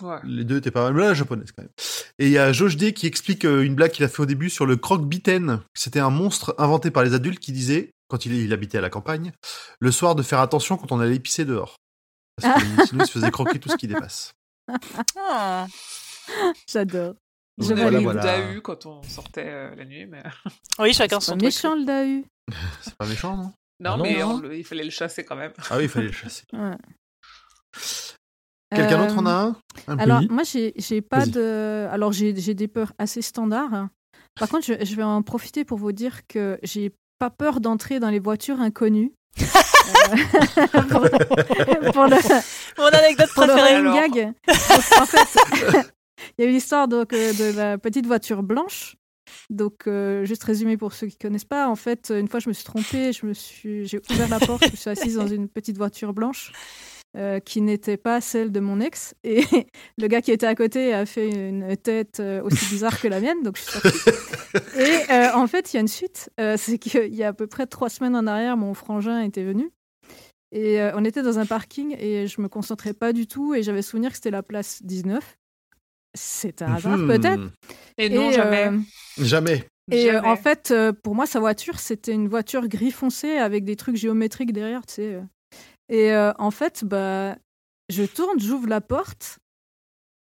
Ouais. 0.02 0.18
Les 0.24 0.44
deux 0.44 0.58
étaient 0.58 0.72
pas 0.72 0.84
mal, 0.84 0.94
mais 0.94 1.02
là, 1.02 1.08
la 1.10 1.14
japonaise 1.14 1.52
quand 1.56 1.64
même. 1.64 1.72
Et 2.20 2.26
il 2.28 2.32
y 2.32 2.38
a 2.38 2.52
Josh 2.54 2.78
D 2.78 2.94
qui 2.94 3.08
explique 3.08 3.46
euh, 3.46 3.64
une 3.64 3.76
blague 3.76 3.92
qu'il 3.92 4.06
a 4.06 4.08
fait 4.10 4.22
au 4.22 4.26
début 4.26 4.50
sur 4.50 4.66
le 4.66 4.76
croque-biten. 4.78 5.62
C'était 5.76 6.00
un 6.00 6.10
monstre 6.10 6.56
inventé 6.58 6.92
par 6.92 7.04
les 7.04 7.14
adultes 7.14 7.40
qui 7.40 7.52
disait, 7.52 7.92
quand 8.08 8.26
il, 8.26 8.34
il 8.34 8.54
habitait 8.54 8.78
à 8.78 8.82
la 8.82 8.90
campagne, 8.90 9.32
le 9.80 9.92
soir 9.92 10.16
de 10.16 10.24
faire 10.24 10.40
attention 10.40 10.78
quand 10.78 10.92
on 10.92 11.00
allait 11.00 11.20
pisser 11.20 11.46
dehors. 11.46 11.76
Parce 12.42 12.62
que 12.64 12.86
sinon 12.88 13.04
il 13.04 13.08
se 13.08 13.12
faisait 13.20 13.32
croquer 13.32 13.60
tout 13.60 13.70
ce 13.70 13.76
qui 13.78 13.88
dépasse. 13.88 14.32
Ah. 15.18 15.68
J'adore. 16.72 17.16
Je 17.60 17.74
Voilà, 17.74 17.92
le 17.92 18.00
voilà. 18.00 18.22
Dahu 18.22 18.62
quand 18.62 18.86
on 18.86 19.04
sortait 19.04 19.48
euh, 19.50 19.76
la 19.76 19.84
nuit, 19.84 20.06
mais 20.06 20.24
Oui, 20.80 20.94
chacun 20.94 21.20
son 21.20 21.34
truc. 21.34 21.42
méchant 21.44 21.76
le 21.76 21.84
Dahu. 21.86 22.24
C'est 22.82 22.96
pas 22.96 23.06
méchant, 23.06 23.36
non? 23.36 23.52
Non, 23.82 23.92
Ah 23.94 23.98
non, 23.98 24.04
mais 24.04 24.20
non. 24.20 24.30
on 24.36 24.40
le- 24.40 24.58
il 24.58 24.64
fallait 24.66 24.84
le 24.86 24.90
chasser 24.92 25.26
quand 25.26 25.36
même. 25.36 25.52
Ah 25.70 25.78
oui, 25.78 25.84
il 25.84 25.90
fallait 25.90 26.08
le 26.08 26.12
chasser. 26.14 26.44
Ouais. 26.54 26.76
Quelqu'un 28.76 29.02
Euh, 29.02 29.08
d'autre 29.08 29.20
en 29.20 29.26
a 29.26 29.56
un, 29.88 29.98
Alors, 29.98 30.22
moi, 30.30 30.44
j'ai 30.44 31.02
pas 31.02 31.26
de. 31.26 31.88
Alors, 31.92 32.12
j'ai 32.12 32.36
j'ai 32.40 32.54
des 32.54 32.68
peurs 32.68 32.94
assez 33.00 33.22
standards. 33.22 33.88
Par 34.40 34.48
contre, 34.50 34.66
je, 34.66 34.86
je 34.86 34.96
vais 34.96 35.04
en 35.04 35.22
profiter 35.24 35.66
pour 35.66 35.78
vous 35.80 35.92
dire 35.92 36.28
que 36.28 36.60
j'ai 36.64 36.92
pas 37.18 37.30
peur 37.30 37.60
d'entrer 37.62 38.00
dans 38.00 38.10
les 38.10 38.20
voitures 38.20 38.62
inconnues. 38.62 39.12
Euh, 39.42 39.44
pour, 40.90 41.02
pour 41.94 42.06
le, 42.06 42.78
Mon 42.78 42.86
anecdote 42.86 43.30
pour 43.34 43.46
préférée. 43.46 43.82
gag. 43.84 44.34
Donc, 44.48 45.02
en 45.02 45.06
fait, 45.06 45.40
il 46.38 46.44
y 46.44 46.48
a 46.48 46.50
eu 46.50 46.54
l'histoire 46.54 46.88
donc, 46.88 47.14
euh, 47.14 47.34
de 47.34 47.58
la 47.58 47.78
petite 47.78 48.06
voiture 48.06 48.44
blanche. 48.44 48.96
Donc, 49.50 49.88
euh, 49.88 50.26
juste 50.26 50.44
résumé 50.44 50.78
pour 50.78 50.94
ceux 50.94 51.08
qui 51.08 51.18
connaissent 51.18 51.44
pas. 51.46 51.68
En 51.68 51.76
fait, 51.76 52.12
une 52.16 52.28
fois, 52.28 52.40
je 52.40 52.50
me 52.50 52.54
suis 52.54 52.64
trompée. 52.64 53.14
Je 53.14 53.26
me 53.26 53.34
suis, 53.34 53.86
j'ai 53.88 54.00
ouvert 54.12 54.30
la 54.30 54.40
porte. 54.40 54.64
Je 54.66 54.72
me 54.72 54.76
suis 54.76 54.90
assise 54.90 55.16
dans 55.16 55.28
une 55.28 55.48
petite 55.48 55.78
voiture 55.78 56.14
blanche 56.14 56.52
euh, 57.18 57.40
qui 57.40 57.62
n'était 57.62 57.98
pas 57.98 58.22
celle 58.22 58.52
de 58.52 58.60
mon 58.60 58.80
ex. 58.80 59.16
Et 59.24 59.42
le 59.98 60.08
gars 60.08 60.22
qui 60.22 60.32
était 60.32 60.46
à 60.46 60.56
côté 60.56 60.94
a 60.94 61.06
fait 61.06 61.30
une 61.30 61.76
tête 61.78 62.20
euh, 62.20 62.42
aussi 62.44 62.66
bizarre 62.70 63.00
que 63.02 63.08
la 63.08 63.20
mienne. 63.20 63.42
Donc, 63.44 63.58
je 63.58 63.62
suis 63.64 63.72
sortie. 63.80 64.10
Et 64.80 65.12
euh, 65.12 65.34
en 65.34 65.48
fait, 65.48 65.74
il 65.74 65.76
y 65.76 65.78
a 65.78 65.82
une 65.82 65.88
suite. 65.88 66.30
Euh, 66.40 66.56
c'est 66.58 66.78
qu'il 66.78 67.14
y 67.16 67.24
a 67.24 67.30
à 67.30 67.34
peu 67.34 67.48
près 67.48 67.66
trois 67.68 67.90
semaines 67.90 68.16
en 68.16 68.28
arrière, 68.28 68.58
mon 68.58 68.74
frangin 68.74 69.22
était 69.22 69.44
venu. 69.44 69.70
Et 70.52 70.82
euh, 70.82 70.92
on 70.96 71.06
était 71.06 71.22
dans 71.22 71.38
un 71.38 71.46
parking 71.46 71.96
et 72.00 72.26
je 72.26 72.42
me 72.42 72.48
concentrais 72.48 72.94
pas 72.94 73.14
du 73.14 73.28
tout 73.28 73.54
et 73.54 73.62
j'avais 73.62 73.84
souvenir 73.84 74.10
que 74.10 74.16
c'était 74.16 74.32
la 74.32 74.42
place 74.42 74.82
19. 74.84 75.38
C'est 76.18 76.64
un 76.64 76.74
hasard 76.74 76.98
Mhm. 76.98 77.08
peut-être. 77.08 77.52
Et 78.00 78.10
non, 78.10 78.30
Et, 78.32 78.34
jamais. 78.34 78.68
euh, 78.68 78.78
Jamais. 79.24 79.64
et 79.92 80.10
euh, 80.10 80.14
Jamais. 80.14 80.28
en 80.28 80.36
fait, 80.36 80.72
euh, 80.72 80.92
pour 80.92 81.14
moi, 81.14 81.28
sa 81.28 81.40
voiture, 81.40 81.80
c'était 81.80 82.14
une 82.14 82.28
voiture 82.28 82.68
gris 82.68 82.90
foncé 82.92 83.38
avec 83.38 83.64
des 83.64 83.76
trucs 83.76 83.96
géométriques 83.96 84.52
derrière, 84.52 84.86
tu 84.88 84.96
sais. 84.96 85.20
Et 85.90 86.12
euh, 86.14 86.32
en 86.40 86.52
fait, 86.52 86.84
bah, 86.86 87.36
je 87.90 88.04
tourne, 88.04 88.40
j'ouvre 88.40 88.68
la 88.68 88.82
porte. 88.82 89.40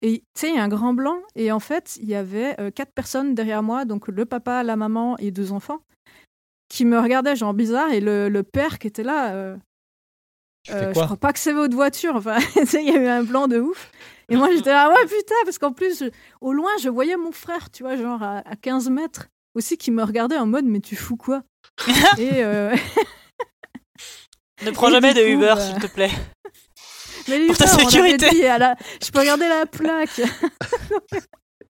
Et 0.03 0.21
tu 0.21 0.25
sais, 0.41 0.49
il 0.49 0.55
y 0.55 0.59
a 0.59 0.63
un 0.65 0.69
grand 0.69 0.95
blanc. 0.95 1.19
Et 1.35 1.53
en 1.53 1.61
fait, 1.61 1.97
il 2.01 2.09
y 2.09 2.15
avait 2.15 2.59
euh, 2.61 2.71
quatre 2.71 2.93
personnes 2.93 3.35
derrière 3.35 3.63
moi, 3.63 3.85
donc 3.85 4.09
le 4.09 4.25
papa, 4.25 4.63
la 4.63 4.77
maman 4.77 5.17
et 5.19 5.31
deux 5.31 5.53
enfants, 5.53 5.81
qui 6.69 6.85
me 6.85 6.99
regardaient 6.99 7.37
genre 7.37 7.53
bizarre. 7.55 7.91
Et 7.93 8.01
le, 8.01 8.29
le 8.29 8.43
père 8.43 8.79
qui 8.79 8.87
était 8.87 9.03
là, 9.03 9.35
euh, 9.35 9.57
euh, 10.71 10.89
je 10.95 11.07
crois 11.07 11.17
pas 11.17 11.33
que 11.33 11.39
c'est 11.39 11.53
votre 11.53 11.75
voiture. 11.75 12.17
Enfin, 12.17 12.39
tu 12.55 12.65
sais, 12.67 12.83
il 12.83 12.89
y 12.93 12.97
a 12.97 13.03
eu 13.03 13.07
un 13.09 13.25
blanc 13.25 13.49
de 13.49 13.59
ouf. 13.59 13.91
Et 14.29 14.37
moi, 14.37 14.49
j'étais 14.55 14.71
là, 14.71 14.89
ouais, 14.89 15.07
putain, 15.07 15.35
parce 15.45 15.59
qu'en 15.59 15.73
plus, 15.73 15.99
je- 16.05 16.11
au 16.41 16.53
loin, 16.53 16.71
je 16.81 16.89
voyais 16.89 17.17
mon 17.17 17.33
frère, 17.33 17.71
tu 17.71 17.83
vois, 17.83 17.97
genre 17.97 18.23
à, 18.23 18.39
à 18.49 18.55
15 18.57 18.89
mètres, 18.89 19.27
aussi, 19.55 19.77
qui 19.77 19.91
me 19.91 20.05
regardait 20.05 20.39
en 20.39 20.47
mode, 20.47 20.65
mais 20.67 20.81
tu 20.81 20.95
fous 20.97 21.17
quoi? 21.17 21.43
Et 22.19 22.45
Ne 24.63 24.71
prends 24.73 24.89
Et 24.89 24.93
jamais 24.93 25.15
de 25.15 25.21
coup, 25.21 25.27
Uber, 25.29 25.55
bah, 25.55 25.61
s'il 25.61 25.79
te 25.79 25.87
plaît. 25.87 26.11
mais 27.29 27.47
Pour 27.47 27.57
ta 27.57 27.67
sécurité. 27.67 28.31
dit 28.31 28.45
à 28.47 28.59
la- 28.59 28.77
Je 29.03 29.11
peux 29.11 29.21
regarder 29.21 29.49
la 29.49 29.67
plaque. 29.67 30.21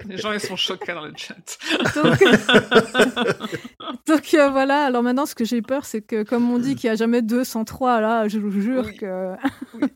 Les 0.07 0.17
gens, 0.17 0.33
ils 0.33 0.41
sont 0.41 0.57
choqués 0.57 0.95
dans 0.95 1.05
le 1.05 1.13
chat. 1.15 1.59
Donc, 1.95 2.19
donc, 4.07 4.33
euh, 4.35 4.49
voilà, 4.49 4.85
alors 4.87 5.03
maintenant, 5.03 5.27
ce 5.27 5.35
que 5.35 5.45
j'ai 5.45 5.61
peur, 5.61 5.85
c'est 5.85 6.01
que, 6.01 6.23
comme 6.23 6.51
on 6.51 6.59
dit 6.59 6.75
qu'il 6.75 6.89
n'y 6.89 6.95
a 6.95 6.97
jamais 6.97 7.21
203, 7.21 8.01
là, 8.01 8.27
je 8.27 8.39
vous 8.39 8.51
jure 8.63 8.85
Oui. 8.87 8.97
que. 8.97 9.35
Oui. 9.75 9.89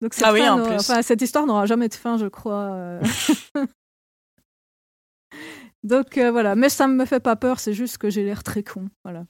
donc, 0.00 0.14
cette, 0.14 0.24
Ah 0.24 0.32
oui, 0.32 0.48
en 0.48 0.62
plus. 0.64 0.74
enfin, 0.76 1.02
cette 1.02 1.20
histoire 1.20 1.46
n'aura 1.46 1.66
jamais 1.66 1.88
de 1.88 1.94
fin, 1.94 2.16
je 2.16 2.26
crois. 2.26 2.70
euh. 2.74 3.00
donc, 5.82 6.16
euh, 6.18 6.30
voilà, 6.30 6.54
mais 6.54 6.68
ça 6.68 6.86
ne 6.86 6.94
me 6.94 7.04
fait 7.06 7.18
pas 7.20 7.34
peur, 7.34 7.58
c'est 7.58 7.72
juste 7.74 7.98
que 7.98 8.08
j'ai 8.08 8.22
l'air 8.24 8.44
très 8.44 8.62
con. 8.62 8.88
Voilà. 9.04 9.24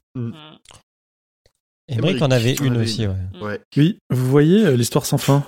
Mm. 1.89 1.99
Emmerich 1.99 2.23
en 2.23 2.31
avait 2.31 2.55
une 2.55 2.77
aussi, 2.79 3.07
ouais. 3.07 3.15
Ouais. 3.41 3.61
Oui, 3.77 3.99
vous 4.11 4.27
voyez 4.27 4.67
euh, 4.67 4.77
l'histoire 4.77 5.07
sans 5.07 5.19
fin. 5.19 5.45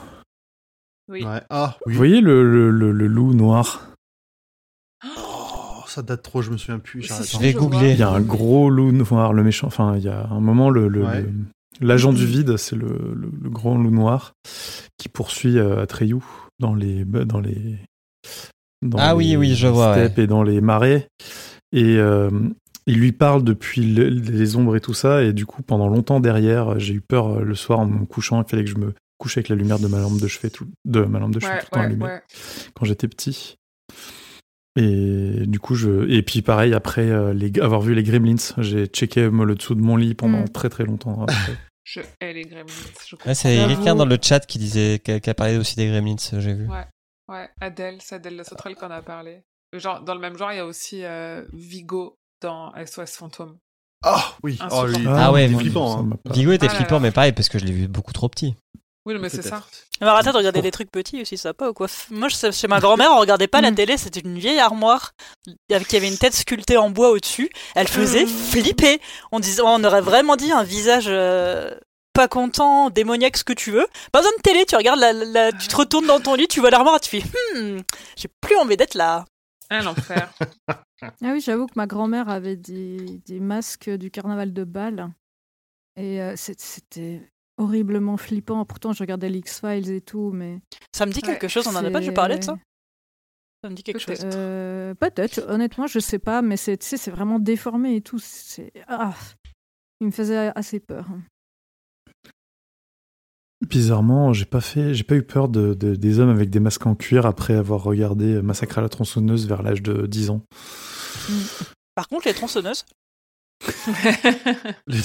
Oui. 1.11 1.25
ouais. 1.25 1.41
Ah 1.51 1.77
oui. 1.87 1.93
Vous 1.93 1.99
voyez 1.99 2.21
le, 2.21 2.43
le, 2.45 2.71
le, 2.71 2.93
le 2.93 3.07
loup 3.07 3.35
noir? 3.35 3.89
Oh, 5.05 5.83
ça 5.87 6.03
date 6.03 6.23
trop, 6.23 6.43
je 6.43 6.51
me 6.51 6.57
souviens 6.57 6.79
plus. 6.79 7.03
Je 7.03 7.39
vais 7.39 7.53
googler. 7.53 7.93
Il 7.93 7.99
y 7.99 8.03
a 8.03 8.11
un 8.11 8.21
gros 8.21 8.69
loup 8.71 8.93
noir, 8.93 9.33
le 9.33 9.43
méchant. 9.43 9.67
Enfin, 9.69 9.97
il 9.97 10.03
y 10.05 10.09
a 10.09 10.27
un 10.31 10.41
moment, 10.41 10.71
le, 10.71 10.89
le, 10.89 11.05
Ouais. 11.05 11.23
le, 11.23 11.33
l'agent 11.81 12.13
du 12.13 12.27
vide, 12.27 12.57
c'est 12.57 12.77
le, 12.77 12.89
le, 13.15 13.31
le 13.43 13.51
grand 13.51 13.77
loup 13.79 13.91
noir 13.91 14.33
qui 14.99 15.09
poursuit 15.09 15.59
euh, 15.59 15.83
Atreyu 15.83 16.17
dans 16.59 16.75
les 16.75 17.05
dans 17.05 17.41
les 17.41 17.79
dans 18.83 18.99
Ah 19.01 19.15
oui, 19.17 19.29
les 19.29 19.37
oui, 19.37 19.55
je 19.55 19.69
vois, 19.69 19.95
steppes 19.95 20.19
et 20.19 20.27
dans 20.27 20.43
les 20.43 20.61
marais 20.61 21.09
et 21.73 21.97
euh, 21.99 22.31
il 22.89 22.99
lui 22.99 23.13
parle 23.13 23.45
depuis 23.45 23.83
le- 23.83 24.09
les 24.09 24.57
ombres 24.57 24.75
et 24.75 24.81
tout 24.81 24.95
ça 24.95 25.23
et 25.23 25.33
du 25.33 25.47
coup 25.47 25.63
pendant 25.63 25.87
longtemps 25.89 26.19
derrière 26.21 26.79
j'ai 26.81 26.95
eu 26.95 27.01
peur 27.01 27.29
euh, 27.39 27.43
le 27.45 27.55
soir 27.55 27.79
en 27.81 27.87
me 27.87 28.05
couchant 28.07 28.43
il 28.43 28.49
fallait 28.49 28.65
que 28.65 28.71
je 28.71 28.77
me 28.79 28.95
couche 29.19 29.37
avec 29.37 29.49
la 29.49 29.57
lumière 29.57 29.79
de 29.79 29.87
ma 29.89 30.01
lampe 30.01 30.21
de 30.21 30.27
chevet 30.27 30.51
tout 30.51 30.67
de 30.85 31.03
ma 31.03 31.19
lampe 31.21 31.33
de 31.35 31.41
chevet 31.41 31.53
Ouais, 31.53 31.59
tout 31.61 31.67
le 31.67 31.71
temps 31.75 31.81
ouais, 31.81 31.87
allumée 31.87 32.05
ouais. 32.07 32.23
quand 32.75 32.85
j'étais 32.85 33.09
petit. 33.09 33.57
Et 34.77 35.47
du 35.47 35.59
coup, 35.59 35.75
je. 35.75 36.09
Et 36.09 36.23
puis 36.23 36.41
pareil, 36.43 36.73
après 36.73 37.09
euh, 37.11 37.33
les... 37.33 37.51
avoir 37.61 37.81
vu 37.81 37.95
les 37.95 38.05
Gremlins, 38.05 38.37
j'ai 38.59 38.87
checké 38.87 39.29
moi, 39.29 39.45
le 39.45 39.57
dessous 39.57 39.75
de 39.75 39.81
mon 39.81 39.97
lit 39.97 40.15
pendant 40.15 40.43
Mm. 40.43 40.49
très 40.51 40.69
très 40.69 40.85
longtemps. 40.85 41.23
après. 41.25 41.35
Je 41.85 42.01
hais 42.21 42.35
les 42.35 42.43
gremlins. 42.43 42.67
Je 43.07 43.17
comprends. 43.17 43.31
Ouais, 43.31 43.35
c'est 43.35 43.57
quelqu'un 43.67 43.95
dans 43.97 44.05
le 44.05 44.19
chat 44.23 44.41
qui 44.41 44.59
disait, 44.59 45.01
qui 45.03 45.11
a, 45.11 45.21
qui 45.21 45.31
a 45.31 45.35
parlé 45.35 45.57
aussi 45.57 45.75
des 45.75 45.87
Gremlins, 45.89 46.17
j'ai 46.39 46.53
vu. 46.53 46.69
Ouais, 46.69 46.85
ouais, 47.29 47.49
Adèle, 47.63 47.97
c'est 48.03 48.17
Adèle 48.17 48.37
La 48.37 48.45
Sauterelle 48.45 48.75
qu'on 48.77 48.91
a 48.91 49.01
parlé. 49.01 49.41
Genre, 49.73 50.03
dans 50.05 50.13
le 50.15 50.21
même 50.21 50.37
genre, 50.37 50.53
il 50.53 50.57
y 50.57 50.61
a 50.61 50.67
aussi 50.67 51.03
euh, 51.05 51.43
Vigo 51.55 52.15
dans 52.41 52.73
SOS 52.87 53.13
Fantôme. 53.17 53.57
Ah 54.05 54.25
oui, 54.45 54.57
Un 54.61 54.69
oh, 54.71 54.87
lui, 54.87 54.95
super- 54.95 55.15
Ah 55.17 55.33
ouais, 55.33 55.49
moi, 55.49 55.61
flippant. 55.61 55.99
hein. 56.01 56.11
Vigo 56.31 56.53
était 56.53 56.67
Ah 56.71 56.75
flippant, 56.75 56.95
là. 56.97 57.01
mais 57.01 57.11
pareil, 57.11 57.33
parce 57.33 57.49
que 57.49 57.59
je 57.59 57.65
l'ai 57.65 57.73
vu 57.73 57.89
beaucoup 57.89 58.13
trop 58.13 58.29
petit. 58.29 58.55
Oui, 59.07 59.15
mais 59.19 59.29
c'est 59.31 59.43
ça. 59.43 59.63
Alors 60.03 60.15
arrêtez 60.15 60.31
de 60.33 60.37
regarder 60.37 60.61
des 60.61 60.71
trucs 60.71 60.91
petits 60.91 61.23
aussi, 61.23 61.39
ça 61.39 61.55
pas 61.55 61.71
ou 61.71 61.73
quoi? 61.73 61.87
Moi, 62.11 62.29
je 62.29 62.51
chez 62.53 62.69
ma 62.69 62.79
grand-mère, 62.79 63.11
on 63.13 63.19
regardait 63.19 63.49
pas 63.49 63.63
la 63.63 63.71
Mm. 63.71 63.75
télé, 63.75 63.97
c'était 63.97 64.21
une 64.21 64.39
vieille 64.39 64.61
armoire 64.61 65.13
avec 65.73 65.89
qui 65.89 65.97
avait 65.97 66.09
une 66.09 66.19
tête 66.19 66.35
sculptée 66.35 66.77
en 66.77 66.91
bois 66.91 67.11
au-dessus. 67.11 67.49
Elle 67.75 67.89
faisait 67.89 68.27
flipper. 68.27 69.01
On 69.33 69.41
disait, 69.41 69.63
on 69.65 69.83
aurait 69.83 70.03
vraiment 70.03 70.37
dit 70.37 70.53
un 70.53 70.63
visage 70.63 71.07
euh, 71.09 71.75
pas 72.13 72.29
content, 72.29 72.91
démoniaque, 72.91 73.39
ce 73.39 73.45
que 73.45 73.55
tu 73.55 73.71
veux. 73.71 73.87
Pas 74.13 74.19
besoin 74.21 74.33
de 74.37 74.43
télé, 74.43 74.67
tu 74.67 74.77
regardes 74.77 75.01
la, 75.01 75.13
la- 75.15 75.53
tu 75.53 75.69
te 75.69 75.77
retournes 75.77 76.07
dans 76.07 76.21
ton 76.21 76.35
lit, 76.35 76.47
tu 76.47 76.61
vois 76.61 76.69
l'armoire, 76.71 76.97
et 76.97 77.01
tu 77.01 77.21
fais, 77.21 77.27
hmm, 77.59 77.81
j'ai 78.17 78.29
plus 78.43 78.57
envie 78.57 78.77
d'être 78.77 78.95
là. 78.95 79.25
Ah, 79.71 79.81
l'enfer. 79.83 80.31
Ah 81.03 81.33
oui, 81.33 81.41
j'avoue 81.41 81.67
que 81.67 81.75
ma 81.77 81.87
grand-mère 81.87 82.29
avait 82.29 82.57
des, 82.57 83.21
des 83.27 83.41
masques 83.41 83.91
du 83.91 84.11
carnaval 84.11 84.53
de 84.53 84.65
Bâle. 84.65 85.13
Et 85.97 86.21
euh, 86.23 86.35
c'était 86.37 87.31
horriblement 87.57 88.17
flippant. 88.17 88.65
Pourtant, 88.65 88.93
je 88.93 89.01
regardais 89.03 89.29
l'X-Files 89.29 89.91
et 89.91 90.01
tout, 90.01 90.31
mais. 90.33 90.61
Ça 90.95 91.07
me 91.07 91.13
dit 91.13 91.23
quelque 91.23 91.43
Ouais, 91.45 91.49
chose, 91.49 91.67
on 91.67 91.75
en 91.77 91.85
a 91.85 91.91
pas 91.91 92.01
dû 92.01 92.13
parler 92.13 92.39
de 92.39 92.45
ça 92.45 92.59
Ça 93.63 93.71
me 93.71 93.75
dit 93.75 93.83
quelque 93.83 93.99
chose. 94.01 94.21
Euh, 94.25 94.95
Peut-être, 94.95 95.45
honnêtement, 95.49 95.87
je 95.87 95.99
sais 95.99 96.19
pas, 96.19 96.43
mais 96.43 96.57
c'est 96.57 97.09
vraiment 97.09 97.39
déformé 97.39 97.97
et 97.97 98.01
tout. 98.01 98.21
Ah, 98.87 99.15
il 100.01 100.07
me 100.09 100.13
faisait 100.13 100.53
assez 100.55 100.81
peur. 100.81 101.07
Bizarrement, 103.67 104.33
j'ai 104.33 104.45
pas 104.45 104.61
fait, 104.61 104.95
j'ai 104.95 105.03
pas 105.03 105.17
eu 105.17 105.23
peur 105.25 105.49
de, 105.49 105.75
de- 105.75 105.97
des 105.97 106.21
hommes 106.21 106.29
avec 106.31 106.49
des 106.49 106.61
masques 106.61 106.87
en 106.87 106.95
cuir 106.95 107.27
après 107.27 107.55
avoir 107.55 107.83
regardé 107.83 108.41
Massacre 108.41 108.79
à 108.79 108.83
la 108.83 108.89
tronçonneuse 108.89 109.49
vers 109.49 109.63
l'âge 109.63 109.83
de 109.83 110.07
10 110.07 110.31
ans. 110.31 110.43
Par 111.97 112.07
contre, 112.09 112.29
les 112.29 112.35
tronçonneuses, 112.35 112.85
Les- 114.87 115.01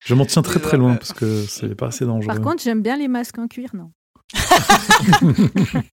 Je 0.00 0.14
m'en 0.14 0.24
tiens 0.24 0.40
très 0.42 0.58
très 0.58 0.78
loin 0.78 0.94
parce 0.96 1.12
que 1.12 1.44
c'est 1.44 1.74
pas 1.74 1.88
assez 1.88 2.06
dangereux. 2.06 2.26
Par 2.34 2.40
contre, 2.40 2.62
j'aime 2.62 2.80
bien 2.82 2.96
les 2.96 3.08
masques 3.08 3.38
en 3.38 3.46
cuir, 3.46 3.70
non. 3.74 3.92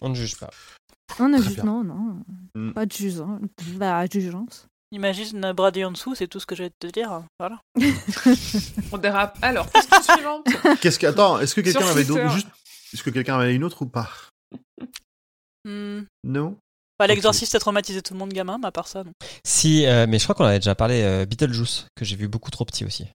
On 0.00 0.10
ne 0.10 0.14
juge 0.14 0.36
pas. 0.38 0.50
On 1.18 1.32
a 1.32 1.38
Très 1.40 1.48
ju- 1.48 1.54
bien. 1.56 1.64
non, 1.64 1.82
non, 1.84 2.20
Mm. 2.54 2.72
pas 2.72 2.86
de 2.86 2.92
jugeance. 2.92 3.40
Bah, 3.76 4.04
jugeance. 4.12 4.68
Imagine 4.92 5.52
Brady 5.52 5.84
en 5.84 5.90
dessous, 5.92 6.14
c'est 6.14 6.28
tout 6.28 6.40
ce 6.40 6.46
que 6.46 6.54
je 6.54 6.64
vais 6.64 6.70
te 6.78 6.86
dire. 6.86 7.22
Voilà. 7.38 7.60
On 8.92 8.98
dérape. 8.98 9.38
Alors, 9.42 9.70
question 9.70 10.02
suivante. 10.14 10.46
Qu'est-ce 10.80 10.98
que 10.98 11.06
attends, 11.06 11.40
est-ce 11.40 11.54
que 11.54 11.60
quelqu'un 11.60 11.86
avait 11.86 12.04
d'autres 12.04 12.28
juste 12.30 12.48
Est-ce 12.92 13.02
que 13.02 13.10
quelqu'un 13.10 13.38
avait 13.38 13.54
une 13.54 13.64
autre 13.64 13.82
ou 13.82 13.86
pas? 13.86 14.08
Hmm. 15.64 16.02
Non? 16.24 16.56
Bah, 16.98 17.06
L'exorciste 17.06 17.54
a 17.54 17.58
traumatisé 17.58 18.00
tout 18.00 18.14
le 18.14 18.18
monde 18.18 18.32
gamin, 18.32 18.58
mais 18.58 18.68
à 18.68 18.72
part 18.72 18.88
ça, 18.88 19.04
non. 19.04 19.12
Si, 19.44 19.84
euh, 19.86 20.06
mais 20.08 20.18
je 20.18 20.24
crois 20.24 20.34
qu'on 20.34 20.44
avait 20.44 20.60
déjà 20.60 20.74
parlé 20.74 21.02
euh, 21.02 21.26
Beetlejuice, 21.26 21.86
que 21.94 22.04
j'ai 22.04 22.16
vu 22.16 22.28
beaucoup 22.28 22.50
trop 22.50 22.64
petit 22.64 22.84
aussi. 22.84 23.06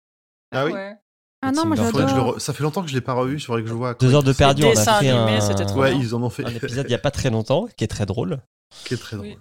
Ah 0.53 0.65
oui? 0.65 0.73
Ouais. 0.73 0.95
Ah 1.43 1.51
non, 1.51 1.65
moi 1.65 1.75
j'adore. 1.75 2.35
re- 2.35 2.39
Ça 2.39 2.53
fait 2.53 2.61
longtemps 2.61 2.83
que 2.83 2.89
je 2.89 2.93
l'ai 2.93 3.01
pas 3.01 3.13
revu, 3.13 3.37
il 3.37 3.39
faudrait 3.39 3.63
que 3.63 3.67
je 3.67 3.73
le 3.73 3.77
vois. 3.79 3.95
Deux 3.95 4.13
heures 4.13 4.21
de 4.21 4.33
perdu, 4.33 4.63
on 4.65 4.71
a 4.77 4.99
fait 4.99 5.09
animés, 5.09 5.39
un... 5.41 5.65
trop 5.65 5.79
Ouais, 5.79 5.95
ils 5.97 6.13
en 6.13 6.21
ont 6.21 6.29
fait 6.29 6.45
un 6.45 6.49
épisode 6.53 6.85
il 6.87 6.91
y 6.91 6.95
a 6.95 6.99
pas 6.99 7.09
très 7.09 7.31
longtemps, 7.31 7.67
qui 7.75 7.83
est 7.83 7.87
très 7.87 8.05
drôle. 8.05 8.39
qui 8.85 8.93
est 8.93 8.97
très 8.97 9.17
drôle. 9.17 9.29
Oui. 9.29 9.37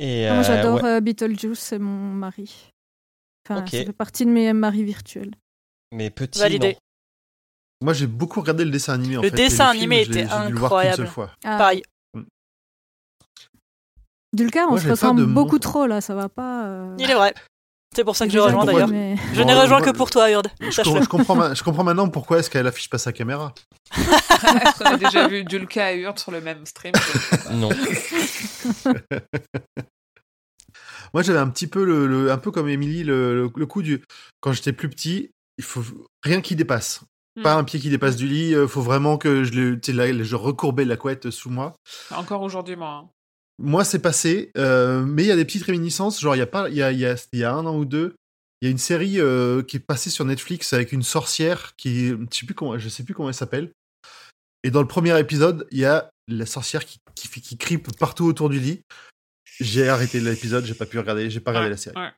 Et 0.00 0.26
Ah, 0.28 0.34
Moi 0.34 0.42
euh, 0.42 0.46
j'adore 0.46 0.82
ouais. 0.82 0.90
euh, 0.96 1.00
Beetlejuice, 1.00 1.58
c'est 1.58 1.78
mon 1.78 2.12
mari. 2.14 2.70
Enfin, 3.48 3.60
Ok. 3.62 3.70
ça 3.70 3.84
fait 3.84 3.92
partie 3.92 4.24
de 4.26 4.30
mes 4.30 4.52
maris 4.52 4.84
virtuels. 4.84 5.34
mais 5.92 6.10
petit, 6.10 6.38
Validé. 6.38 6.72
non. 6.74 6.78
Moi, 7.80 7.92
j'ai 7.94 8.06
beaucoup 8.08 8.40
regardé 8.40 8.64
le 8.64 8.70
dessin 8.72 8.94
animé. 8.94 9.16
En 9.18 9.22
Le 9.22 9.30
fait, 9.30 9.36
dessin 9.36 9.70
film, 9.72 9.82
animé 9.92 10.04
je 10.04 10.10
l'ai- 10.12 10.20
était 10.24 10.28
le 10.50 10.56
incroyable. 10.56 11.06
fois. 11.06 11.30
Ah, 11.44 11.56
Pareil. 11.58 11.82
Dulcar, 14.32 14.66
on 14.68 14.72
Moi, 14.72 14.80
se 14.80 14.88
ressemble 14.88 15.24
beaucoup 15.26 15.52
monstre. 15.52 15.58
trop 15.70 15.86
là, 15.86 16.00
ça 16.00 16.14
va 16.14 16.28
pas. 16.28 16.66
euh, 16.66 16.96
Il 16.98 17.10
est 17.10 17.14
vrai. 17.14 17.32
C'est 17.98 18.04
pour 18.04 18.14
ça 18.14 18.26
que 18.28 18.32
je 18.32 18.38
rejoins 18.38 18.64
d'ailleurs. 18.64 18.86
mais- 18.86 19.16
Je 19.34 19.40
Bon, 19.42 19.46
n'ai 19.48 19.54
rejoint 19.54 19.80
que 19.80 19.90
pour 19.90 20.08
toi, 20.08 20.30
Urde. 20.30 20.46
Je, 20.60 20.70
Sache-le. 20.70 20.92
com- 20.92 21.02
je 21.02 21.08
comprends, 21.08 21.34
ma- 21.34 21.52
je 21.52 21.64
comprends 21.64 21.82
maintenant 21.82 22.08
pourquoi 22.08 22.38
est-ce 22.38 22.48
qu'elle 22.48 22.68
affiche 22.68 22.88
pas 22.88 22.96
sa 22.98 23.12
caméra. 23.12 23.52
Est-ce 23.96 24.78
qu'on 24.78 24.84
a 24.84 24.96
déjà 24.96 25.26
vu 25.26 25.42
Dulka 25.42 25.92
et 25.94 25.98
Hurt 26.02 26.16
sur 26.20 26.30
le 26.30 26.40
même 26.40 26.64
stream 26.64 26.92
Non. 27.50 27.70
Moi, 31.12 31.22
j'avais 31.22 31.38
un 31.40 31.48
petit 31.48 31.66
peu 31.66 31.84
le, 31.84 32.06
le- 32.06 32.30
un 32.30 32.38
peu 32.38 32.50
comme 32.52 32.68
Émilie, 32.68 33.02
le, 33.02 33.34
le, 33.34 33.50
le 33.54 33.66
coup 33.66 33.82
du 33.82 34.04
quand 34.40 34.52
j'étais 34.52 34.72
plus 34.72 34.88
petit, 34.88 35.30
il 35.56 35.64
faut 35.64 35.82
rien 36.22 36.40
qui 36.40 36.54
dépasse. 36.54 37.00
Hmm. 37.36 37.42
Pas 37.42 37.54
un 37.54 37.64
pied 37.64 37.80
qui 37.80 37.88
dépasse 37.90 38.14
du 38.16 38.28
lit. 38.28 38.50
Il 38.50 38.68
faut 38.68 38.82
vraiment 38.82 39.16
que 39.18 39.42
je, 39.42 39.52
le, 39.54 39.80
tu 39.80 39.90
sais, 39.90 39.96
là, 39.96 40.06
je 40.22 40.36
recourbais 40.36 40.84
la 40.84 40.96
couette 40.96 41.30
sous 41.30 41.50
moi. 41.50 41.74
Encore 42.14 42.42
aujourd'hui, 42.42 42.76
moi. 42.76 43.02
hein. 43.04 43.08
Moi, 43.60 43.84
c'est 43.84 43.98
passé, 43.98 44.50
euh, 44.56 45.02
mais 45.04 45.24
il 45.24 45.26
y 45.26 45.32
a 45.32 45.36
des 45.36 45.44
petites 45.44 45.64
réminiscences. 45.64 46.20
Genre, 46.20 46.36
il 46.36 46.38
y 46.38 46.42
a 46.42 46.46
pas, 46.46 46.68
il 46.68 46.76
y 46.76 46.82
a, 46.82 46.92
y 46.92 47.04
a, 47.06 47.16
il 47.32 47.38
y 47.40 47.44
a 47.44 47.52
un 47.52 47.66
an 47.66 47.76
ou 47.76 47.84
deux, 47.84 48.14
il 48.60 48.66
y 48.66 48.68
a 48.68 48.70
une 48.70 48.78
série 48.78 49.20
euh, 49.20 49.62
qui 49.62 49.76
est 49.76 49.80
passée 49.80 50.10
sur 50.10 50.24
Netflix 50.24 50.72
avec 50.72 50.92
une 50.92 51.02
sorcière 51.02 51.74
qui, 51.76 52.08
je 52.08 52.16
sais 52.32 52.46
plus 52.46 52.54
comment, 52.54 52.78
je 52.78 52.88
sais 52.88 53.02
plus 53.04 53.14
comment 53.14 53.28
elle 53.28 53.34
s'appelle. 53.34 53.70
Et 54.64 54.70
dans 54.70 54.80
le 54.80 54.88
premier 54.88 55.18
épisode, 55.18 55.66
il 55.70 55.78
y 55.78 55.84
a 55.84 56.10
la 56.28 56.46
sorcière 56.46 56.84
qui, 56.84 56.98
qui, 57.14 57.78
partout 57.78 58.24
autour 58.26 58.48
du 58.48 58.60
lit. 58.60 58.82
J'ai 59.60 59.88
arrêté 59.88 60.20
l'épisode, 60.20 60.64
j'ai 60.64 60.74
pas 60.74 60.86
pu 60.86 60.98
regarder, 60.98 61.30
j'ai 61.30 61.40
pas 61.40 61.50
regardé 61.50 61.66
Ouais, 61.66 61.70
la 61.70 61.76
série. 61.76 61.96
ouais, 61.96 62.10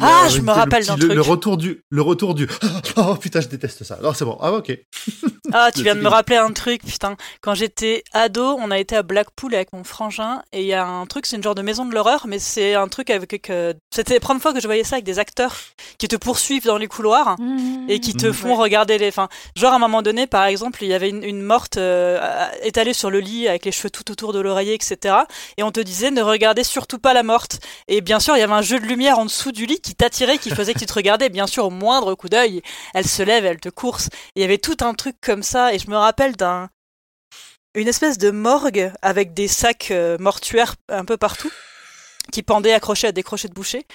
Ah, 0.00 0.24
euh, 0.24 0.28
je 0.28 0.40
me 0.40 0.46
le 0.46 0.52
rappelle 0.52 0.86
d'un 0.86 0.96
truc. 0.96 1.12
Le 1.12 1.20
retour 1.20 1.56
du, 1.56 1.82
le 1.90 2.02
retour 2.02 2.34
du. 2.34 2.48
Oh 2.96 3.14
putain, 3.16 3.40
je 3.40 3.48
déteste 3.48 3.84
ça. 3.84 3.94
Alors 3.96 4.16
c'est 4.16 4.24
bon. 4.24 4.36
Ah 4.40 4.52
ok. 4.52 4.72
Ah, 5.50 5.70
tu 5.74 5.82
viens 5.82 5.94
de 5.94 6.02
me 6.02 6.08
rappeler 6.08 6.36
un 6.36 6.52
truc, 6.52 6.84
putain. 6.84 7.16
Quand 7.40 7.54
j'étais 7.54 8.04
ado, 8.12 8.58
on 8.60 8.70
a 8.70 8.78
été 8.78 8.94
à 8.96 9.02
Blackpool 9.02 9.54
avec 9.54 9.72
mon 9.72 9.82
frangin, 9.82 10.42
et 10.52 10.60
il 10.60 10.66
y 10.66 10.74
a 10.74 10.84
un 10.86 11.06
truc, 11.06 11.24
c'est 11.24 11.36
une 11.36 11.42
genre 11.42 11.54
de 11.54 11.62
maison 11.62 11.86
de 11.86 11.94
l'horreur, 11.94 12.26
mais 12.28 12.38
c'est 12.38 12.74
un 12.74 12.86
truc 12.86 13.08
avec... 13.08 13.40
que 13.40 13.74
C'était 13.90 14.12
la 14.12 14.20
première 14.20 14.42
fois 14.42 14.52
que 14.52 14.60
je 14.60 14.66
voyais 14.66 14.84
ça 14.84 14.96
avec 14.96 15.06
des 15.06 15.18
acteurs 15.18 15.56
qui 15.96 16.06
te 16.06 16.16
poursuivent 16.16 16.66
dans 16.66 16.76
les 16.76 16.86
couloirs 16.86 17.36
et 17.88 17.98
qui 17.98 18.12
te 18.12 18.26
Mhm. 18.26 18.32
font 18.34 18.56
regarder 18.56 18.98
les... 18.98 19.08
Enfin, 19.08 19.28
genre 19.56 19.72
à 19.72 19.76
un 19.76 19.78
moment 19.78 20.02
donné, 20.02 20.26
par 20.26 20.44
exemple, 20.44 20.84
il 20.84 20.88
y 20.90 20.94
avait 20.94 21.08
une, 21.08 21.24
une 21.24 21.40
morte 21.40 21.78
euh, 21.78 22.20
étalée 22.62 22.92
sur 22.92 23.08
le 23.08 23.20
lit 23.20 23.48
avec 23.48 23.64
les 23.64 23.72
cheveux 23.72 23.88
tout 23.90 24.10
autour 24.10 24.34
de 24.34 24.40
l'oreiller, 24.40 24.74
etc. 24.74 25.14
Et 25.56 25.62
on 25.62 25.70
te 25.72 25.80
disait 25.80 26.10
ne 26.10 26.20
regardez 26.20 26.62
surtout 26.62 26.98
pas 26.98 27.14
la 27.14 27.22
morte. 27.22 27.60
Et 27.88 28.02
bien 28.02 28.20
sûr, 28.20 28.36
il 28.36 28.40
y 28.40 28.42
avait 28.42 28.52
un 28.52 28.60
jeu 28.60 28.78
de 28.80 28.84
lumière 28.84 29.18
en 29.18 29.24
dessous 29.24 29.47
du 29.52 29.66
lit 29.66 29.80
qui 29.80 29.94
t'attirait, 29.94 30.38
qui 30.38 30.50
faisait 30.50 30.74
que 30.74 30.78
tu 30.78 30.86
te 30.86 30.94
regardais. 30.94 31.28
Bien 31.28 31.46
sûr, 31.46 31.66
au 31.66 31.70
moindre 31.70 32.14
coup 32.14 32.28
d'œil, 32.28 32.62
elle 32.94 33.06
se 33.06 33.22
lève, 33.22 33.44
elle 33.44 33.60
te 33.60 33.68
course. 33.68 34.08
Il 34.34 34.42
y 34.42 34.44
avait 34.44 34.58
tout 34.58 34.76
un 34.80 34.94
truc 34.94 35.16
comme 35.20 35.42
ça. 35.42 35.74
Et 35.74 35.78
je 35.78 35.90
me 35.90 35.96
rappelle 35.96 36.36
d'un 36.36 36.70
une 37.74 37.88
espèce 37.88 38.18
de 38.18 38.30
morgue 38.30 38.92
avec 39.02 39.34
des 39.34 39.48
sacs 39.48 39.90
euh, 39.90 40.16
mortuaires 40.18 40.74
un 40.88 41.04
peu 41.04 41.16
partout 41.16 41.50
qui 42.32 42.42
pendaient 42.42 42.72
accrochés 42.72 43.06
à 43.06 43.12
des 43.12 43.22
crochets 43.22 43.48
de 43.48 43.54
boucher. 43.54 43.86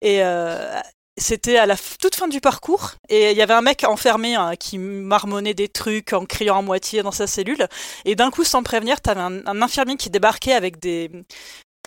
Et 0.00 0.22
euh, 0.22 0.80
c'était 1.18 1.56
à 1.56 1.66
la 1.66 1.76
toute 2.00 2.14
fin 2.14 2.28
du 2.28 2.40
parcours 2.40 2.92
et 3.08 3.30
il 3.30 3.36
y 3.36 3.42
avait 3.42 3.54
un 3.54 3.62
mec 3.62 3.84
enfermé 3.84 4.34
hein, 4.34 4.54
qui 4.56 4.78
marmonnait 4.78 5.54
des 5.54 5.68
trucs 5.68 6.12
en 6.12 6.26
criant 6.26 6.58
à 6.58 6.62
moitié 6.62 7.02
dans 7.02 7.12
sa 7.12 7.26
cellule 7.26 7.68
et 8.04 8.14
d'un 8.14 8.30
coup 8.30 8.44
sans 8.44 8.62
prévenir 8.62 9.00
t'avais 9.00 9.22
un, 9.22 9.46
un 9.46 9.62
infirmier 9.62 9.96
qui 9.96 10.10
débarquait 10.10 10.52
avec 10.52 10.78
des 10.78 11.10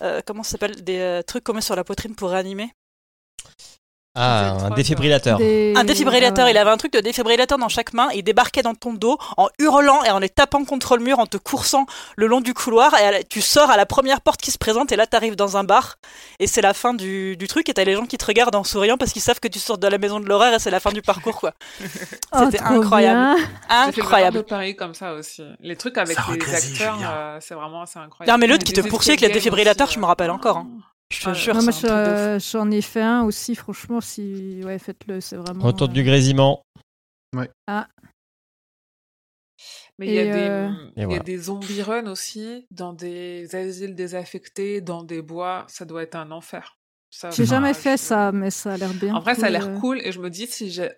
euh, 0.02 0.22
comment 0.26 0.42
ça 0.42 0.54
s'appelle 0.54 0.84
des 0.84 1.22
trucs 1.28 1.44
qu'on 1.44 1.54
met 1.54 1.62
sur 1.62 1.76
la 1.76 1.84
poitrine 1.84 2.16
pour 2.16 2.32
réanimer 2.32 2.72
Ah, 4.16 4.58
un 4.66 4.70
défibrillateur. 4.72 5.38
Des- 5.38 5.74
un 5.78 5.84
défibrillateur 5.84 6.40
Ah 6.40 6.46
ouais. 6.46 6.52
il 6.52 6.58
avait 6.58 6.72
un 6.72 6.78
truc 6.78 6.92
de 6.92 7.00
défibrillateur 7.00 7.60
dans 7.60 7.70
chaque 7.70 7.94
main 7.94 8.10
il 8.14 8.24
débarquait 8.24 8.64
dans 8.64 8.74
ton 8.74 8.92
dos 8.92 9.18
en 9.38 9.48
hurlant 9.60 10.04
et 10.04 10.10
en 10.10 10.18
les 10.18 10.30
tapant 10.30 10.66
contre 10.66 10.98
le 10.98 11.04
mur 11.04 11.20
en 11.20 11.28
te 11.28 11.38
coursant 11.38 11.86
le 12.18 12.26
long 12.26 12.42
du 12.42 12.56
couloir 12.56 12.94
et 13.00 13.12
la- 13.12 13.24
tu 13.24 13.40
sors 13.40 13.70
à 13.70 13.78
la 13.78 13.86
première 13.86 14.20
porte 14.22 14.42
qui 14.42 14.50
se 14.50 14.58
présente 14.58 14.92
et 14.92 14.96
là 14.96 15.06
t'arrives 15.06 15.36
dans 15.36 15.58
un 15.58 15.64
bar 15.64 15.98
et 16.40 16.48
c'est 16.48 16.60
la 16.62 16.74
fin 16.74 16.96
du, 16.96 17.38
du 17.38 17.48
truc 17.48 17.70
et 17.70 17.74
t'as 17.74 17.84
les 17.86 17.94
gens 17.94 18.08
qui 18.08 18.18
te 18.18 18.26
regardent 18.26 18.56
en 18.56 18.64
souriant 18.64 18.98
parce 18.98 19.14
qu'ils 19.14 19.22
savent 19.22 19.40
que 19.40 19.48
tu 19.48 19.60
sors 19.60 19.78
de 19.78 19.88
la 19.88 20.00
maison 20.00 20.20
de 20.20 20.26
l'horreur 20.28 20.54
et 20.56 20.60
c'est 20.60 20.72
la 20.72 20.80
fin 20.80 20.92
du 20.92 21.04
parcours 21.04 21.40
quoi 21.40 21.54
Oh, 22.34 22.40
C'était 22.46 22.58
trop 22.58 22.74
incroyable. 22.74 23.36
bien. 23.38 23.48
J'ai 23.86 23.92
fait 23.94 24.02
incroyable 24.02 24.38
le 24.38 24.44
Paris 24.44 24.76
comme 24.76 24.96
ça 24.96 25.14
aussi. 25.14 25.44
Les 25.62 25.76
trucs 25.78 25.98
avec 26.00 26.18
Ça 26.18 26.26
les 26.34 26.56
acteurs, 26.56 26.98
euh, 27.04 27.38
c'est 27.42 27.54
vraiment 27.54 27.84
assez 27.84 28.00
incroyable. 28.00 28.32
Non, 28.34 28.40
mais 28.40 28.48
l'autre 28.52 28.66
qui 28.66 28.74
te 28.74 28.82
poursuit 28.82 29.12
avec 29.12 29.32
défibrillateurs, 29.32 29.88
aussi, 29.88 29.96
je 29.96 30.00
me 30.00 30.06
euh. 30.06 30.08
rappelle 30.08 30.32
encore, 30.32 30.58
hein. 30.58 30.68
Je 31.12 31.24
te 31.24 31.30
Ah, 31.30 31.34
jure, 31.34 31.56
Non, 31.56 31.64
moi, 31.64 32.40
j'en 32.40 32.72
ai 32.72 32.82
fait 32.82 33.02
un 33.02 33.24
aussi, 33.24 33.56
franchement, 33.56 34.00
si. 34.00 34.62
Ouais, 34.64 34.78
faites-le, 34.78 35.22
c'est 35.22 35.38
vraiment. 35.38 35.66
Retour 35.66 35.88
euh, 35.88 35.92
du 35.92 36.04
grésillement. 36.04 36.62
Mais 39.98 40.08
il 40.08 40.14
y 40.14 40.20
a, 40.20 40.26
des, 40.26 40.50
euh, 40.50 40.72
il 40.96 41.00
y 41.00 41.02
Et 41.02 41.04
a 41.04 41.08
voilà. 41.08 41.24
des 41.24 41.38
zombie 41.38 41.82
runs 41.82 42.08
aussi, 42.08 42.66
dans 42.72 42.94
des 42.94 43.54
asiles 43.56 43.96
désaffectés, 43.96 44.82
dans 44.82 45.04
des 45.04 45.22
bois. 45.22 45.66
Ça 45.68 45.86
doit 45.86 46.04
être 46.04 46.16
un 46.16 46.32
enfer. 46.32 46.78
J'ai 47.36 47.46
jamais 47.46 47.74
je- 47.74 47.80
fait 47.80 47.98
ça, 47.98 48.32
mais 48.32 48.50
ça 48.52 48.74
a 48.74 48.78
l'air 48.78 48.94
bien. 48.94 49.16
En 49.16 49.20
vrai, 49.20 49.36
ça 49.36 49.48
a 49.48 49.50
l'air 49.50 49.66
euh. 49.68 49.80
cool 49.80 50.00
et 50.04 50.12
je 50.12 50.20
me 50.22 50.30
dis 50.30 50.48
si 50.48 50.70
j'ai. 50.70 50.90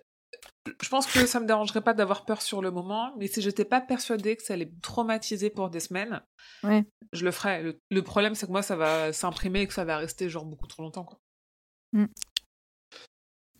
Je 0.80 0.88
pense 0.88 1.06
que 1.06 1.26
ça 1.26 1.40
me 1.40 1.46
dérangerait 1.46 1.80
pas 1.80 1.92
d'avoir 1.94 2.24
peur 2.24 2.40
sur 2.40 2.62
le 2.62 2.70
moment, 2.70 3.12
mais 3.18 3.26
si 3.26 3.42
j'étais 3.42 3.64
pas 3.64 3.80
persuadée 3.80 4.36
que 4.36 4.42
ça 4.42 4.54
allait 4.54 4.66
me 4.66 4.80
traumatiser 4.80 5.50
pour 5.50 5.70
des 5.70 5.80
semaines, 5.80 6.22
Ouais. 6.62 6.84
je 7.12 7.24
le 7.24 7.32
ferais. 7.32 7.62
Le, 7.62 7.80
le 7.90 8.02
problème, 8.02 8.34
c'est 8.34 8.46
que 8.46 8.52
moi, 8.52 8.62
ça 8.62 8.76
va 8.76 9.12
s'imprimer 9.12 9.62
et 9.62 9.66
que 9.66 9.74
ça 9.74 9.84
va 9.84 9.96
rester 9.96 10.28
genre 10.28 10.44
beaucoup 10.44 10.66
trop 10.68 10.82
longtemps. 10.82 11.04
Quoi. 11.04 11.18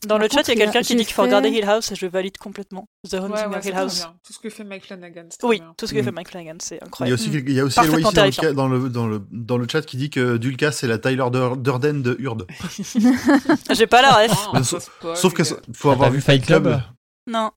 Dans 0.09 0.19
le 0.19 0.27
Par 0.29 0.31
chat, 0.33 0.37
contre, 0.39 0.49
il 0.51 0.53
y 0.53 0.53
a 0.53 0.55
il 0.55 0.59
y 0.59 0.63
a- 0.63 0.73
quelqu'un 0.73 0.87
qui 0.87 0.97
dit 0.97 1.05
qu'il 1.05 1.15
faut 1.15 1.23
fait- 1.23 1.29
regarder 1.29 1.49
Hill 1.51 1.65
House 1.65 1.93
et 1.93 1.95
je 1.95 2.07
valide 2.07 2.37
complètement. 2.37 2.87
The 3.09 3.15
Haunting 3.15 3.47
Ouais, 3.53 3.61
Hill 3.65 3.75
House. 3.75 3.99
bien. 4.01 4.15
Tout 4.27 4.33
ce 4.33 4.39
que 4.41 4.51
fait 4.51 4.65
Mike 4.65 4.85
Flanagan, 4.85 5.29
Oui, 5.45 5.59
bien. 5.61 5.75
tout 5.77 5.87
ce 5.87 5.95
que 5.95 6.01
Mm. 6.01 6.05
fait 6.05 6.11
Mike 6.13 6.29
Flanagan, 6.29 6.57
c'est 6.61 6.75
Il 6.75 6.79
y 6.79 6.83
a 6.83 6.87
incroyable. 6.87 7.15
aussi, 7.15 7.31
il 7.31 7.53
y 7.53 7.61
a 7.61 7.65
aussi 7.65 7.77
dans 7.79 8.53
dans, 8.55 8.69
le, 8.69 8.89
dans, 8.89 9.07
le, 9.07 9.23
dans 9.31 9.59
le 9.59 9.67
chat 9.71 9.83
qui 9.83 9.97
dit 9.97 10.11
que 10.11 10.37
Dulca, 10.39 10.73
c'est 10.73 10.89
la 10.89 10.99
Tyler 10.99 11.25
Dur- 11.31 11.57
Durden 11.57 12.03
de 12.03 12.17
Hurd. 12.19 12.47
J'ai 13.71 13.87
pas 13.87 14.03
la 14.03 14.11
ref. 14.13 14.49
Oh, 14.55 14.63
Sauf- 14.63 14.91
Sauf 15.15 15.35
gars. 15.35 15.45
faut 15.73 15.91
avoir 15.91 16.11
vu 16.11 16.21
Fight 16.21 16.45
Club 16.45 16.81
Non. 17.29 17.51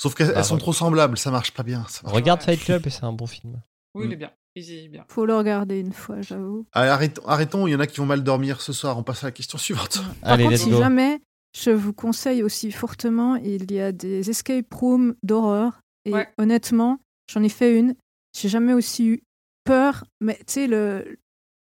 Sauf 0.00 0.14
qu'elles 0.14 0.34
Bah, 0.34 0.42
sont 0.42 0.54
ouais. 0.54 0.60
trop 0.60 0.72
semblables, 0.72 1.16
ça 1.18 1.30
marche 1.30 1.52
pas 1.52 1.62
bien. 1.62 1.84
ça 1.88 2.02
marche 2.04 2.14
Regarde 2.14 2.40
Ouais. 2.40 2.46
Fight 2.56 2.60
Club 2.64 2.86
et 2.86 2.90
c'est 2.90 3.04
un 3.04 3.12
bon 3.12 3.26
film. 3.26 3.60
Oui, 3.94 4.06
il 4.06 4.12
est 4.12 4.16
bien. 4.16 4.30
Il 4.54 4.70
est 4.70 4.88
bien. 4.88 5.04
Faut 5.08 5.26
le 5.26 5.36
regarder 5.36 5.78
une 5.80 5.92
fois, 5.92 6.20
j'avoue. 6.22 6.66
Allez, 6.72 6.88
arrêtons, 6.90 7.22
arrêtons, 7.26 7.66
il 7.66 7.72
y 7.72 7.74
en 7.74 7.80
a 7.80 7.86
qui 7.86 7.98
vont 7.98 8.06
mal 8.06 8.22
dormir 8.22 8.60
ce 8.62 8.72
soir. 8.72 8.96
On 8.98 9.02
passe 9.02 9.22
à 9.22 9.26
la 9.26 9.30
question 9.32 9.58
suivante. 9.58 10.02
Par 10.22 10.32
Allez, 10.32 10.44
contre, 10.44 10.56
si 10.58 10.70
go. 10.70 10.78
jamais, 10.78 11.20
je 11.56 11.70
vous 11.70 11.92
conseille 11.92 12.42
aussi 12.42 12.70
fortement, 12.72 13.36
il 13.36 13.70
y 13.72 13.80
a 13.80 13.92
des 13.92 14.28
escape 14.28 14.72
rooms 14.74 15.14
d'horreur. 15.22 15.80
Et 16.04 16.12
Ouais. 16.12 16.28
honnêtement, 16.38 17.00
j'en 17.30 17.42
ai 17.42 17.48
fait 17.48 17.76
une. 17.78 17.94
J'ai 18.36 18.48
jamais 18.48 18.74
aussi 18.74 19.08
eu 19.08 19.22
peur, 19.64 20.04
mais 20.20 20.36
tu 20.46 20.66
sais, 20.68 21.06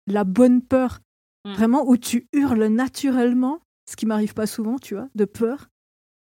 la 0.06 0.24
bonne 0.24 0.62
peur. 0.62 1.00
Mm. 1.46 1.52
Vraiment, 1.52 1.86
où 1.88 1.96
tu 1.98 2.26
hurles 2.32 2.66
naturellement, 2.66 3.60
ce 3.88 3.96
qui 3.96 4.06
m'arrive 4.06 4.32
pas 4.34 4.46
souvent, 4.46 4.78
tu 4.78 4.94
vois, 4.94 5.08
de 5.14 5.24
peur. 5.26 5.68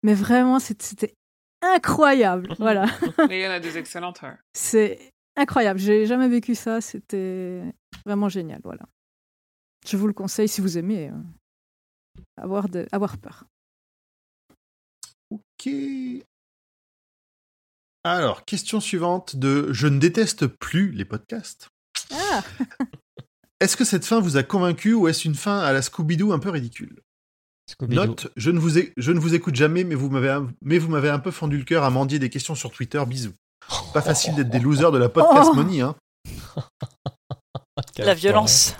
Mais 0.04 0.14
vraiment, 0.14 0.60
c'était 0.60 1.14
incroyable. 1.62 2.54
voilà. 2.60 2.86
Mais 3.28 3.40
il 3.40 3.44
y 3.44 3.48
en 3.48 3.52
a 3.52 3.60
des 3.60 3.78
excellentes. 3.78 4.22
ouais. 4.22 4.36
C'est 4.54 5.00
incroyable. 5.36 5.80
J'ai 5.80 6.06
jamais 6.06 6.30
vécu 6.30 6.54
ça. 6.56 6.80
C'était 6.80 7.64
vraiment 8.06 8.30
génial. 8.30 8.62
Voilà. 8.64 8.84
Je 9.88 9.98
vous 9.98 10.08
le 10.08 10.14
conseille 10.14 10.48
si 10.48 10.62
vous 10.62 10.78
aimez 10.78 11.10
euh, 11.10 11.14
avoir, 12.38 12.70
de, 12.70 12.88
avoir 12.92 13.18
peur. 13.18 13.46
Ok. 15.32 15.70
Alors, 18.04 18.46
question 18.46 18.80
suivante 18.80 19.36
de 19.36 19.72
Je 19.74 19.88
ne 19.88 20.00
déteste 20.00 20.48
plus 20.48 20.92
les 20.92 21.06
podcasts. 21.06 21.68
Ah 22.12 22.44
Est-ce 23.60 23.76
que 23.76 23.84
cette 23.84 24.06
fin 24.06 24.22
vous 24.22 24.38
a 24.38 24.44
convaincu 24.44 24.94
ou 24.94 25.08
est-ce 25.10 25.28
une 25.28 25.36
fin 25.36 25.60
à 25.60 25.74
la 25.74 25.82
Scooby-Doo 25.82 26.32
un 26.32 26.40
peu 26.40 26.50
ridicule? 26.50 27.02
Note, 27.82 28.30
je 28.38 28.50
ne, 28.52 28.58
vous 28.58 28.80
ai- 28.80 28.94
je 28.98 29.12
ne 29.12 29.20
vous 29.20 29.36
écoute 29.36 29.54
jamais, 29.56 29.84
mais 29.84 29.94
vous 29.96 30.10
m'avez 30.10 30.30
un- 30.30 30.50
mais 30.62 30.80
vous 30.80 30.90
m'avez 30.90 31.10
un 31.10 31.20
peu 31.20 31.30
fendu 31.30 31.58
le 31.58 31.66
cœur 31.66 31.84
à 31.84 31.90
mendier 31.92 32.18
des 32.18 32.30
questions 32.30 32.56
sur 32.56 32.72
Twitter. 32.72 33.04
Bisous. 33.06 33.34
Pas 33.94 34.02
facile 34.02 34.34
d'être 34.34 34.50
des 34.50 34.60
losers 34.60 34.92
de 34.92 34.98
la 34.98 35.10
podcast 35.10 35.50
Oh. 35.52 35.56
money, 35.56 35.82
hein. 35.82 35.96
La 37.98 38.14
violence. 38.16 38.76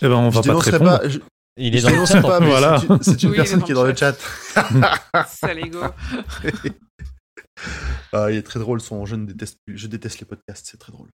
Eh 0.00 0.06
ben, 0.06 0.12
on 0.14 0.30
Je 0.30 0.36
va 0.36 0.42
pas 0.54 0.62
te 0.70 0.76
pas, 0.76 1.08
je, 1.08 1.18
Il 1.58 1.74
est 1.74 1.80
je 1.80 1.86
dans 1.86 2.00
le 2.00 2.06
chat. 2.06 2.22
pas. 2.22 2.40
Voilà. 2.40 2.78
c'est 2.78 2.88
une, 2.88 3.02
c'est 3.02 3.22
une 3.22 3.28
Oui, 3.30 3.34
il 3.34 3.34
est 3.34 3.36
personne 3.36 3.62
qui 3.62 3.72
est 3.72 3.74
dans 3.74 3.84
le 3.84 3.94
chat. 3.94 4.16
Saligo. 5.28 5.80
Ah, 8.12 8.30
il 8.30 8.36
est 8.36 8.42
très 8.42 8.60
drôle 8.60 8.80
son 8.80 9.04
Je 9.04 9.16
ne 9.16 9.26
déteste 9.26 9.58
plus. 9.66 9.76
Je 9.76 9.86
déteste 9.88 10.20
les 10.20 10.26
podcasts, 10.26 10.66
c'est 10.70 10.76
très 10.76 10.92
drôle. 10.92 11.08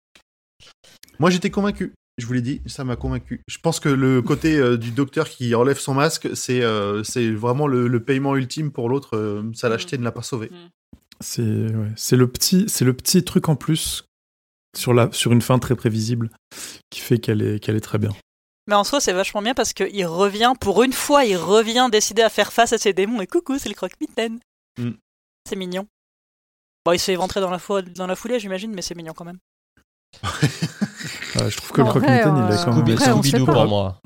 Moi, 1.20 1.30
j'étais 1.30 1.50
convaincu. 1.50 1.94
Je 2.18 2.26
vous 2.26 2.32
l'ai 2.32 2.42
dit, 2.42 2.60
ça 2.66 2.84
m'a 2.84 2.96
convaincu. 2.96 3.40
Je 3.48 3.58
pense 3.58 3.80
que 3.80 3.88
le 3.88 4.20
côté 4.20 4.58
euh, 4.58 4.76
du 4.76 4.90
docteur 4.90 5.28
qui 5.28 5.54
enlève 5.54 5.78
son 5.78 5.94
masque, 5.94 6.28
c'est 6.34 6.62
euh, 6.62 7.02
c'est 7.04 7.30
vraiment 7.30 7.66
le, 7.66 7.88
le 7.88 8.02
paiement 8.04 8.36
ultime 8.36 8.70
pour 8.70 8.88
l'autre. 8.88 9.16
euh, 9.16 9.44
ça 9.54 9.68
l'a 9.68 9.76
acheté, 9.76 9.96
ne 9.96 10.04
l'a 10.04 10.12
pas 10.12 10.22
sauvé. 10.22 10.50
C'est 11.20 11.42
ouais, 11.42 11.92
c'est 11.96 12.16
le 12.16 12.26
petit 12.26 12.64
c'est 12.68 12.84
le 12.84 12.92
petit 12.92 13.22
truc 13.24 13.48
en 13.48 13.56
plus 13.56 14.04
sur 14.76 14.92
la 14.92 15.10
sur 15.12 15.32
une 15.32 15.40
fin 15.42 15.58
très 15.58 15.76
prévisible 15.76 16.30
qui 16.90 17.00
fait 17.00 17.18
qu'elle 17.18 17.40
est 17.40 17.60
qu'elle 17.60 17.76
est 17.76 17.80
très 17.80 17.98
bien. 17.98 18.10
Mais 18.68 18.74
en 18.76 18.84
soi, 18.84 19.00
c'est 19.00 19.12
vachement 19.12 19.42
bien 19.42 19.54
parce 19.54 19.72
qu'il 19.72 20.06
revient, 20.06 20.52
pour 20.60 20.82
une 20.84 20.92
fois, 20.92 21.24
il 21.24 21.36
revient 21.36 21.88
décider 21.90 22.22
à 22.22 22.28
faire 22.30 22.52
face 22.52 22.72
à 22.72 22.78
ses 22.78 22.92
démons. 22.92 23.20
Et 23.20 23.26
coucou, 23.26 23.58
c'est 23.58 23.68
le 23.68 23.74
croque-mitaine. 23.74 24.38
Mm. 24.78 24.90
C'est 25.48 25.56
mignon. 25.56 25.86
Bon, 26.84 26.92
il 26.92 26.98
se 26.98 27.06
fait 27.06 27.12
éventrer 27.12 27.40
dans 27.40 27.50
la, 27.50 27.58
fo- 27.58 27.82
dans 27.82 28.06
la 28.06 28.14
foulée, 28.16 28.38
j'imagine, 28.38 28.72
mais 28.74 28.82
c'est 28.82 28.94
mignon 28.94 29.12
quand 29.16 29.24
même. 29.24 29.38
Euh, 31.40 31.48
je 31.48 31.56
trouve 31.56 31.72
que 31.72 31.80
le 31.80 31.86
vrai, 31.88 32.00
croque-mitaine 32.00 32.36
il 32.36 32.52
a 32.52 32.60
euh, 32.60 32.64
quand 32.64 32.76
même 32.76 32.96
Scooby-Doo 33.22 33.46
pour 33.46 33.66
moi. 33.66 33.98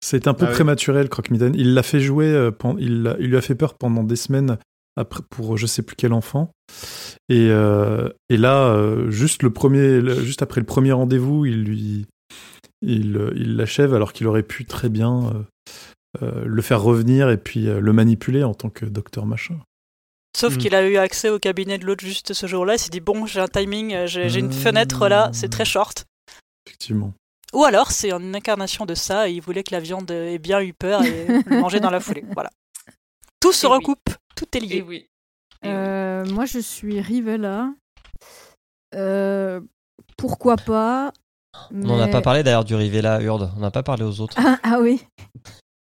c'est 0.00 0.26
un 0.26 0.32
peu 0.32 0.46
Ah 0.46 0.48
oui. 0.48 0.54
prématuré 0.54 1.02
le 1.02 1.08
croque-mitaine. 1.10 1.54
Il 1.54 1.74
l'a 1.74 1.82
fait 1.82 2.00
jouer 2.00 2.26
euh, 2.28 2.50
pen- 2.50 2.76
il, 2.78 3.02
l'a- 3.02 3.16
il 3.20 3.26
lui 3.26 3.36
a 3.36 3.42
fait 3.42 3.54
peur 3.54 3.74
pendant 3.74 4.02
des 4.02 4.16
semaines 4.16 4.56
après 4.96 5.20
pour 5.28 5.58
je 5.58 5.66
sais 5.66 5.82
plus 5.82 5.96
quel 5.96 6.14
enfant. 6.14 6.50
Et, 7.28 7.48
euh, 7.50 8.08
et 8.30 8.38
là 8.38 8.68
euh, 8.68 9.10
juste 9.10 9.42
le 9.42 9.52
premier 9.52 10.00
le- 10.00 10.24
juste 10.24 10.40
après 10.40 10.60
le 10.62 10.66
premier 10.66 10.92
rendez-vous, 10.92 11.44
il 11.44 11.62
lui 11.62 12.06
il 12.82 13.30
il 13.36 13.56
l'achève 13.56 13.94
alors 13.94 14.12
qu'il 14.12 14.26
aurait 14.26 14.42
pu 14.42 14.64
très 14.66 14.88
bien 14.88 15.30
euh, 15.34 15.42
euh, 16.22 16.44
le 16.44 16.62
faire 16.62 16.82
revenir 16.82 17.30
et 17.30 17.38
puis 17.38 17.68
euh, 17.68 17.80
le 17.80 17.92
manipuler 17.92 18.42
en 18.44 18.54
tant 18.54 18.68
que 18.70 18.84
docteur 18.84 19.24
machin. 19.26 19.58
Sauf 20.36 20.54
Mm. 20.54 20.58
qu'il 20.58 20.74
a 20.74 20.88
eu 20.88 20.96
accès 20.96 21.28
au 21.28 21.38
cabinet 21.38 21.78
de 21.78 21.84
l'autre 21.86 22.04
juste 22.04 22.32
ce 22.32 22.46
jour-là. 22.46 22.74
Il 22.74 22.78
s'est 22.78 22.90
dit, 22.90 23.00
bon, 23.00 23.26
j'ai 23.26 23.40
un 23.40 23.48
timing, 23.48 24.06
j'ai 24.06 24.38
une 24.38 24.46
Mm. 24.48 24.52
fenêtre 24.52 25.08
là, 25.08 25.30
c'est 25.32 25.48
très 25.50 25.64
short. 25.66 26.06
Effectivement. 26.66 27.12
Ou 27.52 27.64
alors, 27.64 27.90
c'est 27.90 28.10
une 28.12 28.34
incarnation 28.34 28.86
de 28.86 28.94
ça, 28.94 29.28
et 29.28 29.32
il 29.32 29.42
voulait 29.42 29.62
que 29.62 29.74
la 29.74 29.80
viande 29.80 30.10
ait 30.10 30.38
bien 30.38 30.60
eu 30.62 30.72
peur 30.72 31.02
et 31.02 31.26
le 31.44 31.60
manger 31.60 31.80
dans 31.80 31.90
la 31.90 32.00
foulée. 32.00 32.24
Voilà. 32.32 32.48
Tout 33.40 33.52
se 33.52 33.66
Et 33.66 33.68
oui. 33.68 33.76
recoupe, 33.76 34.08
tout 34.34 34.46
est 34.54 34.62
Et 34.62 34.66
lié. 34.66 34.82
oui. 34.82 34.96
Et 34.96 35.68
oui. 35.68 35.70
Euh, 35.74 36.24
moi, 36.30 36.46
je 36.46 36.60
suis 36.60 36.98
Rivella. 37.00 37.68
Euh, 38.94 39.60
pourquoi 40.16 40.56
pas 40.56 41.12
On 41.72 41.76
n'en 41.78 42.00
a 42.00 42.06
mais- 42.06 42.12
pas 42.12 42.20
parlé 42.22 42.42
d'ailleurs 42.42 42.64
du 42.64 42.74
Rivella 42.74 43.20
Hurd. 43.22 43.50
On 43.56 43.60
n'a 43.60 43.70
pas 43.70 43.82
parlé 43.82 44.04
aux 44.04 44.20
autres. 44.20 44.34
Ah, 44.38 44.58
ah 44.62 44.78
oui, 44.80 45.02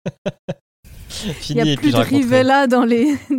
il 1.50 1.62
n'y 1.62 1.72
a 1.72 1.76
plus 1.76 1.92
de. 1.92 1.96
Rivella 1.96 2.66
dans 2.66 2.84
les. 2.84 3.16
Il 3.30 3.36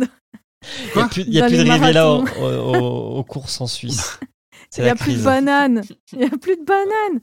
n'y 0.96 1.02
a 1.02 1.08
plus, 1.08 1.22
il 1.26 1.34
y 1.34 1.38
a 1.38 1.42
Dans 1.42 1.48
plus 1.48 1.58
de 1.58 1.62
les 1.64 1.70
Rivella 1.72 2.10
au- 2.10 2.22
marathons. 2.22 2.42
au- 2.42 2.76
au- 2.76 3.18
aux 3.18 3.24
courses 3.24 3.60
en 3.60 3.66
Suisse. 3.66 4.18
Il 4.76 4.82
n'y 4.82 4.88
a 4.90 4.96
plus 4.96 5.16
de 5.18 5.22
bananes. 5.22 5.82
Il 6.12 6.18
n'y 6.18 6.24
a 6.24 6.30
plus 6.30 6.56
de 6.56 6.64
bananes. 6.64 7.20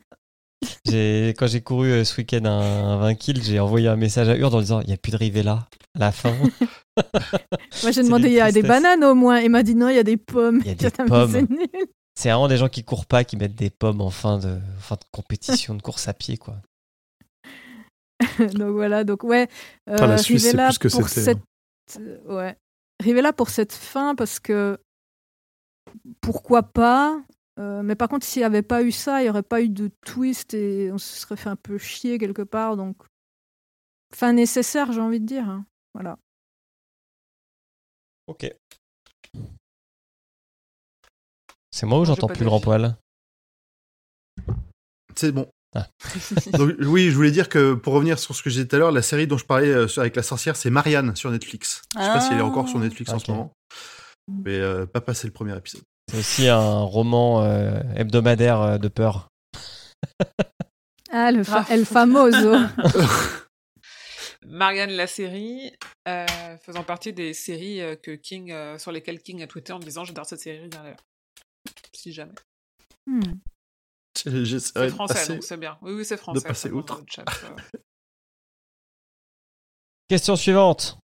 Quand 1.35 1.47
j'ai 1.47 1.59
couru 1.61 1.91
euh, 1.91 2.03
ce 2.05 2.15
week-end 2.17 2.45
un, 2.45 2.93
un 2.93 2.97
20 2.97 3.15
kills, 3.15 3.43
j'ai 3.43 3.59
envoyé 3.59 3.89
un 3.89 3.97
message 3.97 4.29
à 4.29 4.37
Hurd 4.37 4.53
en 4.55 4.61
disant 4.61 4.79
il 4.81 4.87
n'y 4.87 4.93
a 4.93 4.97
plus 4.97 5.11
de 5.11 5.17
Rivella 5.17 5.67
à 5.95 5.99
la 5.99 6.11
fin. 6.13 6.31
Moi, 7.83 7.91
j'ai 7.91 8.03
demandé, 8.03 8.27
il 8.29 8.33
y 8.35 8.39
a 8.39 8.51
des 8.53 8.61
bananes 8.61 9.03
au 9.03 9.15
moins. 9.15 9.39
Il 9.39 9.49
m'a 9.49 9.63
dit 9.63 9.75
non, 9.75 9.89
il 9.89 9.95
y 9.95 9.99
a 9.99 10.03
des 10.03 10.15
pommes. 10.17 10.61
Il 10.63 10.67
y 10.67 10.71
a 10.71 10.75
des 10.75 10.91
pommes. 10.91 11.47
C'est 12.15 12.29
vraiment 12.29 12.47
des 12.47 12.57
gens 12.57 12.69
qui 12.69 12.83
courent 12.83 13.05
pas 13.05 13.23
qui 13.23 13.37
mettent 13.37 13.55
des 13.55 13.69
pommes 13.69 14.01
en 14.01 14.09
fin 14.09 14.37
de, 14.37 14.59
en 14.77 14.79
fin 14.79 14.95
de 14.95 15.03
compétition 15.11 15.75
de 15.75 15.81
course 15.81 16.07
à 16.07 16.13
pied. 16.13 16.37
quoi. 16.37 16.57
donc 18.53 18.71
voilà, 18.73 19.03
donc 19.03 19.23
ouais. 19.23 19.47
euh, 19.89 19.95
Ah, 19.99 20.07
la 20.07 20.17
Suisse, 20.17 20.43
c'est 20.43 20.51
Rivella 20.51 20.69
plus 20.69 20.77
que 20.77 20.87
pour 20.87 21.09
cette, 21.09 21.39
euh, 21.97 22.19
ouais. 22.35 22.55
Rivella 23.01 23.33
pour 23.33 23.49
cette 23.49 23.73
fin 23.73 24.13
parce 24.15 24.39
que 24.39 24.77
pourquoi 26.21 26.63
pas. 26.63 27.23
euh, 27.59 27.81
mais 27.83 27.95
par 27.95 28.09
contre, 28.09 28.25
s'il 28.25 28.41
n'y 28.41 28.45
avait 28.45 28.61
pas 28.61 28.83
eu 28.83 28.91
ça, 28.91 29.21
il 29.21 29.23
n'y 29.25 29.29
aurait 29.29 29.41
pas 29.43 29.61
eu 29.61 29.69
de 29.69 29.89
twist 30.05 30.53
et 30.53 30.91
on 30.91 30.97
se 30.97 31.19
serait 31.19 31.35
fait 31.35 31.49
un 31.49 31.55
peu 31.55 31.77
chier 31.77 32.17
quelque 32.17 32.43
part. 32.43 32.77
Donc, 32.77 32.95
fin 34.13 34.33
nécessaire, 34.33 34.91
j'ai 34.91 35.01
envie 35.01 35.19
de 35.19 35.25
dire. 35.25 35.49
hein. 35.49 35.65
Voilà. 35.93 36.17
Ok. 38.27 38.45
C'est 41.81 41.87
moi 41.87 41.97
ou 41.99 42.05
j'entends 42.05 42.27
plus 42.27 42.41
le 42.41 42.45
grand 42.45 42.59
poil 42.59 42.95
C'est 45.15 45.31
bon. 45.31 45.47
Ah. 45.75 45.87
Donc, 46.53 46.75
oui, 46.81 47.09
je 47.09 47.15
voulais 47.15 47.31
dire 47.31 47.49
que 47.49 47.73
pour 47.73 47.93
revenir 47.93 48.19
sur 48.19 48.35
ce 48.35 48.43
que 48.43 48.51
j'ai 48.51 48.61
dit 48.61 48.67
tout 48.67 48.75
à 48.75 48.79
l'heure, 48.79 48.91
la 48.91 49.01
série 49.01 49.25
dont 49.25 49.39
je 49.39 49.45
parlais 49.45 49.69
euh, 49.69 49.87
avec 49.97 50.15
la 50.15 50.21
sorcière, 50.21 50.55
c'est 50.55 50.69
Marianne 50.69 51.15
sur 51.15 51.31
Netflix. 51.31 51.81
Je 51.95 52.01
sais 52.03 52.07
pas 52.07 52.21
si 52.21 52.33
elle 52.33 52.37
est 52.37 52.43
encore 52.43 52.69
sur 52.69 52.77
Netflix 52.77 53.11
en 53.11 53.17
ce 53.17 53.31
moment. 53.31 53.51
Mais 54.45 54.57
euh, 54.59 54.85
pas 54.85 55.01
passé 55.01 55.25
le 55.25 55.33
premier 55.33 55.57
épisode. 55.57 55.81
C'est 56.11 56.19
aussi 56.19 56.47
un 56.47 56.81
roman 56.81 57.41
euh, 57.41 57.81
hebdomadaire 57.95 58.77
de 58.77 58.87
peur. 58.89 59.29
Ah, 61.11 61.31
le 61.31 61.43
fa- 61.43 61.65
Ah. 61.67 61.73
El 61.73 61.85
Famoso. 61.87 62.53
Marianne 64.45 64.91
la 64.91 65.07
série, 65.07 65.71
euh, 66.07 66.25
faisant 66.63 66.83
partie 66.83 67.11
des 67.13 67.33
séries 67.33 67.81
que 68.03 68.11
King, 68.11 68.51
euh, 68.51 68.77
sur 68.77 68.91
lesquelles 68.91 69.21
King 69.21 69.41
a 69.41 69.47
tweeté 69.47 69.73
en 69.73 69.79
disant 69.79 70.03
j'adore 70.05 70.25
cette 70.27 70.41
série. 70.41 70.69
Si 71.93 72.11
jamais. 72.13 72.33
Hmm. 73.07 73.21
C'est 74.15 74.29
de 74.31 74.89
français, 74.89 75.13
passer- 75.13 75.33
donc 75.33 75.43
c'est 75.43 75.57
bien. 75.57 75.77
Oui, 75.81 75.93
oui, 75.93 76.05
c'est 76.05 76.17
français. 76.17 76.47
passer 76.47 76.67
ça, 76.67 76.69
dans 76.69 76.77
outre. 76.79 77.03
chat, 77.07 77.25
euh. 77.45 77.55
Question 80.09 80.35
suivante. 80.35 80.99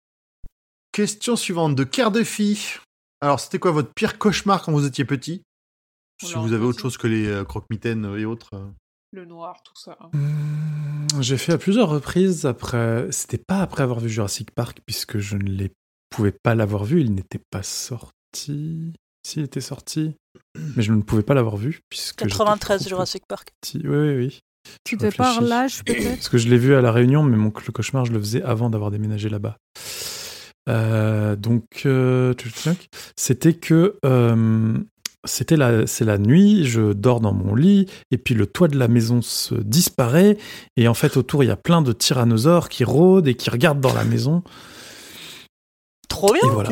Question 0.92 1.36
suivante 1.36 1.74
de 1.74 1.84
Cœur 1.84 2.10
de 2.12 2.22
Fille. 2.22 2.58
Alors, 3.20 3.40
c'était 3.40 3.58
quoi 3.58 3.70
votre 3.72 3.92
pire 3.92 4.18
cauchemar 4.18 4.62
quand 4.62 4.72
vous 4.72 4.86
étiez 4.86 5.04
petit? 5.04 5.42
Si 6.22 6.32
Oula, 6.32 6.40
vous 6.42 6.52
avez 6.52 6.64
autre 6.64 6.78
chose 6.80 6.96
que 6.96 7.06
les 7.08 7.26
euh, 7.26 7.44
croque-mitaines 7.44 8.04
euh, 8.04 8.18
et 8.18 8.24
autres. 8.24 8.50
euh. 8.54 8.68
Le 9.12 9.24
noir, 9.24 9.62
tout 9.64 9.74
ça. 9.76 9.96
hein. 10.00 10.10
Mmh, 10.12 11.20
J'ai 11.22 11.36
fait 11.38 11.52
à 11.52 11.58
plusieurs 11.58 11.88
reprises 11.88 12.46
après. 12.46 13.10
C'était 13.10 13.38
pas 13.38 13.60
après 13.60 13.82
avoir 13.82 13.98
vu 14.00 14.08
Jurassic 14.08 14.50
Park, 14.52 14.80
puisque 14.86 15.18
je 15.18 15.36
ne 15.36 15.66
pouvais 16.10 16.32
pas 16.32 16.54
l'avoir 16.54 16.84
vu. 16.84 17.00
Il 17.00 17.12
n'était 17.14 17.40
pas 17.50 17.62
sorti. 17.62 18.92
S'il 19.22 19.44
était 19.44 19.60
sorti. 19.60 20.14
Mais 20.76 20.82
je 20.82 20.92
ne 20.92 21.02
pouvais 21.02 21.22
pas 21.22 21.34
l'avoir 21.34 21.56
vu, 21.56 21.80
puisque. 21.88 22.20
j'étais 22.20 22.30
93 22.30 22.80
trop 22.80 22.88
Jurassic 22.88 23.24
Park. 23.26 23.50
petit. 23.60 23.80
Oui, 23.84 23.96
oui, 23.96 24.16
oui. 24.16 24.40
Tu 24.84 24.96
devais 24.96 25.10
par 25.10 25.40
l'âge, 25.40 25.82
peut-être 25.84 26.16
Parce 26.16 26.28
que 26.28 26.38
je 26.38 26.48
l'ai 26.48 26.58
vu 26.58 26.74
à 26.74 26.80
La 26.80 26.92
Réunion, 26.92 27.22
mais 27.22 27.36
mon, 27.36 27.52
le 27.66 27.72
cauchemar, 27.72 28.04
je 28.04 28.12
le 28.12 28.18
faisais 28.18 28.42
avant 28.42 28.70
d'avoir 28.70 28.90
déménagé 28.90 29.28
là-bas. 29.28 29.56
Euh, 30.68 31.36
donc, 31.36 31.64
euh, 31.86 32.34
c'était 33.16 33.54
que 33.54 33.98
euh, 34.04 34.78
c'était 35.24 35.56
la, 35.56 35.86
c'est 35.86 36.04
la 36.04 36.18
nuit, 36.18 36.64
je 36.64 36.92
dors 36.92 37.20
dans 37.20 37.32
mon 37.32 37.54
lit, 37.54 37.86
et 38.10 38.18
puis 38.18 38.34
le 38.34 38.46
toit 38.46 38.68
de 38.68 38.78
la 38.78 38.88
maison 38.88 39.22
se 39.22 39.54
disparaît, 39.54 40.36
et 40.76 40.88
en 40.88 40.94
fait, 40.94 41.16
autour, 41.16 41.42
il 41.42 41.48
y 41.48 41.50
a 41.50 41.56
plein 41.56 41.82
de 41.82 41.92
tyrannosaures 41.92 42.68
qui 42.68 42.84
rôdent 42.84 43.28
et 43.28 43.34
qui 43.34 43.50
regardent 43.50 43.80
dans 43.80 43.94
la 43.94 44.04
maison. 44.04 44.42
Trop 46.08 46.32
bien. 46.32 46.42
Et 46.44 46.50
voilà. 46.50 46.70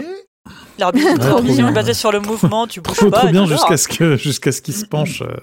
Bien. 0.78 0.90
est 0.92 1.72
basée 1.72 1.94
sur 1.94 2.10
le 2.12 2.20
mouvement, 2.20 2.66
tu 2.66 2.80
bouges 2.80 2.96
Trop, 2.96 3.10
pas. 3.10 3.20
trop 3.20 3.28
bien 3.28 3.46
jusqu'à 3.46 3.76
ce 3.76 3.86
que 3.88 4.16
jusqu'à 4.16 4.50
ce 4.52 4.62
qu'ils 4.62 4.74
se 4.74 4.84
penchent 4.86 5.22
euh, 5.22 5.36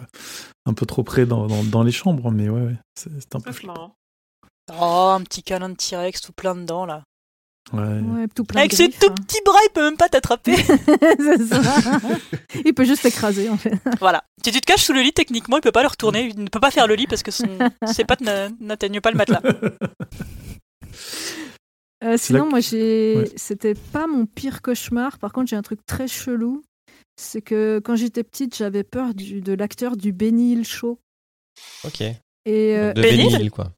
un 0.65 0.73
peu 0.73 0.85
trop 0.85 1.03
près 1.03 1.25
dans, 1.25 1.47
dans, 1.47 1.63
dans 1.63 1.83
les 1.83 1.91
chambres, 1.91 2.31
mais 2.31 2.49
ouais, 2.49 2.61
ouais 2.61 2.75
c'est 2.95 3.11
c'est 3.19 3.35
un 3.35 3.39
peu 3.39 3.51
marrant. 3.65 3.93
Oh, 4.79 5.13
un 5.15 5.21
petit 5.21 5.43
câlin 5.43 5.69
de 5.69 5.75
T-Rex 5.75 6.21
tout 6.21 6.33
plein 6.33 6.55
dedans 6.55 6.85
là. 6.85 7.03
Ouais. 7.73 7.79
Ouais, 7.81 8.27
tout 8.33 8.45
plein 8.45 8.61
Avec 8.61 8.73
ses 8.73 8.89
tout 8.89 9.07
hein. 9.09 9.15
petits 9.15 9.41
bras, 9.45 9.59
il 9.65 9.71
peut 9.73 9.83
même 9.83 9.97
pas 9.97 10.07
t'attraper. 10.07 10.55
C'est 10.57 11.47
ça. 11.47 11.61
Il 12.65 12.73
peut 12.73 12.85
juste 12.85 13.01
t'écraser, 13.01 13.49
en 13.49 13.57
fait. 13.57 13.73
voilà. 13.99 14.23
Si 14.43 14.51
tu 14.53 14.61
te 14.61 14.65
caches 14.65 14.83
sous 14.85 14.93
le 14.93 15.01
lit, 15.01 15.11
techniquement, 15.11 15.57
il 15.57 15.61
peut 15.61 15.73
pas 15.73 15.81
le 15.81 15.89
retourner. 15.89 16.31
Il 16.33 16.41
ne 16.43 16.47
peut 16.47 16.61
pas 16.61 16.71
faire 16.71 16.87
le 16.87 16.95
lit 16.95 17.07
parce 17.07 17.23
que 17.23 17.31
son... 17.31 17.45
ses 17.85 18.05
pattes 18.05 18.21
n'a- 18.21 18.47
n'atteignent 18.61 19.01
pas 19.01 19.11
le 19.11 19.17
matelas. 19.17 19.41
Euh, 22.03 22.15
sinon, 22.17 22.49
moi, 22.49 22.59
j'ai. 22.59 23.15
Ouais. 23.17 23.31
C'était 23.35 23.73
pas 23.73 24.05
mon 24.07 24.25
pire 24.25 24.61
cauchemar. 24.61 25.17
Par 25.17 25.31
contre, 25.33 25.49
j'ai 25.49 25.55
un 25.55 25.61
truc 25.63 25.79
très 25.85 26.07
chelou. 26.07 26.63
C'est 27.19 27.41
que 27.41 27.79
quand 27.83 27.95
j'étais 27.95 28.23
petite, 28.23 28.55
j'avais 28.55 28.83
peur 28.83 29.15
du- 29.15 29.41
de 29.41 29.53
l'acteur 29.53 29.97
du 29.97 30.11
Benny 30.13 30.51
Hill 30.53 30.65
Show. 30.65 30.99
Ok. 31.83 32.01
Et 32.01 32.15
euh, 32.77 32.93
de 32.93 33.01
Benny 33.01 33.33
Hill, 33.33 33.49
quoi. 33.49 33.71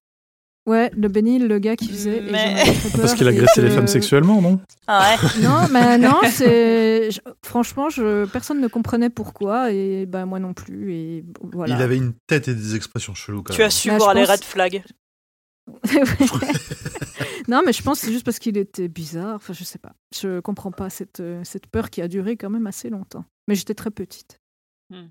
ouais, 0.67 0.91
le 0.97 1.07
Benny 1.07 1.37
Hill, 1.37 1.47
le 1.47 1.59
gars 1.59 1.77
qui 1.77 1.87
faisait. 1.87 2.19
Mais- 2.29 2.61
très 2.65 2.99
Parce 2.99 3.13
qu'il 3.13 3.25
agressait 3.29 3.61
les 3.61 3.69
femmes 3.69 3.87
sexuellement, 3.87 4.41
non? 4.41 4.59
Ah 4.87 5.15
ouais. 5.15 5.29
Non, 5.41 5.67
mais 5.71 5.97
non, 6.09 6.19
c'est. 6.29 7.07
Franchement, 7.45 7.89
je... 7.89 8.25
personne 8.25 8.59
ne 8.59 8.67
comprenait 8.67 9.09
pourquoi, 9.09 9.71
et 9.71 10.05
ben 10.05 10.25
moi 10.25 10.39
non 10.39 10.53
plus. 10.53 10.93
Et 10.93 11.23
voilà. 11.41 11.77
Il 11.77 11.81
avait 11.81 11.95
une 11.97 12.11
tête 12.27 12.49
et 12.49 12.53
des 12.53 12.75
expressions 12.75 13.15
cheloues 13.15 13.43
quand 13.43 13.53
Tu 13.53 13.59
même. 13.59 13.67
as 13.67 13.71
su 13.71 13.87
Bah, 13.87 13.97
voir 13.97 14.13
les 14.13 14.23
pense- 14.23 14.31
red 14.31 14.43
flags. 14.43 14.83
non, 17.47 17.61
mais 17.65 17.73
je 17.73 17.81
pense 17.81 17.99
que 17.99 18.05
c'est 18.07 18.11
juste 18.11 18.25
parce 18.25 18.39
qu'il 18.39 18.57
était 18.57 18.87
bizarre. 18.87 19.35
Enfin, 19.35 19.53
je 19.53 19.63
sais 19.63 19.79
pas. 19.79 19.93
Je 20.15 20.39
comprends 20.39 20.71
pas 20.71 20.89
cette, 20.89 21.19
euh, 21.19 21.43
cette 21.43 21.67
peur 21.67 21.89
qui 21.89 22.01
a 22.01 22.07
duré 22.07 22.37
quand 22.37 22.49
même 22.49 22.67
assez 22.67 22.89
longtemps. 22.89 23.25
Mais 23.47 23.55
j'étais 23.55 23.75
très 23.75 23.91
petite. 23.91 24.39
Hmm. 24.89 25.07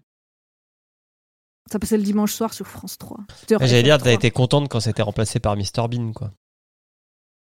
Ça 1.70 1.78
passait 1.78 1.98
le 1.98 2.02
dimanche 2.02 2.32
soir 2.32 2.54
sur 2.54 2.66
France 2.66 2.96
3. 2.98 3.18
Ouais, 3.18 3.66
J'allais 3.66 3.82
dire, 3.82 3.98
t'as 3.98 4.12
été 4.12 4.30
contente 4.30 4.68
quand 4.68 4.80
c'était 4.80 5.02
remplacé 5.02 5.38
par 5.38 5.56
Mr 5.56 5.88
Bean, 5.90 6.12
quoi. 6.12 6.32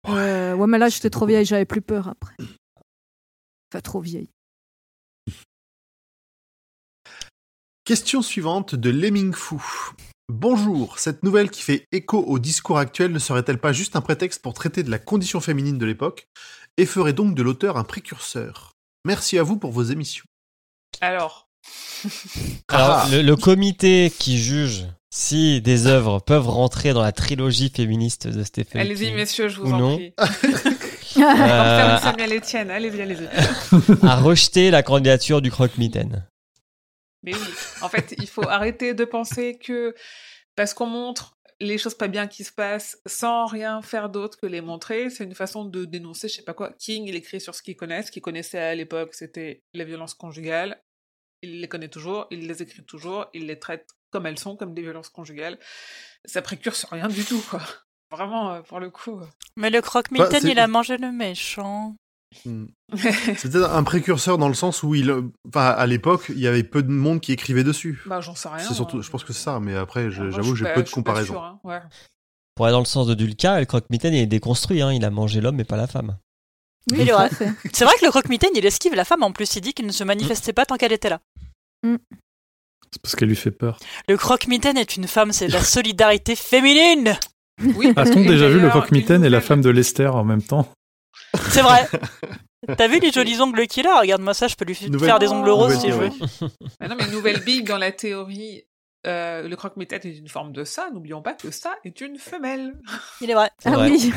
Euh, 0.10 0.54
ouais, 0.54 0.68
mais 0.68 0.78
là, 0.78 0.90
j'étais 0.90 1.10
trop 1.10 1.26
vieille, 1.26 1.46
j'avais 1.46 1.66
plus 1.66 1.82
peur 1.82 2.08
après. 2.08 2.36
Enfin, 3.72 3.82
trop 3.82 4.00
vieille. 4.00 4.30
Question 7.86 8.22
suivante 8.22 8.76
de 8.76 8.90
Lemming 8.90 9.34
Fou. 9.34 9.64
Bonjour, 10.30 11.00
cette 11.00 11.24
nouvelle 11.24 11.50
qui 11.50 11.62
fait 11.62 11.86
écho 11.94 12.20
au 12.22 12.38
discours 12.38 12.78
actuel 12.78 13.14
ne 13.14 13.20
serait-elle 13.20 13.60
pas 13.60 13.72
juste 13.72 13.96
un 13.96 14.02
prétexte 14.02 14.42
pour 14.42 14.54
traiter 14.54 14.84
de 14.84 14.92
la 14.92 15.00
condition 15.00 15.40
féminine 15.40 15.78
de 15.78 15.86
l'époque 15.86 16.28
et 16.76 16.86
ferait 16.86 17.14
donc 17.14 17.34
de 17.34 17.42
l'auteur 17.42 17.78
un 17.78 17.86
précurseur? 17.86 18.74
Merci 19.06 19.40
à 19.40 19.44
vous 19.44 19.56
pour 19.58 19.72
vos 19.72 19.84
émissions. 19.84 20.26
Alors, 21.00 21.48
Alors, 22.68 22.90
Ah. 22.90 23.08
le, 23.10 23.22
le 23.22 23.36
comité 23.38 24.12
qui 24.20 24.38
juge 24.38 24.86
si 25.10 25.62
des 25.62 25.88
œuvres 25.88 26.20
peuvent 26.20 26.50
rentrer 26.50 26.92
dans 26.92 27.02
la 27.02 27.14
trilogie 27.14 27.72
féministe 27.74 28.28
de 28.28 28.44
Stephen 28.44 28.82
allez-y, 28.82 29.06
King 29.08 29.16
messieurs, 29.16 29.48
je 29.48 29.62
vous 29.62 29.72
ou 29.72 29.74
en 29.74 29.80
non. 29.80 29.96
prie. 29.96 30.14
euh, 31.18 32.00
Samuel 32.00 32.34
Etienne, 32.34 32.70
allez-y, 32.70 33.02
allez-y. 33.02 34.06
a 34.06 34.16
rejeté 34.18 34.72
la 34.72 34.84
candidature 34.84 35.42
du 35.42 35.50
croque-mitaine. 35.52 36.28
Mais 37.24 37.34
oui, 37.34 37.48
en 37.82 37.90
fait, 37.90 38.16
il 38.18 38.28
faut 38.28 38.48
arrêter 38.48 38.94
de 38.94 39.06
penser 39.06 39.58
que 39.58 39.96
parce 40.56 40.74
qu'on 40.74 40.86
montre 40.88 41.38
les 41.60 41.78
choses 41.78 41.96
pas 41.96 42.08
bien 42.08 42.28
qui 42.28 42.44
se 42.44 42.52
passent 42.52 43.02
sans 43.06 43.46
rien 43.46 43.82
faire 43.82 44.10
d'autre 44.10 44.38
que 44.40 44.46
les 44.46 44.62
montrer, 44.62 45.10
c'est 45.10 45.24
une 45.24 45.34
façon 45.36 45.66
de 45.66 45.86
dénoncer, 45.86 46.28
je 46.28 46.36
sais 46.36 46.44
pas 46.44 46.54
quoi. 46.54 46.74
King, 46.74 47.06
il 47.08 47.16
écrit 47.16 47.42
sur 47.42 47.56
ce 47.56 47.62
qu'il 47.64 47.76
connaît, 47.76 48.04
ce 48.04 48.12
qu'il 48.12 48.22
connaissait 48.22 48.60
à 48.60 48.76
l'époque, 48.76 49.14
c'était 49.14 49.64
la 49.74 49.84
violence 49.84 50.14
conjugale. 50.14 50.82
Il 51.42 51.62
les 51.62 51.68
connaît 51.68 51.90
toujours, 51.90 52.28
il 52.32 52.48
les 52.48 52.62
écrit 52.62 52.84
toujours, 52.84 53.26
il 53.34 53.48
les 53.48 53.60
traite 53.60 53.88
comme 54.12 54.26
elles 54.26 54.40
sont, 54.40 54.56
comme 54.56 54.74
des 54.74 54.82
violences 54.82 55.10
conjugales. 55.10 55.60
Ça 56.26 56.42
précurse 56.42 56.86
rien 56.86 57.08
du 57.08 57.24
tout, 57.24 57.44
quoi. 57.50 57.62
Vraiment, 58.12 58.54
euh, 58.54 58.62
pour 58.62 58.80
le 58.80 58.90
coup. 58.90 59.20
Mais 59.56 59.70
le 59.70 59.82
croque-mitaine, 59.82 60.44
Bah, 60.44 60.50
il 60.50 60.60
a 60.60 60.68
mangé 60.68 60.98
le 60.98 61.12
méchant. 61.12 61.96
Hmm. 62.46 62.66
C'était 63.38 63.64
un 63.64 63.84
précurseur 63.84 64.38
dans 64.38 64.48
le 64.48 64.54
sens 64.54 64.84
où 64.84 64.96
il, 64.96 65.14
enfin, 65.48 65.68
à 65.68 65.86
l'époque, 65.86 66.26
il 66.30 66.40
y 66.40 66.48
avait 66.48 66.64
peu 66.64 66.84
de 66.84 66.92
monde 66.92 67.22
qui 67.22 67.32
écrivait 67.32 67.64
dessus. 67.64 68.02
bah, 68.06 68.22
j'en 68.22 68.36
sais 68.36 68.50
rien. 68.50 68.60
C'est 68.60 68.74
surtout, 68.74 68.98
hein. 68.98 69.02
je 69.02 69.10
pense 69.10 69.24
que 69.24 69.34
c'est 69.34 69.44
ça, 69.44 69.60
mais 69.60 69.76
après, 69.76 70.10
Moi, 70.10 70.30
j'avoue, 70.32 70.56
j'ai 70.56 70.66
peu 70.74 70.84
de 70.84 71.36
hein, 71.36 71.60
ouais. 71.64 71.80
Pour 72.56 72.66
aller 72.66 72.74
dans 72.74 72.80
le 72.80 72.86
sens 72.86 73.08
de 73.08 73.14
Dulca, 73.14 73.60
le 73.60 73.66
croque-mitaine 73.66 74.14
est 74.14 74.26
déconstruit, 74.26 74.82
hein. 74.82 74.92
il 74.92 75.06
a 75.06 75.10
mangé 75.10 75.42
l'homme 75.42 75.56
mais 75.56 75.64
pas 75.64 75.78
la 75.78 75.88
femme. 75.88 76.18
Oui, 76.92 77.02
Il 77.02 77.36
fait. 77.36 77.52
C'est 77.74 77.86
vrai 77.86 77.94
que 78.00 78.06
le 78.06 78.12
croque-mitaine, 78.12 78.52
il 78.56 78.66
esquive 78.66 78.96
la 78.96 79.06
femme 79.06 79.24
en 79.24 79.32
plus. 79.32 79.56
Il 79.56 79.62
dit 79.62 79.74
qu'il 79.74 79.86
ne 79.86 79.92
se 79.92 80.04
manifestait 80.04 80.54
pas 80.54 80.66
tant 80.66 80.78
qu'elle 80.78 80.94
était 80.94 81.10
là. 81.10 81.20
C'est 81.84 83.02
parce 83.02 83.16
qu'elle 83.16 83.28
lui 83.28 83.36
fait 83.36 83.52
peur. 83.52 83.78
Le 84.08 84.18
croque-mitaine 84.18 84.78
est 84.78 84.96
une 84.96 85.08
femme, 85.08 85.34
c'est 85.34 85.48
de 85.48 85.54
la 85.54 85.64
solidarité 85.64 86.36
féminine. 86.36 87.16
Oui, 87.76 87.92
A-t-on 87.96 88.22
déjà 88.22 88.48
vu 88.50 88.60
le 88.60 88.70
croque-mitaine 88.70 89.24
et 89.24 89.30
la 89.30 89.42
femme 89.42 89.62
de 89.62 89.70
Lester 89.70 90.08
en 90.08 90.24
même 90.24 90.42
temps? 90.42 90.68
C'est 91.52 91.62
vrai. 91.62 91.88
T'as 92.78 92.88
vu 92.88 93.00
les 93.00 93.12
jolis 93.12 93.40
ongles 93.40 93.68
qu'il 93.68 93.88
a? 93.88 94.00
Regarde-moi 94.02 94.34
ça, 94.34 94.48
je 94.48 94.56
peux 94.56 94.66
lui 94.66 94.78
Nouvelle- 94.90 95.08
faire 95.08 95.20
des 95.20 95.28
ongles 95.30 95.50
roses 95.50 95.80
si 95.80 95.90
je 95.90 95.94
veux. 95.94 96.10
non, 96.88 96.96
mais 96.98 97.08
nouvelle 97.08 97.44
big 97.44 97.68
dans 97.68 97.78
la 97.78 97.92
théorie. 97.92 98.66
euh, 99.06 99.48
le 99.48 99.56
croque-mitaine 99.56 100.02
est 100.04 100.18
une 100.18 100.28
forme 100.28 100.52
de 100.52 100.64
ça. 100.64 100.90
N'oublions 100.92 101.22
pas 101.22 101.34
que 101.34 101.52
ça 101.52 101.76
est 101.86 102.02
une 102.02 102.18
femelle. 102.18 102.80
Il 103.22 103.30
est 103.30 103.36
vrai. 103.36 103.52
Ah 103.64 103.72
vrai. 103.72 103.90
oui. 103.92 104.12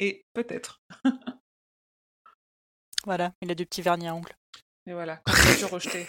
Et 0.00 0.24
peut-être. 0.34 0.80
Voilà, 3.06 3.32
il 3.42 3.50
a 3.50 3.54
du 3.54 3.64
petit 3.66 3.82
vernis 3.82 4.08
à 4.08 4.14
ongles. 4.14 4.34
Et 4.86 4.92
voilà, 4.92 5.22
rejetée. 5.70 6.06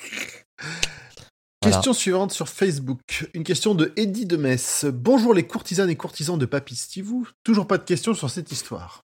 Voilà. 0.59 1.77
Question 1.77 1.93
suivante 1.93 2.31
sur 2.31 2.49
Facebook. 2.49 3.29
Une 3.33 3.43
question 3.43 3.73
de 3.73 3.93
Eddie 3.95 4.25
de 4.25 4.37
Metz. 4.37 4.85
Bonjour 4.85 5.33
les 5.33 5.47
courtisanes 5.47 5.89
et 5.89 5.95
courtisans 5.95 6.37
de 6.37 6.45
Papy 6.45 6.75
Stivou. 6.75 7.27
Toujours 7.43 7.67
pas 7.67 7.77
de 7.77 7.83
questions 7.85 8.13
sur 8.13 8.29
cette 8.29 8.51
histoire. 8.51 9.04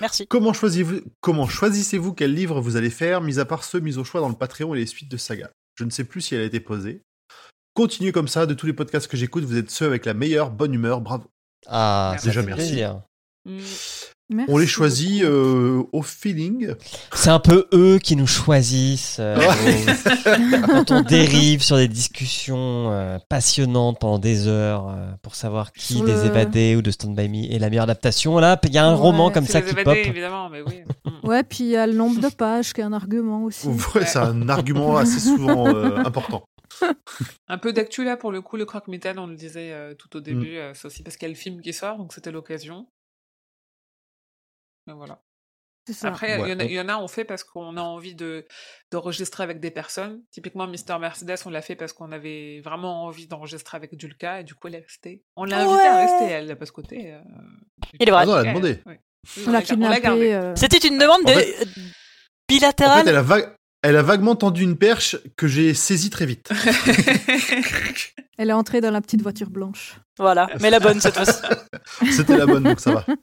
Merci. 0.00 0.26
Comment 0.26 0.52
choisissez-vous, 0.52 1.00
comment 1.20 1.46
choisissez-vous 1.48 2.12
quel 2.12 2.34
livre 2.34 2.60
vous 2.60 2.76
allez 2.76 2.90
faire, 2.90 3.20
mis 3.20 3.38
à 3.38 3.44
part 3.44 3.64
ceux 3.64 3.80
mis 3.80 3.98
au 3.98 4.04
choix 4.04 4.20
dans 4.20 4.28
le 4.28 4.34
Patreon 4.34 4.74
et 4.74 4.78
les 4.78 4.86
suites 4.86 5.10
de 5.10 5.16
saga? 5.16 5.50
Je 5.74 5.84
ne 5.84 5.90
sais 5.90 6.04
plus 6.04 6.20
si 6.20 6.34
elle 6.34 6.40
a 6.42 6.44
été 6.44 6.60
posée. 6.60 7.02
Continuez 7.74 8.12
comme 8.12 8.28
ça, 8.28 8.46
de 8.46 8.54
tous 8.54 8.66
les 8.66 8.72
podcasts 8.72 9.06
que 9.06 9.16
j'écoute, 9.16 9.44
vous 9.44 9.58
êtes 9.58 9.70
ceux 9.70 9.86
avec 9.86 10.06
la 10.06 10.14
meilleure 10.14 10.50
bonne 10.50 10.72
humeur, 10.72 11.00
bravo. 11.00 11.30
Ah, 11.66 12.16
Déjà, 12.22 12.42
merci. 12.42 12.68
plaisir. 12.68 13.02
Merci 14.28 14.52
On 14.52 14.58
les 14.58 14.66
choisit 14.66 15.22
euh, 15.22 15.84
au 15.92 16.02
feeling. 16.02 16.74
C'est 17.14 17.30
un 17.30 17.38
peu 17.38 17.68
eux 17.72 17.98
qui 18.02 18.16
nous 18.16 18.26
choisissent 18.26 19.18
euh, 19.20 19.36
quand 20.66 20.90
on 20.90 21.00
dérive 21.02 21.62
sur 21.62 21.76
des 21.76 21.86
discussions 21.88 22.90
euh, 22.90 23.18
passionnantes 23.28 23.98
pendant 24.00 24.18
des 24.18 24.48
heures 24.48 24.88
euh, 24.88 25.10
pour 25.22 25.34
savoir 25.36 25.72
qui 25.72 25.94
Sur 25.94 26.04
des 26.04 26.12
le- 26.14 26.24
évadés 26.26 26.74
ou 26.76 26.82
de 26.82 26.90
Stand 26.90 27.14
By 27.14 27.28
Me 27.28 27.54
est 27.54 27.58
la 27.60 27.68
meilleure 27.70 27.84
adaptation. 27.84 28.38
Là, 28.38 28.58
il 28.64 28.72
y 28.74 28.78
a 28.78 28.84
un 28.86 28.94
Ouais, 28.94 29.00
roman 29.00 29.30
comme 29.30 29.46
ça 29.46 29.60
les 29.60 29.66
qui 29.66 29.72
évadés, 29.78 29.84
pop. 30.02 30.10
évidemment, 30.10 30.48
mais 30.50 30.60
oui. 30.62 30.80
Hmm. 31.04 31.10
Ouais, 31.26 31.42
puis 31.42 31.60
il 31.64 31.70
y 31.70 31.76
a 31.76 31.86
le 31.86 31.94
nombre 31.94 32.20
de 32.20 32.28
pages 32.28 32.72
qui 32.72 32.80
est 32.80 32.84
un 32.84 32.92
argument 32.92 33.42
aussi. 33.44 33.66
Ouais, 33.68 34.04
c'est 34.06 34.18
un 34.18 34.48
argument 34.48 34.96
assez 34.96 35.20
souvent 35.20 35.66
euh, 35.74 35.96
important. 36.04 36.44
Un 37.48 37.58
peu 37.58 37.72
d'actu 37.72 38.04
là 38.04 38.16
pour 38.16 38.32
le 38.32 38.42
coup, 38.42 38.56
le 38.56 38.64
croque-mitaine, 38.64 39.18
on 39.18 39.26
le 39.26 39.34
disait 39.36 39.72
euh, 39.72 39.94
tout 39.94 40.14
au 40.16 40.20
début, 40.20 40.56
euh, 40.56 40.72
c'est 40.74 40.86
aussi 40.86 41.02
parce 41.02 41.16
qu'il 41.16 41.26
y 41.26 41.30
a 41.30 41.34
le 41.34 41.38
film 41.38 41.60
qui 41.62 41.72
sort, 41.72 41.96
donc 41.96 42.12
c'était 42.12 42.30
l'occasion. 42.32 42.86
Mais 44.86 44.94
voilà. 44.94 45.20
C'est 45.88 45.92
ça. 45.92 46.08
Après, 46.08 46.36
il 46.36 46.42
Ouais. 46.42 46.50
y, 46.50 46.52
en 46.54 46.58
a- 46.58 46.64
il 46.64 46.72
y 46.72 46.80
en 46.80 46.88
a, 46.88 46.96
on 46.98 47.06
fait 47.06 47.24
parce 47.24 47.44
qu'on 47.44 47.76
a 47.76 47.80
envie 47.80 48.16
de 48.16 48.44
d'enregistrer 48.90 49.44
avec 49.44 49.60
des 49.60 49.70
personnes. 49.70 50.20
Typiquement, 50.32 50.66
Mister 50.66 50.96
Mercedes, 50.98 51.36
on 51.46 51.50
l'a 51.50 51.62
fait 51.62 51.76
parce 51.76 51.92
qu'on 51.92 52.10
avait 52.10 52.60
vraiment 52.64 53.04
envie 53.04 53.28
d'enregistrer 53.28 53.76
avec 53.76 53.98
Julka, 54.00 54.40
et 54.40 54.44
du 54.44 54.54
coup, 54.56 54.66
elle 54.66 54.74
est 54.74 54.80
restée. 54.80 55.22
On 55.36 55.44
l'a 55.44 55.60
invitée 55.60 55.86
à 55.86 55.94
Ouais. 55.94 56.06
rester, 56.06 56.24
elle, 56.24 56.58
parce 56.58 56.72
que 56.72 56.76
côté. 56.76 57.12
euh, 57.12 57.20
Il 58.00 58.08
est 58.08 58.10
vrai. 58.10 58.22
Ah 58.22 58.26
non, 58.26 58.32
elle 58.32 58.38
a 58.38 58.42
Ouais, 58.42 58.48
demandé. 58.48 58.80
ouais. 58.86 59.00
On 59.46 59.50
l'a 59.50 59.60
l'a 59.60 59.62
gardé. 59.62 59.74
kidnappé. 60.00 60.34
euh, 60.34 60.56
C'était 60.56 60.78
une 60.88 60.98
demande 60.98 61.20
En 61.24 61.32
de... 61.32 61.38
fait- 61.38 61.56
euh, 61.62 61.64
En 61.64 62.48
bilatérale? 62.48 63.04
fait, 63.04 63.10
elle 63.10 63.16
a, 63.16 63.22
va- 63.22 63.56
elle 63.82 63.96
a 63.96 64.02
vaguement 64.02 64.34
tendu 64.34 64.62
une 64.64 64.76
perche 64.78 65.16
que 65.36 65.46
j'ai 65.46 65.72
saisie 65.74 66.10
très 66.10 66.26
vite. 66.26 66.50
Elle 68.38 68.50
est 68.50 68.52
entrée 68.54 68.80
dans 68.80 68.90
la 68.90 69.00
petite 69.00 69.22
voiture 69.22 69.48
blanche. 69.50 69.98
Voilà, 70.18 70.48
mais 70.60 70.68
la 70.70 70.78
bonne 70.80 71.00
cette 71.00 71.14
fois-ci. 71.14 71.40
C'était 72.12 72.36
la 72.36 72.44
bonne, 72.46 72.64
donc 72.64 72.80
ça 72.80 72.92
va. 72.92 73.06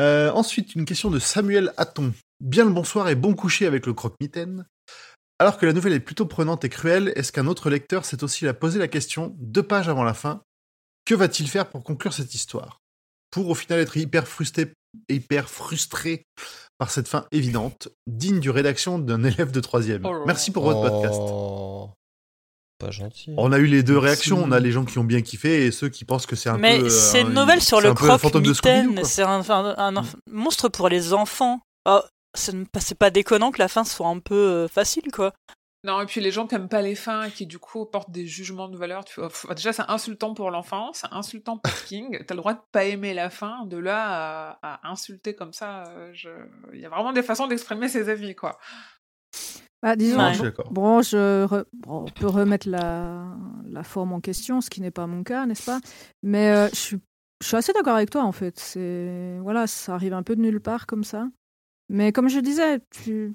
Euh, 0.00 0.30
ensuite, 0.32 0.74
une 0.74 0.86
question 0.86 1.10
de 1.10 1.18
Samuel 1.18 1.72
Hatton. 1.76 2.12
Bien 2.40 2.64
le 2.64 2.70
bonsoir 2.70 3.08
et 3.10 3.14
bon 3.14 3.34
coucher 3.34 3.66
avec 3.66 3.84
le 3.84 3.92
croque-mitaine. 3.92 4.64
Alors 5.38 5.58
que 5.58 5.66
la 5.66 5.74
nouvelle 5.74 5.92
est 5.92 6.00
plutôt 6.00 6.24
prenante 6.24 6.64
et 6.64 6.70
cruelle, 6.70 7.12
est-ce 7.16 7.32
qu'un 7.32 7.46
autre 7.46 7.68
lecteur 7.68 8.06
s'est 8.06 8.24
aussi 8.24 8.46
la 8.46 8.54
posé 8.54 8.78
la 8.78 8.88
question, 8.88 9.34
deux 9.38 9.62
pages 9.62 9.88
avant 9.88 10.04
la 10.04 10.14
fin, 10.14 10.42
que 11.04 11.14
va-t-il 11.14 11.48
faire 11.48 11.68
pour 11.68 11.84
conclure 11.84 12.14
cette 12.14 12.34
histoire? 12.34 12.78
Pour 13.30 13.48
au 13.48 13.54
final 13.54 13.78
être 13.78 13.96
hyper 13.96 14.26
frustré, 14.26 14.72
hyper 15.08 15.50
frustré 15.50 16.24
par 16.78 16.90
cette 16.90 17.08
fin 17.08 17.26
évidente, 17.30 17.88
digne 18.06 18.40
du 18.40 18.50
rédaction 18.50 18.98
d'un 18.98 19.22
élève 19.24 19.50
de 19.50 19.60
troisième. 19.60 20.04
Oh. 20.06 20.24
Merci 20.26 20.50
pour 20.50 20.64
votre 20.64 20.82
podcast. 20.82 21.20
Pas 22.80 22.90
gentil. 22.90 23.32
On 23.36 23.52
a 23.52 23.58
eu 23.58 23.66
les 23.66 23.82
deux 23.82 23.98
réactions. 23.98 24.42
On 24.42 24.50
a 24.52 24.58
les 24.58 24.72
gens 24.72 24.84
qui 24.84 24.98
ont 24.98 25.04
bien 25.04 25.20
kiffé 25.20 25.66
et 25.66 25.70
ceux 25.70 25.88
qui 25.90 26.04
pensent 26.04 26.26
que 26.26 26.34
c'est 26.34 26.48
un 26.48 26.58
Mais 26.58 26.78
peu. 26.78 26.86
euh, 26.86 26.88
c'est 26.88 27.20
une 27.20 27.28
un- 27.36 27.40
nouvelle 27.42 27.60
sur 27.60 27.80
le. 27.80 27.92
C'est 29.04 29.22
un, 29.22 29.40
un- 29.50 29.74
un 29.78 29.94
enf- 29.94 30.14
monstre 30.30 30.68
pour 30.68 30.88
les 30.88 31.12
enfants. 31.12 31.60
Oh, 31.86 32.00
c'est 32.34 32.98
pas 32.98 33.10
déconnant 33.10 33.50
que 33.50 33.58
la 33.58 33.68
fin 33.68 33.84
soit 33.84 34.08
un 34.08 34.18
peu 34.18 34.34
euh, 34.34 34.68
facile, 34.68 35.10
quoi. 35.12 35.32
Non, 35.82 35.98
et 36.02 36.04
puis 36.06 36.20
les 36.20 36.30
gens 36.30 36.46
qui 36.46 36.54
aiment 36.54 36.68
pas 36.68 36.82
les 36.82 36.94
fins 36.94 37.22
et 37.24 37.30
qui 37.30 37.46
du 37.46 37.58
coup 37.58 37.86
portent 37.86 38.10
des 38.10 38.26
jugements 38.26 38.68
de 38.68 38.76
valeur, 38.76 39.02
tu 39.06 39.18
déjà 39.56 39.72
c'est 39.72 39.88
insultant 39.88 40.34
pour 40.34 40.50
l'enfant, 40.50 40.90
c'est 40.92 41.06
insultant 41.10 41.56
pour 41.56 41.72
King. 41.86 42.22
T'as 42.26 42.34
le 42.34 42.40
droit 42.40 42.52
de 42.52 42.60
pas 42.70 42.84
aimer 42.84 43.14
la 43.14 43.30
fin, 43.30 43.64
de 43.64 43.78
là 43.78 44.58
à, 44.62 44.74
à 44.84 44.90
insulter 44.90 45.34
comme 45.34 45.54
ça, 45.54 45.84
euh, 45.96 46.10
je... 46.12 46.28
il 46.74 46.80
y 46.80 46.84
a 46.84 46.90
vraiment 46.90 47.14
des 47.14 47.22
façons 47.22 47.46
d'exprimer 47.46 47.88
ses 47.88 48.10
avis, 48.10 48.34
quoi. 48.34 48.58
Bah, 49.82 49.96
disons, 49.96 50.18
Ouais. 50.18 50.52
Bon, 50.70 51.00
je 51.00 51.46
re- 51.46 51.64
bon, 51.72 52.04
on 52.06 52.10
peut 52.10 52.26
remettre 52.26 52.68
la, 52.68 53.24
la 53.66 53.82
forme 53.82 54.12
en 54.12 54.20
question, 54.20 54.60
ce 54.60 54.68
qui 54.68 54.80
n'est 54.82 54.90
pas 54.90 55.06
mon 55.06 55.22
cas, 55.22 55.46
n'est-ce 55.46 55.64
pas? 55.64 55.80
Mais 56.22 56.50
euh, 56.52 56.68
je, 56.70 56.76
suis, 56.76 56.98
je 57.42 57.46
suis 57.46 57.56
assez 57.56 57.72
d'accord 57.72 57.96
avec 57.96 58.10
toi, 58.10 58.22
en 58.24 58.32
fait. 58.32 58.58
C'est 58.58 59.38
voilà, 59.40 59.66
ça 59.66 59.94
arrive 59.94 60.12
un 60.12 60.22
peu 60.22 60.36
de 60.36 60.42
nulle 60.42 60.60
part 60.60 60.86
comme 60.86 61.02
ça. 61.04 61.28
Mais 61.88 62.12
comme 62.12 62.28
je 62.28 62.40
disais, 62.40 62.80
tu, 62.90 63.32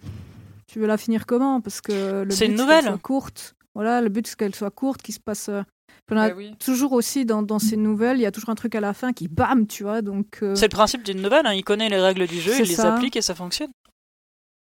tu 0.68 0.80
veux 0.80 0.86
la 0.88 0.98
finir 0.98 1.26
comment? 1.26 1.62
Parce 1.62 1.82
que 1.82 2.24
le 2.24 2.30
C'est 2.32 2.46
but 2.46 2.52
une 2.52 2.58
qu'elle 2.58 2.66
nouvelle. 2.66 2.86
soit 2.86 2.98
courte. 3.00 3.56
Voilà, 3.74 4.02
le 4.02 4.10
but 4.10 4.28
c'est 4.28 4.38
qu'elle 4.38 4.56
soit 4.56 4.72
courte, 4.72 5.02
qu'il 5.02 5.14
se 5.16 5.20
passe. 5.20 5.50
euh, 5.50 5.64
on 6.12 6.18
a 6.18 6.32
oui. 6.32 6.56
toujours 6.60 6.94
aussi 6.94 7.26
dans, 7.26 7.42
dans 7.42 7.58
ces 7.58 7.76
nouvelles, 7.76 8.18
il 8.18 8.22
y 8.22 8.26
a 8.28 8.32
toujours 8.32 8.52
un 8.52 8.56
truc 8.56 8.76
à 8.76 8.80
la 8.80 8.94
fin 8.94 9.12
qui 9.12 9.28
bam, 9.28 9.66
tu 9.66 9.82
vois. 9.84 10.04
Donc 10.04 10.40
euh, 10.44 10.54
C'est 10.54 10.68
le 10.68 10.76
principe 10.76 11.02
d'une 11.04 11.22
nouvelle, 11.22 11.48
hein. 11.48 11.54
il 11.54 11.64
connaît 11.64 11.90
les 11.90 12.00
règles 12.00 12.28
du 12.28 12.40
jeu, 12.40 12.52
C'est 12.52 12.64
il 12.64 12.70
les 12.70 12.80
applique 12.82 13.16
et 13.16 13.22
ça 13.24 13.34
fonctionne. 13.34 13.72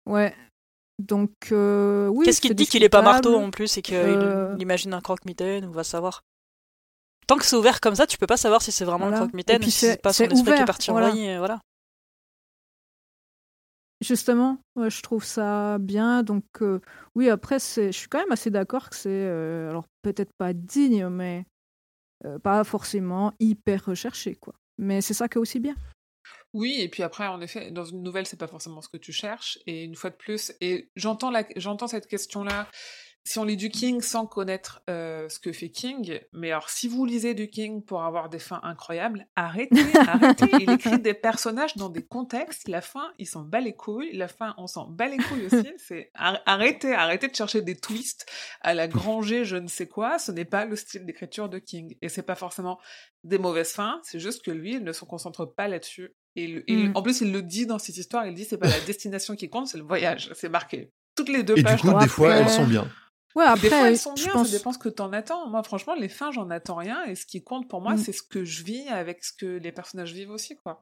ouais. 0.05 0.33
Donc 0.99 1.31
euh, 1.51 2.07
oui. 2.07 2.25
Qu'est-ce 2.25 2.41
qui 2.41 2.49
te 2.49 2.53
dit 2.53 2.67
qu'il 2.67 2.83
est 2.83 2.89
pas 2.89 3.01
marteau 3.01 3.35
en 3.35 3.49
plus 3.51 3.77
et 3.77 3.81
qu'il 3.81 3.95
Euh. 3.95 4.55
imagine 4.59 4.93
un 4.93 5.01
croque-mitaine, 5.01 5.65
on 5.65 5.71
va 5.71 5.83
savoir. 5.83 6.21
Tant 7.27 7.37
que 7.37 7.45
c'est 7.45 7.55
ouvert 7.55 7.79
comme 7.81 7.95
ça, 7.95 8.05
tu 8.05 8.17
peux 8.17 8.27
pas 8.27 8.37
savoir 8.37 8.61
si 8.61 8.71
c'est 8.71 8.85
vraiment 8.85 9.05
Voilà. 9.05 9.17
le 9.17 9.23
croque-mitaine 9.23 9.63
si 9.63 9.71
c'est 9.71 10.01
pas 10.01 10.13
son 10.13 10.25
esprit 10.25 10.43
qui 10.43 10.49
est 10.49 10.53
ouvert, 10.53 10.65
parti 10.65 10.91
voilà. 10.91 11.07
envahir, 11.07 11.39
voilà. 11.39 11.59
Justement, 14.01 14.57
ouais, 14.75 14.89
je 14.89 15.01
trouve 15.01 15.23
ça 15.23 15.77
bien. 15.79 16.23
Donc, 16.23 16.43
euh, 16.61 16.79
oui, 17.15 17.29
après, 17.29 17.59
je 17.59 17.91
suis 17.91 18.07
quand 18.09 18.19
même 18.19 18.31
assez 18.33 18.49
d'accord 18.49 18.89
que 18.89 18.95
c'est, 18.97 19.09
euh, 19.09 19.69
alors 19.69 19.85
peut-être 20.01 20.33
pas 20.37 20.51
digne, 20.53 21.07
mais 21.07 21.45
pas 22.41 22.63
forcément 22.63 23.33
hyper 23.39 23.83
recherché, 23.85 24.35
quoi. 24.35 24.53
Mais 24.77 25.01
c'est 25.01 25.13
ça 25.13 25.27
qui 25.27 25.37
est 25.37 25.41
aussi 25.41 25.59
bien. 25.59 25.75
Oui, 26.53 26.77
et 26.79 26.89
puis 26.89 27.03
après, 27.03 27.27
en 27.27 27.41
effet, 27.41 27.71
dans 27.71 27.85
une 27.85 28.03
nouvelle, 28.03 28.25
c'est 28.25 28.37
pas 28.37 28.47
forcément 28.47 28.81
ce 28.81 28.89
que 28.89 28.97
tu 28.97 29.11
cherches. 29.11 29.59
Et 29.65 29.83
une 29.83 29.95
fois 29.95 30.09
de 30.09 30.15
plus, 30.15 30.53
et 30.61 30.89
j'entends 30.95 31.31
la, 31.31 31.43
j'entends 31.55 31.87
cette 31.87 32.07
question-là. 32.07 32.67
Si 33.25 33.39
on 33.39 33.45
lit 33.45 33.55
du 33.55 33.69
King 33.69 34.01
sans 34.01 34.25
connaître 34.25 34.81
euh, 34.89 35.29
ce 35.29 35.39
que 35.39 35.53
fait 35.53 35.69
King, 35.69 36.19
mais 36.33 36.51
alors 36.51 36.69
si 36.69 36.89
vous 36.89 37.05
lisez 37.05 37.33
du 37.33 37.47
King 37.49 37.81
pour 37.81 38.03
avoir 38.03 38.27
des 38.27 38.37
fins 38.37 38.59
incroyables, 38.63 39.25
arrêtez, 39.37 39.81
arrêtez. 40.07 40.45
Il 40.59 40.69
écrit 40.69 40.99
des 40.99 41.13
personnages 41.13 41.77
dans 41.77 41.87
des 41.87 42.03
contextes. 42.03 42.67
La 42.67 42.81
fin, 42.81 43.13
il 43.19 43.25
s'en 43.25 43.43
bat 43.43 43.61
les 43.61 43.73
couilles. 43.73 44.11
La 44.17 44.27
fin, 44.27 44.53
on 44.57 44.67
s'en 44.67 44.87
bat 44.87 45.07
les 45.07 45.17
couilles 45.17 45.45
aussi. 45.45 45.69
C'est 45.77 46.11
ar- 46.15 46.41
arrêtez, 46.45 46.93
arrêtez 46.93 47.29
de 47.29 47.35
chercher 47.35 47.61
des 47.61 47.77
twists 47.77 48.25
à 48.59 48.73
la 48.73 48.89
Granger, 48.89 49.45
je 49.45 49.55
ne 49.55 49.67
sais 49.69 49.87
quoi. 49.87 50.19
Ce 50.19 50.33
n'est 50.33 50.43
pas 50.43 50.65
le 50.65 50.75
style 50.75 51.05
d'écriture 51.05 51.47
de 51.47 51.59
King, 51.59 51.95
et 52.01 52.09
c'est 52.09 52.23
pas 52.23 52.35
forcément 52.35 52.77
des 53.23 53.37
mauvaises 53.37 53.71
fins. 53.71 54.01
C'est 54.03 54.19
juste 54.19 54.43
que 54.43 54.51
lui, 54.51 54.73
il 54.73 54.83
ne 54.83 54.91
se 54.91 55.05
concentre 55.05 55.45
pas 55.45 55.69
là-dessus. 55.69 56.13
Et 56.35 56.61
Mm. 56.67 56.91
en 56.95 57.01
plus, 57.01 57.21
il 57.21 57.31
le 57.31 57.41
dit 57.41 57.67
dans 57.67 57.79
cette 57.79 57.95
histoire, 57.95 58.25
il 58.27 58.33
dit 58.33 58.43
c'est 58.43 58.57
pas 58.57 58.67
la 58.67 58.79
destination 58.85 59.35
qui 59.37 59.49
compte, 59.49 59.67
c'est 59.67 59.77
le 59.77 59.83
voyage. 59.85 60.29
C'est 60.35 60.49
marqué. 60.49 60.91
Toutes 61.15 61.29
les 61.29 61.43
deux 61.43 61.53
Et 61.53 61.57
du 61.57 61.63
pages. 61.63 61.79
coup, 61.81 61.91
dans- 61.91 61.99
des 61.99 62.07
fois, 62.07 62.33
elles 62.35 62.49
sont 62.49 62.65
bien. 62.65 62.85
Ouais, 63.35 63.45
après, 63.45 63.61
des 63.63 63.69
fois, 63.69 63.87
elles 63.89 63.97
sont 63.97 64.15
je 64.15 64.23
bien, 64.25 64.33
pense. 64.33 64.49
ça 64.49 64.57
dépend 64.57 64.71
ce 64.73 64.77
que 64.77 64.89
t'en 64.89 65.11
attends. 65.13 65.47
Moi, 65.49 65.63
franchement, 65.63 65.95
les 65.95 66.09
fins, 66.09 66.31
j'en 66.31 66.49
attends 66.51 66.75
rien. 66.75 67.03
Et 67.05 67.15
ce 67.15 67.25
qui 67.25 67.43
compte 67.43 67.67
pour 67.67 67.81
moi, 67.81 67.93
Mm. 67.95 67.97
c'est 67.97 68.11
ce 68.11 68.21
que 68.23 68.45
je 68.45 68.63
vis 68.63 68.87
avec 68.89 69.23
ce 69.23 69.33
que 69.33 69.45
les 69.57 69.71
personnages 69.71 70.13
vivent 70.13 70.29
aussi, 70.31 70.55
quoi. 70.57 70.79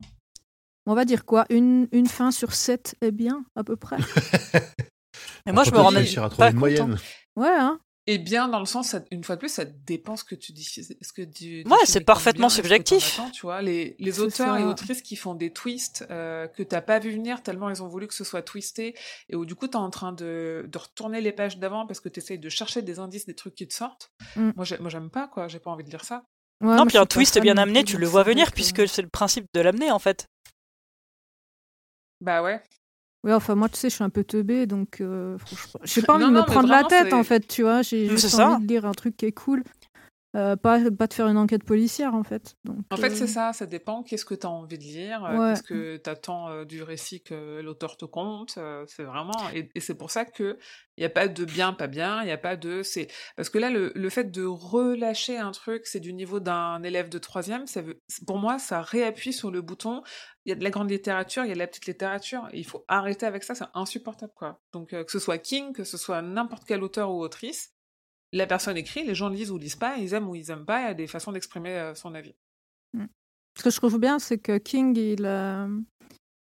On 0.85 0.93
va 0.95 1.05
dire 1.05 1.25
quoi? 1.25 1.45
Une, 1.49 1.87
une 1.91 2.07
fin 2.07 2.31
sur 2.31 2.53
sept 2.53 2.95
est 3.01 3.11
bien, 3.11 3.45
à 3.55 3.63
peu 3.63 3.75
près? 3.77 3.97
Et 5.45 5.51
moi, 5.51 5.63
je 5.63 5.71
me 5.71 5.75
pas 6.21 6.29
trouver 6.29 6.47
pas 6.47 6.51
une 6.51 6.59
compte. 6.59 6.69
hein. 6.79 6.85
moyenne. 6.87 6.97
Ouais, 7.35 7.49
hein. 7.49 7.79
Et 8.13 8.17
bien, 8.17 8.49
dans 8.49 8.59
le 8.59 8.65
sens, 8.65 8.89
ça- 8.89 9.03
une 9.09 9.23
fois 9.23 9.35
de 9.35 9.39
plus, 9.39 9.47
ça 9.47 9.63
dépend 9.63 10.17
ce 10.17 10.23
que 10.25 10.35
tu 10.35 10.51
dis. 10.51 10.65
Ce 10.65 11.13
que 11.13 11.21
tu, 11.21 11.63
Ouais, 11.65 11.77
c'est 11.85 12.01
parfaitement 12.01 12.49
subjectif. 12.49 13.17
Attends, 13.17 13.29
tu 13.31 13.41
vois, 13.43 13.61
les, 13.61 13.95
les 13.99 14.19
auteurs 14.19 14.55
ça. 14.55 14.59
et 14.59 14.63
autrices 14.65 15.01
qui 15.01 15.15
font 15.15 15.33
des 15.33 15.53
twists 15.53 16.05
euh, 16.11 16.47
que 16.47 16.61
t'as 16.61 16.81
pas 16.81 16.99
vu 16.99 17.11
venir 17.11 17.41
tellement 17.41 17.69
ils 17.69 17.81
ont 17.81 17.87
voulu 17.87 18.07
que 18.07 18.13
ce 18.13 18.23
soit 18.25 18.41
twisté 18.41 18.95
et 19.29 19.35
où 19.37 19.45
du 19.45 19.55
coup 19.55 19.67
t'es 19.67 19.77
en 19.77 19.89
train 19.89 20.11
de, 20.11 20.65
de 20.67 20.77
retourner 20.77 21.21
les 21.21 21.31
pages 21.31 21.57
d'avant 21.57 21.87
parce 21.87 22.01
que 22.01 22.09
t'essayes 22.09 22.37
de 22.39 22.49
chercher 22.49 22.81
des 22.81 22.99
indices, 22.99 23.25
des 23.25 23.35
trucs 23.35 23.55
qui 23.55 23.65
te 23.67 23.73
sortent. 23.73 24.11
Mm. 24.35 24.51
Moi, 24.57 24.65
j'ai- 24.65 24.77
moi, 24.79 24.89
j'aime 24.89 25.09
pas, 25.09 25.27
quoi. 25.29 25.47
J'ai 25.47 25.59
pas 25.59 25.71
envie 25.71 25.85
de 25.85 25.89
lire 25.89 26.03
ça. 26.03 26.25
Ouais, 26.59 26.75
Non, 26.75 26.85
puis 26.85 26.97
un 26.97 27.05
twist 27.05 27.39
bien 27.39 27.55
amené, 27.57 27.83
tu 27.85 27.97
le 27.97 28.07
vois 28.07 28.23
venir 28.23 28.51
puisque 28.51 28.87
c'est 28.89 29.01
le 29.01 29.09
principe 29.09 29.45
de 29.53 29.61
l'amener 29.61 29.89
en 29.89 29.99
fait. 29.99 30.25
Bah 32.19 32.43
ouais. 32.43 32.61
Ouais, 33.23 33.33
enfin, 33.33 33.53
moi, 33.53 33.69
tu 33.69 33.77
sais, 33.77 33.89
je 33.89 33.95
suis 33.95 34.03
un 34.03 34.09
peu 34.09 34.23
teubé, 34.23 34.65
donc 34.65 34.99
euh, 34.99 35.37
franchement, 35.37 35.79
j'ai 35.83 36.01
pas 36.01 36.15
envie 36.15 36.23
Non, 36.23 36.31
de 36.31 36.35
me 36.37 36.41
prendre 36.43 36.69
la 36.69 36.83
tête, 36.83 37.13
en 37.13 37.23
fait, 37.23 37.47
tu 37.47 37.61
vois. 37.61 37.83
J'ai 37.83 38.09
juste 38.09 38.29
ça. 38.29 38.49
envie 38.51 38.65
de 38.65 38.67
lire 38.67 38.85
un 38.85 38.93
truc 38.93 39.15
qui 39.15 39.25
est 39.27 39.31
cool. 39.31 39.63
Euh, 40.33 40.55
pas, 40.55 40.79
pas 40.91 41.07
de 41.07 41.13
faire 41.13 41.27
une 41.27 41.37
enquête 41.37 41.65
policière, 41.65 42.15
en 42.15 42.23
fait. 42.23 42.55
Donc, 42.63 42.77
En 42.89 42.95
fait, 42.95 43.11
euh, 43.11 43.15
c'est 43.15 43.27
ça, 43.27 43.51
ça 43.51 43.65
dépend. 43.65 44.01
Qu'est-ce 44.01 44.23
que 44.23 44.33
tu 44.33 44.47
as 44.47 44.49
envie 44.49 44.77
de 44.77 44.83
lire? 44.83 45.25
Euh, 45.25 45.37
Ouais. 45.37 45.49
Qu'est-ce 45.49 45.63
que 45.63 45.97
tu 45.97 46.09
attends 46.09 46.63
du 46.63 46.83
récit 46.83 47.21
que 47.21 47.59
l'auteur 47.59 47.97
te 47.97 48.05
conte? 48.05 48.55
Euh, 48.57 48.85
C'est 48.87 49.03
vraiment. 49.03 49.33
Et, 49.53 49.69
et 49.75 49.79
c'est 49.81 49.95
pour 49.95 50.09
ça 50.09 50.23
qu'il 50.23 50.55
n'y 50.97 51.03
a 51.03 51.09
pas 51.09 51.27
de 51.27 51.43
bien, 51.43 51.73
pas 51.73 51.87
bien, 51.87 52.21
il 52.21 52.25
n'y 52.27 52.31
a 52.31 52.37
pas 52.37 52.55
de. 52.55 52.81
c'est 52.81 53.09
Parce 53.35 53.49
que 53.49 53.57
là, 53.57 53.69
le, 53.69 53.91
le 53.93 54.09
fait 54.09 54.31
de 54.31 54.45
relâcher 54.45 55.37
un 55.37 55.51
truc, 55.51 55.85
c'est 55.85 55.99
du 55.99 56.13
niveau 56.13 56.39
d'un 56.39 56.81
élève 56.83 57.09
de 57.09 57.17
troisième. 57.17 57.67
Ça 57.67 57.81
veut... 57.81 57.99
Pour 58.25 58.37
moi, 58.37 58.57
ça 58.57 58.81
réappuie 58.81 59.33
sur 59.33 59.51
le 59.51 59.61
bouton. 59.61 60.01
Il 60.45 60.49
y 60.49 60.53
a 60.53 60.55
de 60.55 60.63
la 60.63 60.69
grande 60.69 60.89
littérature, 60.89 61.43
il 61.43 61.49
y 61.49 61.51
a 61.51 61.55
de 61.55 61.59
la 61.59 61.67
petite 61.67 61.87
littérature. 61.87 62.47
Et 62.53 62.59
il 62.59 62.65
faut 62.65 62.85
arrêter 62.87 63.25
avec 63.25 63.43
ça, 63.43 63.53
c'est 63.53 63.65
insupportable. 63.73 64.31
quoi. 64.35 64.61
Donc, 64.71 64.93
euh, 64.93 65.03
que 65.03 65.11
ce 65.11 65.19
soit 65.19 65.37
King, 65.39 65.73
que 65.73 65.83
ce 65.83 65.97
soit 65.97 66.21
n'importe 66.21 66.63
quel 66.65 66.83
auteur 66.83 67.11
ou 67.11 67.21
autrice, 67.21 67.73
la 68.33 68.47
personne 68.47 68.77
écrit, 68.77 69.05
les 69.05 69.15
gens 69.15 69.29
lisent 69.29 69.51
ou 69.51 69.57
lisent 69.57 69.75
pas, 69.75 69.97
ils 69.97 70.13
aiment 70.13 70.29
ou 70.29 70.35
ils 70.35 70.49
aiment 70.51 70.65
pas, 70.65 70.81
il 70.81 70.85
y 70.85 70.89
a 70.89 70.93
des 70.93 71.07
façons 71.07 71.31
d'exprimer 71.31 71.71
euh, 71.71 71.95
son 71.95 72.13
avis. 72.15 72.35
Ce 73.57 73.63
que 73.63 73.69
je 73.69 73.75
trouve 73.77 73.99
bien, 73.99 74.17
c'est 74.19 74.37
que 74.37 74.57
King, 74.57 74.97
il, 74.97 75.25
euh, 75.25 75.67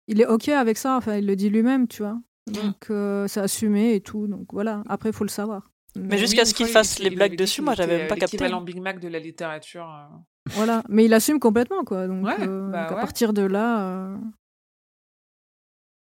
il 0.07 0.19
est 0.19 0.25
OK 0.25 0.49
avec 0.49 0.77
ça. 0.77 0.97
Enfin, 0.97 1.15
il 1.15 1.25
le 1.25 1.35
dit 1.37 1.49
lui-même, 1.49 1.87
tu 1.87 2.03
vois. 2.03 2.19
Mm. 2.49 2.53
Donc, 2.53 2.89
euh, 2.89 3.25
c'est 3.29 3.39
assumé 3.39 3.95
et 3.95 4.01
tout. 4.01 4.27
Donc, 4.27 4.47
voilà. 4.51 4.83
Après, 4.89 5.09
il 5.09 5.15
faut 5.15 5.23
le 5.23 5.29
savoir. 5.29 5.71
Mais 5.95 6.17
jusqu'à 6.17 6.43
ce 6.43 6.53
qu'il 6.53 6.67
fasse 6.67 6.99
il- 6.99 7.03
les 7.03 7.09
il 7.09 7.15
blagues 7.15 7.37
dessus, 7.37 7.61
moi, 7.61 7.73
j'avais 7.73 7.99
même 7.99 8.07
pas 8.09 8.15
capté. 8.15 8.35
L'équivalent 8.35 8.59
Big 8.61 8.81
Mac 8.81 8.99
de 8.99 9.07
la 9.07 9.19
littérature. 9.19 9.89
euh. 9.89 10.07
Voilà. 10.51 10.83
Mais 10.89 11.05
il 11.05 11.13
assume 11.13 11.39
complètement, 11.39 11.85
quoi. 11.85 12.05
Donc, 12.07 12.25
Ouais, 12.25 12.35
euh, 12.41 12.69
bah 12.69 12.83
donc 12.83 12.91
à 12.91 12.95
ouais. 12.95 13.01
partir 13.01 13.31
de 13.31 13.43
là, 13.43 13.81
euh, 14.11 14.17
il 14.17 14.21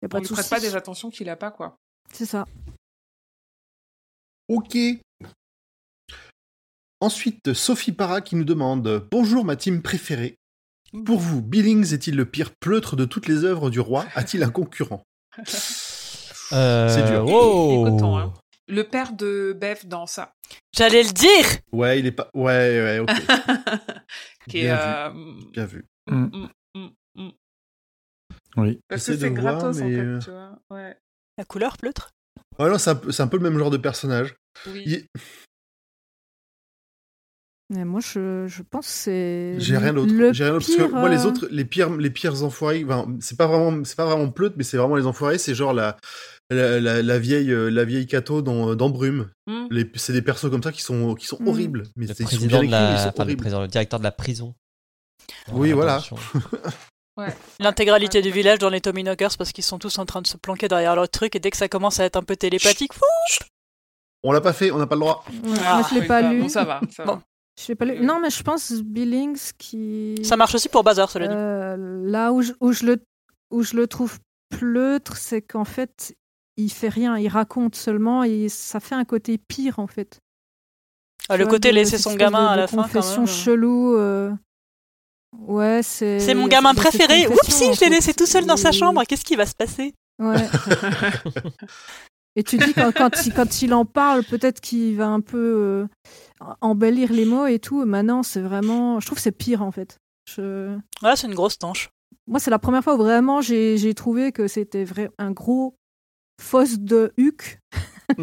n'y 0.02 0.06
a 0.06 0.08
pas 0.08 0.18
On 0.18 0.22
lui 0.22 0.28
prête 0.28 0.48
pas 0.48 0.60
des 0.60 0.76
attentions 0.76 1.10
qu'il 1.10 1.28
a 1.28 1.36
pas, 1.36 1.50
quoi. 1.50 1.76
C'est 2.10 2.26
ça. 2.26 2.46
Ok. 4.48 4.78
Ensuite, 7.00 7.54
Sophie 7.54 7.92
Para 7.92 8.20
qui 8.20 8.36
nous 8.36 8.44
demande 8.44 9.06
Bonjour 9.10 9.44
ma 9.44 9.56
team 9.56 9.80
préférée. 9.82 10.36
Pour 11.06 11.18
vous, 11.20 11.40
Billings 11.40 11.94
est-il 11.94 12.16
le 12.16 12.24
pire 12.26 12.50
pleutre 12.60 12.96
de 12.96 13.04
toutes 13.04 13.26
les 13.26 13.44
œuvres 13.44 13.70
du 13.70 13.80
roi? 13.80 14.04
A-t-il 14.14 14.42
un 14.42 14.50
concurrent? 14.50 15.02
Euh, 16.52 16.88
C'est 16.88 17.04
dur. 17.04 17.24
hein. 18.18 18.34
Le 18.66 18.82
père 18.82 19.12
de 19.12 19.52
Bev 19.56 19.86
dans 19.86 20.06
ça. 20.06 20.32
J'allais 20.76 21.04
le 21.04 21.12
dire 21.12 21.46
Ouais, 21.70 22.00
il 22.00 22.06
est 22.06 22.10
pas. 22.10 22.28
Ouais, 22.34 22.50
ouais, 22.82 22.98
ok. 22.98 23.08
Bien 24.48 24.76
euh, 24.76 25.12
Bien 25.52 25.64
vu. 25.66 25.84
mm, 26.08 26.48
mm, 26.74 26.88
mm. 27.14 27.28
Oui. 28.56 28.80
Parce 28.88 29.06
que 29.06 29.16
c'est 29.16 29.28
voir, 29.28 29.58
gratos, 29.58 29.76
en 29.76 29.78
fait, 29.88 29.96
euh, 29.96 30.18
tu 30.18 30.30
vois. 30.30 30.58
Ouais. 30.70 30.96
La 31.38 31.44
couleur 31.44 31.76
pleutre? 31.76 32.10
Ouais, 32.58 32.68
non, 32.68 32.78
c'est 32.78 32.90
un, 32.90 32.96
peu- 32.96 33.12
c'est 33.12 33.22
un 33.22 33.28
peu 33.28 33.36
le 33.36 33.44
même 33.48 33.56
genre 33.56 33.70
de 33.70 33.76
personnage. 33.76 34.34
Oui. 34.66 34.82
Il- 34.86 35.06
Mais 37.72 37.84
moi, 37.84 38.00
je, 38.00 38.46
je 38.48 38.62
pense 38.68 38.86
que 38.86 38.92
c'est. 38.92 39.54
J'ai 39.58 39.76
rien 39.76 39.92
d'autre. 39.92 40.12
le 40.12 40.32
J'ai 40.32 40.44
rien 40.44 40.54
d'autre 40.54 40.66
parce 40.66 40.76
que 40.76 40.82
pire, 40.82 40.96
moi 40.98 41.08
les 41.08 41.24
euh, 41.24 41.28
autres, 41.28 41.46
les 41.52 41.64
pires, 41.64 41.90
les 41.96 42.10
pires 42.10 42.42
enfoirés, 42.42 42.84
c'est 43.20 43.38
pas 43.38 43.46
vraiment, 43.46 43.84
c'est 43.84 43.96
pas 43.96 44.06
vraiment 44.06 44.28
Pleut, 44.28 44.52
mais 44.56 44.64
c'est 44.64 44.76
vraiment 44.76 44.96
les 44.96 45.06
enfoirés. 45.06 45.38
C'est 45.38 45.54
genre 45.54 45.72
la, 45.72 45.96
la, 46.50 46.80
la, 46.80 47.00
la 47.00 47.18
vieille, 47.20 47.52
euh, 47.52 47.68
la 47.70 47.84
vieille 47.84 48.06
Cato 48.08 48.42
dans, 48.42 48.74
dans 48.74 48.90
Brume. 48.90 49.30
Hmm. 49.46 49.66
Les, 49.70 49.88
c'est 49.94 50.12
des 50.12 50.20
persos 50.22 50.50
comme 50.50 50.62
ça 50.64 50.72
qui 50.72 50.82
sont, 50.82 51.14
qui 51.14 51.26
sont 51.28 51.38
Mm. 51.40 51.46
horribles. 51.48 51.82
Mais 51.94 52.06
Le 52.06 52.14
président 52.14 52.46
bien 52.48 52.58
de 52.58 52.64
écrits, 52.64 52.66
mais 52.66 52.66
ils 52.66 52.70
la, 52.70 52.98
sont 52.98 53.08
enfin, 53.08 53.12
le 53.18 53.22
horribles. 53.22 53.40
président, 53.40 53.60
le 53.62 53.68
directeur 53.68 53.98
de 54.00 54.04
la 54.04 54.12
prison. 54.12 54.54
Oui, 55.52 55.70
voilà. 55.70 56.02
L'intégralité 57.60 58.18
Ouais, 58.18 58.22
du 58.22 58.30
village 58.30 58.58
dans 58.58 58.70
les 58.70 58.80
Tommy 58.80 59.04
Knockers 59.04 59.36
parce 59.36 59.52
qu'ils 59.52 59.62
sont 59.64 59.78
tous 59.78 59.98
en 59.98 60.06
train 60.06 60.22
de 60.22 60.26
se 60.26 60.36
planquer 60.38 60.68
derrière 60.68 60.96
leur 60.96 61.08
truc 61.08 61.36
et 61.36 61.38
dès 61.38 61.50
que 61.50 61.56
ça 61.56 61.68
commence 61.68 62.00
à 62.00 62.04
être 62.04 62.16
un 62.16 62.22
peu 62.22 62.34
télépathique, 62.34 62.94
fou, 62.94 63.04
On 64.22 64.32
l'a 64.32 64.40
pas 64.40 64.52
fait, 64.54 64.70
on 64.70 64.78
n'a 64.78 64.86
pas 64.86 64.94
le 64.96 65.00
droit. 65.02 65.24
Ah, 65.64 65.78
moi, 65.80 65.86
je 65.90 65.94
l'ai 65.94 66.00
oui, 66.00 66.06
pas 66.06 66.22
lu. 66.22 66.40
Bon, 66.40 66.48
ça 66.48 66.64
va. 66.64 66.80
Ça 66.90 67.04
Bon. 67.04 67.16
va. 67.16 67.22
Je 67.58 67.64
pas. 67.74 67.84
Euh. 67.86 68.00
Non, 68.00 68.20
mais 68.20 68.30
je 68.30 68.42
pense 68.42 68.72
Billings 68.72 69.52
qui. 69.58 70.16
ça 70.24 70.36
marche 70.36 70.54
aussi 70.54 70.68
pour 70.68 70.82
Bazar, 70.84 71.10
cela 71.10 71.28
dit. 71.28 71.34
Euh, 71.36 71.76
là 72.06 72.32
où 72.32 72.42
je, 72.42 72.52
où, 72.60 72.72
je 72.72 72.84
le, 72.86 73.02
où 73.50 73.62
je 73.62 73.76
le 73.76 73.86
trouve 73.86 74.18
pleutre, 74.48 75.16
c'est 75.16 75.42
qu'en 75.42 75.64
fait, 75.64 76.14
il 76.56 76.70
fait 76.70 76.88
rien, 76.88 77.18
il 77.18 77.28
raconte 77.28 77.74
seulement 77.76 78.24
et 78.24 78.48
ça 78.48 78.80
fait 78.80 78.94
un 78.94 79.04
côté 79.04 79.38
pire 79.38 79.78
en 79.78 79.86
fait. 79.86 80.18
Ah, 81.28 81.36
le 81.36 81.44
vois, 81.44 81.52
côté 81.52 81.68
de- 81.70 81.74
laisser 81.74 81.98
son 81.98 82.14
gamin 82.14 82.42
de- 82.42 82.48
à 82.48 82.54
de 82.56 82.60
la 82.62 82.66
fin, 82.66 82.76
quand 82.78 82.82
confession 82.84 83.20
même. 83.22 83.26
chelou. 83.26 83.94
euh, 83.96 84.32
Ouais, 85.46 85.80
c'est. 85.84 86.18
C'est 86.18 86.34
mon 86.34 86.48
gamin 86.48 86.74
préféré. 86.74 87.28
Oupsie, 87.28 87.66
en 87.66 87.72
je 87.72 87.80
l'ai 87.82 87.90
laissé 87.90 88.12
tout 88.14 88.26
seul 88.26 88.46
dans 88.46 88.56
sa 88.56 88.72
chambre. 88.72 89.04
Qu'est-ce 89.04 89.24
qui 89.24 89.36
va 89.36 89.46
se 89.46 89.54
passer? 89.54 89.94
Ouais. 90.18 90.34
Et 92.36 92.42
tu 92.44 92.56
dis 92.58 92.72
quand, 92.74 92.92
quand, 92.92 93.26
il, 93.26 93.32
quand 93.34 93.62
il 93.62 93.74
en 93.74 93.84
parle, 93.84 94.22
peut-être 94.24 94.60
qu'il 94.60 94.96
va 94.96 95.08
un 95.08 95.20
peu 95.20 95.38
euh, 95.38 95.86
embellir 96.60 97.12
les 97.12 97.24
mots 97.24 97.46
et 97.46 97.58
tout. 97.58 97.84
Maintenant, 97.84 98.22
c'est 98.22 98.40
vraiment. 98.40 99.00
Je 99.00 99.06
trouve 99.06 99.16
que 99.16 99.22
c'est 99.22 99.32
pire 99.32 99.62
en 99.62 99.72
fait. 99.72 99.98
Je... 100.28 100.76
Ouais, 101.02 101.16
c'est 101.16 101.26
une 101.26 101.34
grosse 101.34 101.58
tanche. 101.58 101.90
Moi, 102.28 102.38
c'est 102.38 102.50
la 102.50 102.58
première 102.60 102.84
fois 102.84 102.94
où 102.94 102.98
vraiment 102.98 103.40
j'ai 103.40 103.76
j'ai 103.78 103.94
trouvé 103.94 104.30
que 104.30 104.46
c'était 104.46 104.84
vrai 104.84 105.10
un 105.18 105.32
gros 105.32 105.74
fosse 106.40 106.78
de 106.78 107.12
huc. 107.16 107.58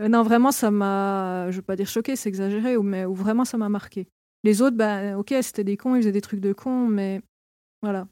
Euh, 0.00 0.08
non, 0.08 0.22
vraiment, 0.22 0.52
ça 0.52 0.70
m'a. 0.70 1.50
Je 1.50 1.56
veux 1.56 1.62
pas 1.62 1.76
dire 1.76 1.86
choqué, 1.86 2.16
c'est 2.16 2.30
exagéré, 2.30 2.78
ou- 2.78 2.82
mais 2.82 3.04
où 3.04 3.14
vraiment 3.14 3.44
ça 3.44 3.58
m'a 3.58 3.68
marqué. 3.68 4.08
Les 4.42 4.62
autres, 4.62 4.76
bah, 4.76 5.18
ok, 5.18 5.34
c'était 5.42 5.64
des 5.64 5.76
cons, 5.76 5.94
ils 5.94 6.00
faisaient 6.00 6.12
des 6.12 6.22
trucs 6.22 6.40
de 6.40 6.54
cons, 6.54 6.88
mais 6.88 7.20
voilà. 7.82 8.06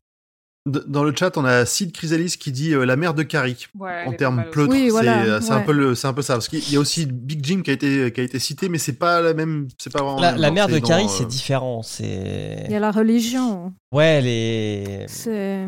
Dans 0.67 1.05
le 1.05 1.15
chat, 1.17 1.37
on 1.39 1.45
a 1.47 1.65
Sid 1.65 1.91
Chrysalis 1.93 2.37
qui 2.39 2.53
dit 2.53 2.75
euh, 2.75 2.85
la 2.85 2.97
mère 2.97 3.15
de 3.15 3.23
Carrie. 3.23 3.67
Ouais, 3.79 4.05
en 4.07 4.13
termes 4.13 4.37
pas 4.37 4.43
mal 4.43 4.51
pleutre, 4.51 4.73
Oui, 4.73 4.85
c'est 4.85 4.91
voilà, 4.91 5.23
euh, 5.25 5.41
c'est 5.41 5.51
ouais. 5.51 5.57
un 5.57 5.61
peu 5.63 5.73
le, 5.73 5.95
c'est 5.95 6.07
un 6.07 6.13
peu 6.13 6.21
ça. 6.21 6.35
Parce 6.35 6.49
qu'il 6.49 6.71
y 6.71 6.77
a 6.77 6.81
aussi 6.81 7.07
Big 7.07 7.43
Jim 7.45 7.63
qui 7.63 7.71
a 7.71 7.73
été 7.73 8.13
qui 8.13 8.21
a 8.21 8.25
été 8.25 8.39
cité, 8.39 8.69
mais 8.69 8.77
c'est 8.77 8.93
pas 8.99 9.23
la 9.23 9.33
même, 9.33 9.69
c'est 9.79 9.91
pas 9.91 10.03
vraiment. 10.03 10.21
La, 10.21 10.33
même 10.33 10.41
la 10.43 10.51
mère 10.51 10.69
de 10.69 10.79
Carrie, 10.79 11.05
euh, 11.05 11.09
c'est 11.09 11.27
différent. 11.27 11.81
Il 12.01 12.71
y 12.71 12.75
a 12.75 12.79
la 12.81 12.91
religion. 12.91 13.73
Ouais, 13.91 14.05
elle 14.19 14.27
est. 14.27 15.07
C'est. 15.09 15.67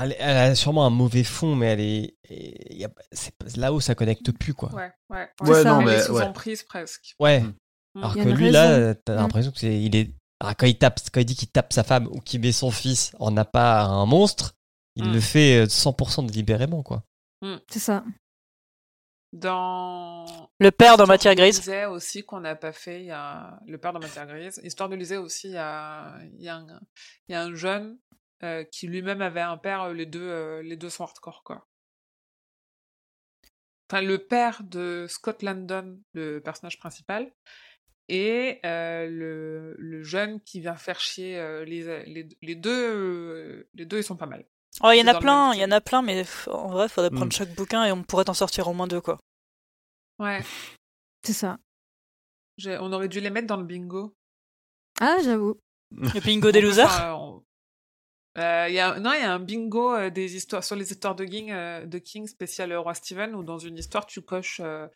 Elle, 0.00 0.16
elle 0.18 0.36
a 0.38 0.54
sûrement 0.54 0.86
un 0.86 0.90
mauvais 0.90 1.24
fond, 1.24 1.54
mais 1.54 1.66
elle 1.66 1.80
est. 1.80 2.14
il 2.30 2.78
y 2.78 2.84
a- 2.86 2.90
c'est 3.12 3.34
pas- 3.36 3.44
là 3.56 3.74
où 3.74 3.80
ça 3.82 3.94
connecte 3.94 4.32
plus, 4.32 4.54
quoi. 4.54 4.72
Ouais, 4.74 4.90
ouais. 5.10 5.28
Ouais, 5.42 5.62
ça. 5.62 5.70
non, 5.70 5.82
Elle 5.82 5.88
est 5.88 5.96
mais 5.98 6.02
sous 6.02 6.12
ouais. 6.14 6.22
emprise 6.22 6.62
presque. 6.62 7.14
Ouais. 7.20 7.40
Mm. 7.40 7.52
Alors 7.98 8.14
que 8.14 8.20
lui, 8.20 8.46
raison. 8.46 8.52
là, 8.52 8.94
t'as 8.94 9.12
Mm. 9.12 9.16
l'impression 9.18 9.52
que 9.52 9.58
c'est, 9.58 9.78
il 9.82 9.94
est. 9.94 10.10
Alors, 10.40 10.56
quand 10.56 10.66
il 10.66 10.76
tape, 10.78 11.00
quand 11.12 11.20
il 11.20 11.26
dit 11.26 11.36
qu'il 11.36 11.50
tape 11.50 11.72
sa 11.72 11.84
femme 11.84 12.06
ou 12.08 12.20
qu'il 12.20 12.40
met 12.40 12.52
son 12.52 12.70
fils 12.70 13.12
en 13.18 13.36
appât 13.36 13.80
à 13.82 13.84
un 13.86 14.06
monstre, 14.06 14.54
il 14.96 15.04
Mm. 15.08 15.12
le 15.12 15.20
fait 15.20 15.56
euh, 15.62 15.66
100% 15.66 16.26
délibérément, 16.26 16.82
quoi. 16.82 17.04
C'est 17.68 17.78
ça. 17.78 18.04
Dans. 19.32 20.48
Le 20.60 20.70
père 20.70 20.96
dans 20.96 21.06
Matière 21.06 21.34
de 21.34 21.40
Grise. 21.40 21.58
Lisée 21.58 21.86
aussi 21.86 22.24
qu'on 22.24 22.40
n'a 22.40 22.54
pas 22.54 22.72
fait, 22.72 23.00
il 23.00 23.06
y 23.06 23.10
a 23.10 23.58
le 23.66 23.76
père 23.78 23.92
dans 23.92 24.00
Matière 24.00 24.26
Grise. 24.26 24.60
Histoire 24.62 24.88
de 24.88 24.94
Lisée 24.96 25.16
aussi, 25.16 25.48
il 25.48 25.54
y 25.54 25.58
a, 25.58 26.16
il 26.38 26.42
y 26.42 26.48
a, 26.48 26.56
un, 26.56 26.80
il 27.28 27.32
y 27.32 27.34
a 27.34 27.42
un 27.42 27.54
jeune 27.54 27.98
euh, 28.44 28.64
qui 28.64 28.86
lui-même 28.86 29.20
avait 29.22 29.40
un 29.40 29.56
père, 29.58 29.82
euh, 29.82 29.92
les 29.92 30.06
deux, 30.06 30.22
euh, 30.22 30.62
les 30.62 30.76
deux 30.76 30.88
sont 30.88 31.04
hardcore, 31.04 31.42
quoi. 31.44 31.66
Enfin, 33.90 34.00
le 34.02 34.18
père 34.18 34.62
de 34.62 35.06
Scott 35.08 35.42
Landon, 35.42 36.00
le 36.14 36.38
personnage 36.38 36.78
principal, 36.78 37.30
et 38.08 38.60
euh, 38.66 39.08
le, 39.08 39.74
le 39.78 40.02
jeune 40.02 40.40
qui 40.42 40.60
vient 40.60 40.76
faire 40.76 41.00
chier 41.00 41.38
euh, 41.38 41.64
les, 41.64 42.04
les, 42.06 42.28
les 42.42 42.54
deux, 42.54 42.70
euh, 42.70 43.68
les 43.74 43.86
deux, 43.86 43.98
ils 43.98 44.04
sont 44.04 44.16
pas 44.16 44.26
mal. 44.26 44.44
Oh, 44.82 44.90
il 44.92 44.98
y 44.98 45.02
en 45.02 45.06
a 45.06 45.18
plein, 45.18 45.54
il 45.54 45.60
y 45.60 45.64
en 45.64 45.70
a 45.70 45.80
plein, 45.80 46.02
mais 46.02 46.24
en 46.48 46.68
vrai, 46.68 46.88
faudrait 46.88 47.10
prendre 47.10 47.26
Mm. 47.26 47.32
chaque 47.32 47.54
bouquin 47.54 47.84
et 47.84 47.92
on 47.92 48.02
pourrait 48.02 48.28
en 48.28 48.34
sortir 48.34 48.66
au 48.68 48.72
moins 48.74 48.86
deux, 48.88 49.00
quoi. 49.00 49.18
Ouais, 50.18 50.42
C'est 51.22 51.32
ça. 51.32 51.58
on 52.66 52.92
aurait 52.92 53.08
dû 53.08 53.20
les 53.20 53.30
mettre 53.30 53.46
dans 53.46 53.56
le 53.56 53.64
bingo. 53.64 54.14
Ah, 55.00 55.16
j'avoue. 55.24 55.60
Le 55.90 56.20
bingo 56.20 56.50
des 56.52 56.60
peut 56.60 56.66
losers? 56.66 57.02
euh, 57.02 57.12
on- 57.12 57.44
Euh, 58.36 58.66
y 58.68 58.80
a, 58.80 58.98
non, 58.98 59.12
il 59.12 59.20
y 59.20 59.24
a 59.24 59.32
un 59.32 59.38
bingo 59.38 59.94
euh, 59.94 60.10
des 60.10 60.34
histoires 60.34 60.64
sur 60.64 60.74
les 60.76 60.90
histoires 60.90 61.14
de 61.14 61.24
King, 61.24 61.52
euh, 61.52 61.86
de 61.86 61.98
King 61.98 62.26
spécial 62.26 62.72
euh, 62.72 62.80
Roi 62.80 62.94
Steven 62.94 63.34
où 63.34 63.44
dans 63.44 63.58
une 63.58 63.78
histoire 63.78 64.06
tu 64.06 64.20
coches 64.22 64.60
euh, 64.64 64.88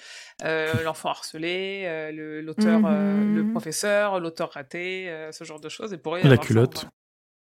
euh, 0.44 0.82
l'enfant 0.82 1.10
harcelé, 1.10 1.84
euh, 1.86 2.10
le- 2.10 2.40
l'auteur, 2.40 2.80
euh, 2.86 3.24
Mhm. 3.24 3.34
le 3.36 3.50
professeur, 3.50 4.18
l'auteur 4.20 4.50
raté, 4.52 5.08
euh, 5.08 5.30
ce 5.32 5.44
genre 5.44 5.60
de 5.60 5.68
choses. 5.68 5.92
Et 5.92 5.98
pourrait 5.98 6.20
y 6.22 6.24
La 6.24 6.30
avoir 6.32 6.46
culotte. 6.46 6.86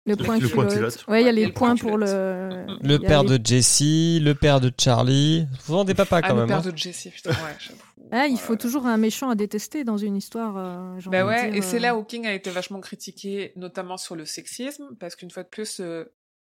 Le 0.06 0.12
Le 0.14 0.16
point 0.16 0.38
point 0.38 0.48
culotte. 0.48 0.72
culotte. 0.72 1.04
Ouais, 1.08 1.22
il 1.22 1.26
y 1.26 1.28
a 1.28 1.32
les 1.32 1.46
le 1.46 1.52
point 1.52 1.76
points 1.76 1.88
pour 1.88 1.98
le. 1.98 2.66
Le 2.82 2.96
père 2.98 3.24
les- 3.24 3.38
de 3.38 3.46
Jessie, 3.46 4.20
le 4.22 4.34
père 4.34 4.60
de 4.60 4.72
Charlie. 4.78 5.46
Souvent 5.60 5.84
des 5.84 5.94
papas 5.94 6.20
Ah, 6.22 6.28
quand 6.28 6.34
le 6.34 6.40
même. 6.40 6.48
père 6.48 6.58
hein. 6.66 6.70
de 6.70 6.76
Jessie, 6.76 7.10
putain, 7.10 7.30
ouais, 7.30 7.36
j'avoue. 7.58 7.78
Ah, 8.10 8.26
il 8.26 8.38
faut 8.38 8.56
toujours 8.56 8.86
un 8.86 8.96
méchant 8.96 9.28
à 9.28 9.34
détester 9.34 9.84
dans 9.84 9.98
une 9.98 10.16
histoire. 10.16 10.56
euh, 10.56 10.98
Bah 11.06 11.26
ouais, 11.26 11.50
dire, 11.50 11.58
et 11.58 11.62
c'est 11.62 11.76
euh. 11.76 11.80
là 11.80 11.96
où 11.96 12.04
King 12.04 12.26
a 12.26 12.32
été 12.32 12.48
vachement 12.48 12.80
critiqué, 12.80 13.52
notamment 13.56 13.98
sur 13.98 14.16
le 14.16 14.24
sexisme, 14.24 14.88
parce 14.98 15.14
qu'une 15.14 15.30
fois 15.30 15.42
de 15.42 15.48
plus, 15.48 15.80
euh, 15.80 16.04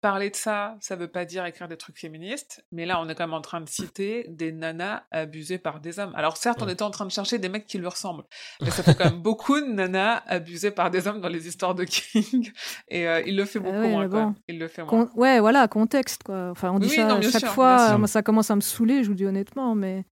parler 0.00 0.30
de 0.30 0.36
ça, 0.36 0.76
ça 0.80 0.96
veut 0.96 1.08
pas 1.08 1.24
dire 1.24 1.44
écrire 1.44 1.68
des 1.68 1.76
trucs 1.76 1.98
féministes, 1.98 2.64
mais 2.72 2.86
là, 2.86 3.00
on 3.00 3.08
est 3.08 3.14
quand 3.14 3.26
même 3.26 3.34
en 3.34 3.40
train 3.40 3.60
de 3.60 3.68
citer 3.68 4.26
des 4.28 4.50
nanas 4.52 5.02
abusées 5.10 5.58
par 5.58 5.80
des 5.80 5.98
hommes. 5.98 6.12
Alors 6.16 6.36
certes, 6.36 6.62
on 6.62 6.68
était 6.68 6.82
en 6.82 6.90
train 6.90 7.04
de 7.06 7.10
chercher 7.10 7.38
des 7.38 7.48
mecs 7.48 7.66
qui 7.66 7.78
lui 7.78 7.86
ressemblent, 7.86 8.24
mais 8.62 8.70
ça 8.70 8.82
fait 8.82 8.94
quand 8.94 9.04
même 9.04 9.20
beaucoup 9.22 9.60
de 9.60 9.66
nanas 9.66 10.22
abusées 10.26 10.70
par 10.70 10.90
des 10.90 11.06
hommes 11.06 11.20
dans 11.20 11.28
les 11.28 11.46
histoires 11.48 11.74
de 11.74 11.84
King, 11.84 12.50
et 12.88 13.06
euh, 13.08 13.22
il 13.26 13.36
le 13.36 13.44
fait 13.44 13.58
beaucoup 13.60 13.74
Ah 13.76 13.80
ouais, 13.82 13.90
moins, 13.90 14.04
mais 14.04 14.10
quand 14.10 14.16
même. 14.18 14.28
bon. 14.32 14.34
Il 14.48 14.58
le 14.58 14.68
fait 14.68 14.82
moins. 14.82 15.06
Con- 15.06 15.10
Ouais, 15.20 15.38
voilà, 15.40 15.68
contexte, 15.68 16.22
quoi. 16.22 16.50
Enfin, 16.50 16.70
on 16.72 16.78
dit 16.78 16.88
Oui, 16.88 16.96
ça 16.96 17.04
non, 17.06 17.20
chaque 17.22 17.40
sûr, 17.40 17.48
fois, 17.52 17.98
moi, 17.98 18.08
ça 18.08 18.22
commence 18.22 18.50
à 18.50 18.56
me 18.56 18.60
saouler, 18.60 19.02
je 19.04 19.08
vous 19.08 19.14
dis 19.14 19.26
honnêtement, 19.26 19.74
mais. 19.74 20.04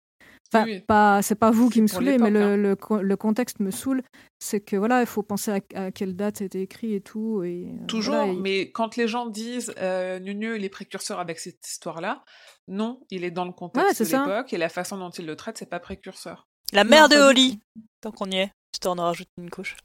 Enfin, 0.52 0.64
Oui, 0.64 0.74
oui. 0.74 0.80
pas, 0.80 1.22
c'est 1.22 1.34
pas 1.34 1.50
vous 1.50 1.68
qui 1.70 1.82
me 1.82 1.86
saoulez, 1.88 2.18
mais 2.18 2.30
le, 2.30 2.42
hein. 2.42 2.56
le, 2.56 2.76
co- 2.76 3.02
le 3.02 3.16
contexte 3.16 3.58
me 3.60 3.70
saoule. 3.70 4.02
C'est 4.38 4.60
que 4.60 4.76
voilà, 4.76 5.00
il 5.00 5.06
faut 5.06 5.22
penser 5.22 5.50
à, 5.50 5.60
à 5.86 5.90
quelle 5.90 6.14
date 6.14 6.38
c'était 6.38 6.62
écrit 6.62 6.94
et 6.94 7.00
tout. 7.00 7.42
Et, 7.42 7.66
euh, 7.72 7.86
Toujours, 7.86 8.14
voilà, 8.14 8.32
et- 8.32 8.36
mais 8.36 8.70
quand 8.70 8.96
les 8.96 9.08
gens 9.08 9.26
disent 9.26 9.74
euh, 9.78 10.18
Nunu, 10.20 10.56
il 10.56 10.64
est 10.64 10.68
précurseur 10.68 11.18
avec 11.20 11.38
cette 11.40 11.66
histoire-là, 11.66 12.24
non, 12.68 13.00
il 13.10 13.24
est 13.24 13.30
dans 13.30 13.44
le 13.44 13.52
contexte 13.52 14.00
de 14.00 14.04
ça. 14.04 14.24
l'époque 14.26 14.52
et 14.52 14.58
la 14.58 14.68
façon 14.68 14.96
dont 14.98 15.10
il 15.10 15.26
le 15.26 15.36
traite, 15.36 15.58
c'est 15.58 15.68
pas 15.70 15.80
précurseur. 15.80 16.46
La 16.72 16.84
Non, 16.84 16.90
mère 16.90 17.08
de 17.08 17.16
Holly. 17.16 17.60
Tant 18.00 18.12
qu'on 18.12 18.30
y 18.30 18.36
est, 18.36 18.52
histoire 18.74 18.94
d'en 18.96 19.04
rajouter 19.04 19.30
une 19.38 19.50
couche. 19.50 19.76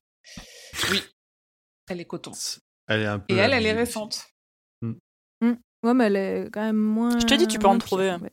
Oui, 0.92 1.02
elle 1.90 2.00
est 2.02 2.06
coton. 2.06 2.32
Elle 2.88 3.02
est 3.02 3.06
un 3.06 3.20
peu. 3.20 3.34
Et 3.34 3.38
elle, 3.38 3.54
elle 3.54 3.66
est 3.66 3.74
récente. 3.74 4.26
Ouais, 5.84 5.96
mais 5.96 6.06
elle 6.06 6.16
est 6.16 6.50
quand 6.54 6.62
même 6.62 6.76
moins. 6.78 7.18
Je 7.20 7.26
te 7.26 7.34
dis, 7.34 7.48
tu 7.48 7.58
peux 7.58 7.66
en 7.68 7.80
trouver, 7.80 8.10
pire. 8.20 8.30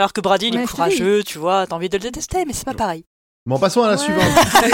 Alors 0.00 0.14
que 0.14 0.22
Brady, 0.22 0.46
il 0.48 0.56
est 0.56 0.64
courageux, 0.66 1.22
tu 1.22 1.36
vois, 1.38 1.66
t'as 1.66 1.76
envie 1.76 1.90
de 1.90 1.98
le 1.98 2.02
détester, 2.02 2.46
mais 2.46 2.54
c'est 2.54 2.64
pas 2.64 2.72
pareil. 2.72 3.04
Bon, 3.44 3.58
passons 3.58 3.82
à 3.82 3.88
la 3.88 3.96
Ouais, 3.96 4.02
suivante. 4.02 4.22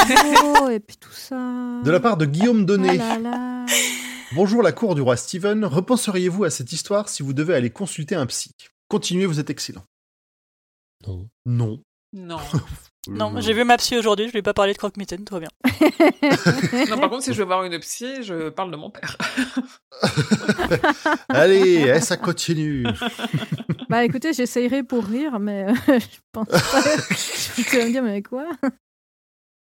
c'est 0.06 0.40
beau, 0.40 0.68
et 0.70 0.78
puis 0.78 0.96
tout 0.96 1.10
ça. 1.10 1.34
De 1.82 1.90
la 1.90 1.98
part 1.98 2.16
de 2.16 2.26
Guillaume 2.26 2.60
Ah 2.60 2.64
Donnet. 2.64 2.96
là 2.96 3.18
là. 3.18 3.66
Bonjour 4.36 4.62
la 4.62 4.70
cour 4.70 4.94
du 4.94 5.00
roi 5.00 5.16
Steven, 5.16 5.64
repenseriez-vous 5.64 6.44
à 6.44 6.50
cette 6.50 6.70
histoire 6.70 7.08
si 7.08 7.24
vous 7.24 7.32
devez 7.32 7.54
aller 7.56 7.70
consulter 7.70 8.14
un 8.14 8.26
psy? 8.26 8.52
Continuez, 8.88 9.26
vous 9.26 9.40
êtes 9.40 9.50
excellent. 9.50 9.82
Non. 11.08 11.26
Non. 11.44 11.80
Non. 12.12 12.38
Non, 13.08 13.36
Euh, 13.36 13.40
j'ai 13.40 13.52
vu 13.52 13.64
ma 13.64 13.76
psy 13.76 13.96
aujourd'hui, 13.96 14.26
je 14.26 14.32
lui 14.32 14.38
ai 14.38 14.42
pas 14.42 14.54
parlé 14.54 14.72
de 14.72 14.78
croque-mitaine, 14.78 15.24
tout 15.24 15.34
va 15.34 15.40
bien. 15.40 15.48
non, 16.90 16.98
par 16.98 17.10
contre, 17.10 17.22
si 17.24 17.32
je 17.32 17.38
veux 17.38 17.44
voir 17.44 17.64
une 17.64 17.78
psy, 17.80 18.22
je 18.22 18.48
parle 18.50 18.70
de 18.70 18.76
mon 18.76 18.90
père. 18.90 19.16
Allez, 21.28 21.84
eh, 21.94 22.00
ça 22.00 22.16
continue. 22.16 22.86
Bah 23.88 24.04
écoutez, 24.04 24.32
j'essayerai 24.32 24.82
pour 24.82 25.04
rire, 25.04 25.38
mais 25.38 25.66
euh, 25.68 25.98
je 26.00 26.18
pense 26.32 26.48
pas. 26.48 26.82
tu 27.54 27.76
vas 27.78 27.84
me 27.84 27.90
dire, 27.92 28.02
mais 28.02 28.20
quoi? 28.20 28.44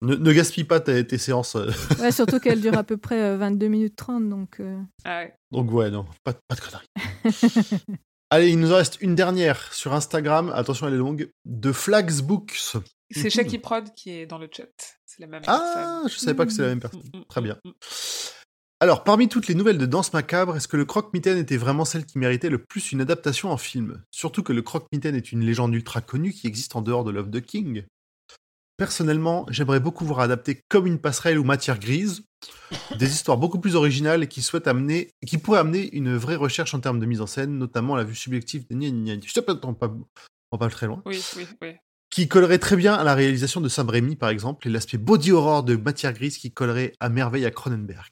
Ne, 0.01 0.15
ne 0.15 0.33
gaspille 0.33 0.65
pas 0.65 0.81
tes, 0.81 1.07
tes 1.07 1.17
séances. 1.17 1.55
euh. 1.55 1.71
Ouais, 1.99 2.11
surtout 2.11 2.39
qu'elle 2.41 2.59
dure 2.59 2.77
à 2.77 2.83
peu 2.83 2.97
près 2.97 3.21
euh, 3.21 3.37
22 3.37 3.67
minutes 3.69 3.95
30, 3.95 4.27
donc. 4.27 4.59
euh, 4.59 4.77
Ah 5.05 5.19
ouais. 5.21 5.33
Donc 5.51 5.71
ouais, 5.71 5.89
non, 5.89 6.05
pas, 6.25 6.33
pas 6.33 6.55
de 6.55 6.59
conneries. 6.59 6.87
Allez, 8.29 8.49
il 8.49 8.59
nous 8.59 8.73
en 8.73 8.75
reste 8.77 8.97
une 9.01 9.15
dernière 9.15 9.71
sur 9.73 9.93
Instagram. 9.93 10.51
Attention, 10.53 10.87
elle 10.89 10.95
est 10.95 10.97
longue. 10.97 11.29
De 11.45 11.71
Flags 11.71 12.19
Books. 12.21 12.73
C'est 13.13 13.29
Shaki 13.29 13.59
Prod 13.59 13.93
qui 13.93 14.11
est 14.11 14.25
dans 14.25 14.37
le 14.37 14.49
chat. 14.51 14.65
C'est 15.05 15.19
la 15.21 15.27
même 15.27 15.41
Ah, 15.47 15.59
personne. 16.03 16.09
je 16.09 16.17
savais 16.17 16.33
pas 16.35 16.45
que 16.45 16.51
c'était 16.51 16.63
la 16.63 16.69
même 16.69 16.79
personne. 16.79 17.01
Mm, 17.13 17.17
mm, 17.19 17.25
Très 17.29 17.41
bien. 17.41 17.57
mm, 17.65 17.69
mm. 17.69 17.73
Alors, 18.79 19.03
parmi 19.03 19.29
toutes 19.29 19.47
les 19.47 19.53
nouvelles 19.53 19.77
de 19.77 19.85
Danse 19.85 20.11
Macabre, 20.11 20.55
est-ce 20.57 20.67
que 20.67 20.75
le 20.77 20.85
Croque-Mitaine 20.85 21.37
était 21.37 21.57
vraiment 21.57 21.85
celle 21.85 22.05
qui 22.05 22.17
méritait 22.17 22.49
le 22.49 22.57
plus 22.63 22.91
une 22.91 23.01
adaptation 23.01 23.51
en 23.51 23.57
film 23.57 24.01
Surtout 24.09 24.41
que 24.41 24.53
le 24.53 24.63
Croque-Mitaine 24.63 25.15
est 25.15 25.31
une 25.31 25.41
légende 25.45 25.75
ultra 25.75 26.01
connue 26.01 26.31
qui 26.33 26.47
existe 26.47 26.75
en 26.75 26.81
dehors 26.81 27.03
de 27.03 27.11
l'œuvre 27.11 27.29
de 27.29 27.39
King. 27.39 27.83
personnellement, 28.77 29.45
j'aimerais 29.49 29.79
beaucoup 29.79 30.05
voir 30.05 30.21
adapter 30.21 30.59
comme 30.67 30.87
une 30.87 30.97
passerelle 30.97 31.37
ou 31.37 31.43
matière 31.43 31.77
grise 31.77 32.23
des 32.97 33.11
histoires 33.11 33.37
beaucoup 33.37 33.59
plus 33.59 33.75
originales 33.75 34.23
et 34.23 34.27
qui 34.27 34.41
souhaitent 34.41 34.67
amener, 34.67 35.11
qui 35.27 35.37
pourraient 35.37 35.59
amener 35.59 35.93
une 35.95 36.15
vraie 36.15 36.35
recherche 36.35 36.73
en 36.73 36.79
termes 36.79 36.99
de 36.99 37.05
mise 37.05 37.21
en 37.21 37.27
scène, 37.27 37.59
notamment 37.59 37.95
la 37.95 38.03
vue 38.03 38.15
subjective 38.15 38.65
de. 38.67 38.75
Je 39.23 39.31
sais 39.31 39.43
pas, 39.43 39.53
on 39.61 39.75
pas, 39.75 39.93
on 40.51 40.57
pas 40.57 40.69
très 40.69 40.87
loin. 40.87 41.03
Oui, 41.05 41.21
oui, 41.37 41.45
oui. 41.61 41.75
Qui 42.11 42.27
collerait 42.27 42.59
très 42.59 42.75
bien 42.75 42.93
à 42.93 43.03
la 43.03 43.15
réalisation 43.15 43.61
de 43.61 43.69
Sam 43.69 43.89
Raimi, 43.89 44.15
par 44.17 44.29
exemple, 44.29 44.67
et 44.67 44.71
l'aspect 44.71 44.97
body 44.97 45.31
horror 45.31 45.63
de 45.63 45.75
matière 45.77 46.13
grise 46.13 46.37
qui 46.37 46.51
collerait 46.51 46.91
à 46.99 47.07
merveille 47.09 47.45
à 47.45 47.51
Cronenberg. 47.51 48.05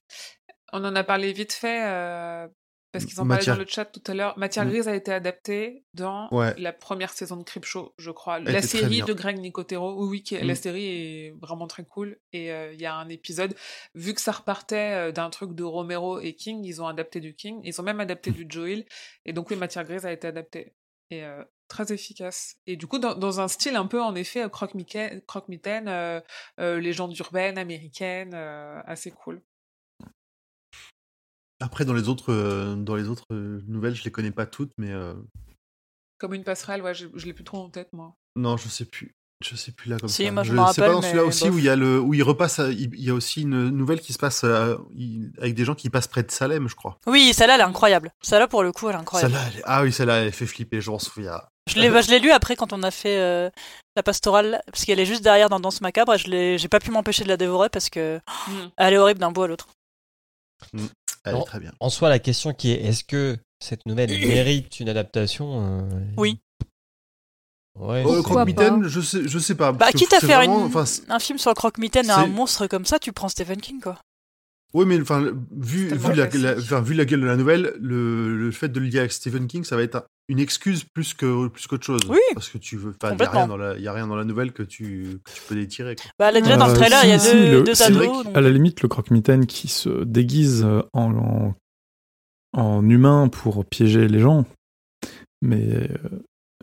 On 0.71 0.83
en 0.85 0.95
a 0.95 1.03
parlé 1.03 1.33
vite 1.33 1.51
fait 1.51 1.83
euh, 1.85 2.47
parce 2.93 3.03
qu'ils 3.05 3.19
en 3.19 3.23
parlaient 3.27 3.35
Matière- 3.39 3.55
dans 3.55 3.61
le 3.61 3.67
chat 3.67 3.85
tout 3.85 4.01
à 4.09 4.13
l'heure. 4.13 4.37
Matière 4.39 4.65
grise 4.67 4.87
a 4.87 4.95
été 4.95 5.11
adaptée 5.11 5.83
dans 5.95 6.29
Ouais. 6.31 6.53
la 6.57 6.71
première 6.71 7.09
saison 7.11 7.35
de 7.37 7.43
Creepshow, 7.43 7.93
je 7.97 8.09
crois. 8.11 8.37
Elle 8.37 8.45
la 8.45 8.61
série 8.61 9.01
de 9.01 9.11
Greg 9.13 9.37
Nicotero. 9.37 9.93
Oui, 10.01 10.07
oui, 10.31 10.37
est- 10.37 10.43
Mm. 10.43 10.47
la 10.47 10.55
série 10.55 10.85
est 10.85 11.33
vraiment 11.41 11.67
très 11.67 11.83
cool. 11.83 12.17
Et 12.31 12.53
euh, 12.53 12.71
il 12.71 12.79
y 12.79 12.85
a 12.85 12.93
un 12.95 13.09
épisode, 13.09 13.53
vu 13.95 14.13
que 14.13 14.21
ça 14.21 14.31
repartait 14.31 14.93
euh, 15.09 15.11
d'un 15.11 15.29
truc 15.29 15.53
de 15.55 15.63
Romero 15.63 16.19
et 16.21 16.35
King, 16.35 16.63
ils 16.63 16.81
ont 16.81 16.87
adapté 16.87 17.19
du 17.19 17.35
King. 17.35 17.59
Ils 17.65 17.81
ont 17.81 17.83
même 17.83 17.99
adapté 17.99 18.31
du 18.31 18.45
Joel. 18.47 18.85
Et 19.25 19.33
donc, 19.33 19.49
oui, 19.49 19.57
Matière 19.57 19.83
grise 19.83 20.05
a 20.05 20.11
été 20.13 20.25
adaptée. 20.27 20.73
Et 21.11 21.25
euh, 21.25 21.43
très 21.69 21.93
efficace. 21.93 22.57
Et 22.67 22.75
du 22.75 22.85
coup, 22.87 22.99
dans, 22.99 23.15
dans 23.15 23.39
un 23.39 23.47
style 23.47 23.75
un 23.77 23.85
peu, 23.87 24.01
en 24.01 24.15
effet, 24.15 24.49
croque-mitaine, 24.51 25.87
euh, 25.87 26.19
euh, 26.59 26.79
légende 26.81 27.17
urbaine, 27.17 27.57
américaine, 27.57 28.31
euh, 28.33 28.81
assez 28.85 29.11
cool. 29.11 29.41
Après, 31.61 31.83
dans 31.85 31.93
les 31.93 32.07
autres, 32.07 32.31
euh, 32.33 32.75
dans 32.75 32.95
les 32.95 33.09
autres 33.09 33.25
euh, 33.31 33.61
nouvelles, 33.67 33.95
je 33.95 34.03
les 34.03 34.11
connais 34.11 34.31
pas 34.31 34.45
toutes, 34.45 34.71
mais 34.77 34.91
euh, 34.91 35.13
Comme 36.17 36.33
une 36.33 36.43
passerelle, 36.45 36.81
ouais, 36.81 36.93
je, 36.93 37.07
je 37.15 37.25
l'ai 37.25 37.33
plus 37.33 37.43
trop 37.43 37.57
en 37.59 37.69
tête, 37.69 37.89
moi. 37.93 38.15
non, 38.35 38.55
je 38.57 38.67
sais 38.69 38.85
plus. 38.85 39.13
Je 39.41 39.55
sais 39.55 39.71
plus 39.71 39.89
là 39.89 39.97
comme 39.97 40.09
Si, 40.09 40.25
ça. 40.25 40.31
moi, 40.33 40.43
je 40.43 40.53
je 40.53 40.73
sais 40.73 40.81
pas 40.81 40.89
dans 40.91 41.01
celui-là 41.01 41.23
aussi 41.23 41.45
bof. 41.45 41.55
où 41.55 41.59
il 41.59 41.63
y 41.63 41.69
a 41.69 41.77
le 41.77 41.97
où 42.01 42.13
il 42.13 42.23
repasse. 42.23 42.59
à- 42.59 42.71
il 42.71 42.93
il 42.93 43.03
y 43.05 43.09
a 43.09 43.13
aussi 43.13 43.43
une 43.43 43.69
nouvelle 43.69 44.01
qui 44.01 44.11
se 44.11 44.17
passe 44.19 44.43
il- 44.93 45.31
avec 45.37 45.55
des 45.55 45.63
gens 45.63 45.75
qui 45.75 45.89
passent 45.89 46.09
près 46.09 46.23
de 46.23 46.31
Salem, 46.31 46.67
je 46.67 46.75
crois. 46.75 46.97
Oui, 47.07 47.31
celle-là, 47.33 47.55
elle 47.55 47.61
est 47.61 47.63
incroyable. 47.63 48.11
Celle-là, 48.21 48.49
pour 48.49 48.63
le 48.63 48.73
coup, 48.73 48.89
elle 48.89 48.95
est 48.95 48.99
incroyable. 48.99 49.31
Celle-là, 49.33 49.47
elle 49.53 49.59
est- 49.59 49.63
ah 49.65 49.83
oui, 49.83 49.93
celle-là, 49.93 50.25
elle 50.25 50.33
fait 50.33 50.45
flipper. 50.45 50.81
Je 50.81 50.91
m'en 50.91 50.99
souviens. 50.99 51.41
Je 51.69 51.79
l'ai, 51.79 51.89
bah, 51.89 52.01
je 52.01 52.09
l'ai 52.09 52.19
lu 52.19 52.31
après 52.31 52.55
quand 52.55 52.73
on 52.73 52.83
a 52.83 52.91
fait 52.91 53.17
euh, 53.17 53.49
la 53.95 54.03
pastorale, 54.03 54.61
parce 54.67 54.85
qu'elle 54.85 54.99
est 54.99 55.05
juste 55.05 55.23
derrière 55.23 55.49
dans 55.49 55.59
Danse 55.59 55.81
Macabre, 55.81 56.13
et 56.13 56.17
je 56.17 56.29
l'ai, 56.29 56.57
j'ai 56.57 56.67
pas 56.67 56.79
pu 56.79 56.91
m'empêcher 56.91 57.23
de 57.23 57.29
la 57.29 57.37
dévorer 57.37 57.69
parce 57.69 57.89
que 57.89 58.19
Mm. 58.47 58.51
elle 58.77 58.93
est 58.93 58.97
horrible 58.97 59.19
d'un 59.19 59.31
bout 59.31 59.43
à 59.43 59.47
l'autre. 59.47 59.67
Elle 61.25 61.33
Non. 61.33 61.41
est 61.41 61.45
très 61.45 61.59
bien. 61.59 61.71
En 61.79 61.89
soi, 61.89 62.09
la 62.09 62.19
question 62.19 62.53
qui 62.53 62.71
est 62.71 62.81
est-ce 62.83 63.03
que 63.03 63.37
cette 63.59 63.85
nouvelle 63.85 64.09
mérite 64.27 64.79
une 64.79 64.89
adaptation 64.89 65.81
euh, 65.81 65.89
Oui. 66.17 66.39
Ouais. 67.79 68.03
Oh, 68.05 68.15
le 68.15 68.21
croque-mitaine, 68.23 68.83
je 68.87 68.99
sais, 68.99 69.21
je 69.27 69.39
sais 69.39 69.55
pas. 69.55 69.71
Bah, 69.71 69.91
quitte 69.91 70.11
à 70.13 70.19
faire 70.19 70.39
vraiment- 70.39 70.67
une- 70.67 71.11
un 71.11 71.19
film 71.19 71.37
sur 71.37 71.49
le 71.51 71.55
croque-mitaine 71.55 72.07
et 72.07 72.11
un 72.11 72.27
monstre 72.27 72.67
comme 72.67 72.85
ça, 72.85 72.99
tu 72.99 73.13
prends 73.13 73.29
Stephen 73.29 73.61
King, 73.61 73.79
quoi. 73.79 73.97
Oui, 74.75 74.85
mais 74.85 75.01
enfin, 75.01 75.21
vu, 75.51 75.87
vu, 75.87 76.13
la, 76.13 76.27
classique. 76.27 76.41
la- 76.43 76.55
enfin, 76.57 76.81
vu 76.81 76.93
la 76.93 77.05
gueule 77.05 77.21
de 77.21 77.25
la 77.25 77.35
nouvelle, 77.37 77.73
le, 77.81 78.37
le 78.37 78.51
fait 78.51 78.69
de 78.69 78.79
le 78.79 78.85
lier 78.85 78.99
avec 78.99 79.11
Stephen 79.11 79.47
King, 79.47 79.63
ça 79.63 79.75
va 79.75 79.81
être 79.81 79.95
un- 79.95 80.03
une 80.27 80.37
excuse 80.39 80.83
plus 80.83 81.15
que 81.15 81.47
plus 81.47 81.65
qu'autre 81.65 81.85
chose. 81.85 82.01
Oui. 82.07 82.19
Parce 82.35 82.49
que 82.49 82.59
tu 82.59 82.77
veux, 82.77 82.93
enfin, 83.01 83.15
il 83.15 83.19
y 83.19 83.23
a 83.23 83.29
rien 83.31 83.47
dans 83.47 83.57
la, 83.57 83.75
il 83.77 83.81
y 83.81 83.87
a 83.87 83.93
rien 83.93 84.05
dans 84.05 84.15
la 84.15 84.25
nouvelle 84.25 84.51
que 84.53 84.61
tu, 84.61 85.19
que 85.25 85.31
tu 85.31 85.41
peux 85.49 85.55
détirer. 85.55 85.95
Quoi. 85.95 86.11
Bah, 86.19 86.31
là, 86.31 86.39
déjà, 86.39 86.55
dans 86.57 86.67
le 86.67 86.73
Euh, 86.73 86.75
trailer, 86.75 86.99
il 87.03 87.09
y 87.09 87.13
a 87.13 87.17
si, 87.19 87.33
deux, 87.33 87.57
si, 87.57 87.63
deux 87.63 87.81
ados. 87.81 88.23
donc- 88.25 88.37
À 88.37 88.41
la 88.41 88.49
limite, 88.51 88.83
le 88.83 88.87
croque-mitaine 88.89 89.47
qui 89.47 89.67
se 89.69 90.03
déguise 90.03 90.63
en, 90.93 91.15
en, 91.15 91.55
en 92.53 92.87
humain 92.89 93.27
pour 93.27 93.65
piéger 93.65 94.07
les 94.07 94.19
gens. 94.19 94.45
Mais, 95.41 95.67
euh, 95.73 95.87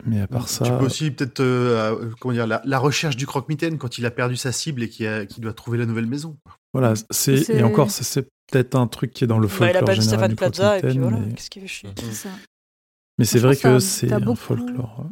mais 0.07 0.21
à 0.21 0.27
part 0.27 0.49
ça. 0.49 0.65
Tu 0.65 0.71
peux 0.71 0.85
aussi 0.85 1.11
peut-être, 1.11 1.39
euh, 1.41 1.95
euh, 2.01 2.11
comment 2.19 2.33
dire, 2.33 2.47
la, 2.47 2.61
la 2.65 2.79
recherche 2.79 3.15
du 3.17 3.27
croque-mitaine 3.27 3.77
quand 3.77 3.97
il 3.99 4.05
a 4.05 4.11
perdu 4.11 4.35
sa 4.37 4.51
cible 4.51 4.81
et 4.83 4.89
qu'il 4.89 5.05
a- 5.07 5.25
doit 5.25 5.53
trouver 5.53 5.77
la 5.77 5.85
nouvelle 5.85 6.07
maison. 6.07 6.37
Voilà, 6.73 6.93
c'est, 7.11 7.49
et 7.49 7.63
encore, 7.63 7.91
c'est 7.91 8.27
peut-être 8.51 8.75
un 8.75 8.87
truc 8.87 9.11
qui 9.11 9.23
est 9.23 9.27
dans 9.27 9.39
le 9.39 9.47
Bah, 9.47 9.53
il 9.53 9.57
folklore 9.57 9.83
appelle 9.83 10.01
général 10.01 10.03
Stéphane 10.19 10.29
du 10.29 10.35
Plaza 10.35 10.77
et 10.77 10.81
puis 10.81 10.89
croque-mitaine, 10.89 11.01
voilà, 11.11 11.25
mais- 11.27 11.33
qu'est-ce 11.33 11.49
qu'il 11.49 11.61
fait 11.61 11.67
chier. 11.67 11.89
C'est 11.99 12.13
ça. 12.13 12.29
Mais 13.19 13.25
c'est 13.25 13.39
vrai 13.39 13.55
que 13.55 13.79
c'est 13.79 14.11
un 14.13 14.19
beaucoup- 14.19 14.37
folklore. 14.37 15.05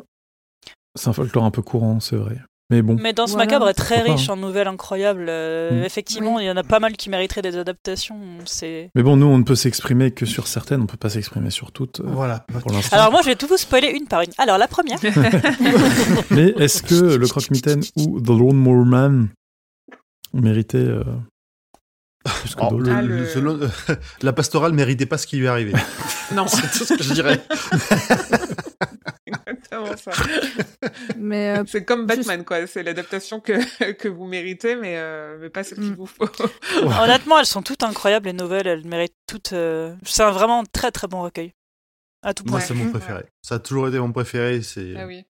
C'est 0.95 1.09
un 1.09 1.13
folklore 1.13 1.43
un 1.43 1.51
peu 1.51 1.61
courant, 1.61 1.99
c'est 1.99 2.15
vrai. 2.15 2.39
Mais 2.71 2.81
bon, 2.81 2.97
Mais 2.99 3.13
Danse 3.13 3.31
Voilà. 3.33 3.45
Macabre 3.45 3.69
est 3.69 3.73
très 3.75 4.01
riche 4.01 4.27
en 4.27 4.37
nouvelles 4.37 4.67
incroyables. 4.67 5.27
euh, 5.29 5.81
Mm. 5.81 5.83
Effectivement, 5.83 6.39
il 6.39 6.47
y 6.47 6.49
en 6.49 6.57
a 6.57 6.63
pas 6.63 6.79
mal 6.79 6.93
qui 6.97 7.09
mériteraient 7.11 7.43
des 7.43 7.57
adaptations. 7.57 8.17
C'est... 8.45 8.89
mais 8.95 9.03
bon, 9.03 9.17
nous, 9.17 9.27
on 9.27 9.37
ne 9.37 9.43
peut 9.43 9.53
s'exprimer 9.55 10.09
que 10.11 10.25
sur 10.25 10.47
certaines, 10.47 10.81
on 10.81 10.87
peut 10.87 10.97
pas 10.97 11.09
s'exprimer 11.09 11.51
sur 11.51 11.71
toutes. 11.71 11.99
euh, 11.99 12.05
Voilà. 12.07 12.45
Pour. 12.51 12.71
Alors 12.91 13.11
moi, 13.11 13.21
je 13.21 13.27
vais 13.27 13.35
tout 13.35 13.45
vous 13.47 13.57
spoiler 13.57 13.89
une 13.89 14.07
par 14.07 14.21
une. 14.21 14.31
Alors 14.39 14.57
la 14.57 14.67
première, 14.67 14.97
Mais 16.31 16.53
est-ce 16.57 16.81
que 16.81 17.15
le 17.15 17.27
croque-mitaine 17.27 17.81
ou 17.97 18.19
The 18.19 18.29
Lawnmower 18.29 18.85
Man 18.85 19.29
méritait 20.33 20.77
euh, 20.79 21.03
Oh, 22.59 22.79
le- 22.79 22.91
Ah, 22.91 23.01
le- 23.03 23.19
le- 23.19 23.27
selon- 23.27 23.59
la 24.23 24.33
pastorale 24.33 24.73
méritait 24.73 25.05
pas 25.05 25.19
ce 25.19 25.27
qui 25.27 25.37
lui 25.37 25.45
est 25.45 25.49
arrivé. 25.49 25.73
non, 26.33 26.47
C'est 26.47 26.71
tout 26.71 26.83
ce 26.83 26.95
que 26.95 27.03
je 27.03 27.13
dirais. 27.13 27.39
Exactement 29.95 30.65
ça. 30.81 30.89
Mais 31.17 31.57
euh, 31.57 31.63
C'est 31.67 31.83
comme 31.85 32.01
Juste- 32.09 32.27
Batman, 32.27 32.45
quoi. 32.45 32.67
C'est 32.67 32.83
l'adaptation 32.83 33.39
que, 33.39 33.53
que 33.93 34.07
vous 34.07 34.25
méritez, 34.25 34.75
mais, 34.75 34.95
euh, 34.97 35.37
mais 35.41 35.49
pas 35.49 35.63
celle 35.63 35.79
qu'il 35.79 35.91
Mm. 35.91 35.95
vous 35.95 36.05
faut. 36.05 36.25
honnêtement, 37.01 37.39
elles 37.39 37.45
sont 37.45 37.61
toutes 37.63 37.83
incroyables 37.83 38.27
les 38.27 38.33
nouvelles. 38.33 38.67
Elles 38.67 38.85
méritent 38.85 39.15
toutes. 39.27 39.53
euh, 39.53 39.95
C'est 40.03 40.23
un 40.23 40.31
vraiment 40.31 40.63
très 40.71 40.91
très 40.91 41.07
bon 41.07 41.21
recueil. 41.23 41.53
À 42.23 42.33
tout 42.33 42.43
Moi, 42.45 42.57
point. 42.57 42.59
c'est 42.61 42.73
mon 42.73 42.85
Ouais. 42.85 42.91
préféré. 42.91 43.25
Ça 43.41 43.55
a 43.55 43.59
toujours 43.59 43.87
été 43.87 43.99
mon 43.99 44.11
préféré. 44.11 44.61
C'est. 44.61 44.93
ah 44.97 45.05
oui. 45.05 45.23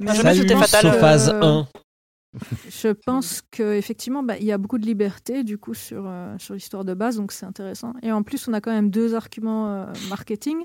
Moi, 0.00 0.14
C'était 0.14 0.56
fatal. 0.56 0.92
Sophase 0.92 1.28
1. 1.30 1.68
je 2.68 2.88
pense 2.88 3.42
qu'effectivement, 3.52 4.22
bah, 4.24 4.36
il 4.38 4.44
y 4.44 4.50
a 4.50 4.58
beaucoup 4.58 4.78
de 4.78 4.86
liberté 4.86 5.44
du 5.44 5.56
coup 5.56 5.72
sur, 5.74 6.04
euh, 6.08 6.34
sur 6.38 6.54
l'histoire 6.54 6.84
de 6.84 6.92
base, 6.94 7.16
donc 7.16 7.30
c'est 7.30 7.46
intéressant. 7.46 7.92
Et 8.02 8.10
en 8.10 8.22
plus, 8.24 8.48
on 8.48 8.52
a 8.54 8.60
quand 8.60 8.72
même 8.72 8.90
deux 8.90 9.14
arguments 9.14 9.68
euh, 9.68 9.86
marketing. 10.08 10.64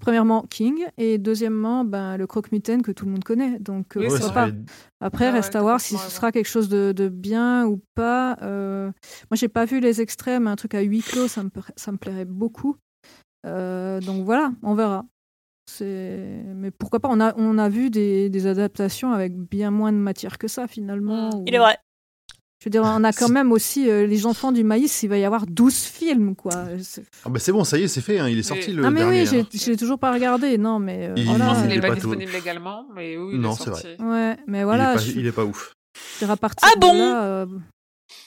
Premièrement, 0.00 0.42
King, 0.50 0.84
et 0.98 1.18
deuxièmement, 1.18 1.84
ben, 1.84 2.16
le 2.16 2.26
croque-mitaine 2.26 2.82
que 2.82 2.90
tout 2.90 3.04
le 3.04 3.12
monde 3.12 3.22
connaît. 3.24 3.58
Donc, 3.60 3.96
euh, 3.96 4.00
Oui, 4.00 4.08
pas. 4.32 4.46
fait- 4.48 4.54
Après, 5.00 5.26
Ah 5.26 5.30
ouais, 5.30 5.36
reste 5.36 5.54
à 5.54 5.60
voir 5.62 5.80
si 5.80 5.94
ce 5.96 6.10
sera 6.10 6.32
quelque 6.32 6.48
chose 6.48 6.68
de, 6.68 6.92
de 6.92 7.08
bien 7.08 7.66
ou 7.66 7.80
pas. 7.94 8.36
Euh, 8.42 8.86
moi, 9.30 9.36
j'ai 9.36 9.48
pas 9.48 9.64
vu 9.64 9.78
les 9.80 10.00
extraits, 10.00 10.40
mais 10.42 10.50
un 10.50 10.56
truc 10.56 10.74
à 10.74 10.80
huis 10.80 11.02
clos, 11.02 11.28
ça 11.28 11.44
me, 11.44 11.50
ça 11.76 11.92
me 11.92 11.98
plairait 11.98 12.24
beaucoup. 12.24 12.76
Euh, 13.46 14.00
donc 14.00 14.24
voilà, 14.24 14.52
on 14.62 14.74
verra. 14.74 15.04
Mais 15.80 16.70
pourquoi 16.76 17.00
pas 17.00 17.08
on 17.10 17.20
a, 17.20 17.34
on 17.36 17.56
a 17.58 17.68
vu 17.68 17.88
des, 17.90 18.28
des 18.28 18.46
adaptations 18.46 19.12
avec 19.12 19.36
bien 19.36 19.70
moins 19.70 19.92
de 19.92 19.96
matière 19.98 20.38
que 20.38 20.48
ça, 20.48 20.66
finalement. 20.66 21.30
Mm. 21.30 21.34
où- 21.38 21.44
Il 21.46 21.54
est 21.54 21.58
vrai. 21.58 21.76
Je 22.62 22.66
veux 22.68 22.70
dire, 22.70 22.82
on 22.84 23.02
a 23.02 23.12
quand 23.12 23.28
même 23.28 23.50
aussi 23.50 23.90
euh, 23.90 24.06
Les 24.06 24.24
Enfants 24.24 24.52
du 24.52 24.62
Maïs, 24.62 25.02
il 25.02 25.08
va 25.08 25.18
y 25.18 25.24
avoir 25.24 25.46
12 25.48 25.74
films, 25.74 26.36
quoi. 26.36 26.52
C'est- 26.80 27.02
Ah 27.24 27.28
bah 27.28 27.40
c'est 27.40 27.50
bon, 27.50 27.64
ça 27.64 27.76
y 27.76 27.82
est, 27.82 27.88
c'est 27.88 28.00
fait. 28.00 28.20
hein, 28.20 28.28
Il 28.28 28.38
est 28.38 28.44
sorti 28.44 28.68
Oui. 28.68 28.74
le 28.74 28.84
ah, 28.84 28.90
mais 28.90 29.00
dernier. 29.00 29.28
oui, 29.28 29.40
hein. 29.40 29.46
j'ai 29.52 29.76
toujours 29.76 29.98
pas 29.98 30.12
regardé, 30.12 30.58
non, 30.58 30.78
mais 30.78 31.08
euh, 31.08 31.14
Il- 31.16 31.24
voilà. 31.24 31.56
Il 31.64 31.72
il 31.72 31.78
est 31.78 31.80
pas, 31.80 31.88
pas 31.88 31.94
tout- 31.96 32.06
disponible 32.10 32.30
légalement, 32.30 32.86
mais 32.94 33.16
oui, 33.16 33.30
il 33.34 33.40
Non, 33.40 33.54
est 33.54 33.56
c'est 33.56 33.64
sorti. 33.64 33.86
Ouais, 33.98 34.36
mais 34.46 34.60
Il 34.60 34.64
voilà, 34.64 34.92
est 34.92 34.94
pas- 34.94 35.00
je 35.02 35.10
il 35.10 35.26
est 35.26 35.32
pas 35.32 35.44
ouf. 35.44 35.72
je 36.20 36.24
à 36.26 36.36
partir 36.36 36.68
Ah 36.72 36.78
bon 36.78 36.94
euh, 36.94 37.46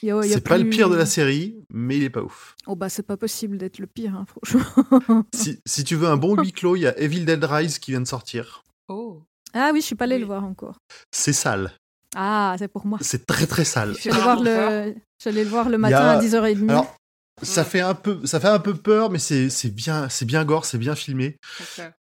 il 0.03 0.09
il 0.25 0.29
C'est 0.29 0.41
pas 0.41 0.57
le 0.57 0.69
pire 0.69 0.89
de 0.89 0.95
la 0.97 1.05
série, 1.05 1.55
mais 1.71 1.95
il 1.95 2.03
est 2.03 2.09
pas 2.09 2.21
ouf. 2.21 2.55
Oh 2.67 2.75
bah 2.75 2.89
c'est 2.89 3.03
pas 3.07 3.15
possible 3.15 3.57
d'être 3.57 3.79
le 3.79 3.87
pire, 3.87 4.15
hein, 4.15 4.25
franchement. 4.27 5.23
Si, 5.33 5.59
si 5.65 5.85
tu 5.85 5.95
veux 5.95 6.09
un 6.09 6.17
bon 6.17 6.35
huis 6.35 6.51
clos, 6.51 6.75
il 6.75 6.81
y 6.81 6.87
a 6.87 6.99
Evil 6.99 7.21
Dead 7.23 7.41
Rise 7.41 7.79
qui 7.79 7.91
vient 7.91 8.01
de 8.01 8.07
sortir. 8.07 8.63
Oh. 8.89 9.21
Ah 9.53 9.69
oui, 9.71 9.79
je 9.79 9.85
suis 9.85 9.95
pas 9.95 10.03
allée 10.03 10.15
Oui. 10.15 10.21
le 10.21 10.27
voir 10.27 10.43
encore. 10.43 10.75
C'est 11.11 11.31
sale. 11.31 11.71
Ah, 12.15 12.55
c'est 12.57 12.67
pour 12.67 12.85
moi. 12.85 12.97
C'est 13.01 13.25
très 13.25 13.45
très 13.45 13.65
sale. 13.65 13.93
Voir 14.05 14.37
vraiment 14.39 14.43
peur. 14.43 14.83
le, 15.25 15.43
voir 15.43 15.69
le 15.69 15.77
matin 15.77 15.97
a- 15.97 16.11
à 16.17 16.21
10h30. 16.21 16.69
Alors, 16.69 16.95
ça 17.41 17.63
fait 17.65 17.81
un 17.81 17.93
peu, 17.93 18.25
ça 18.25 18.39
fait 18.39 18.47
un 18.47 18.59
peu 18.59 18.73
peur, 18.73 19.09
mais 19.11 19.19
c'est 19.19 19.49
c'est 19.49 19.69
bien, 19.69 20.07
c'est 20.09 20.25
bien 20.25 20.45
gore, 20.45 20.65
c'est 20.65 20.77
bien 20.77 20.95
filmé. 20.95 21.37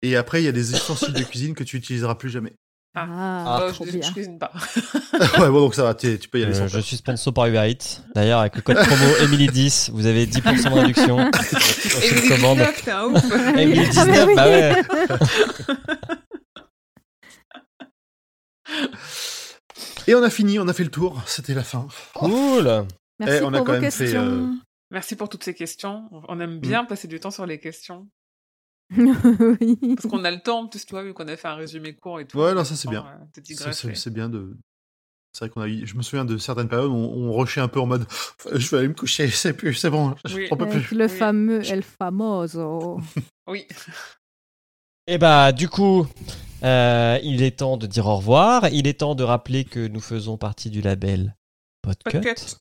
Et 0.02 0.16
après, 0.18 0.42
il 0.42 0.46
y 0.46 0.50
a 0.50 0.52
des 0.52 0.74
ustensiles 0.74 1.14
de 1.14 1.24
cuisine 1.24 1.56
que 1.56 1.64
tu 1.64 1.78
utiliseras 1.78 2.16
plus 2.16 2.30
jamais. 2.30 2.52
ah, 2.94 3.06
Ah, 3.68 3.72
trop 3.72 3.86
je, 3.86 3.92
bien. 3.92 4.02
je 4.06 4.12
cuisine 4.12 4.38
pas. 4.38 4.52
ouais, 5.40 5.50
bon 5.50 5.62
donc 5.62 5.76
ça 5.76 5.84
va, 5.84 5.94
tu 5.94 6.20
tu 6.20 6.28
peux 6.28 6.40
y 6.40 6.44
aller 6.44 6.52
Euh, 6.54 6.60
sans 6.60 6.68
je 6.68 6.74
peur. 6.74 6.84
suis 6.84 6.98
sponsor 6.98 7.34
par 7.34 7.46
Uber 7.46 7.70
Eats. 7.70 8.02
D'ailleurs, 8.14 8.40
avec 8.42 8.58
le 8.58 8.62
code 8.62 8.76
promo 8.76 9.06
Emily10, 9.22 9.92
vous 9.94 10.06
avez 10.06 10.26
10% 10.28 10.70
de 10.70 10.80
réduction 10.82 11.32
sur 11.42 12.28
commande. 12.36 12.60
t'es 12.84 12.92
un 12.92 13.06
ouf. 13.06 13.24
Emily 13.58 13.88
Ah, 13.96 14.06
mais 14.06 14.12
19, 14.12 14.28
oui. 14.28 14.36
bah 14.36 14.46
ouais. 14.48 14.84
Et 20.07 20.15
on 20.15 20.23
a 20.23 20.30
fini, 20.30 20.60
on 20.60 20.68
a 20.68 20.73
fait 20.73 20.84
le 20.84 20.91
tour. 20.91 21.22
C'était 21.26 21.53
la 21.53 21.64
fin. 21.64 21.88
Cool. 22.14 22.86
Merci 23.19 23.38
Eh, 23.38 23.44
on 23.44 23.53
a 23.53 23.57
pour 23.57 23.65
quand 23.68 23.73
vos 23.76 23.82
même 23.82 23.91
fait, 23.91 24.03
questions. 24.06 24.22
euh, 24.23 24.48
Merci 24.91 25.15
pour 25.15 25.30
toutes 25.30 25.44
ces 25.44 25.53
questions. 25.53 26.10
On 26.28 26.36
Mm. 26.36 26.41
aime 26.41 26.60
bien 26.60 26.86
passer 26.86 27.07
du 27.07 27.19
temps 27.19 27.32
sur 27.32 27.45
les 27.45 27.60
questions. 27.60 28.07
oui. 28.98 29.78
Parce 29.95 30.07
qu'on 30.10 30.23
a 30.26 30.32
le 30.32 30.41
temps, 30.41 30.60
en 30.61 30.68
plus, 30.68 30.86
tu 30.86 30.91
vois, 30.91 31.03
vu 31.03 31.14
qu'on 31.14 31.28
a 31.28 31.38
fait 31.38 31.48
un 31.48 31.56
résumé 31.56 31.95
court 31.95 32.19
et 32.19 32.26
tout. 32.28 32.38
Ouais, 32.40 32.53
non, 32.53 32.64
ça, 32.65 32.76
c'est 32.76 32.90
bien. 32.90 33.06
euh, 33.06 33.41
C'est- 33.94 34.10
bien 34.10 34.28
de. 34.28 34.57
C'est 35.34 35.45
vrai 35.45 35.49
qu'on 35.49 35.61
a 35.61 35.68
eu. 35.69 35.88
Je 35.88 35.95
me 35.95 36.02
souviens 36.02 36.26
de 36.26 36.38
certaines 36.38 36.68
périodes 36.68 36.90
où 36.90 36.94
on, 36.95 37.30
on 37.30 37.34
rushait 37.38 37.61
un 37.61 37.69
peu 37.69 37.80
en 37.80 37.86
mode. 37.86 38.06
Je 38.53 38.69
vais 38.69 38.80
aller 38.80 38.88
me 38.90 38.94
coucher, 38.94 39.30
c'est 39.30 39.53
plus, 39.53 39.73
c'est 39.76 39.90
bon, 39.90 40.14
je 40.26 40.36
Oui. 40.36 40.49
peux 40.49 40.61
Avec 40.65 40.84
plus. 40.84 40.98
le 40.98 41.06
Oui. 41.06 41.10
fameux 41.18 41.61
El 41.72 41.84
Famoso. 41.84 42.99
Oui. 43.48 43.65
Et 45.07 45.18
bah, 45.18 45.52
du 45.52 45.68
coup, 45.68 46.07
euh, 46.64 47.19
il 47.23 47.41
est 47.41 47.60
temps 47.60 47.78
de 47.78 47.88
dire 47.88 48.07
au 48.07 48.18
revoir. 48.18 48.68
Il 48.69 48.88
est 48.88 48.99
temps 48.99 49.15
de 49.15 49.23
rappeler 49.23 49.65
que 49.65 49.88
nous 49.88 49.99
faisons 49.99 50.38
partie 50.38 50.69
du 50.69 50.82
label 50.82 51.36
Podcut. 51.82 52.22
Podcut. 52.22 52.57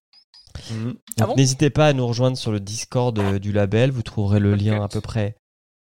Mhm. 0.70 0.94
Ah 1.20 1.26
bon 1.26 1.36
N'hésitez 1.36 1.70
pas 1.70 1.88
à 1.88 1.92
nous 1.92 2.06
rejoindre 2.06 2.36
sur 2.36 2.52
le 2.52 2.60
Discord 2.60 3.18
euh, 3.18 3.38
du 3.38 3.52
label. 3.52 3.90
Vous 3.90 4.02
trouverez 4.02 4.40
le 4.40 4.54
lien 4.54 4.82
à 4.82 4.88
peu 4.88 5.00
près 5.00 5.36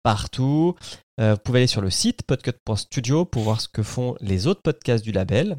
partout. 0.03 0.75
Euh, 1.19 1.33
vous 1.33 1.39
pouvez 1.39 1.59
aller 1.59 1.67
sur 1.67 1.81
le 1.81 1.89
site 1.89 2.23
podcut.studio 2.23 3.25
pour 3.25 3.43
voir 3.43 3.61
ce 3.61 3.67
que 3.69 3.83
font 3.83 4.15
les 4.19 4.47
autres 4.47 4.61
podcasts 4.61 5.03
du 5.03 5.11
label. 5.11 5.57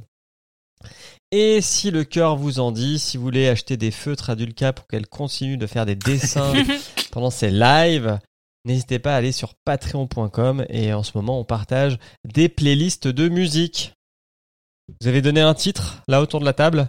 Et 1.31 1.61
si 1.61 1.91
le 1.91 2.05
cœur 2.05 2.37
vous 2.37 2.61
en 2.61 2.73
dit, 2.73 2.99
si 2.99 3.17
vous 3.17 3.23
voulez 3.23 3.49
acheter 3.49 3.77
des 3.77 3.91
feutres 3.91 4.31
à 4.31 4.37
Dulca 4.37 4.73
pour 4.73 4.87
qu'elle 4.87 5.07
continue 5.07 5.57
de 5.57 5.67
faire 5.67 5.87
des 5.87 5.95
dessins 5.95 6.53
pendant 7.13 7.31
ses 7.31 7.51
lives, 7.51 8.19
n'hésitez 8.65 8.99
pas 8.99 9.15
à 9.15 9.17
aller 9.17 9.33
sur 9.33 9.55
patreon.com 9.65 10.65
et 10.69 10.93
en 10.93 11.03
ce 11.03 11.13
moment 11.17 11.39
on 11.41 11.45
partage 11.45 11.99
des 12.25 12.49
playlists 12.49 13.09
de 13.09 13.29
musique. 13.29 13.95
Vous 15.01 15.09
avez 15.09 15.23
donné 15.23 15.41
un 15.41 15.55
titre 15.55 16.03
là 16.09 16.21
autour 16.21 16.41
de 16.41 16.45
la 16.45 16.53
table? 16.53 16.89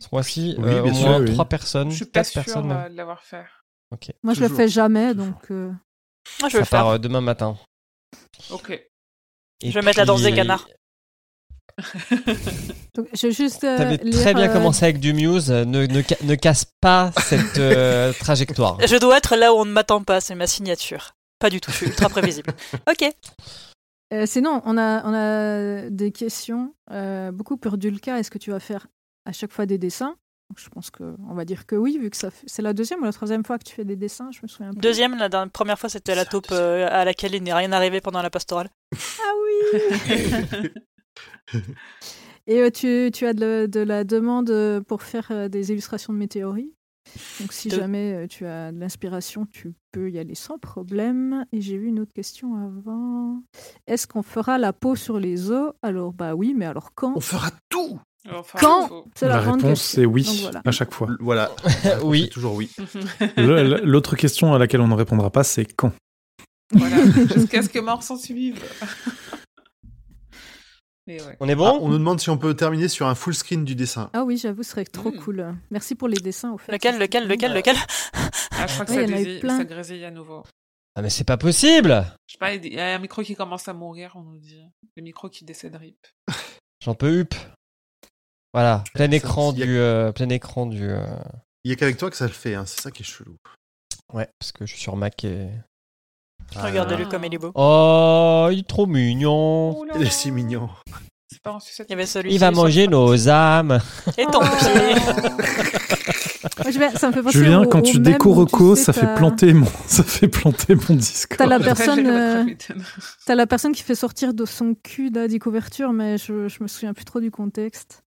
Ce 0.00 0.08
mois-ci, 0.12 0.54
Oui, 0.58 0.64
euh, 0.72 0.82
au 0.84 0.92
sûr, 0.92 1.06
moins 1.08 1.20
oui. 1.20 1.32
trois 1.32 1.46
personnes, 1.48 1.90
Je 1.90 1.96
suis 1.96 2.04
pas 2.04 2.20
quatre 2.20 2.26
sûre 2.30 2.44
personnes. 2.44 2.68
même. 2.68 2.76
euh, 2.76 2.88
de 2.88 2.94
l'avoir 2.96 3.22
fait. 3.22 3.44
Moi, 4.22 4.34
je 4.34 4.40
le 4.40 4.48
fais 4.48 4.68
jamais, 4.68 5.14
donc. 5.14 5.50
euh, 5.50 5.68
Moi, 5.68 5.78
je 6.40 6.44
vais 6.44 6.50
Ça 6.50 6.58
le 6.58 6.64
faire. 6.64 6.80
part 6.80 6.88
euh, 6.88 6.98
demain 6.98 7.20
matin. 7.20 7.56
Ok. 8.50 8.70
Et 8.70 9.70
Je 9.70 9.74
vais 9.78 9.82
mettre 9.84 9.98
la 9.98 10.04
danse 10.04 10.22
des 10.22 10.34
canards. 10.34 10.68
donc, 12.94 13.06
je 13.12 13.26
vais 13.26 13.32
juste. 13.32 13.64
euh, 13.64 13.76
T'avais 13.76 13.98
très 13.98 14.34
bien 14.34 14.48
euh, 14.48 14.52
commencé 14.52 14.84
avec 14.84 14.98
du 15.00 15.12
Muse. 15.12 15.50
euh, 15.50 15.64
Ne, 15.64 15.86
ne, 15.86 16.02
ne 16.22 16.34
casse 16.34 16.64
pas 16.80 17.12
cette 17.26 17.58
euh, 17.58 18.12
trajectoire. 18.20 18.78
Je 18.86 18.96
dois 18.96 19.18
être 19.18 19.36
là 19.36 19.52
où 19.52 19.58
on 19.58 19.64
ne 19.64 19.72
m'attend 19.72 20.02
pas, 20.02 20.20
c'est 20.20 20.34
ma 20.34 20.46
signature. 20.46 21.12
Pas 21.38 21.50
du 21.50 21.60
tout, 21.60 21.70
je 21.70 21.76
suis 21.76 21.86
ultra 21.86 22.08
prévisible. 22.08 22.50
Ok. 22.90 23.10
euh, 24.14 24.24
sinon, 24.26 24.62
on 24.64 24.78
a, 24.78 25.02
on 25.04 25.12
a 25.14 25.90
des 25.90 26.12
questions. 26.12 26.74
euh, 26.92 27.30
beaucoup 27.32 27.56
pour 27.58 27.76
Dulca. 27.76 28.18
Est-ce 28.18 28.30
que 28.30 28.38
tu 28.38 28.50
vas 28.50 28.60
faire 28.60 28.86
à 29.26 29.32
chaque 29.32 29.52
fois 29.52 29.66
des 29.66 29.76
dessins? 29.78 30.16
Donc, 30.48 30.58
Je 30.58 30.68
pense 30.70 30.90
qu'on 30.90 31.34
va 31.34 31.44
dire 31.44 31.66
que 31.66 31.74
oui, 31.76 31.98
vu 32.00 32.08
que 32.08 32.16
ça 32.16 32.30
fait- 32.30 32.46
c'est 32.46 32.62
la 32.62 32.72
deuxième 32.72 33.00
ou 33.00 33.04
la 33.04 33.12
troisième 33.12 33.44
fois 33.44 33.58
que 33.58 33.64
tu 33.64 33.74
fais 33.74 33.84
des 33.84 33.96
dessins. 33.96 34.30
Je 34.32 34.38
me 34.42 34.48
souviens 34.48 34.70
plus. 34.70 34.80
Deuxième, 34.80 35.18
la 35.18 35.28
dernière- 35.28 35.50
première 35.50 35.78
fois, 35.78 35.88
c'était 35.90 36.14
la 36.14 36.24
taupe 36.24 36.46
euh, 36.52 36.88
à 36.90 37.04
laquelle 37.04 37.34
il 37.34 37.42
n'est 37.42 37.52
rien 37.52 37.72
arrivé 37.72 38.00
pendant 38.00 38.22
la 38.22 38.30
pastorale. 38.30 38.70
Ah 38.94 39.32
oui 39.42 39.80
Et 42.46 42.60
euh, 42.60 42.70
tu, 42.70 43.10
tu 43.12 43.26
as 43.26 43.34
de, 43.34 43.66
de 43.66 43.80
la 43.80 44.04
demande 44.04 44.50
euh, 44.50 44.80
pour 44.80 45.02
faire 45.02 45.28
euh, 45.30 45.48
des 45.48 45.72
illustrations 45.72 46.12
de 46.12 46.18
météories. 46.18 46.72
Donc 47.40 47.52
si 47.52 47.70
jamais 47.70 48.26
tu 48.28 48.46
as 48.46 48.72
de 48.72 48.80
l'inspiration, 48.80 49.46
tu 49.46 49.74
peux 49.92 50.10
y 50.10 50.18
aller 50.18 50.34
sans 50.34 50.58
problème. 50.58 51.46
Et 51.52 51.60
j'ai 51.60 51.78
vu 51.78 51.86
une 51.86 52.00
autre 52.00 52.12
question 52.12 52.56
avant. 52.56 53.42
Est-ce 53.86 54.08
qu'on 54.08 54.24
fera 54.24 54.58
la 54.58 54.72
peau 54.72 54.96
sur 54.96 55.20
les 55.20 55.52
os? 55.52 55.72
Alors 55.82 56.12
bah 56.12 56.34
oui, 56.34 56.52
mais 56.56 56.66
alors 56.66 56.90
quand? 56.96 57.12
On 57.16 57.20
fera 57.20 57.50
tout 57.68 58.00
Quand 58.58 59.04
La 59.22 59.38
réponse, 59.38 59.82
c'est 59.82 60.04
oui, 60.04 60.24
Donc 60.24 60.36
voilà. 60.40 60.62
à 60.64 60.70
chaque 60.72 60.92
fois. 60.92 61.08
Voilà. 61.20 61.52
oui. 62.02 62.28
Toujours 62.28 62.54
oui. 62.54 62.72
L'autre 63.36 64.16
question 64.16 64.52
à 64.52 64.58
laquelle 64.58 64.80
on 64.80 64.88
ne 64.88 64.94
répondra 64.94 65.30
pas, 65.30 65.44
c'est 65.44 65.64
quand? 65.64 65.92
Voilà. 66.72 66.96
Jusqu'à 67.36 67.62
ce 67.62 67.68
que 67.68 67.78
mort 67.78 68.02
s'en 68.02 68.16
suive. 68.16 68.60
Mais 71.06 71.22
ouais. 71.22 71.36
On 71.40 71.48
est 71.48 71.52
Ah, 71.52 71.56
bon 71.56 71.78
on 71.82 71.88
nous 71.88 71.98
demande 71.98 72.20
si 72.20 72.30
on 72.30 72.38
peut 72.38 72.54
terminer 72.54 72.88
sur 72.88 73.06
un 73.06 73.14
full 73.14 73.34
screen 73.34 73.64
du 73.64 73.74
dessin. 73.76 74.10
Ah 74.12 74.24
oui, 74.24 74.36
j'avoue, 74.36 74.62
ce 74.62 74.70
serait 74.70 74.84
trop 74.84 75.10
Mm. 75.12 75.18
cool. 75.20 75.54
Merci 75.70 75.94
pour 75.94 76.08
les 76.08 76.18
dessins. 76.18 76.52
Au 76.52 76.58
fait. 76.58 76.72
Lequel, 76.72 76.98
lequel, 76.98 77.28
lequel, 77.28 77.52
lequel 77.54 77.76
Ah, 78.52 78.66
je 78.66 78.72
crois 78.74 78.84
que 78.86 78.90
Ouais, 78.92 79.06
ça, 79.06 79.12
grésille, 79.12 79.40
plein. 79.40 79.56
ça 79.58 79.64
grésille 79.64 80.04
à 80.04 80.10
nouveau. 80.10 80.42
Ah 80.98 81.02
mais 81.02 81.10
c'est 81.10 81.24
pas 81.24 81.36
possible 81.36 82.06
Je 82.26 82.32
sais 82.32 82.38
pas, 82.38 82.54
il 82.54 82.72
y 82.72 82.80
a 82.80 82.94
un 82.94 82.98
micro 82.98 83.22
qui 83.22 83.36
commence 83.36 83.68
à 83.68 83.74
mourir, 83.74 84.12
on 84.16 84.22
nous 84.22 84.38
dit. 84.38 84.62
Le 84.96 85.02
micro 85.02 85.28
qui 85.28 85.44
décède 85.44 85.76
rip. 85.76 85.98
J'en 86.84 86.94
peux 86.94 87.20
up. 87.20 87.34
Voilà, 88.54 88.82
plein 88.94 89.10
écran 89.10 89.52
du, 89.52 89.62
euh, 89.78 90.10
plein 90.12 90.28
écran 90.30 90.64
du. 90.66 90.82
euh, 90.82 91.04
Il 91.64 91.70
y 91.70 91.72
a 91.74 91.76
qu'avec 91.76 91.98
toi 91.98 92.10
que 92.10 92.16
ça 92.16 92.26
le 92.26 92.32
fait, 92.32 92.54
hein. 92.54 92.64
c'est 92.64 92.80
ça 92.80 92.90
qui 92.90 93.02
est 93.02 93.06
chelou. 93.06 93.36
Ouais, 94.14 94.28
parce 94.38 94.52
que 94.52 94.64
je 94.64 94.72
suis 94.72 94.80
sur 94.80 94.96
Mac 94.96 95.22
et. 95.24 95.48
Regardez-le 96.54 97.04
Ah. 97.06 97.10
comme 97.10 97.24
il 97.24 97.34
est 97.34 97.38
beau. 97.38 97.50
Oh, 97.54 98.48
il 98.52 98.60
est 98.60 98.68
trop 98.68 98.86
mignon. 98.86 99.76
Oh 99.78 99.84
là 99.84 99.94
Il 99.96 100.02
est 100.02 100.04
là. 100.04 100.10
si 100.10 100.30
mignon. 100.30 100.68
C'est 101.30 101.42
pas 101.42 101.52
en 101.52 101.60
sucette. 101.60 101.86
Il 101.88 101.92
y 101.92 101.94
avait 101.94 102.06
celui 102.06 102.32
Il 102.32 102.38
va 102.38 102.50
manger 102.50 102.86
nos 102.88 103.28
âmes. 103.28 103.78
Et 104.16 104.24
ton 104.26 104.40
Oh. 104.42 104.56
pied. 104.58 104.94
Je 106.70 106.78
vais- 106.78 106.90
ça 106.96 107.08
me 107.08 107.12
fait 107.12 107.22
penser 107.22 107.38
Julien, 107.38 107.62
au- 107.62 107.68
quand 107.68 107.80
au 107.80 107.82
tu 107.82 107.94
mème 107.94 108.02
déco 108.12 108.30
où 108.30 108.34
tu 108.34 108.40
reco, 108.40 108.76
sais, 108.76 108.84
ça 108.84 108.92
fait 108.92 109.00
t'as- 109.02 109.14
planter 109.14 109.52
mon, 109.52 109.66
ça 109.86 110.02
fait 110.02 110.28
planter 110.28 110.74
mon 110.74 110.94
disque. 110.96 111.36
T'as 111.36 111.46
la 111.46 111.60
personne, 111.60 112.06
euh. 112.06 112.44
T'as 113.26 113.34
la 113.34 113.46
personne 113.46 113.72
qui 113.72 113.82
fait 113.82 113.94
sortir 113.94 114.32
de 114.34 114.44
son 114.44 114.74
cul 114.74 115.10
la 115.10 115.28
des 115.28 115.38
couvertures, 115.38 115.92
mais 115.92 116.16
je, 116.18 116.48
je 116.48 116.62
me 116.62 116.68
souviens 116.68 116.94
plus 116.94 117.04
trop 117.04 117.20
du 117.20 117.30
contexte. 117.30 118.02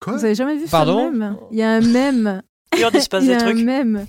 Quoi? 0.00 0.12
Vous 0.14 0.24
avez 0.24 0.34
jamais 0.34 0.56
vu 0.56 0.66
Pardon? 0.70 1.10
ça 1.10 1.10
même? 1.10 1.36
Il 1.50 1.58
y 1.58 1.62
a 1.62 1.70
un 1.72 1.80
mème. 1.80 2.42
Il 2.76 2.84
en 2.86 2.90
se 3.00 3.08
passe 3.08 3.24
Il 3.24 3.30
y 3.30 3.34
des 3.36 3.42
a 3.42 3.46
un 3.46 3.50
trucs. 3.50 3.64
mème. 3.64 4.06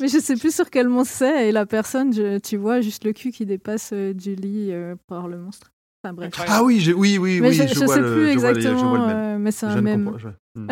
Mais 0.00 0.08
je 0.08 0.18
sais 0.18 0.36
plus 0.36 0.54
sur 0.54 0.70
quel 0.70 0.88
monstre 0.88 1.14
c'est, 1.18 1.48
et 1.48 1.52
la 1.52 1.66
personne, 1.66 2.12
je- 2.12 2.38
tu 2.38 2.56
vois 2.56 2.80
juste 2.80 3.04
le 3.04 3.12
cul 3.12 3.30
qui 3.32 3.46
dépasse 3.46 3.90
euh, 3.92 4.12
du 4.12 4.34
lit 4.34 4.72
euh, 4.72 4.96
par 5.06 5.28
le 5.28 5.38
monstre. 5.38 5.70
Enfin 6.04 6.14
bref. 6.14 6.28
Incroyable. 6.28 6.56
Ah 6.58 6.64
oui, 6.64 6.80
j'ai- 6.80 6.92
oui, 6.92 7.18
oui, 7.18 7.40
mais 7.40 7.48
oui, 7.50 7.54
je, 7.54 7.68
je, 7.68 7.74
je 7.74 7.84
vois 7.84 7.94
sais 7.94 8.00
le, 8.00 8.12
plus 8.14 8.22
je 8.22 8.26
je 8.28 8.32
exactement, 8.32 8.88
vois 8.88 8.98
le 8.98 9.06
même. 9.06 9.16
euh, 9.16 9.38
mais 9.38 9.50
c'est 9.52 9.70
Je 9.70 9.78
un 9.78 9.80
ne 9.82 10.18
je- 10.18 10.28
hmm. 10.56 10.68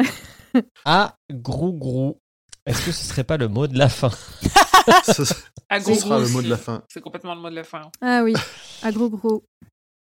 Ah, 0.84 1.14
grou 1.32 1.72
grou. 1.72 2.16
Est-ce 2.66 2.84
que 2.86 2.92
ce 2.92 3.04
serait 3.04 3.24
pas 3.24 3.36
le 3.36 3.48
mot 3.48 3.66
de 3.66 3.78
la 3.78 3.88
fin? 3.88 4.10
Ce 5.06 5.22
À 5.68 5.78
ce 5.80 5.84
gros 5.84 5.94
sera 5.94 6.18
le 6.18 6.28
mot 6.28 6.42
de 6.42 6.48
la 6.48 6.56
fin. 6.56 6.82
C'est 6.88 7.00
complètement 7.00 7.34
le 7.34 7.40
mot 7.40 7.50
de 7.50 7.54
la 7.54 7.64
fin. 7.64 7.82
Ah 8.00 8.22
oui, 8.24 8.34
à 8.82 8.90
gros 8.90 9.08
gros. 9.08 9.44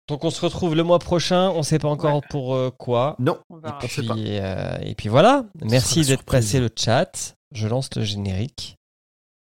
Donc 0.08 0.24
on 0.24 0.30
se 0.30 0.40
retrouve 0.40 0.74
le 0.74 0.82
mois 0.82 0.98
prochain. 0.98 1.50
On 1.50 1.62
sait 1.62 1.78
pas 1.78 1.88
encore 1.88 2.16
Ouais. 2.16 2.20
pour 2.30 2.54
euh, 2.56 2.70
quoi. 2.70 3.14
Non, 3.20 3.38
On 3.48 3.60
Et 3.60 3.88
sait 3.88 4.00
puis, 4.02 4.08
pas. 4.08 4.14
euh, 4.16 4.78
et 4.82 4.94
puis 4.96 5.08
voilà. 5.08 5.44
Merci 5.62 6.04
d'être 6.04 6.24
passé 6.24 6.58
le 6.58 6.68
chat. 6.76 7.34
Je 7.54 7.68
lance 7.68 7.88
le 7.96 8.02
générique. 8.02 8.76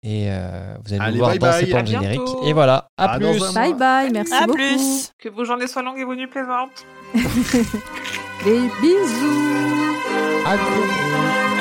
Et 0.03 0.25
euh, 0.29 0.75
vous 0.83 0.93
allez 0.93 1.01
Allez, 1.03 1.13
me 1.13 1.17
voir 1.19 1.29
bye 1.31 1.39
danser 1.39 1.65
bye. 1.65 1.69
pendant 1.71 1.79
À 1.79 1.81
le 1.81 1.87
générique. 1.87 2.21
bientôt. 2.23 2.43
Et 2.47 2.53
voilà. 2.53 2.87
À 2.97 3.11
À 3.13 3.19
dans 3.19 3.31
plus. 3.31 3.43
un 3.43 3.53
Bye 3.53 3.73
bye, 3.75 4.11
merci 4.11 4.33
À 4.33 4.45
beaucoup. 4.47 4.57
plus. 4.57 5.11
Que 5.19 5.29
vos 5.29 5.45
journées 5.45 5.67
soient 5.67 5.83
longues 5.83 5.99
et 5.99 6.03
vos 6.03 6.15
nuits 6.15 6.25
plaisantes. 6.27 6.85
Des 8.43 8.59
bisous. 8.81 9.95
À 10.45 10.57
gros 10.57 11.60